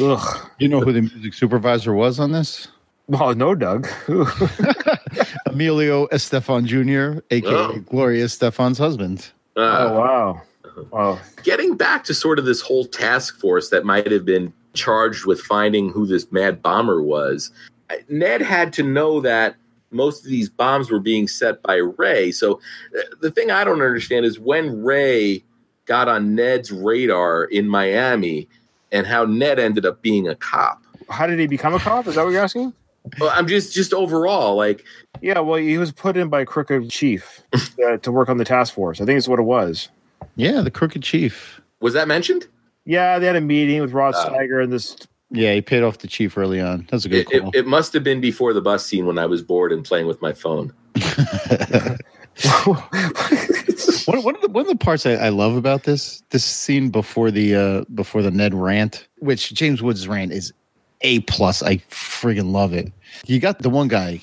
Ugh. 0.00 0.50
You 0.58 0.68
know 0.68 0.80
who 0.80 0.92
the 0.92 1.02
music 1.02 1.34
supervisor 1.34 1.92
was 1.92 2.18
on 2.18 2.32
this? 2.32 2.66
Oh 3.12 3.32
no, 3.32 3.54
Doug. 3.54 3.86
Emilio 5.46 6.06
Estefan 6.06 6.64
Jr., 6.64 7.20
aka 7.30 7.50
Oh. 7.54 7.78
Gloria 7.80 8.24
Estefan's 8.24 8.78
husband. 8.78 9.28
Uh, 9.54 9.60
oh 9.90 9.98
wow. 10.00 10.42
Wow. 10.90 11.20
getting 11.42 11.76
back 11.76 12.04
to 12.04 12.14
sort 12.14 12.38
of 12.38 12.44
this 12.44 12.60
whole 12.60 12.84
task 12.84 13.38
force 13.38 13.70
that 13.70 13.84
might 13.84 14.10
have 14.10 14.24
been 14.24 14.52
charged 14.74 15.26
with 15.26 15.40
finding 15.40 15.90
who 15.90 16.06
this 16.06 16.30
mad 16.32 16.62
bomber 16.62 17.02
was, 17.02 17.50
Ned 18.08 18.40
had 18.42 18.72
to 18.74 18.82
know 18.82 19.20
that 19.20 19.56
most 19.90 20.24
of 20.24 20.30
these 20.30 20.48
bombs 20.48 20.90
were 20.90 21.00
being 21.00 21.28
set 21.28 21.62
by 21.62 21.76
Ray. 21.76 22.32
So 22.32 22.60
uh, 22.98 23.02
the 23.20 23.30
thing 23.30 23.50
I 23.50 23.64
don't 23.64 23.82
understand 23.82 24.24
is 24.24 24.38
when 24.40 24.82
Ray 24.82 25.44
got 25.84 26.08
on 26.08 26.34
Ned's 26.34 26.72
radar 26.72 27.44
in 27.44 27.68
Miami 27.68 28.48
and 28.90 29.06
how 29.06 29.24
Ned 29.24 29.58
ended 29.58 29.84
up 29.84 30.02
being 30.02 30.28
a 30.28 30.34
cop. 30.34 30.82
How 31.08 31.26
did 31.26 31.38
he 31.38 31.46
become 31.46 31.74
a 31.74 31.78
cop? 31.78 32.06
Is 32.06 32.14
that 32.14 32.24
what 32.24 32.30
you're 32.30 32.42
asking? 32.42 32.72
Well, 33.18 33.32
I'm 33.34 33.48
just 33.48 33.74
just 33.74 33.92
overall 33.92 34.54
like 34.54 34.84
Yeah, 35.20 35.40
well, 35.40 35.58
he 35.58 35.76
was 35.76 35.90
put 35.90 36.16
in 36.16 36.28
by 36.28 36.44
Crooked 36.44 36.88
Chief 36.88 37.42
uh, 37.86 37.96
to 37.98 38.12
work 38.12 38.28
on 38.28 38.38
the 38.38 38.44
task 38.44 38.74
force. 38.74 39.00
I 39.00 39.04
think 39.04 39.18
it's 39.18 39.28
what 39.28 39.40
it 39.40 39.44
was. 39.44 39.88
Yeah, 40.36 40.60
the 40.62 40.70
Crooked 40.70 41.02
Chief. 41.02 41.60
was 41.80 41.94
that 41.94 42.08
mentioned? 42.08 42.46
Yeah, 42.84 43.18
they 43.18 43.26
had 43.26 43.36
a 43.36 43.40
meeting 43.40 43.80
with 43.80 43.92
Rod 43.92 44.14
Oh. 44.16 44.28
Steiger 44.30 44.62
and 44.62 44.72
this 44.72 44.96
Yeah, 45.30 45.54
he 45.54 45.62
paid 45.62 45.82
off 45.82 45.98
the 45.98 46.08
chief 46.08 46.36
early 46.36 46.60
on. 46.60 46.86
That's 46.90 47.04
a 47.04 47.08
good 47.08 47.26
It, 47.32 47.42
it, 47.42 47.54
it 47.54 47.66
must 47.66 47.92
have 47.92 48.02
been 48.04 48.20
before 48.20 48.52
the 48.52 48.60
bus 48.60 48.84
scene 48.84 49.06
when 49.06 49.18
I 49.18 49.26
was 49.26 49.42
bored 49.42 49.72
and 49.72 49.84
playing 49.84 50.06
with 50.06 50.20
my 50.20 50.32
phone. 50.32 50.72
one, 54.06 54.22
one 54.22 54.34
of 54.34 54.40
the 54.40 54.48
one 54.50 54.62
of 54.62 54.68
the 54.68 54.76
parts 54.78 55.06
I, 55.06 55.12
I 55.12 55.28
love 55.28 55.56
about 55.56 55.84
this 55.84 56.22
this 56.30 56.44
scene 56.44 56.90
before 56.90 57.30
the 57.30 57.54
uh 57.54 57.84
before 57.94 58.22
the 58.22 58.30
Ned 58.30 58.54
rant, 58.54 59.06
which 59.18 59.52
James 59.52 59.82
Woods' 59.82 60.08
rant 60.08 60.32
is 60.32 60.52
a 61.02 61.20
plus. 61.20 61.62
I 61.62 61.76
friggin' 61.88 62.52
love 62.52 62.72
it. 62.72 62.92
You 63.26 63.38
got 63.40 63.58
the 63.60 63.70
one 63.70 63.88
guy. 63.88 64.20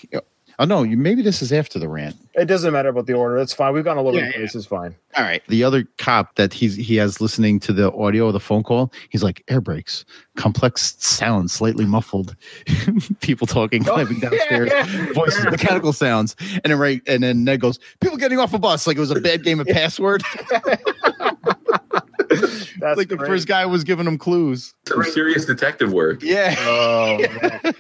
Oh 0.60 0.66
no, 0.66 0.84
you 0.84 0.98
maybe 0.98 1.22
this 1.22 1.42
is 1.42 1.54
after 1.54 1.80
the 1.80 1.88
rant. 1.88 2.18
It 2.36 2.46
doesn't 2.46 2.74
matter 2.74 2.90
about 2.90 3.06
the 3.06 3.14
order. 3.14 3.38
That's 3.38 3.54
fine. 3.54 3.74
We've 3.74 3.84
gone 3.84 3.96
a 3.96 4.02
little 4.02 4.20
Yeah. 4.20 4.32
This 4.38 4.56
is 4.56 4.66
fine. 4.66 4.94
All 5.16 5.24
right. 5.24 5.42
The 5.48 5.64
other 5.64 5.86
cop 5.98 6.36
that 6.36 6.54
he's 6.54 6.76
he 6.76 6.98
has 6.98 7.22
listening 7.22 7.62
to 7.62 7.72
the 7.72 7.94
audio 7.94 8.28
of 8.28 8.34
the 8.34 8.42
phone 8.42 8.64
call, 8.64 8.92
he's 9.08 9.24
like 9.24 9.42
air 9.48 9.62
brakes, 9.62 10.04
complex 10.36 10.96
sounds, 11.00 11.54
slightly 11.54 11.86
muffled, 11.86 12.36
people 13.22 13.48
talking, 13.48 13.88
oh, 13.88 13.94
climbing 13.94 14.20
downstairs, 14.20 14.70
yeah. 14.70 15.14
voices, 15.14 15.46
mechanical 15.46 15.94
sounds, 15.94 16.36
and 16.52 16.66
then 16.66 16.78
right, 16.78 17.02
and 17.08 17.24
then 17.24 17.46
Ned 17.46 17.62
goes, 17.62 17.80
people 18.02 18.18
getting 18.18 18.38
off 18.38 18.54
a 18.54 18.60
bus, 18.60 18.86
like 18.86 18.98
it 18.98 19.00
was 19.00 19.12
a 19.12 19.22
bad 19.22 19.44
game 19.44 19.62
of 19.62 19.68
password, 19.70 20.24
That's 22.80 22.98
like 22.98 23.10
the 23.10 23.16
great. 23.18 23.28
first 23.28 23.48
guy 23.48 23.66
was 23.66 23.84
giving 23.84 24.06
him 24.06 24.18
clues. 24.18 24.74
Some 24.88 25.04
serious 25.04 25.46
detective 25.46 25.92
work. 25.92 26.22
Yeah. 26.22 26.56
Oh, 26.60 27.18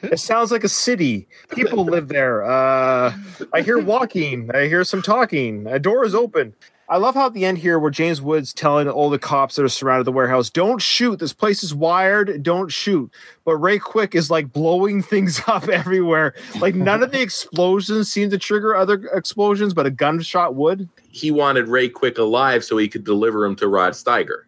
it 0.04 0.20
sounds 0.20 0.52
like 0.52 0.64
a 0.64 0.70
city. 0.70 1.28
People 1.50 1.86
live 1.86 2.08
there. 2.08 2.44
Uh, 2.44 3.16
I 3.54 3.62
hear 3.62 3.78
walking. 3.80 4.50
I 4.54 4.68
hear 4.68 4.84
some 4.84 5.02
talking. 5.02 5.68
A 5.68 5.80
door 5.80 6.04
is 6.04 6.16
open. 6.16 6.54
I 6.90 6.98
love 6.98 7.14
how 7.14 7.28
at 7.28 7.34
the 7.34 7.46
end 7.46 7.60
here, 7.60 7.78
where 7.78 7.92
James 7.92 8.20
Woods 8.20 8.52
telling 8.52 8.90
all 8.90 9.12
the 9.12 9.20
cops 9.20 9.56
that 9.56 9.64
are 9.64 9.70
surrounded 9.70 10.06
the 10.06 10.12
warehouse, 10.12 10.50
"Don't 10.50 10.82
shoot. 10.82 11.20
This 11.20 11.34
place 11.34 11.64
is 11.64 11.74
wired. 11.74 12.42
Don't 12.42 12.72
shoot." 12.72 13.12
But 13.46 13.58
Ray 13.58 13.78
Quick 13.78 14.16
is 14.16 14.32
like 14.32 14.52
blowing 14.52 15.04
things 15.04 15.40
up 15.46 15.68
everywhere. 15.70 16.34
Like 16.60 16.74
none 16.74 17.04
of 17.04 17.12
the 17.12 17.22
explosions 17.22 18.12
seem 18.12 18.32
to 18.32 18.40
trigger 18.40 18.76
other 18.76 18.96
explosions, 19.14 19.76
but 19.76 19.86
a 19.86 19.92
gunshot 19.92 20.56
would. 20.56 20.90
He 21.10 21.30
wanted 21.30 21.68
Ray 21.68 21.90
Quick 21.90 22.18
alive 22.18 22.64
so 22.64 22.78
he 22.78 22.88
could 22.88 23.04
deliver 23.04 23.46
him 23.46 23.56
to 23.58 23.68
Rod 23.68 23.94
Steiger. 23.94 24.44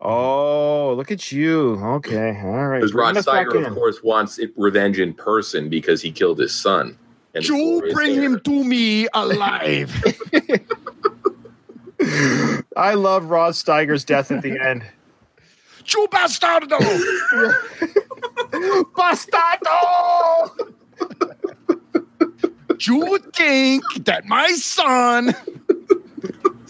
Oh, 0.00 0.94
look 0.96 1.10
at 1.10 1.32
you. 1.32 1.80
Okay, 1.82 2.40
all 2.44 2.68
right. 2.68 2.78
Because 2.78 2.94
Rod 2.94 3.14
Bring 3.14 3.16
us 3.18 3.26
back 3.26 3.48
Steiger, 3.48 3.66
of 3.66 3.74
course, 3.74 4.00
wants 4.02 4.38
it 4.38 4.52
revenge 4.56 5.00
in 5.00 5.12
person 5.12 5.68
because 5.68 6.02
he 6.02 6.12
killed 6.12 6.38
his 6.38 6.54
son. 6.54 6.98
And 7.34 7.42
Joe, 7.42 7.54
Gloria's 7.54 7.94
bring 7.94 8.14
him 8.14 8.40
to 8.40 8.64
me 8.64 9.08
alive. 9.12 9.92
I 12.76 12.94
love 12.94 13.30
Rod 13.30 13.54
Steiger's 13.54 14.04
death 14.04 14.30
at 14.30 14.42
the 14.42 14.58
end. 14.64 14.84
Joe 15.84 16.06
bastardo. 16.06 16.78
Bastardo! 18.94 20.50
you 22.80 23.18
think 23.32 23.82
that 24.04 24.24
my 24.26 24.48
son 24.52 25.34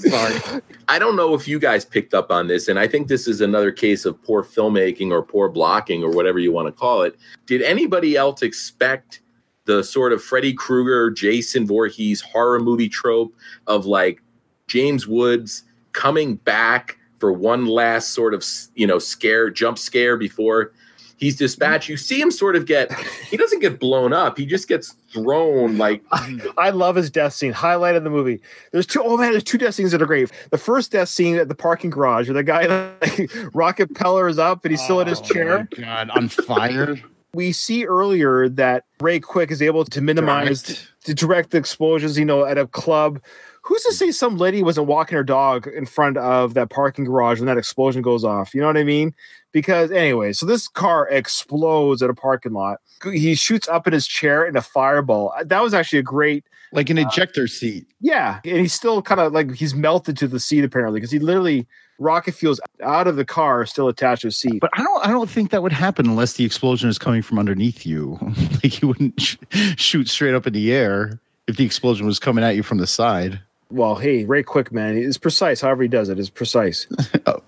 Sorry. 0.09 0.61
I 0.89 0.99
don't 0.99 1.17
know 1.17 1.35
if 1.35 1.49
you 1.49 1.59
guys 1.59 1.85
picked 1.85 2.15
up 2.15 2.31
on 2.31 2.47
this, 2.47 2.69
and 2.69 2.79
I 2.79 2.87
think 2.87 3.09
this 3.09 3.27
is 3.27 3.41
another 3.41 3.73
case 3.73 4.05
of 4.05 4.23
poor 4.23 4.43
filmmaking 4.43 5.11
or 5.11 5.23
poor 5.23 5.49
blocking 5.49 6.03
or 6.03 6.11
whatever 6.11 6.39
you 6.39 6.53
want 6.53 6.69
to 6.69 6.73
call 6.73 7.03
it. 7.03 7.17
Did 7.47 7.63
anybody 7.63 8.17
else 8.17 8.43
expect 8.43 9.21
the 9.65 9.83
sort 9.83 10.13
of 10.13 10.23
Freddy 10.23 10.53
Krueger, 10.53 11.11
Jason 11.11 11.67
Voorhees 11.67 12.21
horror 12.21 12.61
movie 12.61 12.89
trope 12.89 13.35
of 13.67 13.87
like 13.87 14.21
James 14.67 15.07
Woods 15.07 15.65
coming 15.93 16.37
back 16.37 16.99
for 17.19 17.33
one 17.33 17.67
last 17.67 18.11
sort 18.11 18.35
of 18.35 18.45
you 18.75 18.87
know 18.87 18.99
scare, 18.99 19.51
jump 19.51 19.79
scare 19.79 20.17
before 20.17 20.73
he's 21.17 21.37
dispatched? 21.37 21.89
You 21.89 21.97
see 21.97 22.21
him 22.21 22.31
sort 22.31 22.57
of 22.57 22.67
get 22.67 22.93
he 23.31 23.37
doesn't 23.37 23.61
get 23.61 23.81
blown 23.81 24.13
up, 24.13 24.39
he 24.39 24.47
just 24.47 24.69
gets 24.69 24.95
thrown 25.13 25.79
like 25.79 26.03
I 26.59 26.71
love 26.71 26.97
his 26.97 27.11
death 27.11 27.33
scene. 27.33 27.53
Highlight 27.53 27.97
of 27.97 28.05
the 28.05 28.11
movie. 28.11 28.41
There's 28.73 28.87
two. 28.87 29.03
Oh 29.03 29.17
man, 29.17 29.31
there's 29.31 29.45
two 29.45 29.59
death 29.59 29.75
scenes 29.75 29.93
that 29.93 30.03
are 30.03 30.07
great. 30.07 30.31
The 30.51 30.59
first 30.59 30.93
death 30.93 31.09
scene 31.09 31.37
at 31.37 31.49
the 31.49 31.55
parking 31.55 31.91
garage, 31.91 32.29
where 32.29 32.35
the 32.35 32.43
guy 32.43 32.67
like, 33.01 33.31
rocket 33.55 33.95
peller 33.95 34.29
is 34.29 34.39
up 34.39 34.65
and 34.65 34.71
he's 34.71 34.83
still 34.83 35.01
in 35.01 35.07
his 35.07 35.21
oh 35.21 35.25
chair. 35.25 35.69
Oh, 35.73 35.81
God, 35.81 36.11
on 36.11 36.29
fire. 36.29 36.97
We 37.35 37.51
see 37.51 37.85
earlier 37.85 38.49
that 38.51 38.85
Ray 39.01 39.19
Quick 39.19 39.51
is 39.51 39.61
able 39.61 39.85
to 39.87 40.01
minimize 40.01 40.63
Direct. 40.63 40.89
to 41.07 41.15
direct 41.15 41.51
the 41.51 41.59
explosions. 41.59 42.17
You 42.17 42.25
know, 42.25 42.45
at 42.45 42.59
a 42.59 42.69
club. 42.69 43.21
Who's 43.67 43.83
to 43.85 43.93
say 43.93 44.11
some 44.13 44.37
lady 44.37 44.63
wasn't 44.63 44.87
walking 44.89 45.17
her 45.17 45.25
dog 45.25 45.67
in 45.67 45.87
front 45.87 46.19
of 46.19 46.53
that 46.55 46.69
parking 46.69 47.05
garage 47.07 47.39
when 47.41 47.47
that 47.47 47.57
explosion 47.57 48.03
goes 48.03 48.23
off? 48.23 48.55
You 48.55 48.61
know 48.61 48.67
what 48.67 48.77
I 48.77 48.85
mean? 48.85 49.15
Because 49.53 49.91
anyway, 49.91 50.33
so 50.35 50.45
this 50.45 50.69
car 50.69 51.09
explodes 51.09 52.03
at 52.03 52.11
a 52.11 52.15
parking 52.15 52.53
lot. 52.53 52.81
He 53.03 53.35
shoots 53.35 53.67
up 53.69 53.87
in 53.87 53.93
his 53.93 54.07
chair 54.07 54.45
in 54.47 54.57
a 54.57 54.63
fireball. 54.63 55.33
Uh, 55.39 55.45
that 55.45 55.63
was 55.63 55.73
actually 55.73 56.01
a 56.01 56.03
great 56.03 56.45
Like 56.73 56.91
an 56.91 56.99
uh, 56.99 57.09
ejector 57.09 57.47
seat. 57.49 57.87
yeah, 58.01 58.41
and 58.45 58.59
he's 58.59 58.73
still 58.75 59.01
kind 59.01 59.21
of 59.21 59.33
like 59.33 59.55
he's 59.55 59.75
melted 59.75 60.17
to 60.19 60.29
the 60.29 60.41
seat 60.41 60.65
apparently 60.65 60.99
because 61.01 61.11
he 61.11 61.19
literally 61.19 61.67
rocket 61.99 62.33
fuels 62.35 62.61
out 62.83 63.07
of 63.07 63.15
the 63.17 63.25
car 63.25 63.65
still 63.65 63.89
attached 63.89 64.23
to 64.23 64.27
his 64.29 64.37
seat. 64.37 64.61
But 64.61 64.71
I 64.75 64.83
don't 64.83 65.07
I 65.07 65.11
don't 65.11 65.31
think 65.31 65.51
that 65.53 65.63
would 65.63 65.73
happen 65.73 66.07
unless 66.07 66.35
the 66.35 66.45
explosion 66.45 66.91
is 66.91 66.99
coming 66.99 67.23
from 67.23 67.39
underneath 67.39 67.87
you. 67.87 68.19
like 68.63 68.83
you 68.83 68.89
wouldn't 68.89 69.19
sh- 69.21 69.37
shoot 69.77 70.09
straight 70.09 70.35
up 70.35 70.47
in 70.47 70.53
the 70.53 70.73
air 70.73 71.19
if 71.47 71.57
the 71.57 71.65
explosion 71.65 72.07
was 72.07 72.19
coming 72.19 72.43
at 72.45 72.57
you 72.57 72.63
from 72.63 72.79
the 72.79 72.87
side. 72.87 73.41
Well, 73.75 73.97
hey, 73.97 74.25
Ray 74.25 74.43
Quick, 74.43 74.73
man, 74.73 74.97
is 74.97 75.19
precise. 75.19 75.61
However 75.61 75.83
he 75.83 75.89
does 75.89 76.09
it 76.09 76.19
is 76.19 76.31
precise. 76.31 76.87
Oh. 77.27 77.41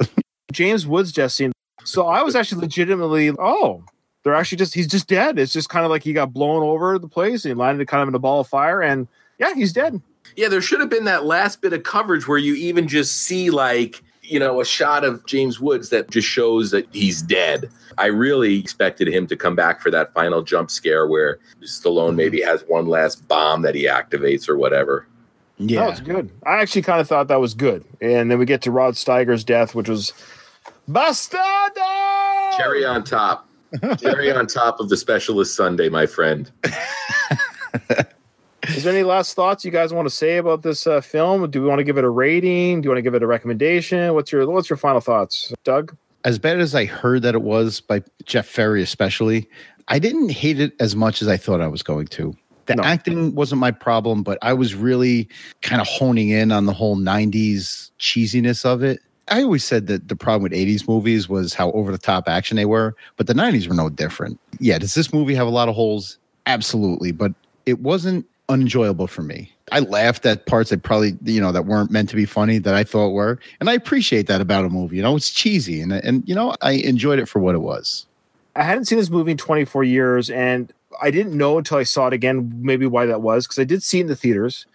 James 0.52 0.86
Woods 0.86 1.12
just 1.12 1.36
scene. 1.36 1.52
So 1.84 2.06
I 2.06 2.22
was 2.22 2.34
actually 2.34 2.62
legitimately 2.62 3.30
oh. 3.38 3.84
They're 4.24 4.34
actually 4.34 4.58
just 4.58 4.74
he's 4.74 4.86
just 4.86 5.06
dead. 5.06 5.38
It's 5.38 5.52
just 5.52 5.68
kind 5.68 5.84
of 5.84 5.90
like 5.90 6.02
he 6.02 6.12
got 6.12 6.32
blown 6.32 6.62
over 6.62 6.98
the 6.98 7.08
place 7.08 7.44
and 7.44 7.50
he 7.50 7.54
landed 7.54 7.86
kind 7.88 8.02
of 8.02 8.08
in 8.08 8.14
a 8.14 8.18
ball 8.18 8.40
of 8.40 8.48
fire 8.48 8.80
and 8.82 9.06
yeah, 9.38 9.54
he's 9.54 9.72
dead. 9.72 10.00
Yeah, 10.34 10.48
there 10.48 10.62
should 10.62 10.80
have 10.80 10.88
been 10.88 11.04
that 11.04 11.24
last 11.26 11.60
bit 11.60 11.72
of 11.72 11.82
coverage 11.82 12.26
where 12.26 12.38
you 12.38 12.54
even 12.54 12.88
just 12.88 13.22
see 13.22 13.50
like, 13.50 14.02
you 14.22 14.40
know, 14.40 14.60
a 14.60 14.64
shot 14.64 15.04
of 15.04 15.24
James 15.26 15.60
Woods 15.60 15.90
that 15.90 16.10
just 16.10 16.26
shows 16.26 16.70
that 16.70 16.86
he's 16.92 17.22
dead. 17.22 17.70
I 17.98 18.06
really 18.06 18.58
expected 18.58 19.08
him 19.08 19.26
to 19.28 19.36
come 19.36 19.54
back 19.54 19.80
for 19.80 19.90
that 19.90 20.12
final 20.14 20.42
jump 20.42 20.70
scare 20.70 21.06
where 21.06 21.38
Stallone 21.62 22.16
maybe 22.16 22.40
has 22.40 22.64
one 22.66 22.86
last 22.86 23.28
bomb 23.28 23.62
that 23.62 23.74
he 23.74 23.86
activates 23.86 24.48
or 24.48 24.56
whatever. 24.56 25.06
That 25.58 25.70
Yeah. 25.70 25.88
was 25.88 26.00
good. 26.00 26.30
I 26.44 26.60
actually 26.60 26.82
kind 26.82 27.00
of 27.00 27.08
thought 27.08 27.28
that 27.28 27.40
was 27.40 27.54
good. 27.54 27.84
And 28.00 28.30
then 28.30 28.38
we 28.38 28.44
get 28.46 28.62
to 28.62 28.70
Rod 28.70 28.94
Steiger's 28.96 29.44
death, 29.44 29.74
which 29.74 29.88
was 29.88 30.12
Bastardo! 30.90 32.56
Cherry 32.56 32.84
on 32.84 33.02
top. 33.04 33.48
Cherry 33.98 34.30
on 34.30 34.46
top 34.46 34.80
of 34.80 34.88
the 34.88 34.96
specialist 34.96 35.56
Sunday, 35.56 35.88
my 35.88 36.06
friend. 36.06 36.50
Is 38.68 38.82
there 38.82 38.92
any 38.92 39.04
last 39.04 39.34
thoughts 39.34 39.64
you 39.64 39.70
guys 39.70 39.92
want 39.92 40.06
to 40.08 40.14
say 40.14 40.38
about 40.38 40.62
this 40.62 40.86
uh, 40.88 41.00
film? 41.00 41.48
Do 41.50 41.62
we 41.62 41.68
want 41.68 41.78
to 41.78 41.84
give 41.84 41.98
it 41.98 42.04
a 42.04 42.10
rating? 42.10 42.80
Do 42.80 42.86
you 42.86 42.90
want 42.90 42.98
to 42.98 43.02
give 43.02 43.14
it 43.14 43.22
a 43.22 43.26
recommendation? 43.26 44.12
What's 44.14 44.32
your 44.32 44.48
What's 44.50 44.68
your 44.68 44.76
final 44.76 45.00
thoughts, 45.00 45.52
Doug? 45.64 45.96
as 46.24 46.40
bad 46.40 46.58
as 46.58 46.74
I 46.74 46.84
heard 46.86 47.22
that 47.22 47.36
it 47.36 47.42
was 47.42 47.80
by 47.80 48.02
Jeff 48.24 48.46
Ferry, 48.48 48.82
especially, 48.82 49.48
I 49.86 50.00
didn't 50.00 50.30
hate 50.30 50.58
it 50.58 50.72
as 50.80 50.96
much 50.96 51.22
as 51.22 51.28
I 51.28 51.36
thought 51.36 51.60
I 51.60 51.68
was 51.68 51.84
going 51.84 52.08
to. 52.08 52.36
The 52.66 52.76
No. 52.76 52.82
acting 52.82 53.34
wasn't 53.34 53.60
my 53.60 53.70
problem, 53.70 54.22
but 54.22 54.38
I 54.42 54.52
was 54.52 54.74
really 54.74 55.28
kind 55.62 55.80
of 55.80 55.86
honing 55.86 56.30
in 56.30 56.52
on 56.52 56.66
the 56.66 56.72
whole 56.72 56.96
90s 56.96 57.90
cheesiness 57.98 58.64
of 58.64 58.82
it. 58.82 59.00
I 59.28 59.42
always 59.42 59.64
said 59.64 59.88
that 59.88 60.08
the 60.08 60.14
problem 60.16 60.42
with 60.42 60.52
80s 60.52 60.86
movies 60.86 61.28
was 61.28 61.52
how 61.52 61.72
over 61.72 61.90
the 61.90 61.98
top 61.98 62.28
action 62.28 62.56
they 62.56 62.64
were, 62.64 62.94
but 63.16 63.26
the 63.26 63.34
90s 63.34 63.68
were 63.68 63.74
no 63.74 63.88
different. 63.88 64.38
Yeah, 64.60 64.78
does 64.78 64.94
this 64.94 65.12
movie 65.12 65.34
have 65.34 65.46
a 65.46 65.50
lot 65.50 65.68
of 65.68 65.74
holes? 65.74 66.18
Absolutely, 66.46 67.10
but 67.10 67.32
it 67.66 67.80
wasn't 67.80 68.24
unenjoyable 68.48 69.08
for 69.08 69.22
me. 69.22 69.52
I 69.72 69.80
laughed 69.80 70.24
at 70.26 70.46
parts 70.46 70.70
that 70.70 70.84
probably, 70.84 71.18
you 71.24 71.40
know, 71.40 71.50
that 71.50 71.66
weren't 71.66 71.90
meant 71.90 72.08
to 72.10 72.16
be 72.16 72.24
funny 72.24 72.58
that 72.58 72.74
I 72.74 72.84
thought 72.84 73.10
were. 73.10 73.40
And 73.58 73.68
I 73.68 73.72
appreciate 73.72 74.28
that 74.28 74.40
about 74.40 74.64
a 74.64 74.68
movie. 74.68 74.96
You 74.96 75.02
know, 75.02 75.16
it's 75.16 75.30
cheesy 75.30 75.80
and 75.80 75.92
and 75.92 76.22
you 76.28 76.34
know, 76.34 76.54
I 76.62 76.72
enjoyed 76.72 77.18
it 77.18 77.26
for 77.26 77.40
what 77.40 77.56
it 77.56 77.60
was. 77.60 78.06
I 78.54 78.62
hadn't 78.62 78.84
seen 78.84 78.96
this 78.98 79.10
movie 79.10 79.32
in 79.32 79.36
24 79.36 79.82
years, 79.84 80.30
and 80.30 80.72
I 81.00 81.10
didn't 81.10 81.36
know 81.36 81.58
until 81.58 81.78
I 81.78 81.82
saw 81.82 82.06
it 82.08 82.12
again 82.12 82.52
maybe 82.56 82.86
why 82.86 83.06
that 83.06 83.22
was 83.22 83.46
because 83.46 83.58
I 83.58 83.64
did 83.64 83.82
see 83.82 83.98
it 83.98 84.02
in 84.02 84.06
the 84.06 84.16
theaters, 84.16 84.66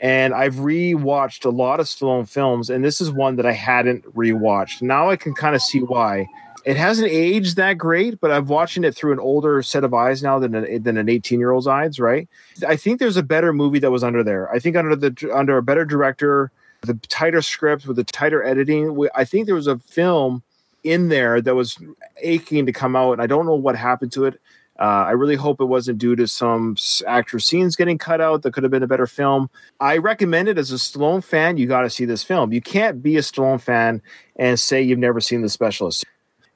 and 0.00 0.34
I've 0.34 0.56
rewatched 0.56 1.44
a 1.44 1.50
lot 1.50 1.80
of 1.80 1.86
Stallone 1.86 2.28
films, 2.28 2.70
and 2.70 2.84
this 2.84 3.00
is 3.00 3.10
one 3.10 3.36
that 3.36 3.46
I 3.46 3.52
hadn't 3.52 4.04
rewatched. 4.14 4.82
Now 4.82 5.10
I 5.10 5.16
can 5.16 5.34
kind 5.34 5.54
of 5.54 5.62
see 5.62 5.80
why. 5.80 6.26
It 6.64 6.76
hasn't 6.78 7.08
aged 7.08 7.56
that 7.56 7.76
great, 7.76 8.20
but 8.20 8.30
I'm 8.30 8.46
watching 8.46 8.84
it 8.84 8.94
through 8.94 9.12
an 9.12 9.20
older 9.20 9.62
set 9.62 9.84
of 9.84 9.92
eyes 9.92 10.22
now 10.22 10.38
than 10.38 10.54
an, 10.54 10.82
than 10.82 10.96
an 10.96 11.10
18 11.10 11.38
year 11.38 11.50
old's 11.50 11.66
eyes. 11.66 12.00
Right? 12.00 12.28
I 12.66 12.76
think 12.76 12.98
there's 12.98 13.18
a 13.18 13.22
better 13.22 13.52
movie 13.52 13.78
that 13.80 13.90
was 13.90 14.02
under 14.02 14.22
there. 14.22 14.50
I 14.50 14.58
think 14.58 14.76
under 14.76 14.96
the 14.96 15.30
under 15.34 15.58
a 15.58 15.62
better 15.62 15.84
director, 15.84 16.50
the 16.80 16.94
tighter 17.08 17.42
script 17.42 17.86
with 17.86 17.96
the 17.96 18.04
tighter 18.04 18.42
editing. 18.42 19.08
I 19.14 19.24
think 19.24 19.46
there 19.46 19.54
was 19.54 19.66
a 19.66 19.78
film 19.78 20.42
in 20.82 21.08
there 21.08 21.40
that 21.40 21.54
was 21.54 21.78
aching 22.22 22.66
to 22.66 22.72
come 22.72 22.96
out, 22.96 23.12
and 23.12 23.22
I 23.22 23.26
don't 23.26 23.46
know 23.46 23.54
what 23.54 23.76
happened 23.76 24.12
to 24.12 24.24
it. 24.24 24.40
Uh, 24.78 25.04
I 25.06 25.12
really 25.12 25.36
hope 25.36 25.60
it 25.60 25.66
wasn't 25.66 25.98
due 25.98 26.16
to 26.16 26.26
some 26.26 26.76
actor 27.06 27.38
scenes 27.38 27.76
getting 27.76 27.96
cut 27.96 28.20
out. 28.20 28.42
That 28.42 28.52
could 28.52 28.64
have 28.64 28.72
been 28.72 28.82
a 28.82 28.88
better 28.88 29.06
film. 29.06 29.48
I 29.80 29.98
recommend 29.98 30.48
it 30.48 30.58
as 30.58 30.72
a 30.72 30.76
Stallone 30.76 31.22
fan. 31.22 31.56
You 31.58 31.66
got 31.66 31.82
to 31.82 31.90
see 31.90 32.04
this 32.04 32.24
film. 32.24 32.52
You 32.52 32.60
can't 32.60 33.02
be 33.02 33.16
a 33.16 33.20
Stallone 33.20 33.60
fan 33.60 34.02
and 34.36 34.58
say 34.58 34.82
you've 34.82 34.98
never 34.98 35.20
seen 35.20 35.42
The 35.42 35.48
Specialist. 35.48 36.04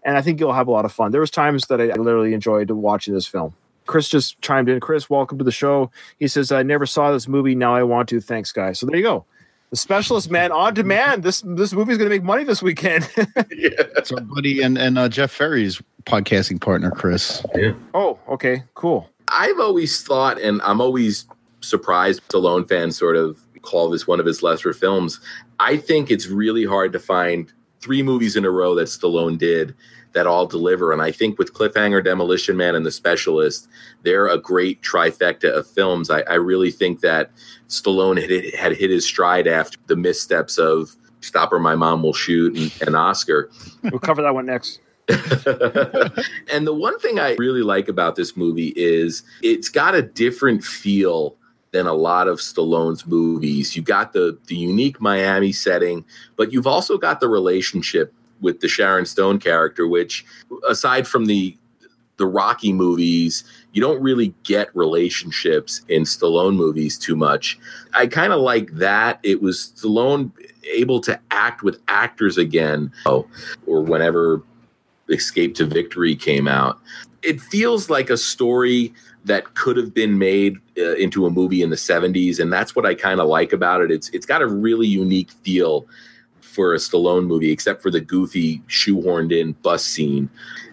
and 0.02 0.16
I 0.16 0.22
think 0.22 0.40
you'll 0.40 0.52
have 0.52 0.66
a 0.66 0.72
lot 0.72 0.84
of 0.84 0.92
fun. 0.92 1.12
There 1.12 1.20
was 1.20 1.30
times 1.30 1.66
that 1.68 1.80
I, 1.80 1.90
I 1.90 1.94
literally 1.94 2.34
enjoyed 2.34 2.70
watching 2.70 3.14
this 3.14 3.26
film. 3.26 3.54
Chris 3.86 4.08
just 4.08 4.40
chimed 4.42 4.68
in. 4.68 4.80
Chris, 4.80 5.08
welcome 5.08 5.38
to 5.38 5.44
the 5.44 5.52
show. 5.52 5.90
He 6.18 6.26
says, 6.28 6.50
I 6.52 6.62
never 6.62 6.86
saw 6.86 7.12
this 7.12 7.26
movie. 7.28 7.54
Now 7.54 7.74
I 7.74 7.84
want 7.84 8.08
to. 8.10 8.20
Thanks, 8.20 8.52
guys. 8.52 8.78
So 8.80 8.86
there 8.86 8.96
you 8.96 9.02
go. 9.02 9.24
The 9.70 9.76
specialist 9.76 10.30
man 10.30 10.50
on 10.50 10.72
demand. 10.74 11.22
This 11.22 11.42
this 11.42 11.72
movie's 11.74 11.98
going 11.98 12.08
to 12.08 12.14
make 12.16 12.22
money 12.24 12.42
this 12.42 12.62
weekend. 12.62 13.08
It's 13.50 14.12
our 14.12 14.20
buddy 14.20 14.62
and, 14.62 14.78
and 14.78 14.98
uh, 14.98 15.08
Jeff 15.08 15.30
Ferry's 15.30 15.80
podcasting 16.08 16.60
partner, 16.60 16.90
Chris. 16.90 17.44
Yeah. 17.54 17.72
oh, 17.94 18.18
okay, 18.28 18.64
cool. 18.74 19.08
I've 19.28 19.60
always 19.60 20.02
thought, 20.02 20.40
and 20.40 20.60
I'm 20.62 20.80
always 20.80 21.26
surprised 21.60 22.26
Stallone 22.28 22.68
fans 22.68 22.96
sort 22.96 23.16
of 23.16 23.40
call 23.62 23.90
this 23.90 24.06
one 24.06 24.20
of 24.20 24.26
his 24.26 24.42
lesser 24.42 24.72
films. 24.72 25.20
I 25.60 25.76
think 25.76 26.10
it's 26.10 26.26
really 26.26 26.64
hard 26.64 26.92
to 26.92 26.98
find 26.98 27.52
three 27.80 28.02
movies 28.02 28.36
in 28.36 28.44
a 28.44 28.50
row 28.50 28.74
that 28.76 28.88
Stallone 28.88 29.36
did 29.38 29.74
that 30.12 30.26
all 30.26 30.46
deliver. 30.46 30.92
And 30.92 31.02
I 31.02 31.12
think 31.12 31.38
with 31.38 31.52
Cliffhanger, 31.52 32.02
Demolition 32.02 32.56
Man, 32.56 32.74
and 32.74 32.86
The 32.86 32.90
Specialist, 32.90 33.68
they're 34.02 34.28
a 34.28 34.38
great 34.38 34.80
trifecta 34.80 35.52
of 35.52 35.66
films. 35.66 36.10
I, 36.10 36.20
I 36.22 36.34
really 36.34 36.70
think 36.70 37.00
that 37.00 37.30
Stallone 37.68 38.20
had, 38.20 38.30
hit- 38.30 38.54
had 38.54 38.72
hit 38.72 38.90
his 38.90 39.04
stride 39.04 39.46
after 39.46 39.78
the 39.86 39.96
missteps 39.96 40.56
of 40.56 40.96
Stop 41.20 41.52
or 41.52 41.58
My 41.58 41.74
Mom 41.74 42.02
Will 42.02 42.14
Shoot 42.14 42.56
and, 42.56 42.88
and 42.88 42.96
Oscar. 42.96 43.50
We'll 43.82 43.98
cover 43.98 44.22
that 44.22 44.34
one 44.34 44.46
next. 44.46 44.80
and 46.52 46.66
the 46.66 46.74
one 46.74 46.98
thing 46.98 47.18
I 47.18 47.34
really 47.38 47.62
like 47.62 47.88
about 47.88 48.16
this 48.16 48.36
movie 48.36 48.74
is 48.76 49.22
it's 49.42 49.70
got 49.70 49.94
a 49.94 50.02
different 50.02 50.62
feel 50.62 51.36
than 51.70 51.86
a 51.86 51.94
lot 51.94 52.28
of 52.28 52.38
Stallone's 52.38 53.06
movies. 53.06 53.74
You 53.74 53.82
got 53.82 54.12
the 54.12 54.38
the 54.46 54.56
unique 54.56 55.00
Miami 55.00 55.52
setting, 55.52 56.04
but 56.36 56.52
you've 56.52 56.66
also 56.66 56.98
got 56.98 57.20
the 57.20 57.28
relationship 57.28 58.12
with 58.40 58.60
the 58.60 58.68
Sharon 58.68 59.06
Stone 59.06 59.38
character, 59.38 59.88
which 59.88 60.24
aside 60.68 61.06
from 61.06 61.26
the 61.26 61.56
the 62.18 62.26
Rocky 62.26 62.72
movies, 62.72 63.44
you 63.72 63.80
don't 63.80 64.02
really 64.02 64.34
get 64.42 64.74
relationships 64.74 65.82
in 65.88 66.02
Stallone 66.02 66.56
movies 66.56 66.98
too 66.98 67.16
much. 67.16 67.58
I 67.94 68.08
kind 68.08 68.32
of 68.32 68.40
like 68.40 68.72
that. 68.72 69.20
It 69.22 69.40
was 69.40 69.72
Stallone 69.76 70.32
able 70.64 71.00
to 71.02 71.18
act 71.30 71.62
with 71.62 71.80
actors 71.88 72.36
again, 72.36 72.92
oh, 73.06 73.26
or 73.66 73.82
whenever 73.82 74.42
Escape 75.08 75.54
to 75.56 75.64
Victory 75.64 76.14
came 76.14 76.48
out. 76.48 76.78
It 77.22 77.40
feels 77.40 77.90
like 77.90 78.10
a 78.10 78.16
story 78.16 78.92
that 79.24 79.54
could 79.54 79.76
have 79.76 79.92
been 79.92 80.18
made 80.18 80.58
uh, 80.78 80.94
into 80.94 81.26
a 81.26 81.30
movie 81.30 81.62
in 81.62 81.70
the 81.70 81.76
70s 81.76 82.38
and 82.38 82.52
that's 82.52 82.74
what 82.74 82.86
I 82.86 82.94
kind 82.94 83.20
of 83.20 83.28
like 83.28 83.52
about 83.52 83.80
it. 83.82 83.90
It's 83.90 84.08
it's 84.10 84.26
got 84.26 84.42
a 84.42 84.46
really 84.46 84.86
unique 84.86 85.30
feel 85.30 85.86
for 86.40 86.74
a 86.74 86.78
Stallone 86.78 87.26
movie 87.26 87.50
except 87.50 87.82
for 87.82 87.90
the 87.90 88.00
goofy 88.00 88.58
shoehorned 88.68 89.32
in 89.32 89.52
bus 89.62 89.84
scene. 89.84 90.30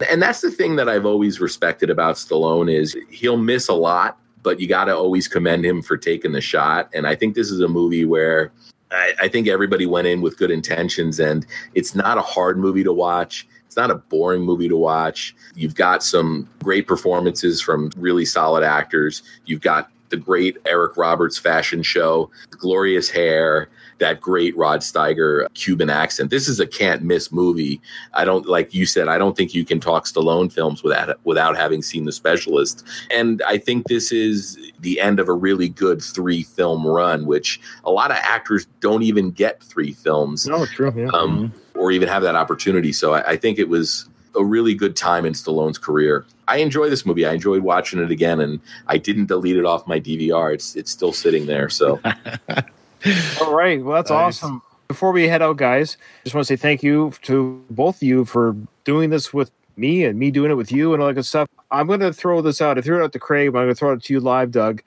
And 0.09 0.21
that's 0.21 0.41
the 0.41 0.51
thing 0.51 0.77
that 0.77 0.87
I've 0.87 1.05
always 1.05 1.39
respected 1.39 1.89
about 1.89 2.15
Stallone 2.15 2.73
is 2.73 2.95
he'll 3.09 3.37
miss 3.37 3.67
a 3.67 3.73
lot, 3.73 4.17
but 4.41 4.59
you 4.59 4.67
got 4.67 4.85
to 4.85 4.95
always 4.95 5.27
commend 5.27 5.65
him 5.65 5.81
for 5.81 5.97
taking 5.97 6.31
the 6.31 6.41
shot 6.41 6.89
and 6.93 7.07
I 7.07 7.15
think 7.15 7.35
this 7.35 7.51
is 7.51 7.59
a 7.59 7.67
movie 7.67 8.05
where 8.05 8.51
I, 8.91 9.13
I 9.23 9.27
think 9.27 9.47
everybody 9.47 9.85
went 9.85 10.07
in 10.07 10.21
with 10.21 10.37
good 10.37 10.51
intentions 10.51 11.19
and 11.19 11.45
it's 11.73 11.95
not 11.95 12.17
a 12.17 12.21
hard 12.21 12.57
movie 12.57 12.83
to 12.83 12.93
watch. 12.93 13.47
It's 13.75 13.77
not 13.81 13.91
a 13.91 13.95
boring 13.95 14.41
movie 14.43 14.69
to 14.69 14.77
watch. 14.77 15.35
You've 15.53 15.75
got 15.75 16.01
some 16.01 16.47
great 16.63 16.87
performances 16.87 17.61
from 17.61 17.91
really 17.97 18.23
solid 18.23 18.63
actors. 18.63 19.21
You've 19.47 19.59
got 19.59 19.91
the 20.07 20.15
great 20.15 20.55
Eric 20.65 20.95
Roberts 20.95 21.37
fashion 21.37 21.83
show, 21.83 22.31
glorious 22.51 23.09
hair, 23.09 23.67
that 23.97 24.21
great 24.21 24.55
Rod 24.55 24.79
Steiger 24.79 25.53
Cuban 25.55 25.89
accent. 25.89 26.29
This 26.29 26.47
is 26.47 26.61
a 26.61 26.65
can't 26.65 27.01
miss 27.01 27.33
movie. 27.33 27.81
I 28.13 28.23
don't 28.23 28.45
like 28.45 28.73
you 28.73 28.85
said. 28.85 29.09
I 29.09 29.17
don't 29.17 29.35
think 29.35 29.53
you 29.53 29.65
can 29.65 29.81
talk 29.81 30.05
Stallone 30.05 30.49
films 30.49 30.81
without 30.81 31.19
without 31.25 31.57
having 31.57 31.81
seen 31.81 32.05
The 32.05 32.13
Specialist. 32.13 32.87
And 33.11 33.41
I 33.45 33.57
think 33.57 33.87
this 33.87 34.13
is 34.13 34.57
the 34.79 35.01
end 35.01 35.19
of 35.19 35.27
a 35.27 35.33
really 35.33 35.67
good 35.67 36.01
three 36.01 36.43
film 36.43 36.87
run, 36.87 37.25
which 37.25 37.59
a 37.83 37.91
lot 37.91 38.09
of 38.09 38.17
actors 38.21 38.67
don't 38.79 39.03
even 39.03 39.31
get 39.31 39.61
three 39.61 39.91
films 39.91 40.47
No, 40.47 40.65
true. 40.65 40.93
Yeah. 40.95 41.09
um, 41.09 41.53
or 41.75 41.91
even 41.91 42.07
have 42.07 42.23
that 42.23 42.35
opportunity. 42.35 42.91
So 42.93 43.13
I, 43.13 43.31
I 43.31 43.37
think 43.37 43.59
it 43.59 43.69
was 43.69 44.07
a 44.35 44.43
really 44.43 44.73
good 44.73 44.95
time 44.95 45.25
in 45.25 45.33
Stallone's 45.33 45.77
career. 45.77 46.25
I 46.47 46.57
enjoy 46.57 46.89
this 46.89 47.05
movie. 47.05 47.25
I 47.25 47.33
enjoyed 47.33 47.63
watching 47.63 47.99
it 47.99 48.11
again, 48.11 48.39
and 48.41 48.59
I 48.87 48.97
didn't 48.97 49.25
delete 49.27 49.57
it 49.57 49.65
off 49.65 49.87
my 49.87 49.99
DVR. 49.99 50.53
It's 50.53 50.75
it's 50.75 50.91
still 50.91 51.13
sitting 51.13 51.45
there. 51.45 51.69
So 51.69 51.99
All 53.41 53.53
right. 53.55 53.83
Well, 53.83 53.95
that's 53.95 54.09
Nice. 54.09 54.43
awesome. 54.43 54.61
Before 54.87 55.11
we 55.11 55.27
head 55.27 55.41
out, 55.41 55.57
guys, 55.57 55.97
just 56.23 56.35
want 56.35 56.45
to 56.47 56.53
say 56.53 56.55
thank 56.59 56.83
you 56.83 57.11
to 57.23 57.63
both 57.71 57.97
of 57.97 58.03
you 58.03 58.23
for 58.25 58.55
doing 58.83 59.09
this 59.09 59.33
with 59.33 59.49
me 59.77 60.03
and 60.05 60.17
me 60.17 60.29
doing 60.31 60.51
it 60.51 60.55
with 60.55 60.71
you 60.71 60.93
and 60.93 61.01
all 61.01 61.07
that 61.07 61.15
good 61.15 61.25
stuff. 61.25 61.47
I'm 61.71 61.87
going 61.87 61.99
to 62.01 62.13
throw 62.13 62.41
this 62.41 62.61
out. 62.61 62.77
I 62.77 62.81
threw 62.81 62.99
it 62.99 63.03
out 63.03 63.11
to 63.13 63.19
Craig, 63.19 63.51
but 63.51 63.59
I'm 63.59 63.65
going 63.65 63.75
to 63.75 63.79
throw 63.79 63.93
it 63.93 64.03
to 64.03 64.13
you 64.13 64.19
live, 64.19 64.51
Doug. 64.51 64.81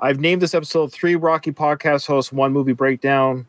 I've 0.00 0.18
named 0.18 0.42
this 0.42 0.54
episode 0.54 0.92
Three 0.92 1.14
Rocky 1.14 1.52
Podcast 1.52 2.06
Hosts, 2.08 2.32
One 2.32 2.52
Movie 2.52 2.72
Breakdown. 2.72 3.46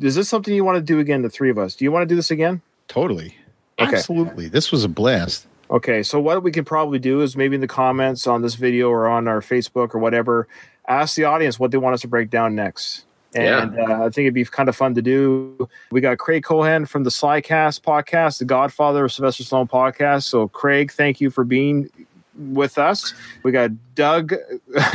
Is 0.00 0.14
this 0.14 0.28
something 0.28 0.54
you 0.54 0.64
want 0.64 0.76
to 0.76 0.82
do 0.82 0.98
again, 0.98 1.22
the 1.22 1.30
three 1.30 1.50
of 1.50 1.58
us? 1.58 1.74
Do 1.74 1.84
you 1.84 1.92
want 1.92 2.02
to 2.02 2.06
do 2.06 2.16
this 2.16 2.30
again? 2.30 2.62
Totally. 2.88 3.36
Okay. 3.78 3.96
Absolutely. 3.96 4.48
This 4.48 4.70
was 4.70 4.84
a 4.84 4.88
blast. 4.88 5.46
Okay, 5.70 6.02
so 6.02 6.18
what 6.18 6.42
we 6.42 6.50
can 6.50 6.64
probably 6.64 6.98
do 6.98 7.20
is 7.20 7.36
maybe 7.36 7.54
in 7.54 7.60
the 7.60 7.68
comments 7.68 8.26
on 8.26 8.42
this 8.42 8.56
video 8.56 8.90
or 8.90 9.06
on 9.06 9.28
our 9.28 9.40
Facebook 9.40 9.94
or 9.94 9.98
whatever, 9.98 10.48
ask 10.88 11.14
the 11.14 11.24
audience 11.24 11.60
what 11.60 11.70
they 11.70 11.78
want 11.78 11.94
us 11.94 12.00
to 12.00 12.08
break 12.08 12.28
down 12.28 12.56
next. 12.56 13.04
And 13.36 13.78
uh, 13.78 14.04
I 14.04 14.10
think 14.10 14.24
it'd 14.24 14.34
be 14.34 14.44
kind 14.44 14.68
of 14.68 14.74
fun 14.74 14.96
to 14.96 15.02
do. 15.02 15.68
We 15.92 16.00
got 16.00 16.18
Craig 16.18 16.42
Cohen 16.42 16.86
from 16.86 17.04
the 17.04 17.10
Slycast 17.10 17.82
podcast, 17.82 18.40
the 18.40 18.44
Godfather 18.44 19.04
of 19.04 19.12
Sylvester 19.12 19.44
Stallone 19.44 19.70
podcast. 19.70 20.24
So, 20.24 20.48
Craig, 20.48 20.90
thank 20.90 21.20
you 21.20 21.30
for 21.30 21.44
being 21.44 21.88
with 22.34 22.76
us. 22.76 23.14
We 23.44 23.52
got 23.52 23.70
Doug, 23.94 24.34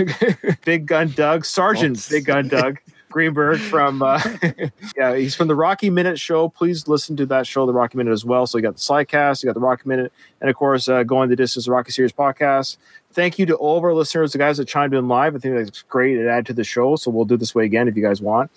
Big 0.66 0.86
Gun 0.86 1.12
Doug, 1.12 1.46
Sergeant 1.46 2.06
Big 2.10 2.26
Gun 2.26 2.50
Doug 2.50 2.80
Greenberg 3.16 3.60
from, 3.60 4.02
uh, 4.02 4.22
yeah, 4.98 5.16
he's 5.16 5.34
from 5.34 5.48
the 5.48 5.56
Rocky 5.56 5.90
Minute 5.90 6.20
Show. 6.20 6.50
Please 6.50 6.86
listen 6.90 7.16
to 7.16 7.26
that 7.28 7.48
show, 7.48 7.66
the 7.66 7.72
Rocky 7.72 7.98
Minute, 7.98 8.12
as 8.12 8.26
well. 8.26 8.46
So, 8.46 8.58
you 8.58 8.62
got 8.62 8.74
the 8.74 8.82
Slycast, 8.82 9.42
you 9.42 9.48
got 9.48 9.54
the 9.54 9.62
Rocky 9.62 9.88
Minute, 9.88 10.12
and 10.42 10.50
of 10.50 10.56
course, 10.58 10.90
uh, 10.90 11.04
Going 11.04 11.30
the 11.30 11.38
Distance, 11.38 11.64
the 11.64 11.72
Rocky 11.72 11.94
Series 11.94 12.12
podcast. 12.12 12.76
Thank 13.14 13.40
you 13.40 13.46
to 13.46 13.56
all 13.56 13.78
of 13.78 13.86
our 13.86 13.94
listeners, 13.94 14.34
the 14.34 14.38
guys 14.38 14.58
that 14.58 14.68
chimed 14.68 14.94
in 14.94 15.08
live. 15.08 15.34
I 15.34 15.40
think 15.40 15.56
that's 15.56 15.82
great. 15.84 16.18
It 16.18 16.28
added 16.28 16.46
to 16.48 16.54
the 16.54 16.66
show. 16.66 16.98
So, 16.98 17.10
we'll 17.10 17.24
do 17.24 17.38
this 17.38 17.56
way 17.56 17.64
again 17.64 17.88
if 17.88 17.96
you 17.96 18.04
guys 18.04 18.22
want. 18.22 18.52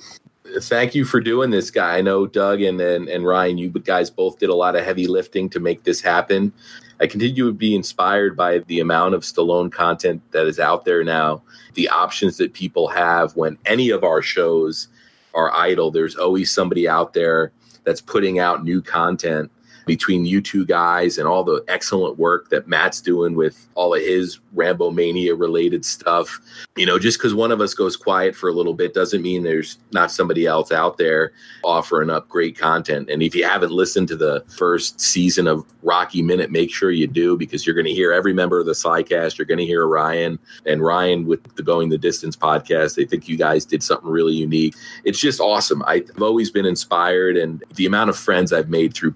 thank 0.63 0.93
you 0.93 1.05
for 1.05 1.21
doing 1.21 1.51
this, 1.51 1.71
guy. 1.71 1.97
I 1.97 2.01
know 2.01 2.27
Doug 2.27 2.61
and, 2.61 2.81
and 2.81 3.09
and 3.09 3.25
Ryan, 3.25 3.59
you 3.59 3.69
guys 3.69 4.11
both 4.11 4.41
did 4.41 4.49
a 4.49 4.57
lot 4.57 4.75
of 4.75 4.85
heavy 4.85 5.07
lifting 5.07 5.49
to 5.51 5.61
make 5.61 5.85
this 5.85 6.01
happen. 6.01 6.53
I 7.01 7.07
continue 7.07 7.47
to 7.47 7.53
be 7.53 7.75
inspired 7.75 8.37
by 8.37 8.59
the 8.59 8.81
amount 8.81 9.15
of 9.15 9.23
Stallone 9.23 9.71
content 9.71 10.21
that 10.33 10.47
is 10.47 10.59
out 10.59 10.85
there 10.85 11.05
now, 11.05 11.43
the 11.75 11.89
options 11.89 12.37
that 12.39 12.53
people 12.53 12.89
have 12.89 13.37
when 13.37 13.57
any 13.67 13.91
of 13.91 14.03
our 14.03 14.21
shows 14.21 14.89
are 15.35 15.55
idle. 15.55 15.91
There's 15.91 16.17
always 16.17 16.51
somebody 16.51 16.89
out 16.89 17.13
there 17.13 17.53
that's 17.85 18.01
putting 18.01 18.39
out 18.39 18.65
new 18.65 18.83
content 18.83 19.51
between 19.89 20.25
you 20.25 20.41
two 20.41 20.65
guys 20.65 21.19
and 21.19 21.27
all 21.27 21.43
the 21.43 21.65
excellent 21.67 22.17
work 22.19 22.51
that 22.51 22.69
Matt's 22.69 23.01
doing 23.01 23.35
with 23.35 23.69
all 23.75 23.95
of 23.95 24.01
his 24.01 24.39
Rambo 24.53 24.93
Mania 24.93 25.35
related 25.35 25.85
stuff. 25.85 26.41
You 26.77 26.87
know, 26.87 26.99
just 26.99 27.19
because 27.19 27.35
one 27.35 27.51
of 27.51 27.61
us 27.61 27.75
goes 27.75 27.97
quiet 27.97 28.37
for 28.37 28.49
a 28.49 28.53
little 28.53 28.75
bit 28.75 28.95
doesn't 28.95 29.23
mean 29.23 29.43
there's 29.43 29.79
not 29.91 30.13
somebody 30.13 30.47
else 30.47 30.71
out 30.71 30.99
there 30.99 31.33
offering 31.65 32.11
up 32.11 32.29
great 32.29 32.57
content. 32.57 33.11
And 33.11 33.23
if 33.23 33.35
you 33.35 33.45
haven't 33.45 33.73
listened 33.73 34.09
to 34.09 34.17
the 34.17 34.45
first 34.57 35.01
season 35.01 35.49
of 35.49 35.65
Rocky 35.83 36.23
Minute, 36.23 36.51
make 36.51 36.71
sure 36.71 36.91
you 36.91 37.07
do 37.07 37.37
because 37.37 37.67
you're 37.67 37.75
going 37.75 37.87
to 37.87 37.93
hear 37.93 38.13
every 38.13 38.33
member 38.33 38.61
of 38.61 38.67
the 38.67 38.73
Slycast. 38.73 39.39
You're 39.39 39.47
going 39.47 39.59
to 39.59 39.67
hear 39.67 39.87
Ryan 39.87 40.39
and 40.67 40.83
Ryan 40.83 41.27
with 41.27 41.43
the 41.57 41.63
Going 41.63 41.89
the 41.89 41.99
Distance 41.99 42.37
podcast. 42.37 42.95
They 42.95 43.05
think 43.05 43.29
you 43.29 43.37
guys 43.37 43.65
did 43.65 43.83
something 43.83 44.09
really 44.09 44.35
unique. 44.35 44.75
It's 45.05 45.19
just 45.19 45.41
awesome. 45.41 45.83
I've 45.87 46.11
always 46.21 46.51
been 46.51 46.67
inspired, 46.67 47.37
and 47.37 47.65
the 47.75 47.87
amount 47.87 48.11
of 48.11 48.17
friends 48.17 48.53
I've 48.53 48.69
made 48.69 48.95
through 48.95 49.13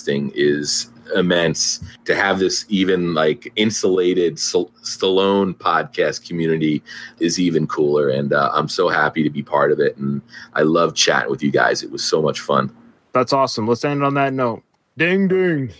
podcasting 0.00 0.32
is 0.34 0.90
immense 1.14 1.80
to 2.04 2.14
have 2.14 2.38
this 2.38 2.64
even 2.68 3.14
like 3.14 3.52
insulated 3.56 4.38
St- 4.38 4.72
Stallone 4.82 5.54
podcast 5.54 6.26
community 6.26 6.82
is 7.18 7.40
even 7.40 7.66
cooler 7.66 8.10
and 8.10 8.32
uh, 8.32 8.50
I'm 8.54 8.68
so 8.68 8.88
happy 8.88 9.24
to 9.24 9.30
be 9.30 9.42
part 9.42 9.72
of 9.72 9.80
it 9.80 9.96
and 9.96 10.22
I 10.54 10.62
love 10.62 10.94
chatting 10.94 11.28
with 11.30 11.42
you 11.42 11.50
guys 11.50 11.82
it 11.82 11.90
was 11.90 12.04
so 12.04 12.22
much 12.22 12.40
fun 12.40 12.74
That's 13.12 13.32
awesome. 13.32 13.66
Let's 13.66 13.84
end 13.84 14.04
on 14.04 14.14
that 14.14 14.32
note. 14.32 14.62
Ding, 14.96 15.26
ding. 15.26 15.72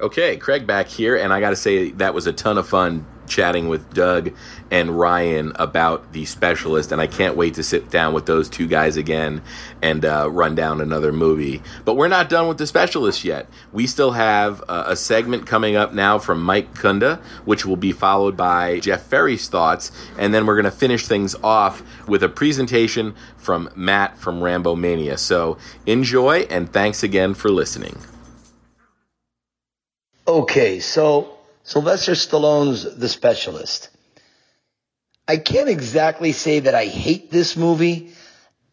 okay 0.00 0.36
Craig 0.36 0.68
back 0.68 0.86
here 0.86 1.16
and 1.16 1.32
I 1.32 1.40
got 1.40 1.50
to 1.50 1.56
say 1.56 1.90
that 1.92 2.14
was 2.14 2.28
a 2.28 2.32
ton 2.32 2.56
of 2.56 2.68
fun 2.68 3.04
chatting 3.30 3.68
with 3.68 3.94
Doug 3.94 4.32
and 4.70 4.98
Ryan 4.98 5.52
about 5.54 6.12
the 6.12 6.26
specialist 6.26 6.92
and 6.92 7.00
I 7.00 7.06
can't 7.06 7.36
wait 7.36 7.54
to 7.54 7.62
sit 7.62 7.90
down 7.90 8.12
with 8.12 8.26
those 8.26 8.48
two 8.48 8.66
guys 8.66 8.96
again 8.96 9.40
and 9.80 10.04
uh, 10.04 10.28
run 10.30 10.54
down 10.54 10.80
another 10.80 11.12
movie. 11.12 11.62
But 11.84 11.94
we're 11.94 12.08
not 12.08 12.28
done 12.28 12.48
with 12.48 12.58
the 12.58 12.66
specialist 12.66 13.24
yet. 13.24 13.48
We 13.72 13.86
still 13.86 14.12
have 14.12 14.62
uh, 14.68 14.84
a 14.88 14.96
segment 14.96 15.46
coming 15.46 15.76
up 15.76 15.94
now 15.94 16.18
from 16.18 16.42
Mike 16.42 16.74
Kunda 16.74 17.20
which 17.44 17.64
will 17.64 17.76
be 17.76 17.92
followed 17.92 18.36
by 18.36 18.80
Jeff 18.80 19.02
Ferry's 19.02 19.48
thoughts 19.48 19.90
and 20.18 20.34
then 20.34 20.44
we're 20.44 20.60
going 20.60 20.64
to 20.64 20.70
finish 20.70 21.06
things 21.06 21.34
off 21.42 21.82
with 22.06 22.22
a 22.22 22.28
presentation 22.28 23.14
from 23.36 23.70
Matt 23.74 24.18
from 24.18 24.42
Rambo 24.42 24.76
Mania. 24.76 25.16
So 25.16 25.56
enjoy 25.86 26.40
and 26.50 26.70
thanks 26.72 27.02
again 27.02 27.34
for 27.34 27.50
listening. 27.50 27.96
Okay, 30.30 30.78
so 30.78 31.39
Sylvester 31.70 32.16
Stallone's 32.16 32.96
The 32.96 33.08
Specialist. 33.08 33.90
I 35.28 35.36
can't 35.36 35.68
exactly 35.68 36.32
say 36.32 36.58
that 36.58 36.74
I 36.74 36.86
hate 36.86 37.30
this 37.30 37.56
movie, 37.56 38.10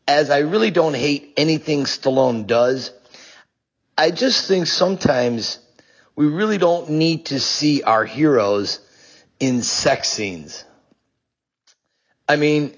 as 0.07 0.31
I 0.31 0.39
really 0.39 0.71
don't 0.71 0.95
hate 0.95 1.31
anything 1.37 1.83
Stallone 1.83 2.47
does. 2.47 2.91
I 3.95 4.09
just 4.09 4.47
think 4.47 4.65
sometimes 4.65 5.59
we 6.15 6.25
really 6.25 6.57
don't 6.57 6.89
need 6.89 7.27
to 7.27 7.39
see 7.39 7.83
our 7.83 8.03
heroes 8.03 8.79
in 9.39 9.61
sex 9.61 10.09
scenes. 10.09 10.65
I 12.27 12.35
mean, 12.35 12.75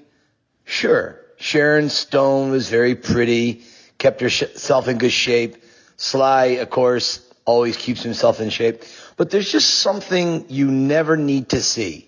sure, 0.66 1.18
Sharon 1.38 1.88
Stone 1.88 2.52
was 2.52 2.68
very 2.68 2.96
pretty, 2.96 3.64
kept 3.98 4.20
herself 4.20 4.90
in 4.90 4.98
good 4.98 5.14
shape. 5.14 5.64
Sly, 5.96 6.60
of 6.60 6.70
course, 6.70 7.26
always 7.46 7.78
keeps 7.78 8.04
himself 8.04 8.41
in 8.41 8.50
shape. 8.50 8.84
But 9.20 9.32
there's 9.32 9.52
just 9.52 9.82
something 9.82 10.46
you 10.48 10.72
never 10.72 11.18
need 11.18 11.50
to 11.50 11.62
see. 11.62 12.08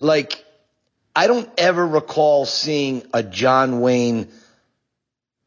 Like, 0.00 0.42
I 1.14 1.26
don't 1.26 1.46
ever 1.58 1.86
recall 1.86 2.46
seeing 2.46 3.02
a 3.12 3.22
John 3.22 3.80
Wayne 3.82 4.28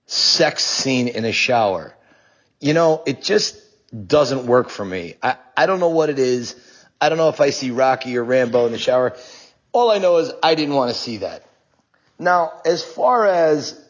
sex 0.05 0.63
scene 0.63 1.07
in 1.07 1.25
a 1.25 1.31
shower. 1.31 1.95
You 2.59 2.75
know, 2.75 3.01
it 3.07 3.23
just 3.23 3.59
doesn't 4.07 4.45
work 4.45 4.69
for 4.69 4.85
me. 4.85 5.15
I, 5.23 5.37
I 5.57 5.65
don't 5.65 5.79
know 5.79 5.89
what 5.89 6.11
it 6.11 6.19
is. 6.19 6.55
I 7.01 7.09
don't 7.09 7.17
know 7.17 7.29
if 7.29 7.41
I 7.41 7.49
see 7.49 7.71
Rocky 7.71 8.15
or 8.15 8.23
Rambo 8.23 8.67
in 8.67 8.71
the 8.71 8.77
shower. 8.77 9.17
All 9.71 9.89
I 9.89 9.97
know 9.97 10.17
is 10.17 10.31
I 10.43 10.53
didn't 10.53 10.75
want 10.75 10.91
to 10.91 10.95
see 10.95 11.17
that. 11.17 11.47
Now, 12.19 12.61
as 12.63 12.83
far 12.83 13.25
as 13.25 13.83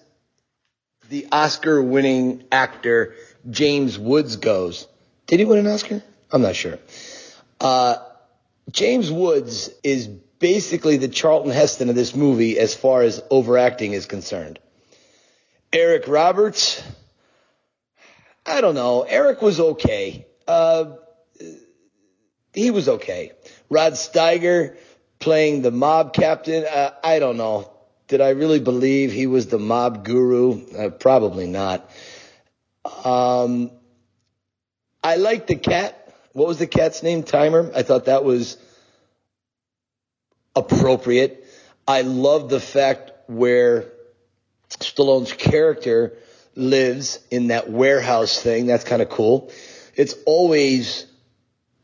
the 1.10 1.28
Oscar 1.30 1.84
winning 1.84 2.46
actor 2.54 3.16
James 3.50 4.00
Woods 4.00 4.38
goes, 4.38 4.88
did 5.28 5.40
he 5.42 5.46
win 5.46 5.60
an 5.60 5.68
Oscar? 5.68 6.04
I'm 6.32 6.42
not 6.42 6.56
sure. 6.56 6.80
Uh, 7.60 7.98
James 8.72 9.12
Woods 9.12 9.70
is 9.84 10.08
basically 10.08 10.98
the 10.98 11.08
Charlton 11.08 11.52
Heston 11.52 11.90
of 11.90 11.96
this 11.96 12.16
movie 12.16 12.58
as 12.58 12.74
far 12.74 13.02
as 13.02 13.22
overacting 13.30 13.94
is 13.94 14.06
concerned. 14.06 14.60
Eric 15.74 16.08
Roberts, 16.08 16.84
I 18.46 18.62
don't 18.62 18.76
know. 18.76 19.04
Eric 19.04 19.42
was 19.42 19.60
okay. 19.60 20.26
Uh, 20.48 20.94
he 22.54 22.72
was 22.72 22.90
okay. 22.90 23.34
Rod 23.70 23.94
Steiger 23.94 24.78
playing 25.20 25.62
the 25.62 25.72
mob 25.72 26.14
captain, 26.14 26.66
uh, 26.66 26.92
I 27.04 27.20
don't 27.20 27.38
know. 27.38 27.70
Did 28.08 28.22
I 28.22 28.30
really 28.30 28.60
believe 28.60 29.12
he 29.12 29.28
was 29.28 29.48
the 29.48 29.60
mob 29.60 30.04
guru? 30.04 30.66
Uh, 30.76 30.90
probably 30.90 31.46
not. 31.46 31.88
Um, 33.04 33.70
I 35.04 35.18
like 35.18 35.46
the 35.46 35.56
cat. 35.56 35.99
What 36.40 36.48
was 36.48 36.58
the 36.58 36.68
cat's 36.68 37.04
name? 37.04 37.24
Timer. 37.24 37.70
I 37.76 37.84
thought 37.84 38.06
that 38.06 38.24
was 38.24 38.56
appropriate. 40.56 41.46
I 41.86 42.04
love 42.04 42.50
the 42.50 42.62
fact 42.62 43.12
where 43.28 43.92
Stallone's 44.70 45.34
character 45.34 46.14
lives 46.56 47.20
in 47.30 47.48
that 47.48 47.70
warehouse 47.70 48.42
thing. 48.42 48.68
That's 48.68 48.86
kind 48.86 49.02
of 49.02 49.10
cool. 49.10 49.52
It's 49.98 50.16
always 50.26 51.08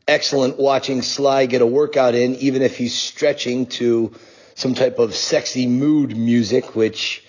excellent 0.08 0.58
watching 0.58 1.02
Sly 1.02 1.48
get 1.48 1.62
a 1.62 1.66
workout 1.66 2.16
in, 2.16 2.36
even 2.36 2.62
if 2.62 2.78
he's 2.78 2.98
stretching 2.98 3.66
to 3.66 4.14
some 4.54 4.74
type 4.74 5.00
of 5.00 5.16
sexy 5.16 5.68
mood 5.68 6.16
music, 6.16 6.78
which 6.78 7.26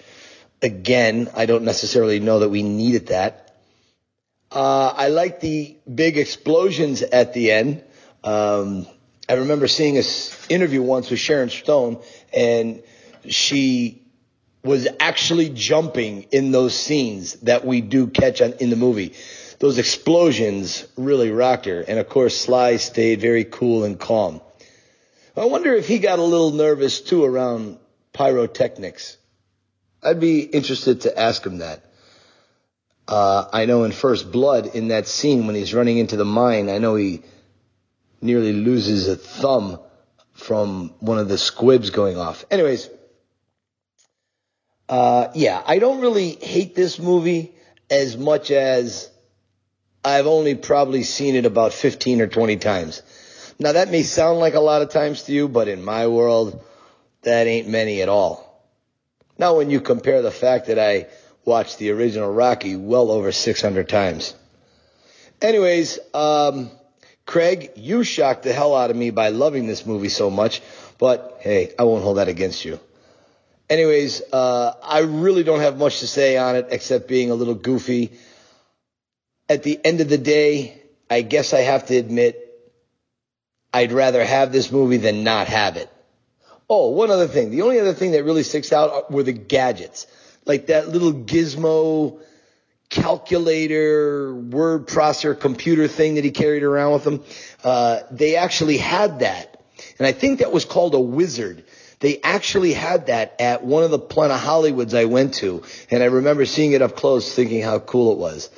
again, 0.63 1.29
I 1.35 1.47
don't 1.47 1.65
necessarily 1.65 2.21
know 2.21 2.39
that 2.39 2.51
we 2.51 2.63
needed 2.63 3.09
that. 3.09 3.46
Uh, 4.57 4.95
I 4.97 5.09
like 5.09 5.41
the 5.41 5.77
big 5.95 6.17
explosions 6.17 7.03
at 7.03 7.35
the 7.35 7.51
end. 7.53 7.85
Um, 8.25 8.87
I 9.29 9.35
remember 9.35 9.69
seeing 9.69 9.99
an 9.99 10.05
interview 10.49 10.81
once 10.81 11.11
with 11.11 11.19
Sharon 11.19 11.51
Stone, 11.51 12.01
and 12.33 12.83
she 13.29 14.03
was 14.65 14.89
actually 14.99 15.51
jumping 15.51 16.23
in 16.33 16.53
those 16.53 16.75
scenes 16.75 17.35
that 17.41 17.67
we 17.67 17.83
do 17.83 18.07
catch 18.07 18.41
on, 18.41 18.55
in 18.55 18.71
the 18.71 18.77
movie. 18.77 19.13
Those 19.59 19.77
explosions 19.77 20.87
really 20.97 21.31
rocked 21.31 21.67
her. 21.67 21.83
And 21.83 21.99
of 21.99 22.09
course, 22.09 22.35
Sly 22.35 22.77
stayed 22.77 23.21
very 23.21 23.45
cool 23.45 23.85
and 23.85 24.01
calm. 24.01 24.41
I 25.37 25.45
wonder 25.45 25.75
if 25.75 25.87
he 25.87 25.99
got 25.99 26.19
a 26.19 26.23
little 26.25 26.53
nervous 26.53 27.03
too 27.03 27.25
around 27.27 27.79
pyrotechnics. 28.15 29.19
I'd 30.03 30.19
be 30.19 30.41
interested 30.41 31.03
to 31.03 31.19
ask 31.19 31.45
him 31.45 31.59
that. 31.59 31.86
Uh, 33.09 33.47
I 33.53 33.67
know 33.67 33.85
in 33.85 33.93
First 33.93 34.33
Blood, 34.33 34.75
in 34.75 34.89
that 34.89 35.07
scene 35.07 35.47
when 35.47 35.55
he's 35.55 35.73
running 35.73 35.99
into 35.99 36.17
the 36.17 36.25
mine, 36.25 36.69
I 36.69 36.79
know 36.79 36.97
he 36.97 37.23
nearly 38.21 38.53
loses 38.53 39.09
a 39.09 39.17
thumb 39.17 39.79
from 40.33 40.95
one 41.01 41.19
of 41.19 41.29
the 41.29 41.39
squibs 41.39 41.91
going 41.91 42.19
off. 42.19 42.45
Anyways, 42.51 42.91
uh, 44.89 45.29
yeah, 45.35 45.63
I 45.65 45.79
don't 45.79 46.01
really 46.01 46.31
hate 46.31 46.75
this 46.75 46.99
movie 46.99 47.55
as 47.91 48.17
much 48.17 48.51
as 48.51 49.11
I've 50.05 50.27
only 50.27 50.55
probably 50.55 51.03
seen 51.03 51.35
it 51.35 51.47
about 51.47 51.73
15 51.73 52.21
or 52.21 52.27
20 52.27 52.57
times. 52.57 53.03
Now 53.59 53.73
that 53.73 53.91
may 53.91 54.03
sound 54.03 54.39
like 54.39 54.55
a 54.55 54.61
lot 54.61 54.83
of 54.83 54.91
times 54.91 55.25
to 55.25 55.33
you, 55.33 55.49
but 55.49 55.69
in 55.69 55.85
my 55.85 56.09
world, 56.09 56.63
that 57.23 57.47
ain't 57.47 57.69
many 57.69 58.03
at 58.03 58.09
all. 58.09 58.43
Now 59.39 59.57
when 59.57 59.71
you 59.71 59.81
compare 59.81 60.23
the 60.23 60.31
fact 60.31 60.67
that 60.67 60.79
I 60.79 61.07
watched 61.47 61.79
the 61.79 61.91
original 61.91 62.31
Rocky 62.31 62.77
well 62.77 63.11
over 63.11 63.33
600 63.33 63.89
times. 63.89 64.35
Anyways, 65.41 65.99
um, 66.13 66.71
Craig, 67.25 67.71
you 67.77 68.03
shocked 68.05 68.43
the 68.43 68.53
hell 68.53 68.75
out 68.75 68.91
of 68.91 68.97
me 68.97 69.11
by 69.11 69.29
loving 69.29 69.67
this 69.67 69.87
movie 69.87 70.09
so 70.09 70.29
much, 70.29 70.61
but 70.99 71.39
hey, 71.41 71.73
I 71.79 71.85
won't 71.85 72.03
hold 72.03 72.19
that 72.19 72.29
against 72.29 72.65
you. 72.65 72.81
Anyways, 73.71 74.23
uh, 74.33 74.75
I 74.83 75.01
really 75.01 75.45
don't 75.45 75.61
have 75.61 75.79
much 75.79 76.01
to 76.01 76.07
say 76.07 76.37
on 76.37 76.57
it 76.57 76.69
except 76.71 77.09
being 77.09 77.31
a 77.31 77.35
little 77.35 77.55
goofy. 77.55 78.13
At 79.49 79.63
the 79.63 79.81
end 79.85 80.01
of 80.01 80.09
the 80.09 80.19
day, 80.19 80.83
I 81.09 81.23
guess 81.23 81.55
I 81.55 81.61
have 81.61 81.87
to 81.87 81.97
admit, 81.97 82.43
I'd 83.73 83.93
rather 83.93 84.25
have 84.25 84.53
this 84.53 84.73
movie 84.73 84.97
than 84.97 85.23
not 85.23 85.49
have 85.49 85.77
it. 85.77 85.91
Oh, 86.69 86.91
one 86.91 87.11
other 87.11 87.29
thing. 87.29 87.51
The 87.51 87.63
only 87.63 87.79
other 87.79 87.93
thing 87.93 88.13
that 88.13 88.25
really 88.25 88.43
sticks 88.43 88.73
out 88.73 89.11
were 89.11 89.23
the 89.23 89.33
gadgets. 89.33 90.07
Like 90.47 90.69
that 90.69 90.89
little 90.89 91.13
gizmo 91.13 92.21
calculator, 92.89 94.35
word 94.35 94.87
processor, 94.87 95.39
computer 95.39 95.89
thing 95.89 96.15
that 96.15 96.25
he 96.25 96.31
carried 96.31 96.63
around 96.63 96.93
with 96.93 97.07
him. 97.07 97.25
Uh, 97.65 98.01
they 98.11 98.37
actually 98.37 98.79
had 98.79 99.21
that. 99.21 99.61
And 99.99 100.07
I 100.07 100.13
think 100.13 100.39
that 100.39 100.53
was 100.53 100.65
called 100.65 100.95
a 100.95 101.01
wizard. 101.01 101.65
They 102.01 102.21
actually 102.23 102.73
had 102.73 103.07
that 103.07 103.41
at 103.41 103.65
one 103.65 103.83
of 103.83 103.91
the 103.91 103.99
Planet 103.99 104.39
Hollywoods 104.39 104.97
I 104.97 105.07
went 105.07 105.35
to. 105.35 105.63
And 105.91 106.03
I 106.03 106.07
remember 106.07 106.45
seeing 106.45 106.73
it 106.73 106.83
up 106.83 106.97
close 106.97 107.35
thinking 107.35 107.63
how 107.63 107.79
cool 107.79 108.13
it 108.13 108.19
was. 108.19 108.51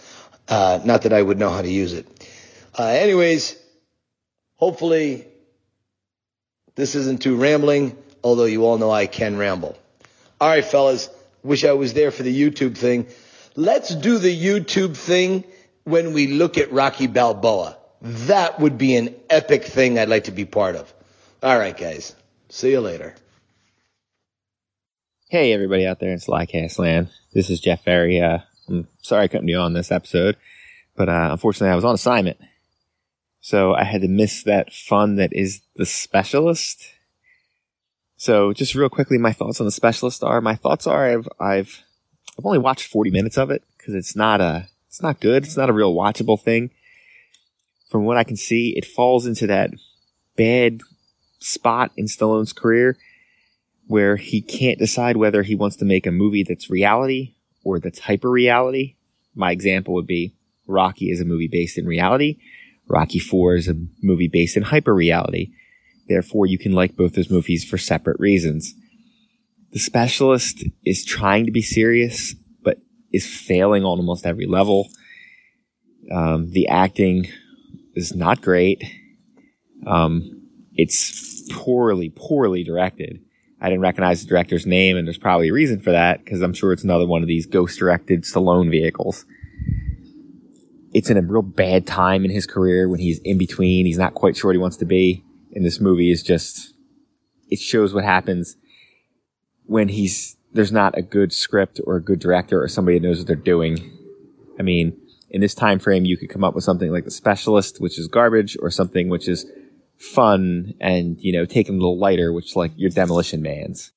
Uh, 0.49 0.81
not 0.85 1.03
that 1.03 1.13
I 1.13 1.23
would 1.23 1.39
know 1.39 1.51
how 1.51 1.63
to 1.63 1.71
use 1.71 1.93
it. 1.93 2.07
Uh, 2.79 2.85
anyways, 2.85 3.57
hopefully 4.57 5.27
this 6.75 6.95
isn't 6.95 7.23
too 7.23 7.37
rambling, 7.37 7.97
although 8.23 8.45
you 8.45 8.65
all 8.65 8.79
know 8.79 8.91
I 8.91 9.07
can 9.07 9.37
ramble. 9.37 9.77
All 10.41 10.49
right, 10.49 10.65
fellas. 10.65 11.11
Wish 11.43 11.65
I 11.65 11.73
was 11.73 11.95
there 11.95 12.11
for 12.11 12.23
the 12.23 12.35
YouTube 12.35 12.77
thing. 12.77 13.07
Let's 13.57 13.95
do 13.95 14.19
the 14.19 14.37
YouTube 14.37 14.97
thing 14.97 15.45
when 15.85 16.13
we 16.13 16.29
look 16.29 16.59
at 16.59 16.73
Rocky 16.73 17.07
Balboa. 17.07 17.77
That 18.03 18.61
would 18.61 18.79
be 18.79 18.97
an 18.97 19.15
epic 19.29 19.65
thing 19.65 19.99
I'd 19.99 20.09
like 20.09 20.25
to 20.25 20.33
be 20.33 20.45
part 20.45 20.77
of. 20.77 20.93
All 21.43 21.59
right, 21.59 21.77
guys. 21.77 22.15
See 22.49 22.71
you 22.71 22.81
later. 22.81 23.15
Hey, 25.29 25.53
everybody 25.53 25.87
out 25.87 26.01
there 26.01 26.13
in 26.13 26.19
Slycast 26.19 26.79
land. 26.79 27.11
This 27.33 27.51
is 27.51 27.61
Jeff 27.61 27.85
Ferry. 27.85 28.21
Uh, 28.21 28.39
I'm 28.69 28.89
sorry 29.03 29.25
I 29.25 29.29
couldn't 29.29 29.47
be 29.47 29.55
on 29.55 29.73
this 29.73 29.93
episode, 29.93 30.37
but 30.97 31.09
uh, 31.09 31.29
unfortunately 31.33 31.73
I 31.73 31.77
was 31.77 31.85
on 31.85 31.95
assignment. 31.95 32.39
So 33.41 33.75
I 33.75 33.85
had 33.85 34.01
to 34.03 34.09
miss 34.09 34.43
that 34.45 34.73
fun 34.73 35.17
that 35.17 35.33
is 35.33 35.63
the 35.77 35.87
specialist. 35.87 36.93
So 38.19 38.53
just 38.53 38.75
real 38.75 38.89
quickly, 38.89 39.17
my 39.17 39.33
thoughts 39.33 39.61
on 39.61 39.65
the 39.65 39.71
specialist 39.71 40.25
are, 40.25 40.41
my 40.41 40.57
thoughts 40.57 40.89
are 40.89 41.07
I've, 41.07 41.29
I've, 41.39 41.85
I've 42.37 42.45
only 42.45 42.59
watched 42.59 42.89
40 42.89 43.11
minutes 43.11 43.39
of 43.39 43.51
it 43.53 43.63
because 43.79 43.95
it's 43.95 44.17
not 44.17 44.41
a, 44.41 44.69
it's 44.89 45.01
not 45.01 45.21
good. 45.21 45.45
It's 45.45 45.57
not 45.57 45.71
a 45.71 45.73
real 45.73 45.95
watchable 45.95 46.39
thing. 46.39 46.71
From 47.89 48.05
what 48.05 48.17
I 48.17 48.25
can 48.25 48.37
see, 48.37 48.77
it 48.77 48.85
falls 48.85 49.25
into 49.25 49.47
that 49.47 49.71
bad 50.37 50.81
spot 51.39 51.93
in 51.97 52.07
Stallone's 52.07 52.53
career 52.53 52.99
where 53.87 54.17
he 54.17 54.43
can't 54.43 54.81
decide 54.81 55.17
whether 55.17 55.45
he 55.45 55.55
wants 55.55 55.77
to 55.77 55.85
make 55.85 56.05
a 56.05 56.11
movie 56.11 56.43
that's 56.43 56.69
reality 56.69 57.35
or 57.63 57.79
that's 57.79 58.01
hyper 58.01 58.31
reality. 58.31 58.97
My 59.37 59.53
example 59.53 59.95
would 59.95 60.09
be 60.09 60.35
Rocky 60.67 61.11
is 61.11 61.21
a 61.21 61.25
movie 61.25 61.49
based 61.49 61.79
in 61.79 61.87
reality. 61.87 62.39
Rocky 62.89 63.21
4 63.21 63.55
is 63.55 63.69
a 63.69 63.77
movie 64.03 64.29
based 64.29 64.57
in 64.57 64.65
hyper 64.65 64.95
reality. 64.95 65.53
Therefore, 66.09 66.47
you 66.47 66.59
can 66.59 66.73
like 66.73 66.97
both 66.97 67.15
those 67.15 67.31
movies 67.31 67.65
for 67.65 67.79
separate 67.79 68.19
reasons. 68.19 68.75
The 69.73 69.79
Specialist 69.79 70.65
is 70.85 71.05
trying 71.05 71.45
to 71.45 71.53
be 71.53 71.61
serious, 71.61 72.35
but 72.63 72.79
is 73.13 73.27
failing 73.27 73.85
on 73.85 73.99
almost 73.99 74.25
every 74.25 74.47
level. 74.47 74.89
Um, 76.11 76.51
the 76.51 76.69
acting 76.69 77.29
is 77.95 78.15
not 78.15 78.41
great. 78.41 78.83
Um, 79.87 80.49
it's 80.75 81.43
poorly, 81.53 82.11
poorly 82.15 82.65
directed. 82.65 83.21
I 83.61 83.69
didn't 83.69 83.83
recognize 83.83 84.23
the 84.23 84.29
director's 84.29 84.67
name, 84.67 84.97
and 84.97 85.07
there's 85.07 85.19
probably 85.19 85.49
a 85.49 85.53
reason 85.53 85.81
for 85.81 85.91
that 85.91 86.25
because 86.25 86.41
I'm 86.41 86.55
sure 86.55 86.73
it's 86.73 86.85
another 86.85 87.07
one 87.07 87.23
of 87.23 87.29
these 87.29 87.45
ghost 87.45 87.79
directed 87.79 88.23
Stallone 88.23 88.71
vehicles. 88.71 89.27
It's 90.95 91.11
in 91.11 91.19
a 91.19 91.23
real 91.23 91.43
bad 91.43 91.87
time 91.87 92.25
in 92.25 92.31
his 92.31 92.47
career 92.47 92.89
when 92.89 93.01
he's 93.01 93.19
in 93.19 93.37
between. 93.37 93.85
He's 93.85 93.99
not 93.99 94.15
quite 94.15 94.37
sure 94.37 94.49
what 94.49 94.55
he 94.55 94.61
wants 94.61 94.79
to 94.79 94.87
be. 94.87 95.25
And 95.55 95.65
this 95.65 95.81
movie 95.81 96.11
is 96.11 96.23
just, 96.23 96.75
it 97.51 97.59
shows 97.59 97.95
what 97.95 98.05
happens 98.05 98.57
when 99.65 99.89
he's, 99.89 100.37
there's 100.53 100.73
not 100.73 100.97
a 100.97 101.03
good 101.03 101.33
script 101.33 101.81
or 101.85 101.97
a 101.97 102.03
good 102.03 102.19
director 102.19 102.63
or 102.63 102.69
somebody 102.69 102.99
that 102.99 103.07
knows 103.07 103.19
what 103.19 103.27
they're 103.27 103.37
doing. 103.37 103.91
I 104.59 104.63
mean, 104.63 104.97
in 105.31 105.41
this 105.41 105.55
time 105.55 105.79
frame, 105.79 106.05
you 106.05 106.17
could 106.17 106.31
come 106.31 106.45
up 106.45 106.55
with 106.55 106.65
something 106.65 106.91
like 106.91 107.05
The 107.05 107.11
Specialist, 107.11 107.81
which 107.81 107.99
is 107.99 108.09
garbage, 108.09 108.57
or 108.61 108.71
something 108.71 109.09
which 109.09 109.29
is 109.29 109.47
fun 109.99 110.75
and, 110.81 111.17
you 111.21 111.33
know, 111.33 111.45
taken 111.45 111.75
a 111.75 111.79
little 111.79 111.99
lighter, 111.99 112.33
which 112.33 112.57
like 112.57 112.73
your 112.77 112.91
Demolition 112.91 113.43
Man's. 113.43 113.93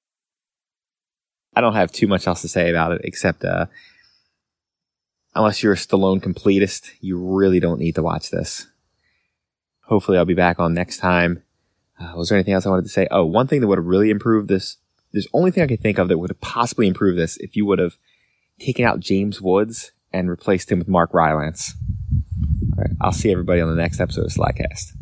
I 1.56 1.62
don't 1.62 1.76
have 1.76 1.92
too 1.92 2.08
much 2.08 2.28
else 2.28 2.42
to 2.42 2.48
say 2.48 2.70
about 2.70 2.92
it 2.94 3.02
except, 3.04 3.44
uh, 3.44 3.68
unless 5.36 5.64
you're 5.64 5.74
a 5.74 5.78
Stallone 5.78 6.22
completist, 6.22 6.92
you 7.00 7.18
really 7.18 7.60
don't 7.60 7.80
need 7.80 7.96
to 7.96 8.04
watch 8.04 8.30
this. 8.30 8.68
Hopefully 9.92 10.18
I'll 10.18 10.24
be 10.24 10.34
back 10.34 10.58
on 10.58 10.74
next 10.74 11.00
time. 11.00 11.44
Uh, 12.00 12.14
was 12.16 12.30
there 12.30 12.38
anything 12.38 12.54
else 12.54 12.66
I 12.66 12.70
wanted 12.70 12.84
to 12.84 12.90
say? 12.90 13.10
Oh, 13.12 13.26
one 13.26 13.46
thing 13.46 13.60
that 13.60 13.68
would 13.68 13.78
have 13.78 13.86
really 13.86 14.10
improved 14.10 14.48
this, 14.48 14.78
there's 15.12 15.28
only 15.34 15.52
thing 15.52 15.64
I 15.64 15.68
could 15.68 15.82
think 15.82 15.98
of 15.98 16.08
that 16.08 16.18
would 16.18 16.30
have 16.30 16.40
possibly 16.40 16.88
improved 16.88 17.20
this 17.20 17.36
if 17.42 17.58
you 17.58 17.66
would 17.66 17.80
have 17.80 17.98
taken 18.58 18.86
out 18.86 19.02
James 19.02 19.42
Woods 19.42 19.92
and 20.14 20.30
replaced 20.30 20.72
him 20.72 20.80
with 20.80 20.88
Mark 20.88 21.14
Rylance. 21.14 21.76
All 22.78 22.84
right, 22.84 22.92
I'll 23.02 23.12
see 23.12 23.34
everybody 23.34 23.60
on 23.60 23.68
the 23.68 23.76
next 23.76 24.00
episode 24.00 24.24
of 24.24 24.32
Slycast. 24.32 24.94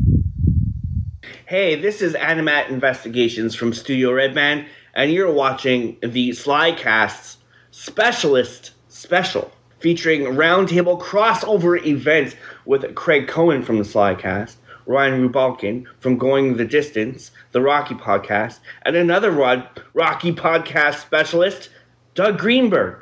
Hey, 1.46 1.76
this 1.76 2.02
is 2.02 2.16
Animat 2.16 2.70
Investigations 2.70 3.54
from 3.54 3.74
Studio 3.74 4.12
Redman, 4.12 4.66
and 4.96 5.12
you're 5.12 5.32
watching 5.32 5.98
the 6.02 6.32
Slycast's 6.32 7.38
Specialist 7.70 8.72
Special, 8.88 9.52
featuring 9.78 10.22
roundtable 10.24 11.00
crossover 11.00 11.80
events 11.86 12.36
with 12.66 12.96
Craig 12.96 13.28
Cohen 13.28 13.62
from 13.62 13.78
the 13.78 13.84
Slycast, 13.84 14.56
Ryan 14.90 15.30
Rubalkin 15.30 15.86
from 16.00 16.18
Going 16.18 16.58
the 16.58 16.66
Distance, 16.66 17.30
the 17.52 17.62
Rocky 17.62 17.94
Podcast, 17.94 18.58
and 18.82 18.96
another 18.96 19.30
Rod 19.30 19.70
Rocky 19.94 20.34
Podcast 20.34 20.96
specialist, 20.96 21.70
Doug 22.16 22.40
Greenberg 22.40 22.98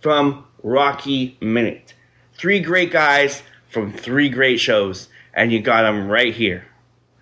from 0.00 0.46
Rocky 0.62 1.36
Minute. 1.42 1.92
Three 2.38 2.58
great 2.58 2.90
guys 2.90 3.42
from 3.68 3.92
three 3.92 4.30
great 4.30 4.60
shows, 4.60 5.10
and 5.34 5.52
you 5.52 5.60
got 5.60 5.82
them 5.82 6.08
right 6.08 6.32
here. 6.32 6.64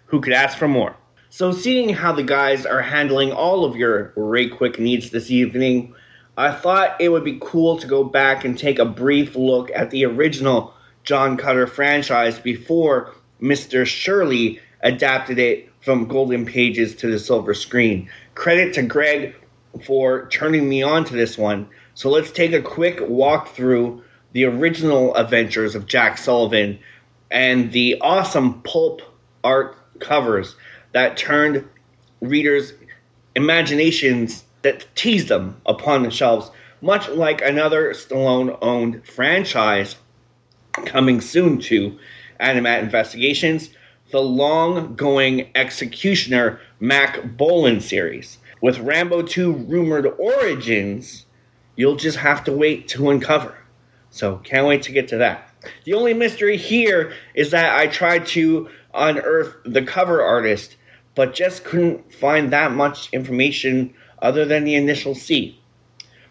Who 0.06 0.20
could 0.20 0.32
ask 0.32 0.56
for 0.56 0.68
more? 0.68 0.94
So, 1.28 1.50
seeing 1.50 1.88
how 1.88 2.12
the 2.12 2.22
guys 2.22 2.64
are 2.64 2.82
handling 2.82 3.32
all 3.32 3.64
of 3.64 3.74
your 3.74 4.12
Ray 4.14 4.46
Quick 4.46 4.78
needs 4.78 5.10
this 5.10 5.28
evening, 5.28 5.92
I 6.36 6.52
thought 6.52 7.00
it 7.00 7.08
would 7.08 7.24
be 7.24 7.40
cool 7.42 7.78
to 7.78 7.86
go 7.88 8.04
back 8.04 8.44
and 8.44 8.56
take 8.56 8.78
a 8.78 8.84
brief 8.84 9.34
look 9.34 9.72
at 9.74 9.90
the 9.90 10.04
original 10.04 10.72
John 11.02 11.36
Cutter 11.36 11.66
franchise 11.66 12.38
before 12.38 13.12
Mr. 13.44 13.86
Shirley 13.86 14.58
adapted 14.80 15.38
it 15.38 15.68
from 15.82 16.08
golden 16.08 16.46
pages 16.46 16.96
to 16.96 17.10
the 17.10 17.18
silver 17.18 17.52
screen. 17.52 18.08
Credit 18.34 18.72
to 18.72 18.82
Greg 18.82 19.34
for 19.84 20.26
turning 20.28 20.66
me 20.66 20.82
on 20.82 21.04
to 21.04 21.12
this 21.12 21.36
one. 21.36 21.68
So 21.92 22.08
let's 22.08 22.30
take 22.32 22.54
a 22.54 22.62
quick 22.62 23.00
walk 23.02 23.48
through 23.48 24.02
the 24.32 24.46
original 24.46 25.14
adventures 25.14 25.74
of 25.74 25.86
Jack 25.86 26.16
Sullivan 26.16 26.78
and 27.30 27.70
the 27.72 28.00
awesome 28.00 28.62
pulp 28.62 29.02
art 29.42 29.76
covers 30.00 30.56
that 30.92 31.18
turned 31.18 31.68
readers' 32.22 32.72
imaginations 33.34 34.44
that 34.62 34.86
teased 34.94 35.28
them 35.28 35.60
upon 35.66 36.02
the 36.02 36.10
shelves, 36.10 36.50
much 36.80 37.08
like 37.10 37.42
another 37.42 37.92
Stallone 37.92 38.56
owned 38.62 39.06
franchise 39.06 39.96
coming 40.86 41.20
soon 41.20 41.58
to 41.60 41.98
Animat 42.40 42.82
Investigations, 42.82 43.70
the 44.10 44.20
long 44.20 44.94
going 44.94 45.50
Executioner 45.54 46.60
Mack 46.80 47.36
Bolan 47.36 47.80
series. 47.80 48.38
With 48.60 48.78
Rambo 48.78 49.22
2 49.22 49.52
rumored 49.52 50.06
origins, 50.18 51.26
you'll 51.76 51.96
just 51.96 52.18
have 52.18 52.44
to 52.44 52.52
wait 52.52 52.88
to 52.88 53.10
uncover. 53.10 53.56
So, 54.10 54.36
can't 54.38 54.66
wait 54.66 54.82
to 54.82 54.92
get 54.92 55.08
to 55.08 55.16
that. 55.18 55.50
The 55.84 55.94
only 55.94 56.14
mystery 56.14 56.56
here 56.56 57.12
is 57.34 57.50
that 57.50 57.76
I 57.76 57.86
tried 57.88 58.26
to 58.28 58.68
unearth 58.94 59.56
the 59.64 59.82
cover 59.82 60.22
artist, 60.22 60.76
but 61.14 61.34
just 61.34 61.64
couldn't 61.64 62.12
find 62.14 62.52
that 62.52 62.72
much 62.72 63.12
information 63.12 63.92
other 64.20 64.44
than 64.44 64.64
the 64.64 64.74
initial 64.74 65.14
C. 65.14 65.60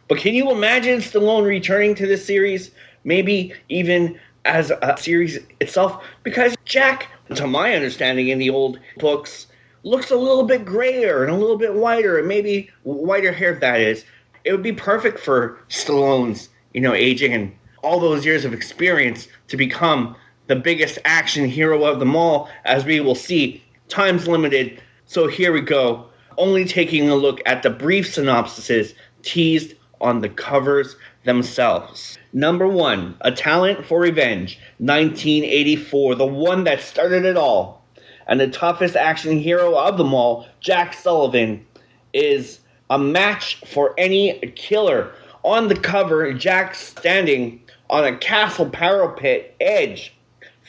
But 0.08 0.18
can 0.18 0.34
you 0.34 0.52
imagine 0.52 1.00
Stallone 1.00 1.46
returning 1.46 1.96
to 1.96 2.08
this 2.08 2.26
series? 2.26 2.72
Maybe 3.04 3.54
even 3.70 4.20
as 4.45 4.72
a 4.72 4.95
series 4.98 5.40
itself? 5.60 6.03
Because 6.24 6.56
Jack, 6.65 7.07
to 7.36 7.48
my 7.48 7.74
understanding 7.74 8.28
in 8.30 8.40
the 8.40 8.49
old 8.49 8.80
books, 8.98 9.48
looks 9.84 10.11
a 10.11 10.15
little 10.15 10.44
bit 10.44 10.65
grayer 10.65 11.24
and 11.24 11.32
a 11.32 11.38
little 11.38 11.57
bit 11.57 11.74
whiter, 11.74 12.18
and 12.18 12.28
maybe 12.28 12.70
whiter 12.84 13.32
hair, 13.32 13.56
that 13.60 13.80
is. 13.82 14.06
It 14.44 14.52
would 14.52 14.64
be 14.64 14.74
perfect 14.74 15.20
for 15.20 15.57
Stallone's, 15.70 16.49
you 16.74 16.82
know, 16.82 16.94
aging 16.94 17.34
and 17.34 17.53
all 17.82 17.99
those 17.99 18.26
years 18.26 18.45
of 18.45 18.53
experience 18.53 19.28
to 19.49 19.57
become 19.57 20.15
the 20.48 20.56
biggest 20.56 20.99
action 21.06 21.45
hero 21.48 21.86
of 21.86 21.99
them 21.99 22.15
all, 22.15 22.49
as 22.65 22.86
we 22.86 22.99
will 22.99 23.15
see. 23.15 23.64
Time's 23.90 24.28
limited, 24.28 24.82
so 25.06 25.28
here 25.28 25.53
we 25.53 25.61
go. 25.61 26.07
Only 26.38 26.65
taking 26.65 27.10
a 27.10 27.15
look 27.15 27.41
at 27.45 27.64
the 27.64 27.70
brief 27.70 28.07
synopsises 28.07 28.94
teased 29.22 29.76
on 30.02 30.20
the 30.20 30.30
covers 30.30 30.95
themselves. 31.24 32.18
Number 32.32 32.68
one, 32.68 33.16
A 33.22 33.32
Talent 33.32 33.86
for 33.86 34.00
Revenge, 34.00 34.60
1984, 34.80 36.16
the 36.16 36.26
one 36.26 36.64
that 36.64 36.82
started 36.82 37.26
it 37.26 37.38
all. 37.38 37.84
And 38.28 38.40
the 38.40 38.48
toughest 38.48 38.95
action 38.95 39.40
hero 39.40 39.76
of 39.76 39.98
them 39.98 40.14
all, 40.14 40.48
Jack 40.60 40.94
Sullivan, 40.94 41.66
is 42.14 42.60
a 42.90 42.98
match 42.98 43.62
for 43.66 43.94
any 43.98 44.40
killer. 44.56 45.12
On 45.44 45.68
the 45.68 45.76
cover, 45.76 46.32
Jack 46.34 46.76
standing 46.76 47.62
on 47.90 48.06
a 48.06 48.18
castle 48.18 48.70
parapet 48.70 49.56
edge, 49.60 50.14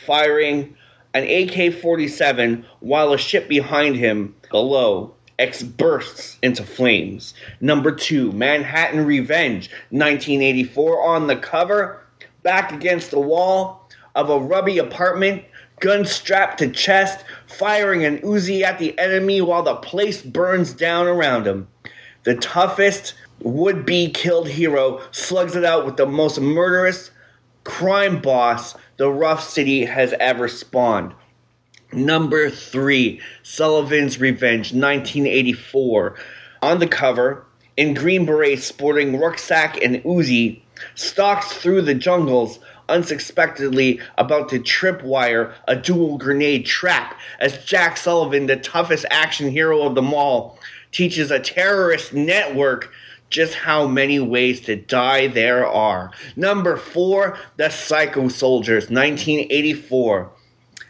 firing 0.07 0.77
an 1.15 1.25
AK 1.25 1.75
47 1.81 2.67
while 2.81 3.13
a 3.13 3.19
ship 3.19 3.49
behind 3.49 3.97
him 3.97 4.35
below 4.51 5.14
X 5.39 5.63
bursts 5.63 6.39
into 6.43 6.63
flames. 6.63 7.35
Number 7.61 7.91
two, 7.93 8.33
Manhattan 8.33 9.05
Revenge, 9.05 9.71
1984. 9.91 11.03
On 11.03 11.27
the 11.27 11.37
cover, 11.37 12.05
back 12.43 12.73
against 12.73 13.11
the 13.11 13.21
wall 13.21 13.89
of 14.15 14.31
a 14.31 14.39
rubby 14.39 14.79
apartment, 14.79 15.45
gun 15.81 16.05
strapped 16.05 16.59
to 16.59 16.71
chest, 16.71 17.25
firing 17.47 18.05
an 18.05 18.19
Uzi 18.19 18.63
at 18.63 18.79
the 18.79 18.97
enemy 18.99 19.41
while 19.41 19.63
the 19.63 19.75
place 19.77 20.23
burns 20.23 20.73
down 20.73 21.07
around 21.07 21.47
him. 21.47 21.69
The 22.23 22.37
toughest 22.37 23.15
would 23.41 23.85
be 23.85 24.11
killed 24.11 24.49
hero 24.49 25.03
slugs 25.11 25.57
it 25.57 25.65
out 25.65 25.85
with 25.85 25.97
the 25.97 26.07
most 26.07 26.41
murderous 26.41 27.11
crime 27.65 28.21
boss 28.21 28.77
the 28.97 29.11
rough 29.11 29.43
city 29.43 29.85
has 29.85 30.15
ever 30.21 30.49
spawned. 30.49 31.13
Number 31.95 32.51
three, 32.51 33.21
Sullivan's 33.45 34.19
Revenge, 34.19 34.73
1984. 34.73 36.17
On 36.61 36.81
the 36.81 36.89
cover, 36.89 37.47
in 37.77 37.95
green 37.95 38.27
beret 38.27 38.61
sporting 38.61 39.21
rucksack 39.21 39.81
and 39.81 40.03
Uzi, 40.03 40.61
stalks 40.97 41.53
through 41.53 41.83
the 41.83 41.95
jungles 41.95 42.59
unsuspectedly 42.89 44.01
about 44.19 44.49
to 44.49 44.59
tripwire 44.59 45.55
a 45.69 45.77
dual 45.77 46.19
grenade 46.19 46.67
trap 46.67 47.17
as 47.39 47.65
Jack 47.65 47.97
Sullivan, 47.97 48.47
the 48.47 48.57
toughest 48.57 49.07
action 49.11 49.49
hero 49.49 49.83
of 49.83 49.95
them 49.95 50.13
all, 50.13 50.59
teaches 50.91 51.31
a 51.31 51.39
terrorist 51.39 52.13
network 52.13 52.93
just 53.31 53.55
how 53.55 53.87
many 53.87 54.19
ways 54.19 54.61
to 54.63 54.75
die 54.75 55.29
there 55.29 55.65
are. 55.65 56.11
Number 56.35 56.77
four, 56.77 57.39
The 57.57 57.71
Psycho 57.71 58.27
Soldiers, 58.27 58.91
1984 58.91 60.33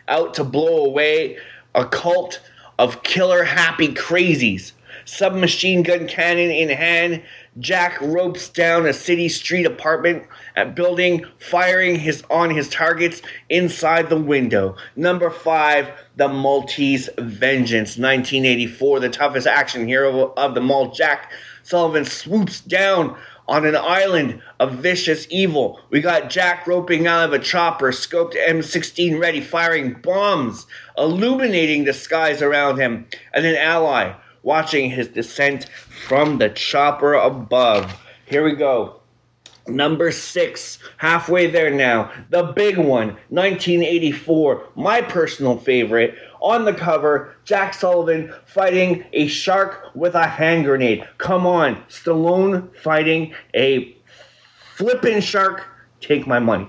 out 0.08 0.34
to 0.34 0.44
blow 0.44 0.84
away 0.84 1.38
a 1.74 1.84
cult 1.84 2.40
of 2.78 3.02
killer 3.02 3.44
happy 3.44 3.88
crazies. 3.88 4.72
Submachine 5.06 5.82
gun 5.82 6.06
cannon 6.06 6.50
in 6.50 6.70
hand, 6.70 7.22
Jack 7.60 8.00
ropes 8.00 8.48
down 8.48 8.86
a 8.86 8.92
city 8.92 9.28
street 9.28 9.64
apartment 9.64 10.24
at 10.56 10.74
building, 10.74 11.24
firing 11.38 11.96
his 11.96 12.24
on 12.30 12.50
his 12.50 12.68
targets 12.68 13.22
inside 13.48 14.08
the 14.08 14.20
window. 14.20 14.76
Number 14.96 15.30
five, 15.30 15.88
the 16.16 16.28
Maltese 16.28 17.08
Vengeance, 17.18 17.96
1984, 17.98 19.00
the 19.00 19.08
toughest 19.08 19.46
action 19.46 19.86
hero 19.86 20.32
of 20.36 20.54
the 20.54 20.62
all. 20.62 20.90
Jack 20.90 21.30
Sullivan 21.62 22.04
swoops 22.04 22.60
down 22.60 23.16
on 23.48 23.66
an 23.66 23.76
island 23.76 24.40
of 24.58 24.72
vicious 24.74 25.26
evil. 25.30 25.80
We 25.90 26.00
got 26.00 26.30
Jack 26.30 26.66
roping 26.66 27.06
out 27.06 27.24
of 27.24 27.32
a 27.32 27.38
chopper, 27.38 27.90
scoped 27.90 28.34
M16 28.34 29.20
ready, 29.20 29.40
firing 29.40 29.94
bombs, 29.94 30.66
illuminating 30.96 31.84
the 31.84 31.92
skies 31.92 32.40
around 32.42 32.78
him, 32.78 33.06
and 33.32 33.44
an 33.44 33.56
ally 33.56 34.14
watching 34.42 34.90
his 34.90 35.08
descent 35.08 35.68
from 36.06 36.38
the 36.38 36.50
chopper 36.50 37.14
above. 37.14 38.00
Here 38.26 38.44
we 38.44 38.54
go. 38.54 39.00
Number 39.66 40.12
six, 40.12 40.78
halfway 40.98 41.46
there 41.46 41.70
now. 41.70 42.12
The 42.28 42.42
big 42.42 42.76
one, 42.76 43.16
1984, 43.30 44.68
my 44.76 45.00
personal 45.00 45.56
favorite. 45.56 46.14
On 46.44 46.66
the 46.66 46.74
cover, 46.74 47.34
Jack 47.46 47.72
Sullivan 47.72 48.30
fighting 48.44 49.02
a 49.14 49.28
shark 49.28 49.90
with 49.94 50.14
a 50.14 50.26
hand 50.26 50.66
grenade. 50.66 51.08
Come 51.16 51.46
on, 51.46 51.76
Stallone 51.88 52.68
fighting 52.76 53.32
a 53.54 53.96
flippin' 54.76 55.22
shark. 55.22 55.64
Take 56.02 56.26
my 56.26 56.38
money. 56.38 56.68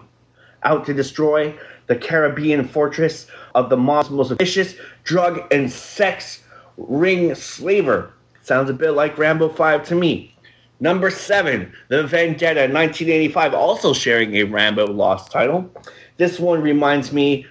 Out 0.64 0.86
to 0.86 0.94
destroy 0.94 1.54
the 1.88 1.96
Caribbean 1.98 2.66
fortress 2.66 3.28
of 3.54 3.70
the 3.70 3.76
mob's 3.76 4.10
most 4.10 4.32
vicious 4.40 4.76
drug 5.04 5.42
and 5.52 5.70
sex 5.70 6.42
ring 6.78 7.36
slaver. 7.36 8.14
Sounds 8.44 8.70
a 8.70 8.74
bit 8.74 8.92
like 8.92 9.18
Rambo 9.18 9.50
5 9.50 9.84
to 9.90 9.96
me. 9.96 10.34
Number 10.80 11.10
seven, 11.10 11.74
The 11.90 12.04
Vendetta, 12.04 12.62
1985, 12.62 13.54
also 13.54 13.92
sharing 13.92 14.36
a 14.36 14.44
Rambo 14.44 14.88
Lost 14.88 15.34
title. 15.34 15.70
This 16.16 16.40
one 16.40 16.62
reminds 16.62 17.12
me 17.12 17.46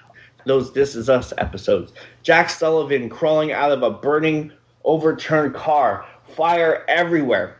those 0.47 0.73
This 0.73 0.95
Is 0.95 1.09
Us 1.09 1.33
episodes. 1.39 1.93
Jack 2.23 2.51
Sullivan 2.51 3.09
crawling 3.09 3.53
out 3.53 3.73
of 3.73 3.83
a 3.83 3.91
burning, 3.91 4.53
overturned 4.85 5.55
car, 5.55 6.07
fire 6.37 6.85
everywhere. 6.89 7.59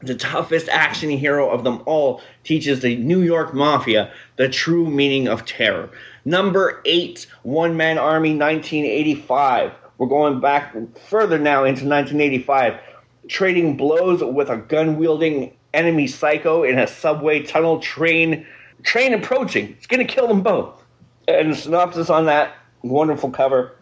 The 0.00 0.14
toughest 0.14 0.68
action 0.68 1.10
hero 1.10 1.48
of 1.48 1.64
them 1.64 1.82
all 1.86 2.20
teaches 2.42 2.80
the 2.80 2.96
New 2.96 3.22
York 3.22 3.54
Mafia 3.54 4.12
the 4.36 4.48
true 4.48 4.88
meaning 4.88 5.28
of 5.28 5.46
terror. 5.46 5.90
Number 6.24 6.82
eight, 6.84 7.26
One 7.42 7.76
Man 7.76 7.98
Army, 7.98 8.30
1985. 8.36 9.72
We're 9.96 10.06
going 10.06 10.40
back 10.40 10.74
further 11.08 11.38
now 11.38 11.64
into 11.64 11.86
1985 11.86 12.80
trading 13.28 13.76
blows 13.76 14.22
with 14.22 14.50
a 14.50 14.56
gun 14.56 14.96
wielding 14.96 15.56
enemy 15.72 16.06
psycho 16.06 16.62
in 16.62 16.78
a 16.78 16.86
subway 16.86 17.42
tunnel 17.42 17.80
train 17.80 18.46
train 18.82 19.14
approaching. 19.14 19.70
It's 19.70 19.86
gonna 19.86 20.04
kill 20.04 20.28
them 20.28 20.42
both. 20.42 20.83
And 21.26 21.56
synopsis 21.56 22.10
on 22.10 22.26
that 22.26 22.54
wonderful 22.82 23.30
cover. 23.30 23.76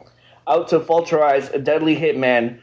Out 0.48 0.68
to 0.68 0.80
falterize 0.80 1.52
a 1.52 1.58
deadly 1.58 1.96
hitman 1.96 2.60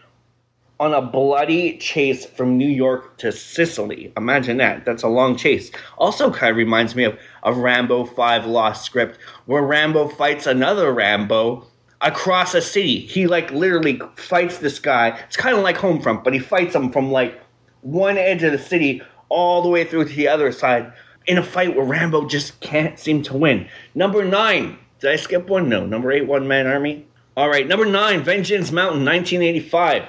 on 0.79 0.93
a 0.93 1.01
bloody 1.01 1.77
chase 1.77 2.25
from 2.25 2.57
New 2.57 2.69
York 2.69 3.17
to 3.17 3.31
Sicily. 3.31 4.13
Imagine 4.15 4.57
that. 4.57 4.85
That's 4.85 5.03
a 5.03 5.09
long 5.09 5.35
chase. 5.35 5.71
Also 5.97 6.31
kind 6.31 6.51
of 6.51 6.57
reminds 6.57 6.95
me 6.95 7.03
of 7.03 7.17
a 7.43 7.53
Rambo 7.53 8.05
5 8.05 8.45
Lost 8.45 8.85
script 8.85 9.19
where 9.45 9.61
Rambo 9.61 10.07
fights 10.07 10.47
another 10.47 10.93
Rambo 10.93 11.67
across 12.01 12.53
a 12.53 12.61
city. 12.61 12.99
He 12.99 13.27
like 13.27 13.51
literally 13.51 14.01
fights 14.15 14.59
this 14.59 14.79
guy. 14.79 15.19
It's 15.27 15.35
kind 15.35 15.55
of 15.55 15.63
like 15.63 15.77
Homefront, 15.77 16.23
but 16.23 16.33
he 16.33 16.39
fights 16.39 16.73
him 16.73 16.91
from 16.91 17.11
like 17.11 17.41
one 17.81 18.17
edge 18.17 18.43
of 18.43 18.53
the 18.53 18.57
city 18.59 19.01
all 19.27 19.61
the 19.61 19.69
way 19.69 19.83
through 19.83 20.05
to 20.05 20.15
the 20.15 20.29
other 20.29 20.51
side 20.51 20.93
in 21.27 21.37
a 21.37 21.43
fight 21.43 21.75
where 21.75 21.85
Rambo 21.85 22.27
just 22.27 22.59
can't 22.59 22.99
seem 22.99 23.21
to 23.23 23.37
win. 23.37 23.67
Number 23.95 24.23
nine. 24.23 24.77
Did 24.99 25.11
I 25.11 25.15
skip 25.15 25.47
one? 25.47 25.69
No. 25.69 25.85
Number 25.85 26.11
eight, 26.11 26.27
One 26.27 26.47
Man 26.47 26.67
Army. 26.67 27.05
All 27.37 27.49
right. 27.49 27.67
Number 27.67 27.85
nine, 27.85 28.23
Vengeance 28.23 28.71
Mountain, 28.71 29.05
1985. 29.05 30.03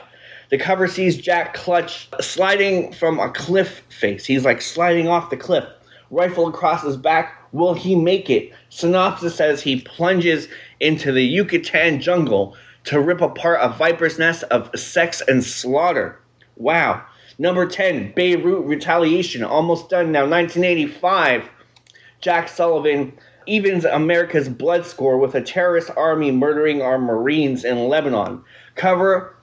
The 0.50 0.58
cover 0.58 0.88
sees 0.88 1.16
Jack 1.16 1.54
Clutch 1.54 2.08
sliding 2.20 2.92
from 2.92 3.20
a 3.20 3.30
cliff 3.30 3.82
face. 3.88 4.24
He's 4.24 4.44
like 4.44 4.60
sliding 4.60 5.06
off 5.06 5.30
the 5.30 5.36
cliff, 5.36 5.64
rifle 6.10 6.48
across 6.48 6.82
his 6.82 6.96
back. 6.96 7.48
Will 7.52 7.74
he 7.74 7.94
make 7.94 8.28
it? 8.28 8.52
Synopsis 8.68 9.36
says 9.36 9.62
he 9.62 9.80
plunges 9.82 10.48
into 10.80 11.12
the 11.12 11.24
Yucatan 11.24 12.00
jungle 12.00 12.56
to 12.84 13.00
rip 13.00 13.20
apart 13.20 13.60
a 13.62 13.68
viper's 13.68 14.18
nest 14.18 14.42
of 14.44 14.76
sex 14.78 15.22
and 15.28 15.44
slaughter. 15.44 16.18
Wow. 16.56 17.04
Number 17.40 17.64
10, 17.64 18.12
Beirut 18.12 18.66
Retaliation, 18.66 19.42
almost 19.42 19.88
done 19.88 20.12
now. 20.12 20.26
1985, 20.26 21.48
Jack 22.20 22.50
Sullivan 22.50 23.14
evens 23.46 23.86
America's 23.86 24.50
blood 24.50 24.84
score 24.84 25.16
with 25.16 25.34
a 25.34 25.40
terrorist 25.40 25.90
army 25.96 26.32
murdering 26.32 26.82
our 26.82 26.98
Marines 26.98 27.64
in 27.64 27.88
Lebanon. 27.88 28.44
Cover 28.74 29.34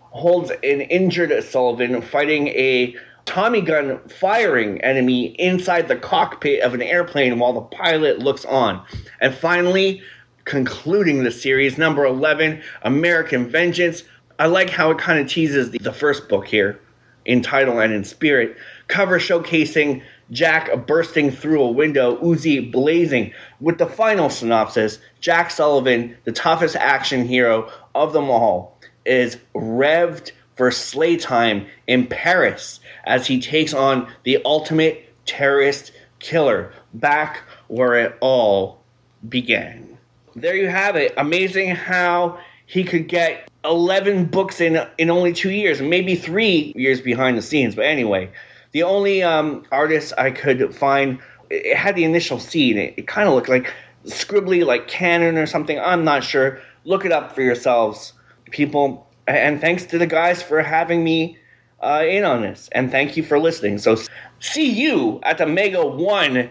holds 0.00 0.50
an 0.50 0.80
injured 0.80 1.44
Sullivan 1.44 2.00
fighting 2.00 2.48
a 2.48 2.96
Tommy 3.26 3.60
gun 3.60 3.98
firing 4.08 4.80
enemy 4.80 5.38
inside 5.38 5.88
the 5.88 5.96
cockpit 5.96 6.62
of 6.62 6.72
an 6.72 6.80
airplane 6.80 7.38
while 7.38 7.52
the 7.52 7.60
pilot 7.60 8.18
looks 8.20 8.46
on. 8.46 8.82
And 9.20 9.34
finally, 9.34 10.00
concluding 10.46 11.22
the 11.22 11.30
series, 11.30 11.76
number 11.76 12.06
11, 12.06 12.62
American 12.80 13.46
Vengeance. 13.50 14.04
I 14.38 14.46
like 14.46 14.70
how 14.70 14.90
it 14.90 14.96
kind 14.96 15.20
of 15.20 15.28
teases 15.28 15.70
the, 15.70 15.78
the 15.80 15.92
first 15.92 16.30
book 16.30 16.46
here 16.46 16.80
in 17.24 17.42
title 17.42 17.80
and 17.80 17.92
in 17.92 18.04
spirit. 18.04 18.56
Cover 18.88 19.18
showcasing 19.18 20.02
Jack 20.30 20.86
bursting 20.86 21.30
through 21.30 21.62
a 21.62 21.70
window, 21.70 22.16
Uzi 22.22 22.70
blazing. 22.70 23.32
With 23.60 23.78
the 23.78 23.86
final 23.86 24.30
synopsis, 24.30 24.98
Jack 25.20 25.50
Sullivan, 25.50 26.16
the 26.24 26.32
toughest 26.32 26.76
action 26.76 27.26
hero 27.26 27.70
of 27.94 28.12
them 28.12 28.30
all, 28.30 28.78
is 29.04 29.36
revved 29.54 30.32
for 30.56 30.70
slay 30.70 31.16
time 31.16 31.66
in 31.86 32.06
Paris 32.06 32.80
as 33.04 33.26
he 33.26 33.40
takes 33.40 33.74
on 33.74 34.08
the 34.24 34.38
ultimate 34.44 35.08
terrorist 35.26 35.92
killer 36.18 36.72
back 36.94 37.42
where 37.68 37.94
it 37.94 38.16
all 38.20 38.82
began 39.28 39.92
there 40.34 40.56
you 40.56 40.68
have 40.68 40.96
it. 40.96 41.12
Amazing 41.16 41.74
how 41.74 42.38
he 42.66 42.84
could 42.84 43.08
get 43.08 43.50
11 43.64 44.26
books 44.26 44.60
in 44.60 44.84
in 44.98 45.10
only 45.10 45.32
two 45.32 45.50
years, 45.50 45.80
maybe 45.80 46.14
three 46.14 46.72
years 46.76 47.00
behind 47.00 47.38
the 47.38 47.42
scenes. 47.42 47.74
But 47.74 47.86
anyway, 47.86 48.30
the 48.72 48.82
only 48.82 49.22
um, 49.22 49.64
artist 49.70 50.12
I 50.18 50.30
could 50.30 50.74
find 50.74 51.18
it 51.50 51.76
had 51.76 51.94
the 51.94 52.04
initial 52.04 52.38
seed. 52.38 52.76
It, 52.76 52.94
it 52.96 53.06
kind 53.06 53.28
of 53.28 53.34
looked 53.34 53.48
like 53.48 53.72
scribbly, 54.06 54.64
like 54.64 54.88
canon 54.88 55.38
or 55.38 55.46
something. 55.46 55.78
I'm 55.78 56.04
not 56.04 56.24
sure. 56.24 56.60
Look 56.84 57.04
it 57.04 57.12
up 57.12 57.34
for 57.34 57.42
yourselves, 57.42 58.12
people. 58.50 59.06
And 59.28 59.60
thanks 59.60 59.84
to 59.86 59.98
the 59.98 60.06
guys 60.06 60.42
for 60.42 60.62
having 60.62 61.04
me 61.04 61.38
uh, 61.80 62.04
in 62.08 62.24
on 62.24 62.42
this. 62.42 62.68
And 62.72 62.90
thank 62.90 63.16
you 63.16 63.22
for 63.22 63.38
listening. 63.38 63.78
So 63.78 63.96
see 64.40 64.68
you 64.68 65.20
at 65.22 65.38
the 65.38 65.46
Mega 65.46 65.86
One 65.86 66.50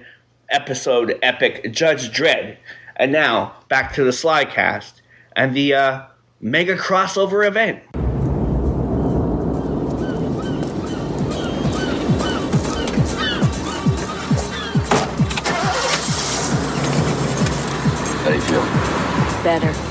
episode 0.49 1.17
epic 1.21 1.71
Judge 1.71 2.09
Dredd. 2.11 2.57
And 2.95 3.11
now 3.11 3.55
back 3.67 3.93
to 3.95 4.03
the 4.03 4.11
Slycast 4.11 5.01
and 5.35 5.55
the 5.55 5.73
uh, 5.73 6.05
mega 6.41 6.75
crossover 6.75 7.47
event. 7.47 7.83
How 18.23 18.29
do 18.29 18.35
you 18.35 18.41
feel? 18.41 19.43
Better. 19.43 19.90